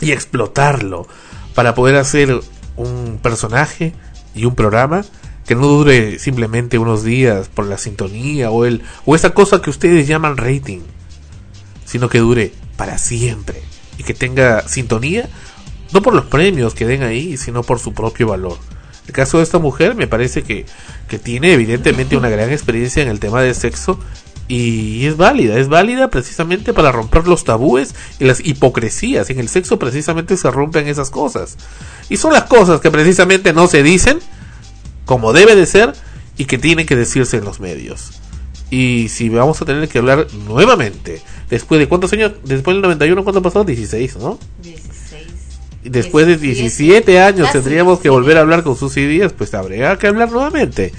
y 0.01 0.11
explotarlo 0.11 1.07
para 1.55 1.75
poder 1.75 1.95
hacer 1.95 2.39
un 2.75 3.19
personaje 3.21 3.93
y 4.35 4.45
un 4.45 4.55
programa 4.55 5.03
que 5.45 5.55
no 5.55 5.67
dure 5.67 6.19
simplemente 6.19 6.77
unos 6.77 7.03
días 7.03 7.49
por 7.49 7.65
la 7.65 7.77
sintonía 7.77 8.51
o 8.51 8.65
el 8.65 8.83
o 9.05 9.15
esa 9.15 9.31
cosa 9.31 9.61
que 9.61 9.69
ustedes 9.69 10.07
llaman 10.07 10.37
rating 10.37 10.81
sino 11.89 12.07
que 12.07 12.19
dure 12.19 12.53
para 12.77 12.99
siempre 12.99 13.63
y 13.97 14.03
que 14.03 14.13
tenga 14.13 14.67
sintonía, 14.67 15.27
no 15.91 16.01
por 16.01 16.13
los 16.13 16.25
premios 16.25 16.73
que 16.73 16.85
den 16.85 17.03
ahí, 17.03 17.37
sino 17.37 17.63
por 17.63 17.79
su 17.79 17.93
propio 17.93 18.27
valor. 18.27 18.57
El 19.07 19.13
caso 19.13 19.37
de 19.37 19.43
esta 19.43 19.57
mujer 19.57 19.95
me 19.95 20.07
parece 20.07 20.43
que, 20.43 20.65
que 21.07 21.17
tiene 21.17 21.53
evidentemente 21.53 22.15
una 22.15 22.29
gran 22.29 22.51
experiencia 22.51 23.01
en 23.01 23.09
el 23.09 23.19
tema 23.19 23.41
del 23.41 23.55
sexo 23.55 23.99
y 24.47 25.05
es 25.05 25.15
válida, 25.15 25.57
es 25.59 25.69
válida 25.69 26.09
precisamente 26.09 26.73
para 26.73 26.91
romper 26.91 27.27
los 27.27 27.43
tabúes 27.43 27.93
y 28.19 28.25
las 28.25 28.39
hipocresías. 28.39 29.29
En 29.29 29.39
el 29.39 29.47
sexo 29.47 29.77
precisamente 29.77 30.37
se 30.37 30.49
rompen 30.49 30.87
esas 30.87 31.11
cosas. 31.11 31.55
Y 32.09 32.17
son 32.17 32.33
las 32.33 32.45
cosas 32.45 32.81
que 32.81 32.89
precisamente 32.89 33.53
no 33.53 33.67
se 33.67 33.83
dicen 33.83 34.19
como 35.05 35.33
debe 35.33 35.55
de 35.55 35.67
ser 35.67 35.93
y 36.37 36.45
que 36.45 36.57
tienen 36.57 36.87
que 36.87 36.95
decirse 36.95 37.37
en 37.37 37.45
los 37.45 37.59
medios. 37.59 38.11
Y 38.71 39.09
si 39.09 39.29
vamos 39.29 39.61
a 39.61 39.65
tener 39.65 39.87
que 39.87 39.99
hablar 39.99 40.27
nuevamente, 40.47 41.21
después 41.49 41.79
de 41.79 41.87
cuántos 41.87 42.13
años, 42.13 42.33
después 42.43 42.75
del 42.75 42.81
91, 42.81 43.23
¿cuánto 43.23 43.41
pasó? 43.41 43.63
16, 43.63 44.17
¿no? 44.17 44.39
16. 44.63 44.98
Después 45.83 46.27
de 46.27 46.37
17 46.37 47.21
años 47.21 47.51
tendríamos 47.51 47.99
que 47.99 48.09
volver 48.09 48.37
a 48.37 48.41
hablar 48.41 48.63
con 48.63 48.75
sus 48.75 48.97
ideas, 48.97 49.31
pues 49.31 49.53
habría 49.53 49.97
que 49.97 50.07
hablar 50.07 50.31
nuevamente. 50.31 50.91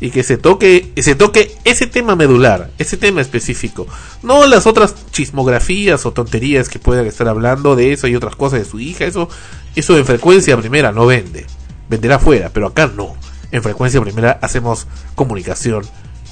Y 0.00 0.10
que 0.10 0.22
se 0.22 0.36
toque, 0.36 0.92
se 0.96 1.16
toque 1.16 1.56
ese 1.64 1.88
tema 1.88 2.14
medular, 2.14 2.70
ese 2.78 2.96
tema 2.96 3.20
específico. 3.20 3.88
No 4.22 4.46
las 4.46 4.68
otras 4.68 4.94
chismografías 5.10 6.06
o 6.06 6.12
tonterías 6.12 6.68
que 6.68 6.78
puedan 6.78 7.06
estar 7.06 7.26
hablando 7.26 7.74
de 7.74 7.92
eso 7.92 8.06
y 8.06 8.14
otras 8.14 8.36
cosas 8.36 8.60
de 8.60 8.64
su 8.64 8.78
hija. 8.78 9.06
Eso, 9.06 9.28
eso 9.74 9.98
en 9.98 10.06
frecuencia 10.06 10.56
primera 10.56 10.92
no 10.92 11.06
vende. 11.06 11.46
Venderá 11.88 12.16
afuera, 12.16 12.50
pero 12.54 12.68
acá 12.68 12.88
no. 12.94 13.16
En 13.50 13.62
frecuencia 13.62 14.00
primera 14.00 14.38
hacemos 14.40 14.86
comunicación 15.16 15.84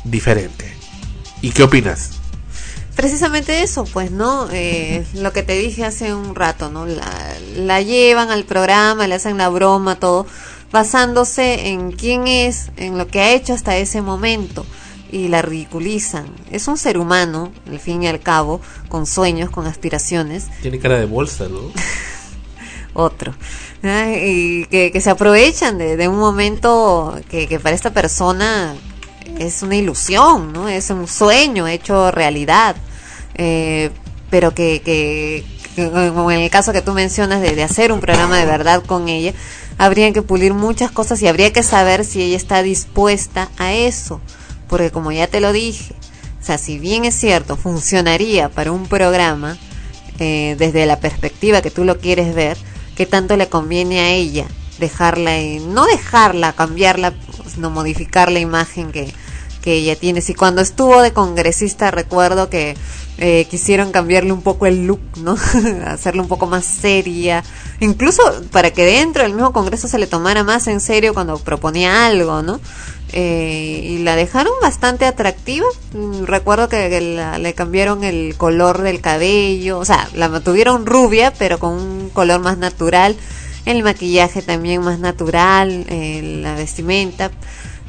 diferente. 0.05 0.73
¿Y 1.43 1.51
qué 1.51 1.65
opinas? 1.65 2.16
Precisamente 2.97 3.63
eso, 3.63 3.85
pues, 3.85 4.11
¿no? 4.11 4.49
Eh, 4.51 5.05
lo 5.15 5.33
que 5.33 5.43
te 5.43 5.57
dije 5.57 5.85
hace 5.85 6.15
un 6.15 6.35
rato, 6.35 6.71
¿no? 6.71 6.87
La, 6.87 7.37
la 7.55 7.83
llevan 7.83 8.31
al 8.31 8.45
programa, 8.45 9.07
le 9.07 9.15
hacen 9.15 9.37
la 9.37 9.51
broma, 9.51 9.97
todo, 9.97 10.27
basándose 10.73 11.69
en 11.69 11.93
quién 11.93 12.27
es, 12.27 12.71
en 12.79 12.97
lo 12.97 13.07
que 13.07 13.21
ha 13.21 13.33
hecho 13.35 13.53
hasta 13.53 13.77
ese 13.77 14.01
momento, 14.01 14.65
y 15.13 15.29
la 15.29 15.43
ridiculizan. 15.43 16.27
Es 16.51 16.69
un 16.69 16.79
ser 16.79 16.97
humano, 16.97 17.53
al 17.71 17.79
fin 17.79 18.03
y 18.03 18.09
al 18.09 18.21
cabo, 18.21 18.63
con 18.89 19.05
sueños, 19.05 19.51
con 19.51 19.67
aspiraciones, 19.67 20.47
Tiene 20.63 20.79
cara 20.79 20.99
de 20.99 21.05
bolsa, 21.05 21.49
¿no? 21.49 21.61
otro. 22.97 23.35
Y 23.83 24.65
que, 24.67 24.91
que 24.91 25.01
se 25.01 25.11
aprovechan 25.11 25.79
de, 25.79 25.97
de 25.97 26.09
un 26.09 26.19
momento 26.19 27.15
que, 27.29 27.47
que 27.47 27.61
para 27.61 27.75
esta 27.75 27.93
persona 27.93 28.75
es 29.39 29.63
una 29.63 29.77
ilusión, 29.77 30.53
¿no? 30.53 30.69
Es 30.69 30.91
un 30.91 31.07
sueño 31.07 31.67
hecho 31.67 32.11
realidad. 32.11 32.77
Eh, 33.35 33.91
pero 34.31 34.55
que, 34.55 34.83
que, 34.85 35.45
como 35.91 36.31
en 36.31 36.41
el 36.41 36.51
caso 36.51 36.73
que 36.73 36.83
tú 36.83 36.93
mencionas 36.93 37.41
de, 37.41 37.55
de 37.55 37.63
hacer 37.63 37.93
un 37.93 38.01
programa 38.01 38.39
de 38.39 38.47
verdad 38.47 38.83
con 38.85 39.09
ella, 39.09 39.33
habría 39.79 40.13
que 40.13 40.23
pulir 40.23 40.55
muchas 40.55 40.91
cosas 40.91 41.21
y 41.23 41.29
habría 41.29 41.53
que 41.53 41.63
saber 41.63 42.05
si 42.05 42.23
ella 42.23 42.37
está 42.37 42.63
dispuesta 42.63 43.51
a 43.59 43.73
eso. 43.73 44.21
Porque 44.69 44.91
como 44.91 45.13
ya 45.13 45.27
te 45.27 45.41
lo 45.41 45.53
dije, 45.53 45.95
o 46.41 46.45
sea, 46.45 46.59
si 46.59 46.79
bien 46.79 47.05
es 47.05 47.15
cierto, 47.15 47.57
funcionaría 47.57 48.49
para 48.49 48.73
un 48.73 48.87
programa, 48.87 49.57
eh, 50.19 50.57
desde 50.59 50.87
la 50.87 50.99
perspectiva 50.99 51.63
que 51.63 51.71
tú 51.71 51.85
lo 51.85 51.99
quieres 51.99 52.35
ver, 52.35 52.57
qué 52.97 53.07
tanto 53.07 53.37
le 53.37 53.49
conviene 53.49 54.01
a 54.01 54.11
ella 54.11 54.47
dejarla, 54.79 55.37
en- 55.39 55.73
no 55.75 55.87
dejarla, 55.87 56.53
cambiarla, 56.53 57.15
sino 57.53 57.71
modificar 57.71 58.31
la 58.31 58.39
imagen 58.41 58.93
que, 58.93 59.13
que 59.63 59.75
ella 59.75 59.97
tiene. 59.97 60.21
Si 60.21 60.35
cuando 60.35 60.61
estuvo 60.63 61.01
de 61.03 61.13
congresista 61.13 61.91
recuerdo 61.91 62.49
que 62.51 62.77
eh, 63.19 63.47
quisieron 63.51 63.93
cambiarle 63.93 64.33
un 64.33 64.43
poco 64.43 64.67
el 64.67 64.87
look, 64.87 65.01
¿no? 65.17 65.37
Hacerle 65.87 66.21
un 66.21 66.29
poco 66.29 66.47
más 66.47 66.65
seria, 66.67 67.43
incluso 67.81 68.23
para 68.53 68.71
que 68.73 68.85
dentro 68.85 69.23
del 69.23 69.33
mismo 69.33 69.53
Congreso 69.53 69.89
se 69.89 69.99
le 69.99 70.07
tomara 70.07 70.45
más 70.45 70.67
en 70.67 70.81
serio 70.81 71.15
cuando 71.15 71.39
proponía 71.39 72.07
algo, 72.07 72.43
¿no? 72.43 72.61
Eh, 73.13 73.81
y 73.85 73.99
la 74.03 74.17
dejaron 74.17 74.53
bastante 74.61 75.07
atractiva. 75.07 75.67
Recuerdo 76.25 76.69
que, 76.69 76.91
que 76.91 77.01
la- 77.01 77.39
le 77.39 77.55
cambiaron 77.55 78.05
el 78.05 78.35
color 78.37 78.83
del 78.83 79.01
cabello, 79.01 79.79
o 79.79 79.85
sea, 79.85 80.09
la 80.15 80.29
mantuvieron 80.29 80.85
rubia, 80.85 81.33
pero 81.39 81.59
con 81.59 81.73
un 81.73 82.11
color 82.11 82.41
más 82.41 82.59
natural. 82.59 83.17
El 83.67 83.83
maquillaje 83.83 84.41
también 84.41 84.81
más 84.81 84.99
natural, 84.99 85.85
la 86.43 86.55
vestimenta. 86.55 87.31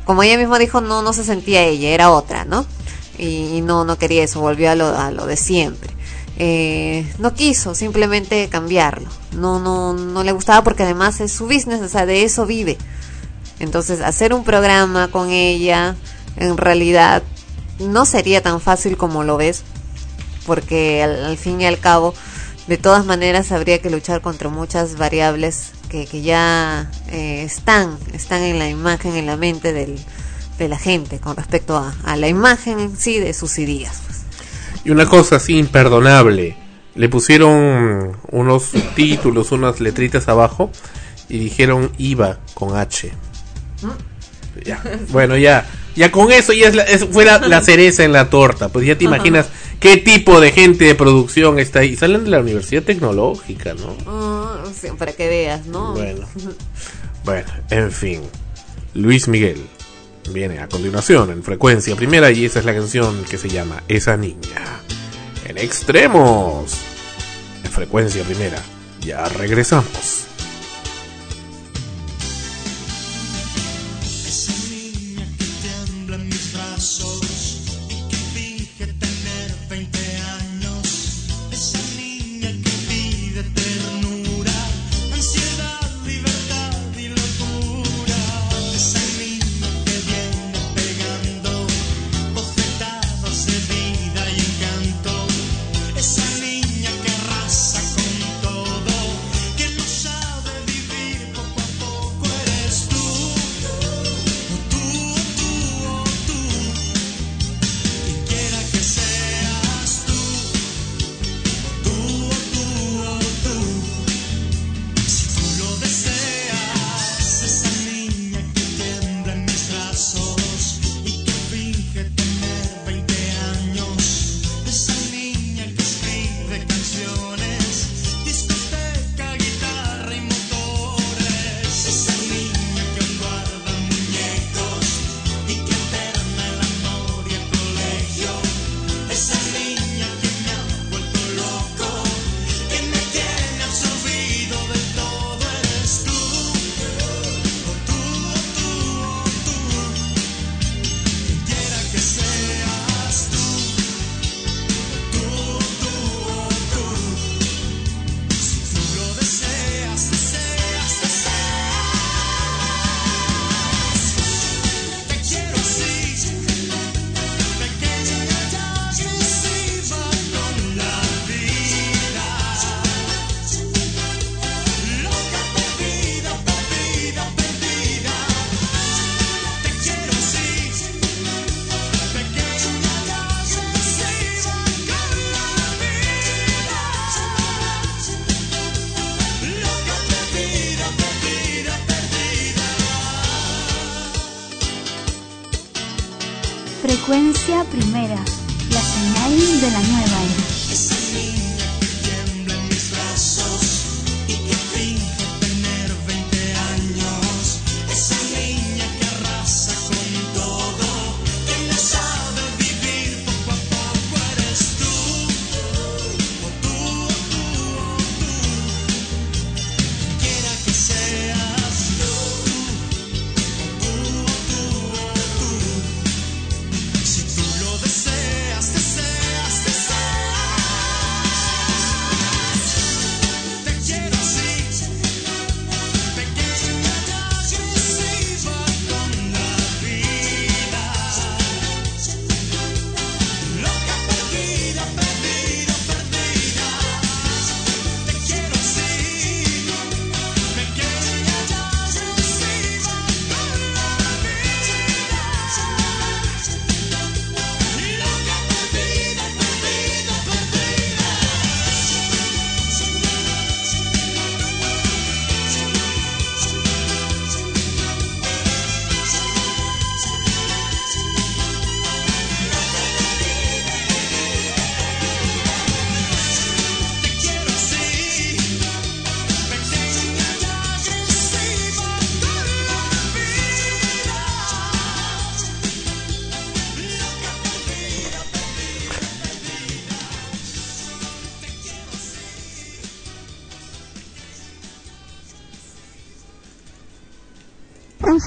Como 0.04 0.24
ella 0.24 0.38
misma 0.38 0.60
dijo, 0.60 0.82
no, 0.82 1.02
no 1.02 1.14
se 1.14 1.24
sentía 1.24 1.64
ella, 1.64 1.90
era 1.90 2.12
otra, 2.12 2.44
¿no? 2.44 2.66
Y, 3.18 3.62
no, 3.62 3.86
no 3.86 3.98
quería 3.98 4.24
eso, 4.24 4.42
volvió 4.42 4.70
a 4.72 4.76
lo, 4.76 4.88
a 4.88 5.12
lo 5.12 5.26
de 5.26 5.38
siempre. 5.38 5.90
Eh, 6.40 7.12
no 7.18 7.34
quiso 7.34 7.74
simplemente 7.74 8.48
cambiarlo. 8.48 9.10
No, 9.32 9.60
no, 9.60 9.94
no 9.94 10.24
le 10.24 10.32
gustaba 10.32 10.64
porque 10.64 10.84
además 10.84 11.20
es 11.20 11.32
su 11.32 11.46
business, 11.46 11.82
o 11.82 11.90
sea, 11.90 12.06
de 12.06 12.24
eso 12.24 12.46
vive. 12.46 12.78
Entonces, 13.60 14.02
hacer 14.02 14.34
un 14.34 14.44
programa 14.44 15.08
con 15.10 15.30
ella, 15.32 15.96
en 16.36 16.58
realidad, 16.58 17.24
no 17.80 18.06
sería 18.06 18.42
tan 18.42 18.62
fácil 18.62 18.98
como 18.98 19.24
lo 19.24 19.38
ves. 19.38 19.64
porque 20.46 21.04
al 21.04 21.38
fin 21.38 21.60
y 21.60 21.66
al 21.66 21.80
cabo, 21.80 22.14
de 22.68 22.78
todas 22.78 23.06
maneras, 23.06 23.52
habría 23.52 23.80
que 23.82 23.90
luchar 23.90 24.22
contra 24.22 24.50
muchas 24.50 24.98
variables 24.98 25.72
que, 25.90 26.06
que 26.06 26.22
ya 26.22 26.92
eh, 27.10 27.44
están, 27.44 27.98
están 28.14 28.42
en 28.44 28.60
la 28.60 28.70
imagen, 28.70 29.16
en 29.16 29.26
la 29.26 29.38
mente 29.38 29.72
del, 29.74 29.98
de 30.58 30.68
la 30.68 30.78
gente 30.78 31.20
con 31.20 31.36
respecto 31.38 31.78
a, 31.78 31.96
a 32.04 32.16
la 32.18 32.28
imagen 32.28 32.80
en 32.80 32.98
sí 32.98 33.20
de 33.20 33.34
sus 33.34 33.58
ideas. 33.58 34.02
Y 34.84 34.90
una 34.92 35.06
cosa 35.06 35.38
así 35.38 35.58
imperdonable. 35.58 36.56
Le 36.96 37.10
pusieron 37.10 38.18
unos 38.32 38.64
subtítulos, 38.64 39.52
unas 39.52 39.80
letritas 39.80 40.28
abajo 40.28 40.72
y 41.30 41.38
dijeron 41.38 41.92
IVA 41.98 42.40
con 42.54 42.76
H. 42.76 43.12
Ya. 44.66 44.82
Bueno, 45.10 45.38
ya. 45.38 45.66
Ya 45.96 46.12
con 46.12 46.32
eso 46.32 46.54
ya 46.54 46.68
es 46.68 46.76
la- 46.76 46.84
es- 46.84 47.06
fue 47.06 47.26
la, 47.26 47.40
la 47.40 47.62
cereza 47.62 48.04
en 48.04 48.14
la 48.14 48.30
torta. 48.30 48.70
Pues 48.70 48.86
ya 48.86 48.98
te 48.98 49.04
imaginas 49.12 49.48
qué 49.80 49.98
tipo 49.98 50.40
de 50.40 50.52
gente 50.52 50.86
de 50.86 50.96
producción 50.96 51.60
está 51.60 51.80
ahí. 51.80 51.96
Salen 51.96 52.26
de 52.26 52.30
la 52.30 52.40
Universidad 52.40 52.84
Tecnológica, 52.84 53.74
¿no? 53.74 53.96
Ah, 54.06 54.64
sí, 54.74 54.88
para 54.98 55.14
que 55.14 55.28
veas, 55.28 55.66
¿no? 55.66 55.94
Bueno. 55.94 56.28
Bueno, 57.24 57.50
en 57.72 57.92
fin. 57.92 58.22
Luis 58.94 59.28
Miguel 59.28 59.62
viene 60.32 60.60
a 60.60 60.70
continuación 60.70 61.30
en 61.30 61.44
frecuencia 61.44 61.94
primera 61.94 62.32
y 62.32 62.46
esa 62.46 62.60
es 62.60 62.66
la 62.66 62.74
canción 62.74 63.26
que 63.26 63.38
se 63.38 63.50
llama 63.50 63.84
Esa 63.90 64.16
niña. 64.16 64.80
En 65.46 65.58
extremos. 65.58 66.74
En 67.66 67.72
frecuencia 67.72 68.24
primera. 68.24 68.62
Ya 69.02 69.28
regresamos. 69.28 70.28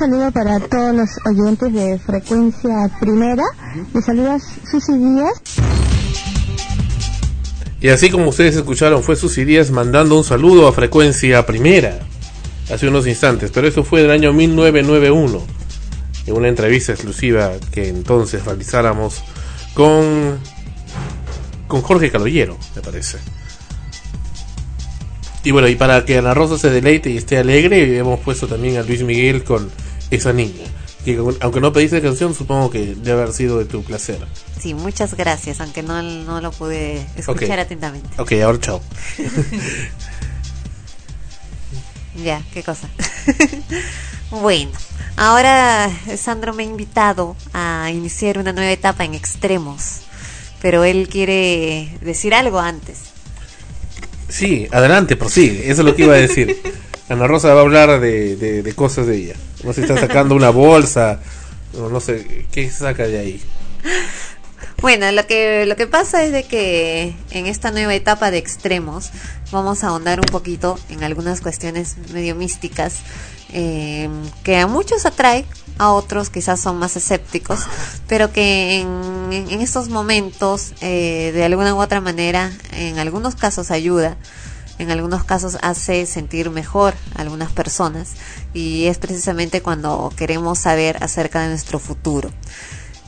Saludo 0.01 0.33
para 0.33 0.59
todos 0.61 0.95
los 0.95 1.11
oyentes 1.27 1.75
de 1.75 1.99
Frecuencia 1.99 2.91
Primera. 2.99 3.43
Les 3.93 4.03
saluda 4.03 4.39
Susy 4.39 4.97
Díaz. 4.97 5.43
Y 7.83 7.91
así 7.91 8.09
como 8.09 8.31
ustedes 8.31 8.57
escucharon, 8.57 9.03
fue 9.03 9.15
Susy 9.15 9.45
Díaz 9.45 9.71
mandando 9.71 10.17
un 10.17 10.25
saludo 10.25 10.67
a 10.67 10.73
frecuencia 10.73 11.45
primera 11.45 11.99
hace 12.73 12.89
unos 12.89 13.07
instantes, 13.07 13.51
pero 13.53 13.69
eso 13.69 13.85
fue 13.85 14.01
en 14.01 14.07
el 14.07 14.13
año 14.13 14.33
1991, 14.33 15.43
en 16.29 16.35
una 16.35 16.49
entrevista 16.49 16.93
exclusiva 16.93 17.51
que 17.71 17.91
entonces 17.91 18.43
realizáramos 18.47 19.23
con 19.75 20.39
con 21.69 21.83
Jorge 21.83 22.11
Caloyero, 22.11 22.57
me 22.75 22.81
parece. 22.81 23.19
Y 25.45 25.51
bueno, 25.51 25.69
y 25.69 25.75
para 25.75 26.07
que 26.07 26.17
Ana 26.17 26.33
Rosa 26.33 26.57
se 26.57 26.71
deleite 26.71 27.11
y 27.11 27.19
esté 27.19 27.37
alegre, 27.37 27.99
hemos 27.99 28.21
puesto 28.21 28.47
también 28.47 28.79
a 28.79 28.83
Luis 28.83 29.03
Miguel 29.03 29.45
con 29.45 29.71
esa 30.11 30.33
niña. 30.33 30.67
Que 31.05 31.19
aunque 31.41 31.61
no 31.61 31.73
pediste 31.73 32.03
canción, 32.03 32.35
supongo 32.35 32.71
que 32.71 32.95
debe 32.95 33.23
haber 33.23 33.33
sido 33.33 33.59
de 33.59 33.65
tu 33.65 33.83
placer. 33.83 34.19
Sí, 34.61 34.75
muchas 34.75 35.15
gracias, 35.15 35.61
aunque 35.61 35.83
no, 35.83 36.03
no 36.03 36.41
lo 36.41 36.51
pude 36.53 37.07
escuchar 37.17 37.59
atentamente. 37.59 38.09
Ok, 38.21 38.33
ahora 38.43 38.61
chao. 38.61 38.83
Ya, 42.25 42.43
qué 42.53 42.63
cosa. 42.63 42.89
bueno, 44.31 44.73
ahora 45.17 45.91
Sandro 46.17 46.53
me 46.53 46.65
ha 46.65 46.67
invitado 46.67 47.37
a 47.53 47.91
iniciar 47.93 48.39
una 48.39 48.53
nueva 48.53 48.71
etapa 48.71 49.05
en 49.05 49.15
extremos, 49.15 50.01
pero 50.61 50.85
él 50.85 51.09
quiere 51.09 51.97
decir 52.03 52.35
algo 52.35 52.59
antes. 52.59 52.99
Sí, 54.29 54.69
adelante, 54.71 55.17
prosigue. 55.17 55.71
Eso 55.71 55.83
es 55.83 55.87
lo 55.87 55.97
que 55.97 56.05
iba 56.05 56.15
a 56.15 56.19
decir. 56.19 56.61
Ana 57.11 57.27
Rosa 57.27 57.53
va 57.53 57.61
a 57.61 57.65
hablar 57.65 58.01
de, 58.01 58.37
de, 58.37 58.63
de 58.63 58.73
cosas 58.75 59.07
de 59.07 59.17
ella. 59.17 59.35
No 59.65 59.73
sé 59.73 59.85
si 59.85 59.93
está 59.93 60.01
sacando 60.01 60.37
una 60.37 60.51
bolsa, 60.51 61.19
no 61.77 62.01
sé, 62.01 62.47
¿qué 62.53 62.71
saca 62.71 63.07
de 63.07 63.19
ahí? 63.19 63.43
Bueno, 64.81 65.11
lo 65.11 65.27
que, 65.27 65.67
lo 65.67 65.75
que 65.77 65.87
pasa 65.89 66.25
es 66.25 66.33
de 66.33 66.45
que 66.45 67.15
en 67.33 67.47
esta 67.47 67.73
nueva 67.73 67.95
etapa 67.95 68.31
de 68.31 68.39
extremos 68.39 69.11
vamos 69.51 69.83
a 69.83 69.89
ahondar 69.89 70.21
un 70.21 70.27
poquito 70.27 70.79
en 70.89 71.03
algunas 71.03 71.41
cuestiones 71.41 71.97
medio 72.13 72.35
místicas 72.37 73.01
eh, 73.53 74.09
que 74.45 74.57
a 74.57 74.69
muchos 74.69 75.05
atrae, 75.05 75.45
a 75.79 75.91
otros 75.91 76.31
quizás 76.31 76.61
son 76.61 76.79
más 76.79 76.97
escépticos, 76.97 77.61
pero 78.07 78.33
que 78.33 78.81
en, 78.81 79.33
en 79.33 79.61
estos 79.61 79.89
momentos 79.89 80.75
eh, 80.81 81.33
de 81.35 81.45
alguna 81.45 81.75
u 81.75 81.81
otra 81.81 82.01
manera, 82.01 82.53
en 82.73 82.99
algunos 82.99 83.35
casos 83.35 83.73
ayuda, 83.73 84.17
en 84.81 84.91
algunos 84.91 85.25
casos 85.25 85.59
hace 85.61 86.07
sentir 86.07 86.51
mejor 86.51 86.95
a 87.15 87.21
algunas 87.21 87.53
personas 87.53 88.15
y 88.55 88.87
es 88.87 88.99
precisamente 88.99 89.61
cuando 89.61 90.11
queremos 90.17 90.59
saber 90.59 91.03
acerca 91.03 91.43
de 91.43 91.49
nuestro 91.49 91.79
futuro. 91.79 92.31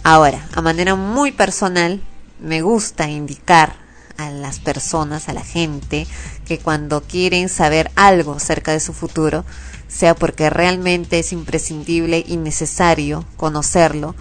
Ahora, 0.05 0.47
a 0.55 0.61
manera 0.61 0.97
muy 0.97 1.32
personal, 1.32 2.03
me 2.40 2.61
gusta 2.61 3.09
indicar 3.09 3.77
a 4.19 4.31
las 4.31 4.61
personas, 4.61 5.28
a 5.28 5.32
la 5.32 5.43
gente, 5.43 6.07
que 6.44 6.59
cuando 6.59 7.03
quieren 7.03 7.49
saber 7.49 7.90
algo 7.97 8.35
acerca 8.35 8.73
de 8.73 8.81
su 8.81 8.93
futuro, 8.93 9.44
sea 9.89 10.15
porque 10.15 10.51
realmente 10.51 11.19
es 11.19 11.32
imprescindible 11.32 12.23
y 12.27 12.36
necesario 12.36 13.24
conocerlo, 13.36 14.15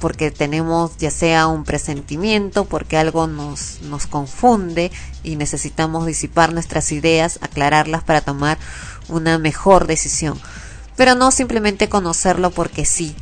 porque 0.00 0.30
tenemos 0.30 0.96
ya 0.96 1.10
sea 1.10 1.46
un 1.46 1.64
presentimiento, 1.64 2.64
porque 2.64 2.96
algo 2.96 3.26
nos, 3.26 3.80
nos 3.82 4.06
confunde 4.06 4.90
y 5.22 5.36
necesitamos 5.36 6.06
disipar 6.06 6.52
nuestras 6.52 6.90
ideas, 6.90 7.38
aclararlas 7.42 8.02
para 8.02 8.22
tomar 8.22 8.58
una 9.08 9.38
mejor 9.38 9.86
decisión. 9.86 10.40
Pero 10.96 11.14
no 11.14 11.30
simplemente 11.30 11.88
conocerlo 11.88 12.50
porque 12.50 12.84
sí, 12.84 13.14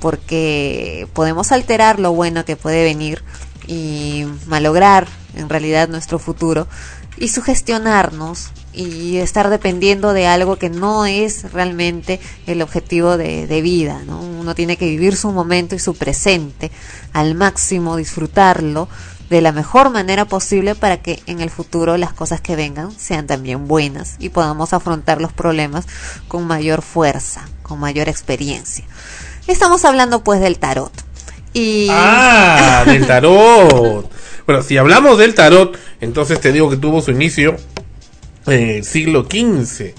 porque 0.00 1.08
podemos 1.14 1.50
alterar 1.52 1.98
lo 1.98 2.12
bueno 2.12 2.44
que 2.44 2.56
puede 2.56 2.84
venir 2.84 3.24
y 3.66 4.26
malograr 4.46 5.08
en 5.34 5.48
realidad 5.48 5.88
nuestro 5.88 6.18
futuro 6.18 6.68
y 7.16 7.28
sugestionarnos 7.28 8.50
y 8.74 9.18
estar 9.18 9.50
dependiendo 9.50 10.12
de 10.12 10.26
algo 10.26 10.56
que 10.56 10.70
no 10.70 11.06
es 11.06 11.52
realmente 11.52 12.20
el 12.46 12.62
objetivo 12.62 13.16
de, 13.16 13.46
de 13.46 13.62
vida. 13.62 14.02
¿no? 14.06 14.20
Uno 14.20 14.54
tiene 14.54 14.76
que 14.76 14.86
vivir 14.86 15.16
su 15.16 15.30
momento 15.32 15.74
y 15.74 15.78
su 15.78 15.94
presente 15.94 16.70
al 17.12 17.34
máximo, 17.34 17.96
disfrutarlo 17.96 18.88
de 19.30 19.40
la 19.40 19.52
mejor 19.52 19.90
manera 19.90 20.26
posible 20.26 20.74
para 20.74 20.98
que 20.98 21.22
en 21.26 21.40
el 21.40 21.50
futuro 21.50 21.96
las 21.96 22.12
cosas 22.12 22.40
que 22.40 22.56
vengan 22.56 22.92
sean 22.92 23.26
también 23.26 23.66
buenas 23.66 24.16
y 24.18 24.28
podamos 24.28 24.72
afrontar 24.72 25.20
los 25.20 25.32
problemas 25.32 25.86
con 26.28 26.46
mayor 26.46 26.82
fuerza, 26.82 27.48
con 27.62 27.80
mayor 27.80 28.08
experiencia. 28.08 28.84
Estamos 29.46 29.84
hablando 29.84 30.22
pues 30.22 30.40
del 30.40 30.58
tarot. 30.58 30.92
Y 31.52 31.88
Ah, 31.90 32.84
del 32.86 33.06
tarot. 33.06 34.10
Bueno, 34.46 34.62
si 34.62 34.76
hablamos 34.76 35.18
del 35.18 35.34
tarot, 35.34 35.78
entonces 36.00 36.40
te 36.40 36.52
digo 36.52 36.68
que 36.68 36.76
tuvo 36.76 37.00
su 37.00 37.10
inicio 37.10 37.56
en 38.46 38.70
el 38.70 38.84
siglo 38.84 39.26
XV. 39.30 39.94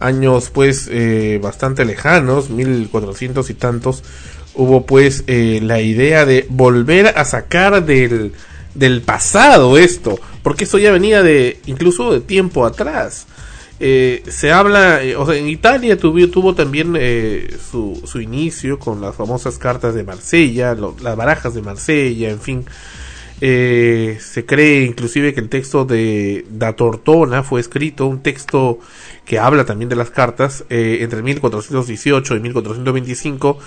Años 0.00 0.50
pues 0.50 0.88
eh, 0.90 1.38
bastante 1.42 1.84
lejanos, 1.84 2.50
1400 2.50 3.48
y 3.50 3.54
tantos. 3.54 4.02
Hubo 4.54 4.86
pues 4.86 5.24
eh, 5.26 5.60
la 5.62 5.80
idea 5.80 6.24
de 6.26 6.46
volver 6.48 7.08
a 7.18 7.24
sacar 7.24 7.84
del, 7.84 8.32
del 8.74 9.02
pasado 9.02 9.78
esto. 9.78 10.18
Porque 10.42 10.64
eso 10.64 10.78
ya 10.78 10.92
venía 10.92 11.22
de 11.22 11.60
incluso 11.66 12.12
de 12.12 12.20
tiempo 12.20 12.66
atrás. 12.66 13.26
Eh, 13.80 14.22
se 14.28 14.52
habla, 14.52 15.02
eh, 15.02 15.16
o 15.16 15.26
sea, 15.26 15.34
en 15.36 15.48
Italia 15.48 15.98
tuvo, 15.98 16.28
tuvo 16.28 16.54
también 16.54 16.94
eh, 16.96 17.56
su, 17.70 18.00
su 18.06 18.20
inicio 18.20 18.78
con 18.78 19.00
las 19.00 19.16
famosas 19.16 19.58
cartas 19.58 19.94
de 19.94 20.04
Marsella, 20.04 20.74
lo- 20.74 20.94
las 21.02 21.16
barajas 21.16 21.54
de 21.54 21.62
Marsella, 21.62 22.30
en 22.30 22.40
fin. 22.40 22.64
Eh, 23.40 24.18
se 24.20 24.46
cree 24.46 24.84
inclusive 24.84 25.34
que 25.34 25.40
el 25.40 25.48
texto 25.48 25.84
de 25.84 26.46
Da 26.48 26.74
Tortona 26.74 27.42
fue 27.42 27.60
escrito, 27.60 28.06
un 28.06 28.22
texto 28.22 28.78
que 29.24 29.38
habla 29.38 29.64
también 29.64 29.88
de 29.88 29.96
las 29.96 30.10
cartas, 30.10 30.64
eh, 30.70 30.98
entre 31.00 31.22
1418 31.22 32.36
y 32.36 32.40
1425, 32.40 33.58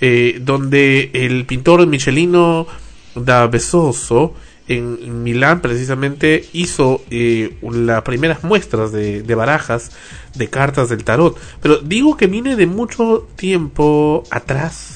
eh, 0.00 0.38
donde 0.42 1.10
el 1.12 1.46
pintor 1.46 1.86
Michelino 1.86 2.66
da 3.14 3.46
Besoso 3.46 4.34
en 4.68 5.22
Milán 5.22 5.60
precisamente 5.60 6.48
hizo 6.52 7.02
eh, 7.10 7.56
las 7.62 8.02
primeras 8.02 8.44
muestras 8.44 8.92
de, 8.92 9.22
de 9.22 9.34
barajas 9.34 9.92
de 10.34 10.48
cartas 10.48 10.88
del 10.88 11.04
tarot. 11.04 11.38
Pero 11.60 11.78
digo 11.78 12.16
que 12.16 12.26
viene 12.26 12.56
de 12.56 12.66
mucho 12.66 13.28
tiempo 13.36 14.24
atrás 14.30 14.91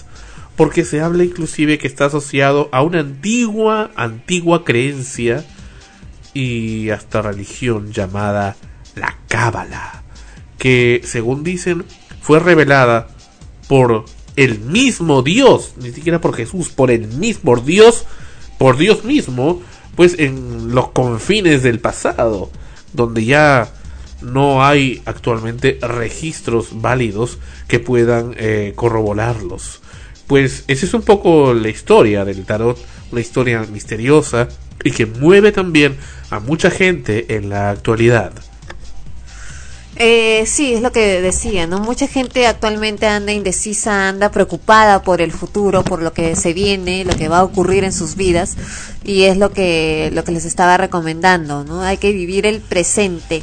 porque 0.56 0.84
se 0.84 1.00
habla 1.00 1.24
inclusive 1.24 1.78
que 1.78 1.86
está 1.86 2.06
asociado 2.06 2.68
a 2.72 2.82
una 2.82 3.00
antigua, 3.00 3.90
antigua 3.94 4.64
creencia 4.64 5.44
y 6.32 6.90
hasta 6.90 7.22
religión 7.22 7.92
llamada 7.92 8.56
la 8.94 9.18
Cábala, 9.28 10.02
que 10.58 11.02
según 11.04 11.44
dicen 11.44 11.84
fue 12.20 12.40
revelada 12.40 13.08
por 13.68 14.04
el 14.36 14.58
mismo 14.60 15.22
Dios, 15.22 15.74
ni 15.78 15.92
siquiera 15.92 16.20
por 16.20 16.34
Jesús, 16.34 16.68
por 16.68 16.90
el 16.90 17.06
mismo 17.08 17.56
Dios, 17.56 18.04
por 18.58 18.76
Dios 18.76 19.04
mismo, 19.04 19.62
pues 19.94 20.18
en 20.18 20.74
los 20.74 20.90
confines 20.90 21.62
del 21.62 21.80
pasado, 21.80 22.50
donde 22.92 23.24
ya 23.24 23.72
no 24.20 24.64
hay 24.64 25.02
actualmente 25.04 25.78
registros 25.80 26.80
válidos 26.80 27.38
que 27.68 27.80
puedan 27.80 28.34
eh, 28.36 28.72
corroborarlos. 28.74 29.82
Pues 30.26 30.64
esa 30.66 30.86
es 30.86 30.94
un 30.94 31.02
poco 31.02 31.54
la 31.54 31.68
historia 31.68 32.24
del 32.24 32.44
tarot, 32.44 32.78
una 33.12 33.20
historia 33.20 33.64
misteriosa 33.72 34.48
y 34.82 34.90
que 34.90 35.06
mueve 35.06 35.52
también 35.52 35.96
a 36.30 36.40
mucha 36.40 36.70
gente 36.70 37.36
en 37.36 37.48
la 37.48 37.70
actualidad. 37.70 38.32
Eh, 39.98 40.44
sí, 40.46 40.74
es 40.74 40.82
lo 40.82 40.92
que 40.92 41.22
decía, 41.22 41.66
¿no? 41.66 41.78
Mucha 41.78 42.06
gente 42.06 42.46
actualmente 42.46 43.06
anda 43.06 43.32
indecisa, 43.32 44.08
anda 44.08 44.30
preocupada 44.30 45.02
por 45.02 45.22
el 45.22 45.32
futuro, 45.32 45.84
por 45.84 46.02
lo 46.02 46.12
que 46.12 46.36
se 46.36 46.52
viene, 46.52 47.04
lo 47.04 47.16
que 47.16 47.28
va 47.28 47.38
a 47.38 47.44
ocurrir 47.44 47.82
en 47.82 47.92
sus 47.92 48.14
vidas, 48.14 48.56
y 49.04 49.22
es 49.22 49.38
lo 49.38 49.52
que, 49.52 50.10
lo 50.12 50.22
que 50.22 50.32
les 50.32 50.44
estaba 50.44 50.76
recomendando, 50.76 51.64
¿no? 51.64 51.80
Hay 51.80 51.96
que 51.96 52.12
vivir 52.12 52.46
el 52.46 52.60
presente 52.60 53.42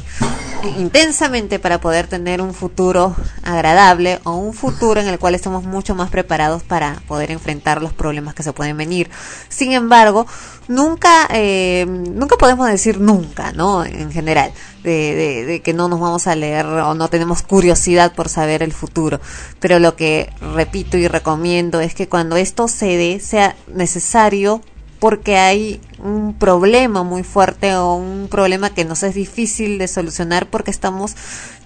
intensamente 0.78 1.58
para 1.58 1.80
poder 1.80 2.06
tener 2.06 2.40
un 2.40 2.54
futuro 2.54 3.14
agradable 3.42 4.20
o 4.24 4.32
un 4.32 4.54
futuro 4.54 5.00
en 5.00 5.08
el 5.08 5.18
cual 5.18 5.34
estemos 5.34 5.64
mucho 5.64 5.94
más 5.94 6.10
preparados 6.10 6.62
para 6.62 7.02
poder 7.06 7.30
enfrentar 7.30 7.82
los 7.82 7.92
problemas 7.92 8.34
que 8.34 8.42
se 8.42 8.52
pueden 8.52 8.76
venir. 8.76 9.10
Sin 9.48 9.72
embargo, 9.72 10.26
nunca, 10.68 11.28
eh, 11.30 11.86
nunca 11.86 12.36
podemos 12.36 12.68
decir 12.68 13.00
nunca, 13.00 13.52
¿no? 13.52 13.84
En 13.84 14.12
general, 14.12 14.52
de, 14.82 14.90
de, 14.90 15.44
de 15.44 15.62
que 15.62 15.72
no 15.72 15.88
nos 15.88 16.00
vamos 16.00 16.26
a 16.26 16.34
leer 16.34 16.66
o 16.66 16.94
no 16.94 17.08
tenemos 17.08 17.42
curiosidad 17.42 18.14
por 18.14 18.28
saber 18.28 18.62
el 18.62 18.72
futuro. 18.72 19.20
Pero 19.60 19.78
lo 19.78 19.96
que 19.96 20.30
repito 20.54 20.96
y 20.96 21.08
recomiendo 21.08 21.80
es 21.80 21.94
que 21.94 22.08
cuando 22.08 22.36
esto 22.36 22.68
se 22.68 22.96
dé, 22.96 23.20
sea 23.20 23.56
necesario 23.68 24.60
porque 24.98 25.36
hay 25.36 25.80
un 25.98 26.34
problema 26.34 27.02
muy 27.02 27.24
fuerte 27.24 27.74
o 27.76 27.94
un 27.94 28.28
problema 28.30 28.70
que 28.70 28.86
nos 28.86 29.02
es 29.02 29.14
difícil 29.14 29.76
de 29.78 29.86
solucionar 29.86 30.48
porque 30.48 30.70
estamos 30.70 31.14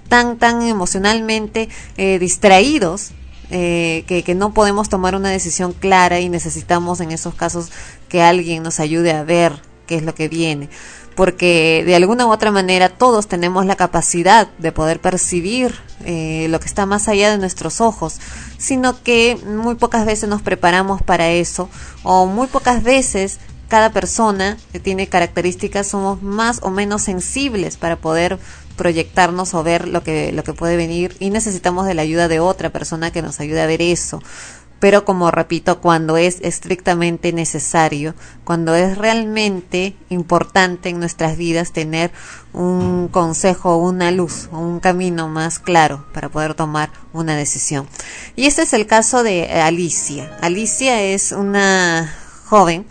tan, 0.09 0.39
tan 0.39 0.62
emocionalmente 0.62 1.69
eh, 1.97 2.19
distraídos 2.19 3.12
eh, 3.51 4.05
que, 4.07 4.35
no 4.35 4.53
podemos 4.53 4.89
tomar 4.89 5.15
una 5.15 5.31
decisión 5.31 5.73
clara 5.73 6.20
y 6.20 6.29
necesitamos 6.29 7.01
en 7.01 7.12
esos 7.12 7.35
casos 7.35 7.70
que 8.09 8.23
alguien 8.23 8.62
nos 8.62 8.81
ayude 8.81 9.12
a 9.12 9.25
ver 9.25 9.62
qué 9.87 9.97
es 9.97 10.03
lo 10.03 10.15
que 10.15 10.29
viene. 10.29 10.69
Porque 11.16 11.83
de 11.85 11.97
alguna 11.97 12.27
u 12.27 12.31
otra 12.31 12.51
manera 12.53 12.91
todos 12.91 13.27
tenemos 13.27 13.66
la 13.66 13.75
capacidad 13.75 14.49
de 14.59 14.70
poder 14.70 15.01
percibir 15.01 15.75
eh, 16.05 16.47
lo 16.51 16.61
que 16.61 16.66
está 16.66 16.87
más 16.87 17.09
allá 17.09 17.31
de 17.31 17.39
nuestros 17.39 17.81
ojos, 17.81 18.20
sino 18.57 19.03
que 19.03 19.37
muy 19.45 19.75
pocas 19.75 20.07
veces 20.07 20.29
nos 20.29 20.43
preparamos 20.43 21.03
para 21.03 21.31
eso 21.31 21.69
o 22.05 22.27
muy 22.27 22.47
pocas 22.47 22.85
veces 22.85 23.41
cada 23.69 23.91
persona 23.91 24.57
que 24.73 24.81
tiene 24.81 25.09
características 25.09 25.87
somos 25.87 26.23
más 26.23 26.61
o 26.62 26.70
menos 26.70 27.03
sensibles 27.03 27.77
para 27.77 27.97
poder 27.97 28.39
proyectarnos 28.79 29.53
o 29.53 29.63
ver 29.63 29.87
lo 29.87 30.03
que 30.03 30.33
lo 30.33 30.43
que 30.43 30.55
puede 30.55 30.79
venir 30.79 31.15
y 31.21 31.29
necesitamos 31.29 31.87
de 31.87 31.93
la 31.93 32.01
ayuda 32.01 32.29
de 32.29 32.41
otra 32.41 32.71
persona 32.71 33.11
que 33.11 33.21
nos 33.21 33.41
ayude 33.41 33.61
a 33.61 33.67
ver 33.67 33.83
eso 33.83 34.23
pero 34.81 35.05
como 35.05 35.31
repito, 35.31 35.81
cuando 35.81 36.17
es 36.17 36.39
estrictamente 36.41 37.33
necesario, 37.33 38.15
cuando 38.45 38.75
es 38.75 38.97
realmente 38.97 39.97
importante 40.09 40.89
en 40.89 41.01
nuestras 41.01 41.37
vidas 41.37 41.73
tener 41.73 42.13
un 42.53 43.09
consejo, 43.09 43.77
una 43.77 44.13
luz, 44.13 44.49
un 44.53 44.79
camino 44.79 45.29
más 45.29 45.59
claro 45.59 46.07
para 46.15 46.29
poder 46.29 46.55
tomar 46.55 46.91
una 47.13 47.37
decisión. 47.37 47.89
Y 48.37 48.47
este 48.47 48.63
es 48.63 48.73
el 48.73 48.87
caso 48.87 49.23
de 49.25 49.51
Alicia. 49.51 50.39
Alicia 50.43 51.03
es 51.03 51.33
una 51.33 52.15
joven 52.47 52.87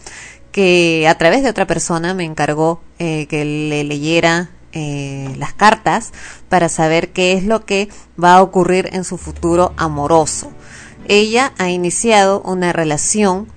que 0.51 1.07
a 1.07 1.15
través 1.17 1.43
de 1.43 1.49
otra 1.49 1.67
persona 1.67 2.13
me 2.13 2.25
encargó 2.25 2.81
eh, 2.99 3.27
que 3.27 3.45
le 3.45 3.83
leyera 3.85 4.49
eh, 4.77 5.33
las 5.37 5.53
cartas 5.53 6.13
para 6.49 6.69
saber 6.69 7.09
qué 7.09 7.33
es 7.33 7.43
lo 7.43 7.65
que 7.65 7.89
va 8.21 8.35
a 8.35 8.41
ocurrir 8.41 8.89
en 8.93 9.03
su 9.03 9.17
futuro 9.17 9.73
amoroso 9.77 10.51
ella 11.07 11.53
ha 11.57 11.69
iniciado 11.69 12.41
una 12.41 12.73
relación, 12.73 13.47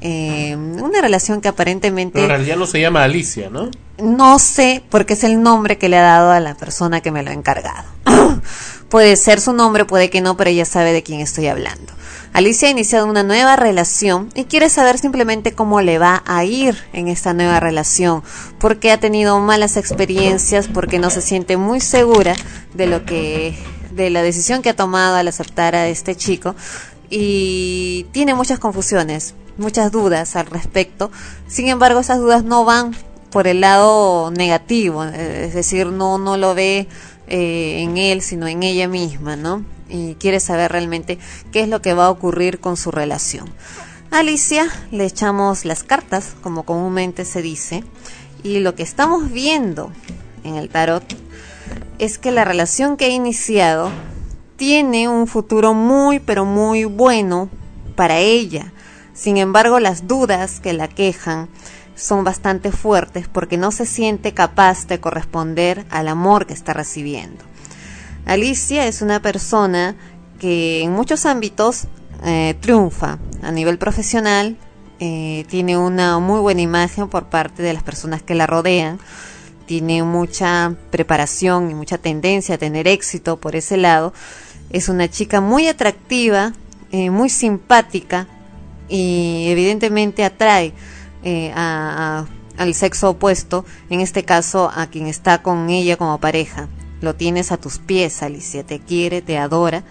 eh, 0.00 0.56
una 0.56 1.00
relación 1.00 1.40
que 1.40 1.48
aparentemente... 1.48 2.20
Pero 2.20 2.24
en 2.24 2.30
realidad 2.30 2.56
no 2.56 2.66
se 2.66 2.80
llama 2.80 3.04
Alicia, 3.04 3.50
¿no? 3.50 3.70
No 3.98 4.38
sé, 4.38 4.82
porque 4.88 5.14
es 5.14 5.24
el 5.24 5.42
nombre 5.42 5.78
que 5.78 5.88
le 5.88 5.98
ha 5.98 6.02
dado 6.02 6.30
a 6.30 6.40
la 6.40 6.54
persona 6.54 7.00
que 7.00 7.10
me 7.10 7.22
lo 7.22 7.30
ha 7.30 7.34
encargado. 7.34 7.88
Puede 8.88 9.16
ser 9.16 9.40
su 9.40 9.52
nombre, 9.52 9.84
puede 9.84 10.10
que 10.10 10.20
no, 10.20 10.36
pero 10.36 10.50
ella 10.50 10.64
sabe 10.64 10.92
de 10.92 11.02
quién 11.02 11.20
estoy 11.20 11.46
hablando. 11.46 11.92
Alicia 12.32 12.68
ha 12.68 12.70
iniciado 12.70 13.06
una 13.06 13.24
nueva 13.24 13.56
relación 13.56 14.30
y 14.34 14.44
quiere 14.44 14.68
saber 14.68 14.98
simplemente 14.98 15.52
cómo 15.52 15.80
le 15.80 15.98
va 15.98 16.22
a 16.26 16.44
ir 16.44 16.76
en 16.92 17.08
esta 17.08 17.34
nueva 17.34 17.58
relación, 17.58 18.22
porque 18.58 18.92
ha 18.92 19.00
tenido 19.00 19.38
malas 19.40 19.76
experiencias, 19.76 20.68
porque 20.68 20.98
no 20.98 21.10
se 21.10 21.22
siente 21.22 21.56
muy 21.56 21.80
segura 21.80 22.36
de 22.74 22.86
lo 22.86 23.04
que 23.04 23.58
de 23.90 24.10
la 24.10 24.22
decisión 24.22 24.62
que 24.62 24.70
ha 24.70 24.76
tomado 24.76 25.16
al 25.16 25.26
aceptar 25.26 25.74
a 25.74 25.88
este 25.88 26.14
chico 26.14 26.54
y 27.10 28.06
tiene 28.12 28.34
muchas 28.34 28.60
confusiones, 28.60 29.34
muchas 29.58 29.90
dudas 29.90 30.36
al 30.36 30.46
respecto. 30.46 31.10
Sin 31.48 31.66
embargo, 31.66 31.98
esas 31.98 32.18
dudas 32.18 32.44
no 32.44 32.64
van 32.64 32.94
por 33.30 33.48
el 33.48 33.60
lado 33.60 34.30
negativo, 34.30 35.04
eh, 35.04 35.46
es 35.46 35.54
decir, 35.54 35.88
no 35.88 36.18
no 36.18 36.36
lo 36.36 36.54
ve 36.54 36.88
eh, 37.30 37.82
en 37.82 37.96
él, 37.96 38.22
sino 38.22 38.48
en 38.48 38.62
ella 38.62 38.88
misma, 38.88 39.36
¿no? 39.36 39.64
Y 39.88 40.14
quiere 40.16 40.40
saber 40.40 40.72
realmente 40.72 41.18
qué 41.52 41.60
es 41.60 41.68
lo 41.68 41.80
que 41.80 41.94
va 41.94 42.06
a 42.06 42.10
ocurrir 42.10 42.60
con 42.60 42.76
su 42.76 42.90
relación. 42.90 43.48
Alicia 44.10 44.66
le 44.90 45.04
echamos 45.04 45.64
las 45.64 45.84
cartas, 45.84 46.34
como 46.42 46.64
comúnmente 46.64 47.24
se 47.24 47.40
dice, 47.40 47.84
y 48.42 48.58
lo 48.58 48.74
que 48.74 48.82
estamos 48.82 49.30
viendo 49.30 49.92
en 50.42 50.56
el 50.56 50.68
tarot 50.68 51.04
es 52.00 52.18
que 52.18 52.32
la 52.32 52.44
relación 52.44 52.96
que 52.96 53.04
ha 53.04 53.10
iniciado 53.10 53.90
tiene 54.56 55.08
un 55.08 55.28
futuro 55.28 55.72
muy, 55.72 56.18
pero 56.18 56.44
muy 56.44 56.84
bueno 56.84 57.48
para 57.94 58.18
ella. 58.18 58.72
Sin 59.14 59.36
embargo, 59.36 59.78
las 59.78 60.08
dudas 60.08 60.60
que 60.60 60.72
la 60.72 60.88
quejan 60.88 61.48
son 62.00 62.24
bastante 62.24 62.72
fuertes 62.72 63.28
porque 63.28 63.56
no 63.56 63.70
se 63.70 63.86
siente 63.86 64.32
capaz 64.32 64.86
de 64.86 65.00
corresponder 65.00 65.84
al 65.90 66.08
amor 66.08 66.46
que 66.46 66.54
está 66.54 66.72
recibiendo. 66.72 67.44
Alicia 68.26 68.86
es 68.86 69.02
una 69.02 69.20
persona 69.20 69.96
que 70.38 70.82
en 70.82 70.92
muchos 70.92 71.26
ámbitos 71.26 71.86
eh, 72.24 72.54
triunfa 72.60 73.18
a 73.42 73.50
nivel 73.52 73.78
profesional, 73.78 74.56
eh, 74.98 75.44
tiene 75.48 75.78
una 75.78 76.18
muy 76.18 76.40
buena 76.40 76.60
imagen 76.60 77.08
por 77.08 77.26
parte 77.26 77.62
de 77.62 77.72
las 77.72 77.82
personas 77.82 78.22
que 78.22 78.34
la 78.34 78.46
rodean, 78.46 78.98
tiene 79.66 80.02
mucha 80.02 80.74
preparación 80.90 81.70
y 81.70 81.74
mucha 81.74 81.96
tendencia 81.96 82.56
a 82.56 82.58
tener 82.58 82.88
éxito 82.88 83.38
por 83.38 83.56
ese 83.56 83.76
lado. 83.76 84.12
Es 84.70 84.88
una 84.88 85.08
chica 85.08 85.40
muy 85.40 85.68
atractiva, 85.68 86.52
eh, 86.92 87.10
muy 87.10 87.30
simpática 87.30 88.26
y 88.88 89.46
evidentemente 89.48 90.24
atrae 90.24 90.74
eh, 91.24 91.52
a, 91.54 92.26
al 92.56 92.74
sexo 92.74 93.10
opuesto, 93.10 93.64
en 93.88 94.00
este 94.00 94.24
caso 94.24 94.70
a 94.74 94.86
quien 94.86 95.06
está 95.06 95.42
con 95.42 95.70
ella 95.70 95.96
como 95.96 96.18
pareja. 96.18 96.68
Lo 97.00 97.14
tienes 97.14 97.52
a 97.52 97.56
tus 97.56 97.78
pies, 97.78 98.22
Alicia, 98.22 98.64
te 98.64 98.80
quiere, 98.80 99.22
te 99.22 99.38
adora 99.38 99.84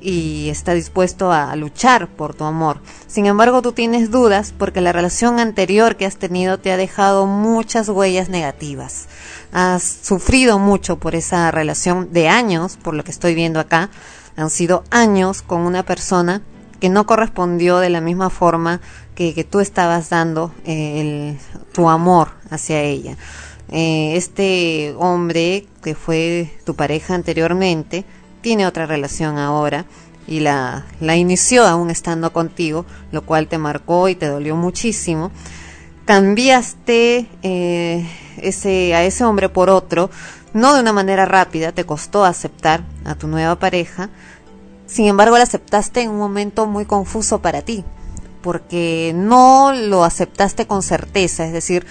y 0.00 0.48
está 0.50 0.74
dispuesto 0.74 1.32
a 1.32 1.54
luchar 1.56 2.08
por 2.08 2.34
tu 2.34 2.44
amor. 2.44 2.80
Sin 3.06 3.26
embargo, 3.26 3.62
tú 3.62 3.72
tienes 3.72 4.10
dudas 4.10 4.54
porque 4.56 4.80
la 4.80 4.92
relación 4.92 5.40
anterior 5.40 5.96
que 5.96 6.06
has 6.06 6.16
tenido 6.16 6.58
te 6.58 6.70
ha 6.70 6.76
dejado 6.76 7.26
muchas 7.26 7.88
huellas 7.88 8.28
negativas. 8.28 9.08
Has 9.52 9.82
sufrido 9.82 10.58
mucho 10.58 10.98
por 10.98 11.14
esa 11.14 11.50
relación 11.50 12.12
de 12.12 12.28
años, 12.28 12.76
por 12.76 12.94
lo 12.94 13.04
que 13.04 13.10
estoy 13.10 13.34
viendo 13.34 13.58
acá. 13.60 13.90
Han 14.36 14.50
sido 14.50 14.84
años 14.90 15.42
con 15.42 15.62
una 15.62 15.82
persona 15.82 16.42
que 16.78 16.88
no 16.90 17.06
correspondió 17.06 17.78
de 17.78 17.90
la 17.90 18.00
misma 18.00 18.30
forma 18.30 18.80
que, 19.16 19.44
tú 19.48 19.60
estabas 19.60 20.10
dando 20.10 20.52
eh, 20.64 21.36
tu 21.72 21.88
amor 21.88 22.28
hacia 22.50 22.82
ella. 22.82 23.16
Eh, 23.70 24.12
este 24.14 24.94
hombre 24.98 25.66
que 25.82 25.96
fue 25.96 26.52
tu 26.64 26.76
pareja 26.76 27.14
anteriormente 27.14 28.04
tiene 28.42 28.66
otra 28.66 28.86
relación 28.86 29.38
ahora 29.38 29.86
y 30.28 30.40
la, 30.40 30.86
la 31.00 31.16
inició 31.16 31.66
aún 31.66 31.90
estando 31.90 32.32
contigo, 32.32 32.84
lo 33.10 33.22
cual 33.22 33.48
te 33.48 33.58
marcó 33.58 34.08
y 34.08 34.14
te 34.14 34.26
dolió 34.26 34.54
muchísimo. 34.54 35.32
Cambiaste 36.04 37.26
eh, 37.42 38.08
ese, 38.36 38.94
a 38.94 39.04
ese 39.04 39.24
hombre 39.24 39.48
por 39.48 39.70
otro, 39.70 40.10
no 40.52 40.74
de 40.74 40.80
una 40.80 40.92
manera 40.92 41.24
rápida, 41.24 41.72
te 41.72 41.84
costó 41.84 42.24
aceptar 42.24 42.84
a 43.04 43.14
tu 43.14 43.26
nueva 43.26 43.58
pareja, 43.58 44.10
sin 44.86 45.06
embargo 45.06 45.36
la 45.36 45.44
aceptaste 45.44 46.02
en 46.02 46.10
un 46.10 46.18
momento 46.18 46.66
muy 46.66 46.84
confuso 46.84 47.40
para 47.40 47.62
ti, 47.62 47.84
porque 48.46 49.10
no 49.12 49.72
lo 49.72 50.04
aceptaste 50.04 50.68
con 50.68 50.84
certeza, 50.84 51.44
es 51.44 51.52
decir, 51.52 51.84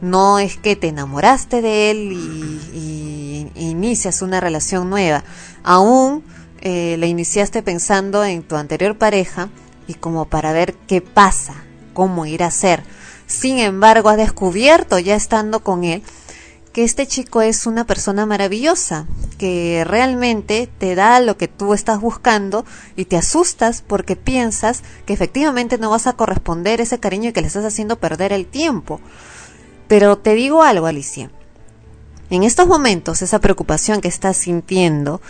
no 0.00 0.38
es 0.38 0.56
que 0.56 0.76
te 0.76 0.86
enamoraste 0.86 1.62
de 1.62 1.90
él 1.90 2.12
y, 2.12 3.50
y, 3.56 3.60
inicias 3.60 4.22
una 4.22 4.38
relación 4.38 4.88
nueva, 4.88 5.24
aún 5.64 6.22
eh, 6.60 6.94
la 7.00 7.06
iniciaste 7.06 7.60
pensando 7.64 8.24
en 8.24 8.44
tu 8.44 8.54
anterior 8.54 8.96
pareja 8.96 9.48
y 9.88 9.94
como 9.94 10.26
para 10.26 10.52
ver 10.52 10.74
qué 10.86 11.00
pasa, 11.00 11.54
cómo 11.92 12.24
ir 12.24 12.44
a 12.44 12.52
ser. 12.52 12.84
Sin 13.26 13.58
embargo, 13.58 14.08
has 14.08 14.16
descubierto 14.16 15.00
ya 15.00 15.16
estando 15.16 15.64
con 15.64 15.82
él 15.82 16.04
que 16.76 16.84
este 16.84 17.06
chico 17.06 17.40
es 17.40 17.66
una 17.66 17.86
persona 17.86 18.26
maravillosa, 18.26 19.06
que 19.38 19.82
realmente 19.86 20.68
te 20.76 20.94
da 20.94 21.20
lo 21.20 21.38
que 21.38 21.48
tú 21.48 21.72
estás 21.72 22.02
buscando 22.02 22.66
y 22.96 23.06
te 23.06 23.16
asustas 23.16 23.80
porque 23.80 24.14
piensas 24.14 24.82
que 25.06 25.14
efectivamente 25.14 25.78
no 25.78 25.88
vas 25.88 26.06
a 26.06 26.12
corresponder 26.12 26.82
ese 26.82 27.00
cariño 27.00 27.30
y 27.30 27.32
que 27.32 27.40
le 27.40 27.46
estás 27.46 27.64
haciendo 27.64 27.98
perder 27.98 28.34
el 28.34 28.44
tiempo. 28.44 29.00
Pero 29.88 30.18
te 30.18 30.34
digo 30.34 30.62
algo, 30.62 30.84
Alicia. 30.84 31.30
En 32.28 32.42
estos 32.42 32.66
momentos, 32.66 33.22
esa 33.22 33.38
preocupación 33.38 34.02
que 34.02 34.08
estás 34.08 34.36
sintiendo 34.36 35.22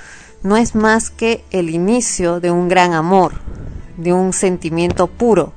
no 0.42 0.56
es 0.56 0.74
más 0.74 1.10
que 1.10 1.44
el 1.52 1.70
inicio 1.70 2.40
de 2.40 2.50
un 2.50 2.68
gran 2.68 2.92
amor, 2.92 3.34
de 3.98 4.12
un 4.12 4.32
sentimiento 4.32 5.06
puro 5.06 5.52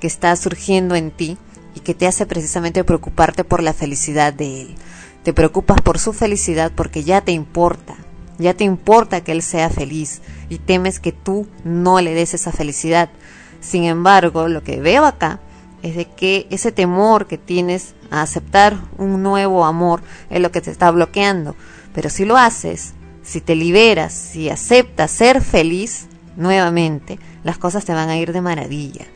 que 0.00 0.06
está 0.06 0.36
surgiendo 0.36 0.94
en 0.94 1.10
ti 1.10 1.38
y 1.74 1.80
que 1.80 1.94
te 1.94 2.06
hace 2.06 2.26
precisamente 2.26 2.84
preocuparte 2.84 3.42
por 3.42 3.62
la 3.62 3.72
felicidad 3.72 4.30
de 4.34 4.60
él. 4.60 4.76
Te 5.24 5.32
preocupas 5.32 5.80
por 5.80 5.98
su 5.98 6.12
felicidad 6.12 6.70
porque 6.76 7.02
ya 7.02 7.22
te 7.22 7.32
importa, 7.32 7.96
ya 8.38 8.52
te 8.52 8.64
importa 8.64 9.22
que 9.22 9.32
él 9.32 9.40
sea 9.40 9.70
feliz 9.70 10.20
y 10.50 10.58
temes 10.58 11.00
que 11.00 11.12
tú 11.12 11.48
no 11.64 12.02
le 12.02 12.12
des 12.14 12.34
esa 12.34 12.52
felicidad. 12.52 13.08
Sin 13.60 13.84
embargo, 13.84 14.48
lo 14.48 14.62
que 14.62 14.80
veo 14.80 15.06
acá 15.06 15.40
es 15.82 15.96
de 15.96 16.04
que 16.04 16.46
ese 16.50 16.72
temor 16.72 17.26
que 17.26 17.38
tienes 17.38 17.94
a 18.10 18.20
aceptar 18.20 18.76
un 18.98 19.22
nuevo 19.22 19.64
amor 19.64 20.02
es 20.28 20.40
lo 20.40 20.52
que 20.52 20.60
te 20.60 20.70
está 20.70 20.90
bloqueando. 20.90 21.56
Pero 21.94 22.10
si 22.10 22.26
lo 22.26 22.36
haces, 22.36 22.92
si 23.22 23.40
te 23.40 23.54
liberas, 23.54 24.12
si 24.12 24.50
aceptas 24.50 25.10
ser 25.10 25.40
feliz 25.40 26.06
nuevamente, 26.36 27.18
las 27.44 27.56
cosas 27.56 27.86
te 27.86 27.94
van 27.94 28.10
a 28.10 28.18
ir 28.18 28.34
de 28.34 28.42
maravilla. 28.42 29.06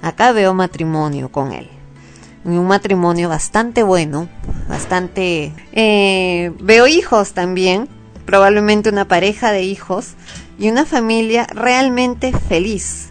Acá 0.00 0.32
veo 0.32 0.54
matrimonio 0.54 1.30
con 1.30 1.52
él. 1.52 1.68
Un 2.44 2.66
matrimonio 2.66 3.28
bastante 3.28 3.82
bueno, 3.82 4.28
bastante... 4.68 5.52
Eh, 5.72 6.52
veo 6.60 6.86
hijos 6.86 7.32
también, 7.32 7.88
probablemente 8.24 8.90
una 8.90 9.06
pareja 9.06 9.52
de 9.52 9.62
hijos 9.62 10.14
y 10.58 10.70
una 10.70 10.84
familia 10.84 11.46
realmente 11.52 12.32
feliz. 12.32 13.08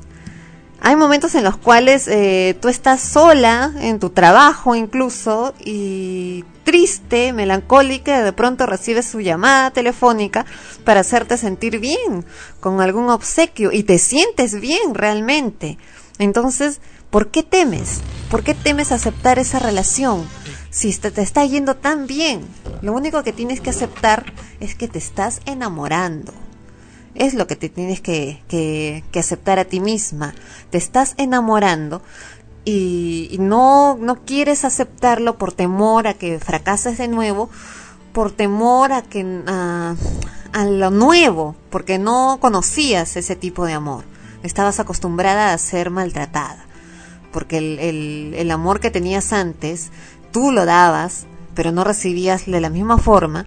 Hay 0.79 0.95
momentos 0.95 1.33
en 1.35 1.43
los 1.43 1.57
cuales 1.57 2.07
eh, 2.07 2.55
tú 2.61 2.67
estás 2.67 3.01
sola 3.01 3.73
en 3.79 3.99
tu 3.99 4.11
trabajo 4.11 4.75
incluso 4.75 5.53
y 5.63 6.45
triste, 6.63 7.33
melancólica, 7.33 8.19
y 8.19 8.23
de 8.23 8.33
pronto 8.33 8.65
recibes 8.65 9.07
su 9.07 9.21
llamada 9.21 9.71
telefónica 9.71 10.45
para 10.83 10.99
hacerte 10.99 11.37
sentir 11.37 11.79
bien 11.79 12.25
con 12.59 12.81
algún 12.81 13.09
obsequio 13.09 13.71
y 13.71 13.83
te 13.83 13.97
sientes 13.97 14.59
bien 14.59 14.93
realmente. 14.93 15.77
Entonces, 16.19 16.79
¿por 17.17 17.31
qué 17.31 17.41
temes? 17.41 18.01
¿Por 18.29 18.43
qué 18.43 18.53
temes 18.53 18.91
aceptar 18.91 19.39
esa 19.39 19.57
relación? 19.57 20.23
Si 20.69 20.93
te, 20.93 21.09
te 21.09 21.23
está 21.23 21.43
yendo 21.45 21.75
tan 21.75 22.05
bien, 22.05 22.41
lo 22.83 22.93
único 22.93 23.23
que 23.23 23.33
tienes 23.33 23.59
que 23.59 23.71
aceptar 23.71 24.31
es 24.59 24.75
que 24.75 24.87
te 24.87 24.99
estás 24.99 25.41
enamorando. 25.47 26.31
Es 27.15 27.33
lo 27.33 27.47
que 27.47 27.55
te 27.55 27.69
tienes 27.69 28.01
que, 28.01 28.43
que- 28.47 29.03
aceptar 29.19 29.57
a 29.57 29.65
ti 29.65 29.79
misma. 29.79 30.35
Te 30.69 30.77
estás 30.77 31.15
enamorando 31.17 32.03
y, 32.65 33.29
y 33.31 33.39
no, 33.39 33.97
no 33.99 34.23
quieres 34.23 34.63
aceptarlo 34.63 35.39
por 35.39 35.53
temor 35.53 36.05
a 36.05 36.13
que 36.13 36.37
fracases 36.37 36.99
de 36.99 37.07
nuevo, 37.07 37.49
por 38.13 38.31
temor 38.31 38.91
a 38.93 39.01
que 39.01 39.25
a, 39.47 39.95
a 40.53 40.65
lo 40.65 40.91
nuevo, 40.91 41.55
porque 41.71 41.97
no 41.97 42.37
conocías 42.39 43.17
ese 43.17 43.35
tipo 43.35 43.65
de 43.65 43.73
amor. 43.73 44.03
Estabas 44.43 44.79
acostumbrada 44.79 45.51
a 45.51 45.57
ser 45.57 45.89
maltratada, 45.89 46.66
porque 47.37 47.59
el, 47.59 48.33
el, 48.33 48.49
amor 48.49 48.79
que 48.79 48.89
tenías 48.89 49.31
antes, 49.31 49.91
tú 50.31 50.51
lo 50.51 50.65
dabas, 50.65 51.27
pero 51.53 51.71
no 51.71 51.83
recibías 51.83 52.47
de 52.47 52.59
la 52.59 52.71
misma 52.71 52.97
forma 52.97 53.45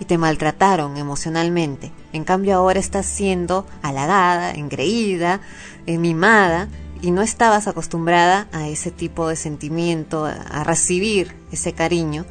y 0.00 0.06
te 0.06 0.16
maltrataron 0.16 0.96
emocionalmente. 0.96 1.92
En 2.14 2.24
cambio 2.24 2.56
ahora 2.56 2.80
estás 2.80 3.04
siendo 3.04 3.66
halagada, 3.82 4.52
engreída, 4.52 5.42
eh, 5.84 5.98
mimada 5.98 6.70
y 7.02 7.10
no 7.10 7.20
estabas 7.20 7.68
acostumbrada 7.68 8.48
a 8.52 8.68
ese 8.68 8.90
tipo 8.90 9.28
de 9.28 9.36
sentimiento, 9.36 10.24
a, 10.24 10.32
a 10.32 10.64
recibir 10.64 11.34
ese 11.52 11.74
cariño 11.74 12.24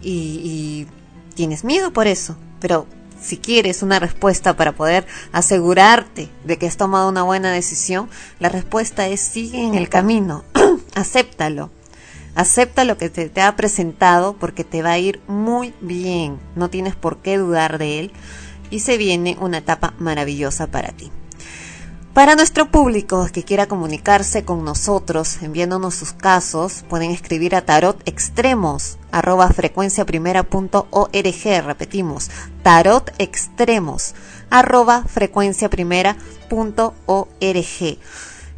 y, 0.00 0.40
y 0.44 0.86
tienes 1.34 1.64
miedo 1.64 1.92
por 1.92 2.06
eso, 2.06 2.36
pero 2.60 2.86
si 3.20 3.36
quieres 3.36 3.82
una 3.82 3.98
respuesta 3.98 4.56
para 4.56 4.72
poder 4.72 5.06
asegurarte 5.32 6.28
de 6.44 6.58
que 6.58 6.66
has 6.66 6.76
tomado 6.76 7.08
una 7.08 7.22
buena 7.22 7.52
decisión, 7.52 8.08
la 8.38 8.48
respuesta 8.48 9.06
es 9.08 9.20
sigue 9.20 9.64
en 9.64 9.74
el 9.74 9.88
camino, 9.88 10.44
acéptalo. 10.94 11.70
Acepta 12.34 12.84
lo 12.84 12.96
que 12.96 13.10
te, 13.10 13.28
te 13.28 13.42
ha 13.42 13.56
presentado 13.56 14.34
porque 14.34 14.62
te 14.62 14.82
va 14.82 14.92
a 14.92 14.98
ir 14.98 15.20
muy 15.26 15.74
bien. 15.80 16.38
No 16.54 16.70
tienes 16.70 16.94
por 16.94 17.18
qué 17.18 17.36
dudar 17.38 17.76
de 17.78 17.98
él 17.98 18.12
y 18.70 18.80
se 18.80 18.96
viene 18.96 19.36
una 19.40 19.58
etapa 19.58 19.94
maravillosa 19.98 20.68
para 20.68 20.90
ti. 20.92 21.10
Para 22.14 22.34
nuestro 22.34 22.72
público 22.72 23.28
que 23.32 23.44
quiera 23.44 23.68
comunicarse 23.68 24.44
con 24.44 24.64
nosotros 24.64 25.40
enviándonos 25.42 25.94
sus 25.94 26.12
casos, 26.12 26.84
pueden 26.88 27.12
escribir 27.12 27.54
a 27.54 27.64
tarot 27.64 28.02
extremos 28.04 28.98
arroba 29.12 29.48
frecuenciaprimera.org. 29.50 31.64
Repetimos, 31.64 32.30
tarot 32.64 33.12
extremos 33.18 34.16
arroba 34.50 35.04
frecuenciaprimera.org. 35.04 37.98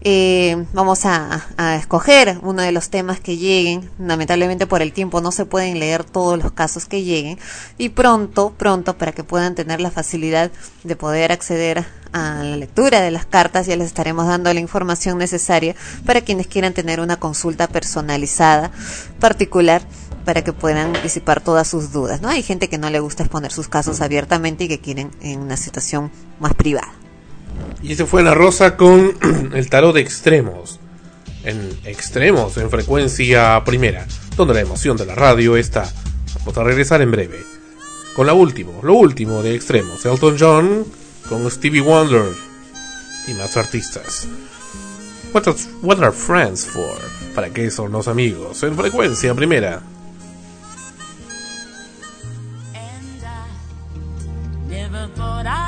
Eh, 0.05 0.67
vamos 0.73 1.07
a, 1.07 1.47
escoger 1.79 2.39
uno 2.43 2.63
de 2.63 2.73
los 2.73 2.91
temas 2.91 3.21
que 3.21 3.37
lleguen. 3.37 3.89
Lamentablemente 3.99 4.67
por 4.67 4.83
el 4.83 4.93
tiempo 4.93 5.21
no 5.21 5.31
se 5.31 5.47
pueden 5.47 5.79
leer 5.79 6.03
todos 6.03 6.43
los 6.43 6.53
casos 6.53 6.87
que 6.87 7.05
lleguen. 7.05 7.39
Y 7.79 7.91
pronto, 7.91 8.53
pronto, 8.57 8.99
para 8.99 9.13
que 9.13 9.23
puedan 9.23 9.55
tener 9.55 9.81
la 9.81 9.93
facilidad 9.93 10.51
de 10.83 10.97
poder 10.97 11.31
acceder 11.31 11.87
a 12.13 12.43
la 12.43 12.57
lectura 12.57 13.01
de 13.01 13.13
las 13.13 13.27
cartas, 13.27 13.67
ya 13.67 13.77
les 13.77 13.87
estaremos 13.87 14.27
dando 14.27 14.53
la 14.53 14.61
información 14.61 15.19
necesaria 15.19 15.77
para 16.05 16.21
quienes 16.21 16.49
quieran 16.49 16.75
tener 16.75 17.01
una 17.01 17.19
consulta 17.19 17.69
personalizada, 17.69 18.73
particular, 19.21 19.83
para 20.25 20.43
que 20.43 20.53
puedan 20.53 20.93
disipar 21.03 21.41
todas 21.41 21.69
sus 21.69 21.93
dudas. 21.93 22.21
¿no? 22.21 22.29
Hay 22.29 22.43
gente 22.43 22.69
que 22.69 22.79
no 22.79 22.91
le 22.91 23.01
gusta 23.01 23.23
exponer 23.23 23.53
sus 23.53 23.69
casos 23.69 24.01
abiertamente 24.01 24.65
y 24.65 24.69
que 24.69 24.81
quieren 24.81 25.11
en 25.21 25.41
una 25.41 25.57
situación 25.57 26.11
más 26.41 26.55
privada. 26.55 27.02
Y 27.83 27.93
ese 27.93 28.07
fue 28.07 28.23
la 28.23 28.35
rosa 28.35 28.77
con 28.77 29.13
el 29.55 29.69
tarot 29.69 29.95
de 29.95 30.01
extremos. 30.01 30.79
En 31.45 31.77
extremos, 31.85 32.57
en 32.57 32.71
frecuencia 32.71 33.63
primera, 33.65 34.07
donde 34.37 34.55
la 34.55 34.61
emoción 34.61 34.97
de 34.97 35.07
la 35.07 35.15
radio 35.15 35.57
está. 35.57 35.91
Vamos 36.41 36.57
a 36.57 36.63
regresar 36.63 37.03
en 37.03 37.11
breve. 37.11 37.41
Con 38.15 38.27
la 38.27 38.35
último, 38.35 38.81
lo 38.83 38.95
último 38.95 39.43
de 39.43 39.55
extremos. 39.55 40.05
Elton 40.05 40.37
John 40.39 40.85
con 41.29 41.51
Stevie 41.51 41.81
Wonder 41.81 42.27
y 43.27 43.35
más 43.35 43.57
artistas. 43.57 44.29
What 45.33 45.49
are, 45.49 45.57
what 45.83 45.99
are 46.03 46.13
friends 46.13 46.67
for? 46.67 46.95
¿Para 47.35 47.51
qué 47.51 47.71
son 47.71 47.91
los 47.91 48.07
amigos? 48.07 48.63
En 48.63 48.77
frecuencia 48.77 49.35
primera. 49.35 49.81
Never 54.69 55.09
thought 55.17 55.47
I'd 55.47 55.62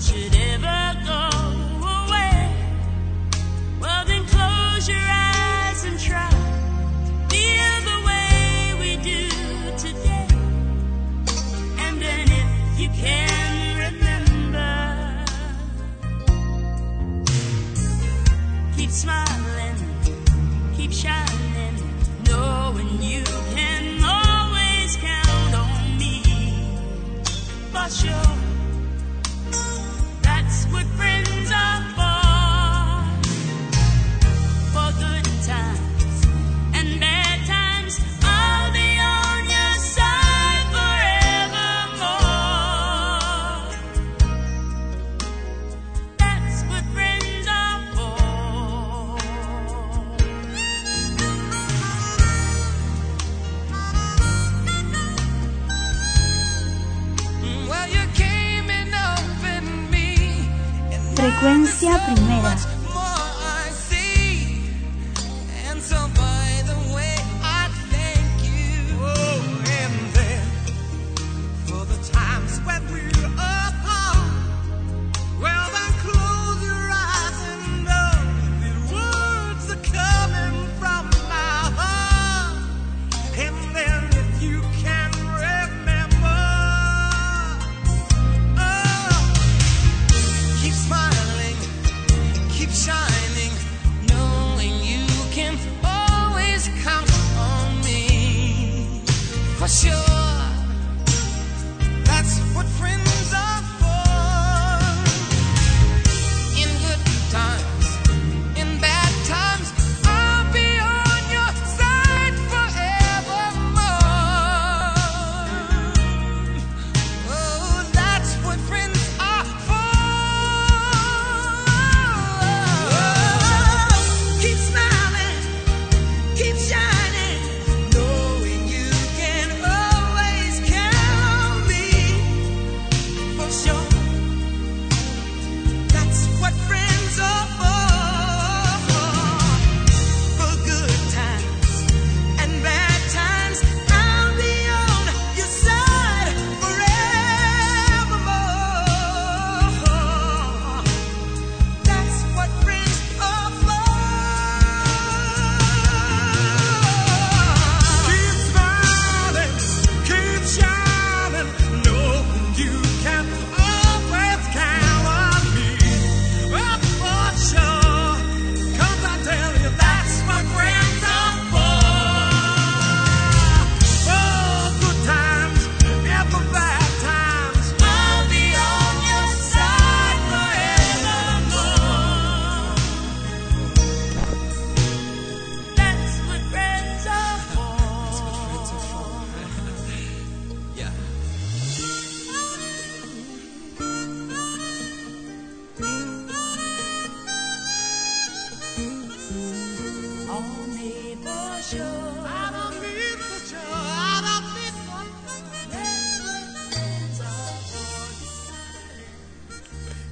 should 0.00 0.34
ever 0.34 0.89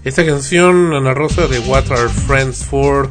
Esta 0.08 0.24
canción, 0.24 0.94
Ana 0.94 1.12
Rosa, 1.12 1.48
de 1.48 1.58
What 1.58 1.92
Are 1.92 2.08
Friends 2.08 2.64
For, 2.64 3.10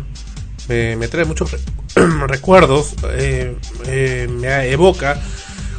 me, 0.67 1.07
trae 1.07 1.25
muchos 1.25 1.51
re- 1.51 1.59
recuerdos, 2.27 2.95
eh, 3.11 3.55
eh, 3.85 4.27
me 4.27 4.71
evoca 4.71 5.21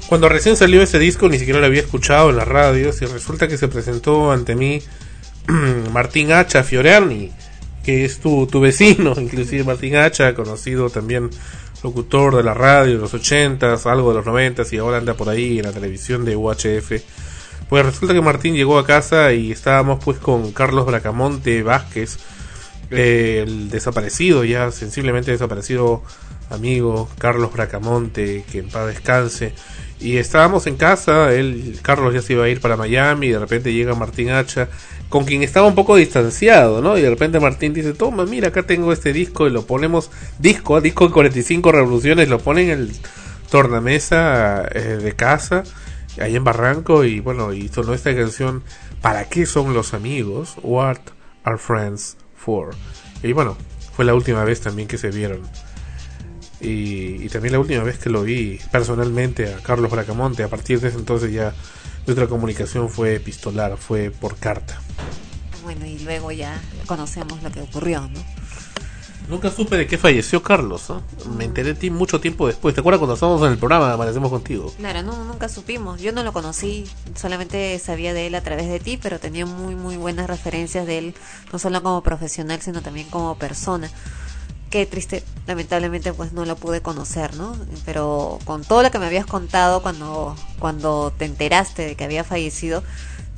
cuando 0.09 0.29
recién 0.29 0.57
salió 0.57 0.81
ese 0.81 1.01
disco, 1.01 1.29
ni 1.29 1.41
siquiera 1.41 1.59
lo 1.59 1.67
había 1.67 1.81
escuchado 1.81 2.31
en 2.31 2.37
las 2.37 2.47
radios, 2.47 3.03
y 3.03 3.07
resulta 3.07 3.49
que 3.49 3.59
se 3.59 3.67
presentó 3.67 4.31
ante 4.31 4.55
mí 4.55 4.81
Martín 5.93 6.31
Hacha 6.31 6.63
Fiorani, 6.63 7.33
que 7.83 8.05
es 8.05 8.21
tu, 8.21 8.47
tu 8.47 8.61
vecino, 8.61 9.15
inclusive 9.21 9.65
Martín 9.65 9.97
Hacha, 9.97 10.35
conocido 10.35 10.89
también 10.89 11.31
locutor 11.83 12.37
de 12.37 12.45
la 12.45 12.55
radio 12.55 12.93
de 12.95 13.01
los 13.01 13.13
80s, 13.13 13.87
algo 13.91 14.11
de 14.11 14.19
los 14.19 14.25
90s, 14.25 14.73
y 14.73 14.77
ahora 14.79 14.99
anda 14.99 15.15
por 15.15 15.29
ahí 15.29 15.59
en 15.59 15.65
la 15.65 15.73
televisión 15.73 16.25
de 16.25 16.37
UHF. 16.37 16.93
Pues 17.69 17.85
resulta 17.85 18.15
que 18.15 18.23
Martín 18.23 18.55
llegó 18.55 18.79
a 18.79 18.87
casa 18.87 19.33
y 19.33 19.53
estábamos 19.53 20.03
pues 20.03 20.19
con 20.19 20.53
Carlos 20.53 20.87
Bracamonte 20.87 21.63
Vázquez, 21.63 22.19
eh, 22.91 23.45
el 23.47 23.69
desaparecido, 23.69 24.45
ya 24.45 24.71
sensiblemente 24.71 25.31
desaparecido 25.31 26.03
amigo 26.51 27.09
Carlos 27.19 27.53
Bracamonte, 27.53 28.45
que 28.51 28.61
en 28.61 28.69
paz 28.69 28.87
descanse. 28.87 29.53
Y 30.01 30.17
estábamos 30.17 30.67
en 30.67 30.77
casa, 30.77 31.35
él, 31.35 31.79
Carlos 31.83 32.15
ya 32.15 32.23
se 32.23 32.35
iba 32.35 32.45
a 32.45 32.49
ir 32.49 32.61
para 32.61 32.77
Miami, 32.77 33.27
y 33.27 33.31
de 33.31 33.39
repente 33.39 33.73
llega 33.73 33.95
Martín 33.95 34.31
Hacha, 34.31 34.69
con 35.09 35.25
quien 35.25 35.43
estaba 35.43 35.67
un 35.67 35.75
poco 35.75 35.97
distanciado, 35.97 36.81
¿no? 36.81 36.97
Y 36.97 37.03
de 37.03 37.11
repente 37.11 37.41
Martín 37.41 37.75
dice, 37.75 37.93
toma, 37.95 38.25
mira, 38.25 38.49
acá 38.49 38.63
tengo 38.63 38.93
este 38.93 39.13
disco, 39.13 39.47
y 39.47 39.51
lo 39.51 39.67
ponemos, 39.67 40.11
disco, 40.39 40.81
disco 40.81 41.07
de 41.09 41.13
45 41.13 41.73
revoluciones, 41.73 42.29
lo 42.29 42.39
pone 42.39 42.63
en 42.63 42.71
el 42.71 42.93
tornamesa 43.51 44.69
eh, 44.73 44.99
de 45.03 45.13
casa, 45.13 45.65
ahí 46.21 46.37
en 46.37 46.45
Barranco, 46.45 47.05
y 47.05 47.21
bueno, 47.21 47.53
y 47.53 47.69
sonó 47.69 47.95
esta 47.95 48.15
canción, 48.15 48.63
¿Para 49.03 49.29
qué 49.29 49.47
son 49.47 49.75
los 49.75 49.95
amigos? 49.95 50.57
What 50.63 50.99
are 51.45 51.57
friends 51.57 52.17
for? 52.35 52.75
Y 53.23 53.33
bueno, 53.33 53.57
fue 53.95 54.05
la 54.05 54.15
última 54.15 54.43
vez 54.43 54.61
también 54.61 54.89
que 54.89 54.99
se 54.99 55.11
vieron. 55.11 55.43
Y, 56.61 57.29
también 57.29 57.53
la 57.53 57.61
última 57.61 57.85
vez 57.85 57.99
que 57.99 58.11
lo 58.11 58.23
vi 58.23 58.59
personalmente 58.73 59.55
a 59.55 59.59
Carlos 59.59 59.93
Bracamonte. 59.93 60.43
A 60.43 60.49
partir 60.49 60.81
de 60.81 60.89
ese 60.89 60.99
entonces 60.99 61.33
ya 61.33 61.55
nuestra 62.07 62.27
comunicación 62.27 62.89
fue 62.89 63.15
epistolar, 63.15 63.77
fue 63.77 64.11
por 64.11 64.37
carta. 64.37 64.81
Bueno, 65.63 65.87
y 65.87 66.01
luego 66.01 66.33
ya 66.33 66.61
conocemos 66.87 67.41
lo 67.45 67.53
que 67.53 67.61
ocurrió, 67.61 68.01
¿no? 68.01 68.38
Nunca 69.29 69.51
supe 69.51 69.77
de 69.77 69.87
qué 69.87 69.99
falleció 69.99 70.43
Carlos. 70.43 70.89
¿no? 70.89 71.03
Me 71.37 71.45
enteré 71.45 71.75
de 71.75 71.79
ti 71.79 71.91
mucho 71.91 72.19
tiempo 72.19 72.47
después. 72.47 72.75
¿Te 72.75 72.81
acuerdas 72.81 72.99
cuando 72.99 73.15
estábamos 73.15 73.43
en 73.43 73.53
el 73.53 73.59
programa 73.59 73.93
Amanecemos 73.93 74.31
contigo? 74.31 74.73
Claro, 74.79 75.03
no, 75.03 75.25
nunca 75.25 75.51
supimos. 75.51 76.01
Yo 76.01 76.13
no 76.13 76.23
lo 76.23 76.33
conocí, 76.33 76.87
solamente 77.15 77.79
sabía 77.79 78.15
de 78.15 78.29
él 78.29 78.35
a 78.35 78.41
través 78.41 78.69
de 78.69 78.81
ti, 78.81 78.99
pero 79.01 79.19
tenía 79.19 79.45
muy, 79.45 79.75
muy 79.75 79.99
buenas 79.99 80.29
referencias 80.29 80.87
de 80.87 80.99
él, 80.99 81.15
no 81.53 81.59
solo 81.59 81.83
como 81.83 82.03
profesional, 82.03 82.63
sino 82.63 82.81
también 82.81 83.09
como 83.11 83.37
persona. 83.37 83.91
Qué 84.71 84.87
triste, 84.87 85.23
lamentablemente 85.47 86.13
pues 86.13 86.33
no 86.33 86.45
lo 86.45 86.57
pude 86.57 86.81
conocer, 86.81 87.35
¿no? 87.37 87.55
Pero 87.85 88.39
con 88.45 88.65
todo 88.65 88.83
lo 88.83 88.91
que 88.91 88.99
me 88.99 89.07
habías 89.07 89.27
contado 89.27 89.83
cuando, 89.83 90.37
cuando 90.59 91.13
te 91.17 91.27
enteraste 91.27 91.87
de 91.87 91.97
que 91.97 92.05
había 92.05 92.25
fallecido, 92.25 92.83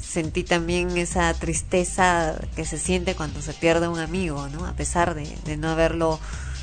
sentí 0.01 0.44
también 0.44 0.97
esa 0.97 1.32
tristeza 1.35 2.36
que 2.56 2.64
se 2.64 2.78
siente 2.78 3.14
cuando 3.14 3.43
se 3.43 3.52
pierde 3.52 3.89
un 3.89 3.98
amigo, 3.98 4.48
¿no? 4.48 4.66
A 4.66 4.72
pesar 4.72 5.14
de, 5.14 5.28
de 5.44 5.56
no 5.56 5.68
haberlo 5.68 6.18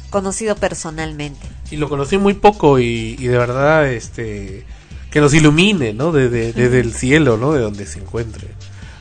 conocido 0.10 0.56
personalmente. 0.56 1.46
Y 1.72 1.78
lo 1.78 1.90
conocí 1.90 2.18
muy 2.18 2.34
poco 2.34 2.80
y, 2.80 3.16
y 3.20 3.28
de 3.28 3.38
verdad, 3.38 3.88
este, 3.88 4.66
que 5.12 5.20
nos 5.20 5.34
ilumine, 5.34 5.94
¿no? 5.94 6.12
Desde, 6.12 6.54
desde 6.54 6.80
el 6.80 6.94
cielo, 6.94 7.38
¿no? 7.38 7.54
De 7.54 7.62
donde 7.62 7.86
se 7.86 8.00
encuentre, 8.00 8.48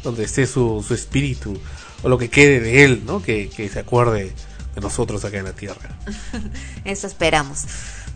donde 0.02 0.24
esté 0.24 0.46
su, 0.46 0.84
su 0.86 0.94
espíritu 0.94 1.58
o 2.02 2.08
lo 2.08 2.18
que 2.18 2.28
quede 2.28 2.60
de 2.60 2.84
él, 2.84 3.02
¿no? 3.06 3.22
Que, 3.22 3.48
que 3.48 3.68
se 3.68 3.80
acuerde 3.80 4.32
de 4.74 4.80
nosotros 4.80 5.24
acá 5.24 5.38
en 5.38 5.44
la 5.44 5.52
tierra. 5.52 5.98
Eso 6.84 7.06
esperamos. 7.06 7.64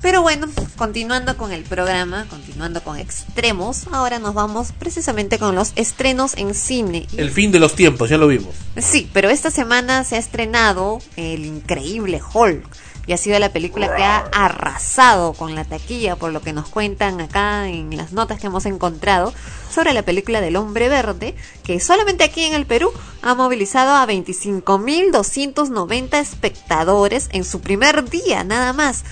Pero 0.03 0.23
bueno, 0.23 0.49
continuando 0.77 1.37
con 1.37 1.53
el 1.53 1.63
programa, 1.63 2.27
continuando 2.31 2.83
con 2.83 2.99
extremos, 2.99 3.87
ahora 3.93 4.19
nos 4.19 4.33
vamos 4.33 4.73
precisamente 4.73 5.39
con 5.39 5.55
los 5.55 5.73
estrenos 5.77 6.39
en 6.39 6.55
cine. 6.55 7.07
El 7.17 7.31
fin 7.31 7.53
de 7.53 7.61
los 7.61 7.75
tiempos, 7.75 8.09
ya 8.09 8.17
lo 8.17 8.27
vimos. 8.27 8.55
Sí, 8.79 9.11
pero 9.13 9.29
esta 9.29 9.51
semana 9.51 10.05
se 10.05 10.17
ha 10.17 10.19
estrenado 10.19 11.01
el 11.17 11.45
increíble 11.45 12.23
Hulk. 12.33 12.65
Y 13.07 13.13
ha 13.13 13.17
sido 13.17 13.39
la 13.41 13.53
película 13.53 13.97
que 13.97 14.05
ha 14.05 14.19
arrasado 14.33 15.33
con 15.33 15.55
la 15.55 15.65
taquilla, 15.65 16.17
por 16.17 16.33
lo 16.33 16.43
que 16.43 16.53
nos 16.53 16.69
cuentan 16.69 17.21
acá 17.21 17.69
en 17.69 17.97
las 17.97 18.13
notas 18.13 18.39
que 18.39 18.47
hemos 18.47 18.67
encontrado 18.67 19.33
sobre 19.71 19.95
la 19.95 20.03
película 20.03 20.41
del 20.41 20.57
Hombre 20.57 20.89
Verde, 20.89 21.35
que 21.65 21.81
solamente 21.81 22.25
aquí 22.25 22.45
en 22.45 22.55
el 22.55 22.67
Perú 22.67 22.93
ha 23.23 23.35
movilizado 23.35 23.95
a 23.95 24.07
25.290 24.07 26.21
espectadores 26.21 27.29
en 27.33 27.45
su 27.45 27.61
primer 27.61 28.09
día, 28.09 28.45
nada 28.45 28.73
más. 28.73 29.03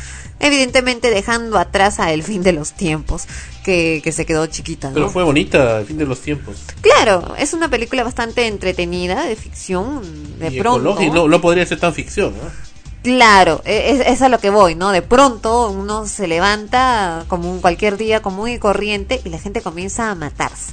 Evidentemente 0.41 1.11
dejando 1.11 1.59
atrás 1.59 1.99
a 1.99 2.13
El 2.13 2.23
fin 2.23 2.43
de 2.43 2.53
los 2.53 2.73
tiempos, 2.73 3.27
que, 3.65 4.01
que 4.05 4.13
se 4.13 4.25
quedó 4.25 4.47
chiquita. 4.47 4.89
¿no? 4.89 4.95
Pero 4.95 5.11
fue 5.11 5.25
bonita, 5.25 5.81
el 5.81 5.87
fin 5.87 5.99
de 5.99 6.07
los 6.07 6.21
tiempos. 6.21 6.57
Claro, 6.81 7.35
es 7.37 7.53
una 7.55 7.69
película 7.69 8.05
bastante 8.05 8.47
entretenida, 8.47 9.25
de 9.25 9.37
ficción, 9.37 10.39
de 10.39 10.49
y 10.49 10.59
pronto. 10.61 10.97
no, 11.13 11.29
no 11.29 11.41
podría 11.41 11.67
ser 11.67 11.81
tan 11.81 11.93
ficción, 11.93 12.35
¿no? 12.35 12.69
Claro, 13.03 13.63
e- 13.65 13.91
es, 13.93 14.01
es 14.07 14.23
a 14.23 14.29
lo 14.29 14.39
que 14.41 14.51
voy, 14.51 14.75
¿no? 14.75 14.91
De 14.91 15.03
pronto 15.03 15.71
uno 15.71 16.07
se 16.07 16.27
levanta 16.27 17.25
como 17.29 17.51
un 17.51 17.61
cualquier 17.61 17.97
día 17.97 18.21
común 18.23 18.49
y 18.49 18.59
corriente 18.59 19.21
y 19.25 19.29
la 19.29 19.39
gente 19.39 19.61
comienza 19.63 20.11
a 20.11 20.15
matarse. 20.15 20.73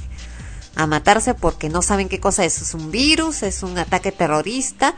A 0.76 0.86
matarse 0.86 1.32
porque 1.34 1.68
no 1.70 1.80
saben 1.80 2.08
qué 2.08 2.20
cosa 2.20 2.44
es. 2.44 2.60
Es 2.60 2.74
un 2.74 2.90
virus, 2.90 3.42
es 3.42 3.62
un 3.62 3.78
ataque 3.78 4.12
terrorista 4.12 4.94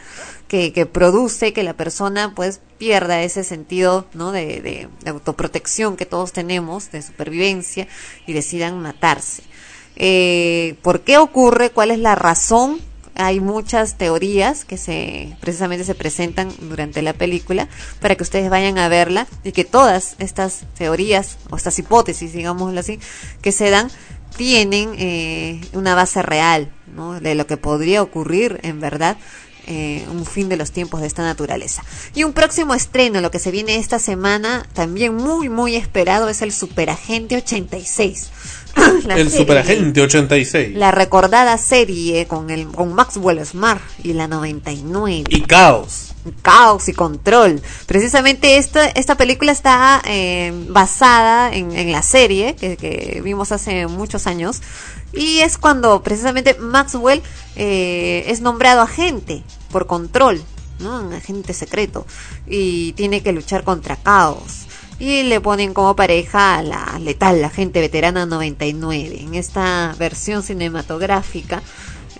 que, 0.48 0.72
que 0.72 0.86
produce 0.86 1.52
que 1.52 1.62
la 1.62 1.74
persona 1.74 2.32
pues 2.34 2.60
pierda 2.78 3.22
ese 3.22 3.44
sentido, 3.44 4.06
¿no? 4.12 4.32
De, 4.32 4.60
de- 4.60 4.88
de 5.04 5.10
autoprotección 5.10 5.96
que 5.96 6.04
todos 6.06 6.32
tenemos, 6.32 6.90
de 6.90 7.00
supervivencia 7.02 7.86
y 8.26 8.32
decidan 8.32 8.80
matarse. 8.82 9.42
Eh, 9.96 10.76
¿Por 10.82 11.00
qué 11.02 11.18
ocurre? 11.18 11.70
¿Cuál 11.70 11.90
es 11.92 11.98
la 11.98 12.14
razón? 12.14 12.80
hay 13.20 13.40
muchas 13.40 13.98
teorías 13.98 14.64
que 14.64 14.76
se 14.76 15.36
precisamente 15.40 15.82
se 15.84 15.96
presentan 15.96 16.52
durante 16.60 17.02
la 17.02 17.12
película 17.14 17.66
para 18.00 18.14
que 18.14 18.22
ustedes 18.22 18.48
vayan 18.48 18.78
a 18.78 18.88
verla 18.88 19.26
y 19.42 19.50
que 19.50 19.64
todas 19.64 20.14
estas 20.20 20.60
teorías 20.76 21.36
o 21.50 21.56
estas 21.56 21.76
hipótesis 21.80 22.32
digámoslo 22.32 22.78
así 22.78 23.00
que 23.42 23.50
se 23.50 23.70
dan 23.70 23.90
tienen 24.38 24.94
eh, 24.96 25.60
una 25.72 25.94
base 25.94 26.22
real 26.22 26.70
¿no? 26.94 27.20
de 27.20 27.34
lo 27.34 27.46
que 27.46 27.58
podría 27.58 28.00
ocurrir 28.00 28.60
en 28.62 28.80
verdad 28.80 29.18
eh, 29.66 30.06
un 30.10 30.24
fin 30.24 30.48
de 30.48 30.56
los 30.56 30.70
tiempos 30.70 31.02
de 31.02 31.06
esta 31.06 31.22
naturaleza. 31.22 31.84
Y 32.14 32.24
un 32.24 32.32
próximo 32.32 32.74
estreno, 32.74 33.20
lo 33.20 33.30
que 33.30 33.40
se 33.40 33.50
viene 33.50 33.76
esta 33.76 33.98
semana, 33.98 34.66
también 34.72 35.14
muy, 35.14 35.50
muy 35.50 35.76
esperado, 35.76 36.30
es 36.30 36.40
el 36.40 36.52
Superagente 36.52 37.36
86. 37.36 38.30
La 39.04 39.14
el 39.14 39.30
serie. 39.30 39.38
Superagente 39.38 40.00
86. 40.00 40.76
La 40.76 40.90
recordada 40.90 41.56
serie 41.58 42.26
con 42.26 42.50
el 42.50 42.66
con 42.68 42.92
Maxwell 42.92 43.44
Smart 43.44 43.80
y 44.02 44.12
la 44.12 44.28
99. 44.28 45.24
Y 45.28 45.42
Caos. 45.42 46.14
Caos 46.42 46.88
y 46.88 46.92
control. 46.92 47.62
Precisamente 47.86 48.58
esta, 48.58 48.86
esta 48.88 49.16
película 49.16 49.52
está 49.52 50.02
eh, 50.04 50.52
basada 50.68 51.52
en, 51.54 51.72
en 51.72 51.92
la 51.92 52.02
serie 52.02 52.54
que, 52.56 52.76
que 52.76 53.20
vimos 53.24 53.52
hace 53.52 53.86
muchos 53.86 54.26
años. 54.26 54.60
Y 55.12 55.40
es 55.40 55.56
cuando 55.56 56.02
precisamente 56.02 56.54
Maxwell 56.54 57.22
eh, 57.56 58.24
es 58.26 58.40
nombrado 58.40 58.82
agente 58.82 59.42
por 59.70 59.86
control, 59.86 60.42
¿no? 60.80 61.00
Un 61.00 61.12
agente 61.12 61.54
secreto. 61.54 62.06
Y 62.46 62.92
tiene 62.92 63.22
que 63.22 63.32
luchar 63.32 63.64
contra 63.64 63.96
Caos. 63.96 64.67
Y 64.98 65.22
le 65.22 65.40
ponen 65.40 65.74
como 65.74 65.94
pareja 65.94 66.56
a 66.56 66.62
la 66.62 66.98
letal, 66.98 67.40
la 67.40 67.50
gente 67.50 67.80
veterana 67.80 68.26
99. 68.26 69.20
En 69.20 69.34
esta 69.34 69.94
versión 69.98 70.42
cinematográfica, 70.42 71.62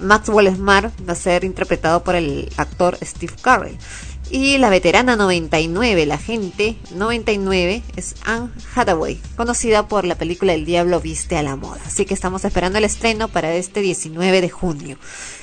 Maxwell 0.01 0.55
Smart 0.55 0.93
va 1.07 1.13
a 1.13 1.17
ser 1.17 1.45
interpretado 1.45 2.05
por 2.05 2.15
el 2.15 2.51
actor 2.57 2.97
Steve 3.03 3.35
Carell. 3.43 3.77
Y 4.31 4.59
la 4.59 4.69
veterana 4.69 5.17
99, 5.17 6.05
la 6.05 6.19
gente 6.19 6.77
99, 6.95 7.83
es 7.97 8.15
Anne 8.27 8.51
Hathaway, 8.75 9.19
conocida 9.37 9.89
por 9.89 10.05
la 10.05 10.17
película 10.17 10.53
El 10.53 10.67
Diablo 10.67 11.01
Viste 11.01 11.39
a 11.39 11.43
la 11.43 11.57
Moda. 11.57 11.81
Así 11.87 12.05
que 12.05 12.13
estamos 12.13 12.45
esperando 12.45 12.77
el 12.77 12.85
estreno 12.85 13.29
para 13.29 13.55
este 13.55 13.81
19 13.81 14.43
de 14.43 14.51
junio. 14.51 14.99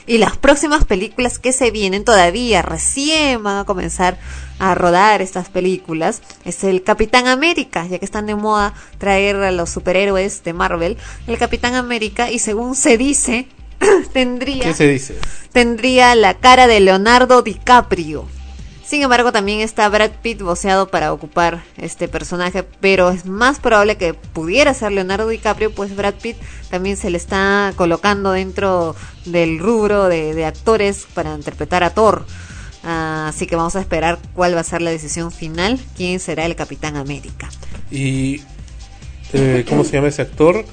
Y 0.05 0.19
las 0.19 0.37
próximas 0.37 0.85
películas 0.85 1.39
que 1.39 1.51
se 1.51 1.71
vienen 1.71 2.05
todavía, 2.05 2.61
recién 2.61 3.41
van 3.41 3.57
a 3.57 3.65
comenzar 3.65 4.19
a 4.59 4.75
rodar 4.75 5.21
estas 5.21 5.49
películas, 5.49 6.21
es 6.45 6.63
el 6.63 6.83
Capitán 6.83 7.27
América, 7.27 7.85
ya 7.87 7.99
que 7.99 8.05
están 8.05 8.25
de 8.25 8.35
moda 8.35 8.73
traer 8.97 9.35
a 9.37 9.51
los 9.51 9.69
superhéroes 9.69 10.43
de 10.43 10.53
Marvel, 10.53 10.97
el 11.27 11.37
Capitán 11.37 11.75
América, 11.75 12.31
y 12.31 12.39
según 12.39 12.75
se 12.75 12.97
dice, 12.97 13.47
tendría 14.13 14.63
¿Qué 14.63 14.73
se 14.73 14.87
dice? 14.87 15.15
tendría 15.51 16.15
la 16.15 16.35
cara 16.35 16.67
de 16.67 16.79
Leonardo 16.79 17.41
DiCaprio. 17.41 18.27
Sin 18.85 19.01
embargo, 19.01 19.31
también 19.31 19.61
está 19.61 19.89
Brad 19.89 20.11
Pitt 20.21 20.43
voceado 20.43 20.89
para 20.89 21.11
ocupar 21.11 21.63
este 21.75 22.07
personaje, 22.07 22.61
pero 22.61 23.09
es 23.09 23.25
más 23.25 23.59
probable 23.59 23.97
que 23.97 24.13
pudiera 24.13 24.75
ser 24.75 24.91
Leonardo 24.91 25.27
DiCaprio, 25.27 25.73
pues 25.73 25.95
Brad 25.95 26.13
Pitt 26.13 26.37
también 26.69 26.95
se 26.95 27.09
le 27.09 27.17
está 27.17 27.73
colocando 27.75 28.31
dentro 28.31 28.95
del 29.25 29.57
rubro 29.57 30.07
de, 30.07 30.35
de 30.35 30.45
actores 30.45 31.07
para 31.15 31.33
interpretar 31.33 31.83
a 31.83 31.95
Thor. 31.95 32.27
Así 32.85 33.47
que 33.47 33.55
vamos 33.55 33.75
a 33.75 33.79
esperar 33.79 34.19
cuál 34.35 34.55
va 34.55 34.61
a 34.61 34.63
ser 34.63 34.81
la 34.81 34.91
decisión 34.91 35.31
final, 35.31 35.79
quién 35.97 36.19
será 36.19 36.45
el 36.45 36.55
Capitán 36.55 36.95
América. 36.95 37.49
Y. 37.89 38.41
eh, 39.33 39.65
¿Cómo 39.67 39.83
se 39.83 39.93
llama 39.93 40.07
ese 40.09 40.21
actor? 40.21 40.63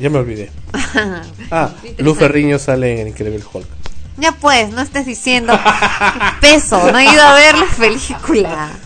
Ya 0.00 0.10
me 0.10 0.18
olvidé. 0.18 0.50
Ah, 1.50 1.70
Luz 1.98 2.18
Ferriño 2.18 2.58
sale 2.58 3.00
en 3.00 3.08
Incredible 3.08 3.44
Hulk. 3.52 3.68
Ya 4.16 4.32
pues, 4.32 4.70
no 4.70 4.80
estés 4.80 5.06
diciendo 5.06 5.56
peso, 6.40 6.90
no 6.90 6.98
he 6.98 7.04
ido 7.04 7.22
a 7.22 7.34
ver 7.34 7.56
la 7.58 7.66
película. 7.66 8.70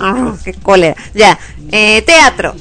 Ah, 0.00 0.34
qué 0.42 0.54
cólera. 0.54 0.96
Ya, 1.14 1.38
eh, 1.70 2.02
teatro. 2.02 2.56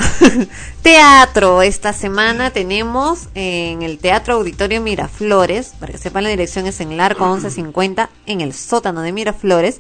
Teatro. 0.84 1.62
Esta 1.62 1.94
semana 1.94 2.52
tenemos 2.52 3.30
en 3.36 3.84
el 3.84 4.00
Teatro 4.00 4.34
Auditorio 4.34 4.82
Miraflores, 4.82 5.74
para 5.80 5.94
que 5.94 5.98
sepan 5.98 6.26
la 6.26 6.30
dirección 6.30 6.68
es 6.68 6.82
en 6.82 6.98
Largo 6.98 7.26
1150, 7.26 8.10
en 8.26 8.42
el 8.42 8.54
sótano 8.54 9.02
de 9.02 9.14
Miraflores, 9.14 9.80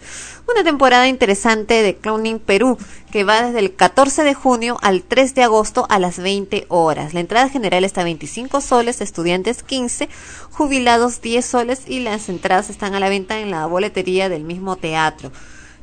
una 0.49 0.63
temporada 0.63 1.09
interesante 1.09 1.81
de 1.81 1.97
Clowning 1.97 2.39
Perú, 2.39 2.77
que 3.11 3.25
va 3.25 3.43
desde 3.43 3.59
el 3.59 3.75
14 3.75 4.23
de 4.23 4.33
junio 4.33 4.77
al 4.81 5.03
3 5.03 5.35
de 5.35 5.43
agosto 5.43 5.85
a 5.89 5.99
las 5.99 6.19
20 6.19 6.67
horas. 6.69 7.13
La 7.13 7.19
entrada 7.19 7.49
general 7.49 7.83
está 7.83 8.01
a 8.01 8.05
25 8.05 8.61
soles, 8.61 9.01
estudiantes 9.01 9.61
15, 9.61 10.07
jubilados 10.51 11.21
10 11.21 11.45
soles 11.45 11.81
y 11.85 11.99
las 11.99 12.29
entradas 12.29 12.69
están 12.69 12.95
a 12.95 13.01
la 13.01 13.09
venta 13.09 13.41
en 13.41 13.51
la 13.51 13.65
boletería 13.65 14.29
del 14.29 14.45
mismo 14.45 14.77
teatro. 14.77 15.33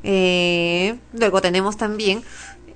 Eh, 0.03 0.97
luego 1.13 1.43
tenemos 1.43 1.77
también 1.77 2.23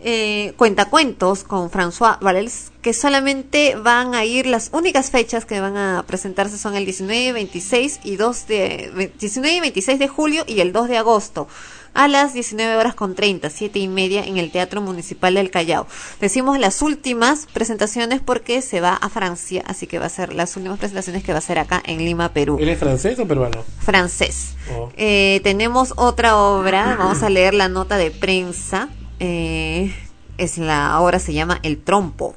eh, 0.06 0.52
cuentacuentos 0.58 1.44
con 1.44 1.70
François 1.70 2.18
Valls, 2.20 2.72
que 2.82 2.92
solamente 2.92 3.74
van 3.74 4.14
a 4.14 4.26
ir, 4.26 4.46
las 4.46 4.68
únicas 4.74 5.10
fechas 5.10 5.46
que 5.46 5.60
van 5.60 5.78
a 5.78 6.04
presentarse 6.06 6.58
son 6.58 6.76
el 6.76 6.84
19, 6.84 7.32
26 7.32 8.00
y 8.04 8.16
2 8.16 8.46
de, 8.46 9.12
19 9.18 9.56
y 9.56 9.60
26 9.60 9.98
de 9.98 10.08
julio 10.08 10.44
y 10.46 10.60
el 10.60 10.74
2 10.74 10.88
de 10.88 10.98
agosto 10.98 11.48
a 11.94 12.06
las 12.08 12.34
19 12.34 12.76
horas 12.76 12.94
con 12.94 13.14
30, 13.14 13.48
7 13.48 13.78
y 13.78 13.88
media 13.88 14.24
en 14.24 14.36
el 14.36 14.50
Teatro 14.50 14.82
Municipal 14.82 15.34
del 15.34 15.50
Callao. 15.50 15.86
Decimos 16.20 16.58
las 16.58 16.82
últimas 16.82 17.46
presentaciones 17.46 18.20
porque 18.20 18.60
se 18.60 18.80
va 18.80 18.94
a 18.94 19.08
Francia, 19.08 19.64
así 19.66 19.86
que 19.86 19.98
va 19.98 20.06
a 20.06 20.10
ser 20.10 20.34
las 20.34 20.54
últimas 20.56 20.78
presentaciones 20.78 21.24
que 21.24 21.32
va 21.32 21.38
a 21.38 21.42
ser 21.42 21.58
acá 21.58 21.82
en 21.86 21.98
Lima, 22.04 22.30
Perú. 22.34 22.58
¿Él 22.60 22.68
es 22.68 22.78
francés 22.78 23.18
o 23.18 23.26
peruano? 23.26 23.64
Francés. 23.78 24.54
Oh. 24.76 24.90
Eh, 24.96 25.40
tenemos 25.44 25.94
otra 25.96 26.36
obra, 26.36 26.96
vamos 26.98 27.22
a 27.22 27.30
leer 27.30 27.54
la 27.54 27.68
nota 27.68 27.96
de 27.96 28.10
prensa. 28.10 28.90
Eh, 29.20 29.94
es 30.38 30.58
la 30.58 31.00
obra 31.00 31.18
se 31.18 31.32
llama 31.32 31.60
El 31.62 31.78
Trompo. 31.78 32.34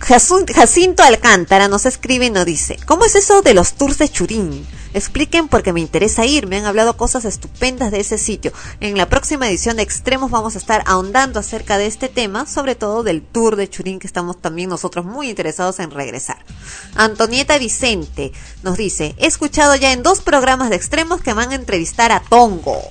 Jacinto 0.02 1.04
Alcántara 1.04 1.68
nos 1.68 1.86
escribe 1.86 2.26
y 2.26 2.30
nos 2.30 2.44
dice, 2.44 2.76
¿cómo 2.86 3.04
es 3.04 3.14
eso 3.14 3.40
de 3.40 3.54
los 3.54 3.74
tours 3.74 3.98
de 3.98 4.08
Churín? 4.08 4.66
Expliquen 4.94 5.46
porque 5.46 5.72
me 5.72 5.80
interesa 5.80 6.26
ir, 6.26 6.48
me 6.48 6.58
han 6.58 6.64
hablado 6.64 6.96
cosas 6.96 7.24
estupendas 7.24 7.92
de 7.92 8.00
ese 8.00 8.18
sitio. 8.18 8.52
En 8.80 8.98
la 8.98 9.08
próxima 9.08 9.48
edición 9.48 9.76
de 9.76 9.84
Extremos 9.84 10.32
vamos 10.32 10.56
a 10.56 10.58
estar 10.58 10.82
ahondando 10.86 11.38
acerca 11.38 11.78
de 11.78 11.86
este 11.86 12.08
tema, 12.08 12.46
sobre 12.46 12.74
todo 12.74 13.04
del 13.04 13.22
tour 13.22 13.54
de 13.54 13.70
Churín 13.70 14.00
que 14.00 14.08
estamos 14.08 14.42
también 14.42 14.68
nosotros 14.68 15.04
muy 15.04 15.30
interesados 15.30 15.78
en 15.78 15.92
regresar. 15.92 16.44
Antonieta 16.96 17.56
Vicente 17.58 18.32
nos 18.64 18.76
dice, 18.76 19.14
he 19.18 19.26
escuchado 19.26 19.76
ya 19.76 19.92
en 19.92 20.02
dos 20.02 20.20
programas 20.20 20.70
de 20.70 20.76
Extremos 20.76 21.22
que 21.22 21.32
van 21.32 21.52
a 21.52 21.54
entrevistar 21.54 22.10
a 22.10 22.20
Tongo. 22.20 22.82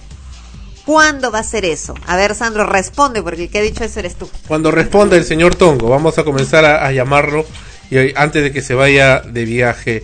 ¿Cuándo 0.86 1.32
va 1.32 1.40
a 1.40 1.44
ser 1.44 1.66
eso? 1.66 1.94
A 2.08 2.16
ver, 2.18 2.34
Sandro, 2.36 2.66
responde 2.66 3.22
porque 3.22 3.44
el 3.44 3.50
que 3.50 3.60
ha 3.60 3.62
dicho 3.62 3.84
eso 3.84 4.00
eres 4.00 4.16
tú. 4.16 4.30
Cuando 4.48 4.72
responda 4.72 5.16
el 5.16 5.24
señor 5.26 5.56
Tongo, 5.56 5.90
vamos 5.90 6.18
a 6.18 6.24
comenzar 6.24 6.66
a, 6.66 6.92
llamarlo. 6.92 7.46
Y 7.90 7.98
hoy, 7.98 8.14
antes 8.16 8.42
de 8.44 8.52
que 8.52 8.62
se 8.62 8.74
vaya 8.74 9.20
de 9.20 9.46
viaje, 9.46 10.04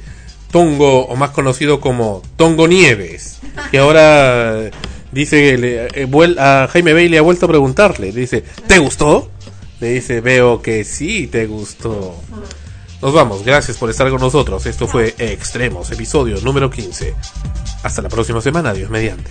Tongo, 0.52 1.06
o 1.06 1.16
más 1.16 1.32
conocido 1.32 1.80
como 1.82 2.22
Tongo 2.36 2.68
Nieves, 2.68 3.40
que 3.72 3.80
ahora 3.80 4.60
eh, 4.66 4.72
dice 5.12 5.58
le- 5.58 5.88
eh, 5.94 6.36
a 6.38 6.68
Jaime 6.72 6.94
Bay 6.94 7.10
le 7.10 7.18
ha 7.18 7.22
vuelto 7.22 7.46
a 7.48 7.50
preguntarle. 7.50 8.12
Le 8.12 8.22
dice, 8.22 8.44
¿te 8.68 8.78
gustó? 8.80 9.32
Le 9.80 9.90
dice, 9.94 10.22
veo 10.22 10.62
que 10.62 10.84
sí 10.84 11.28
te 11.28 11.46
gustó. 11.48 12.16
Nos 13.02 13.14
vamos, 13.14 13.44
gracias 13.44 13.78
por 13.78 13.90
estar 13.90 14.10
con 14.10 14.20
nosotros. 14.20 14.66
Esto 14.66 14.88
fue 14.88 15.14
Extremos, 15.18 15.92
episodio 15.92 16.40
número 16.42 16.70
15. 16.70 17.14
Hasta 17.84 18.02
la 18.02 18.10
próxima 18.10 18.42
semana, 18.42 18.74
Dios 18.74 18.90
mediante. 18.90 19.30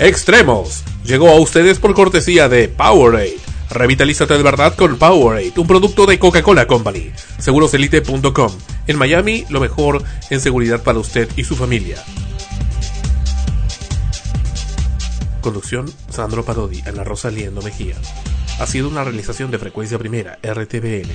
Extremos 0.00 0.82
llegó 1.04 1.28
a 1.28 1.38
ustedes 1.38 1.78
por 1.78 1.94
cortesía 1.94 2.48
de 2.48 2.68
Powerade. 2.68 3.36
Revitalízate 3.70 4.34
de 4.34 4.42
verdad 4.42 4.74
con 4.74 4.98
Powerade, 4.98 5.52
un 5.56 5.68
producto 5.68 6.04
de 6.04 6.18
Coca-Cola 6.18 6.66
Company. 6.66 7.12
Seguroselite.com. 7.38 8.52
En 8.88 8.98
Miami, 8.98 9.44
lo 9.50 9.60
mejor 9.60 10.02
en 10.30 10.40
seguridad 10.40 10.82
para 10.82 10.98
usted 10.98 11.28
y 11.36 11.44
su 11.44 11.54
familia. 11.54 12.02
Conducción 15.40 15.86
Sandro 16.10 16.44
Parodi, 16.44 16.82
Ana 16.86 17.04
Rosa 17.04 17.30
Liendo 17.30 17.62
Mejía. 17.62 17.94
Ha 18.58 18.66
sido 18.66 18.88
una 18.88 19.04
realización 19.04 19.52
de 19.52 19.58
frecuencia 19.58 19.98
primera, 19.98 20.38
RTBN, 20.42 21.10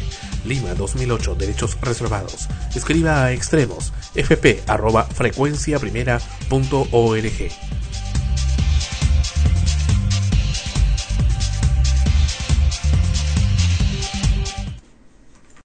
Lima 0.45 0.73
2008, 0.73 1.35
derechos 1.35 1.77
reservados. 1.81 2.47
Escriba 2.75 3.25
a 3.25 3.33
extremos, 3.33 3.91
fp 4.15 4.61
arroba. 4.67 5.07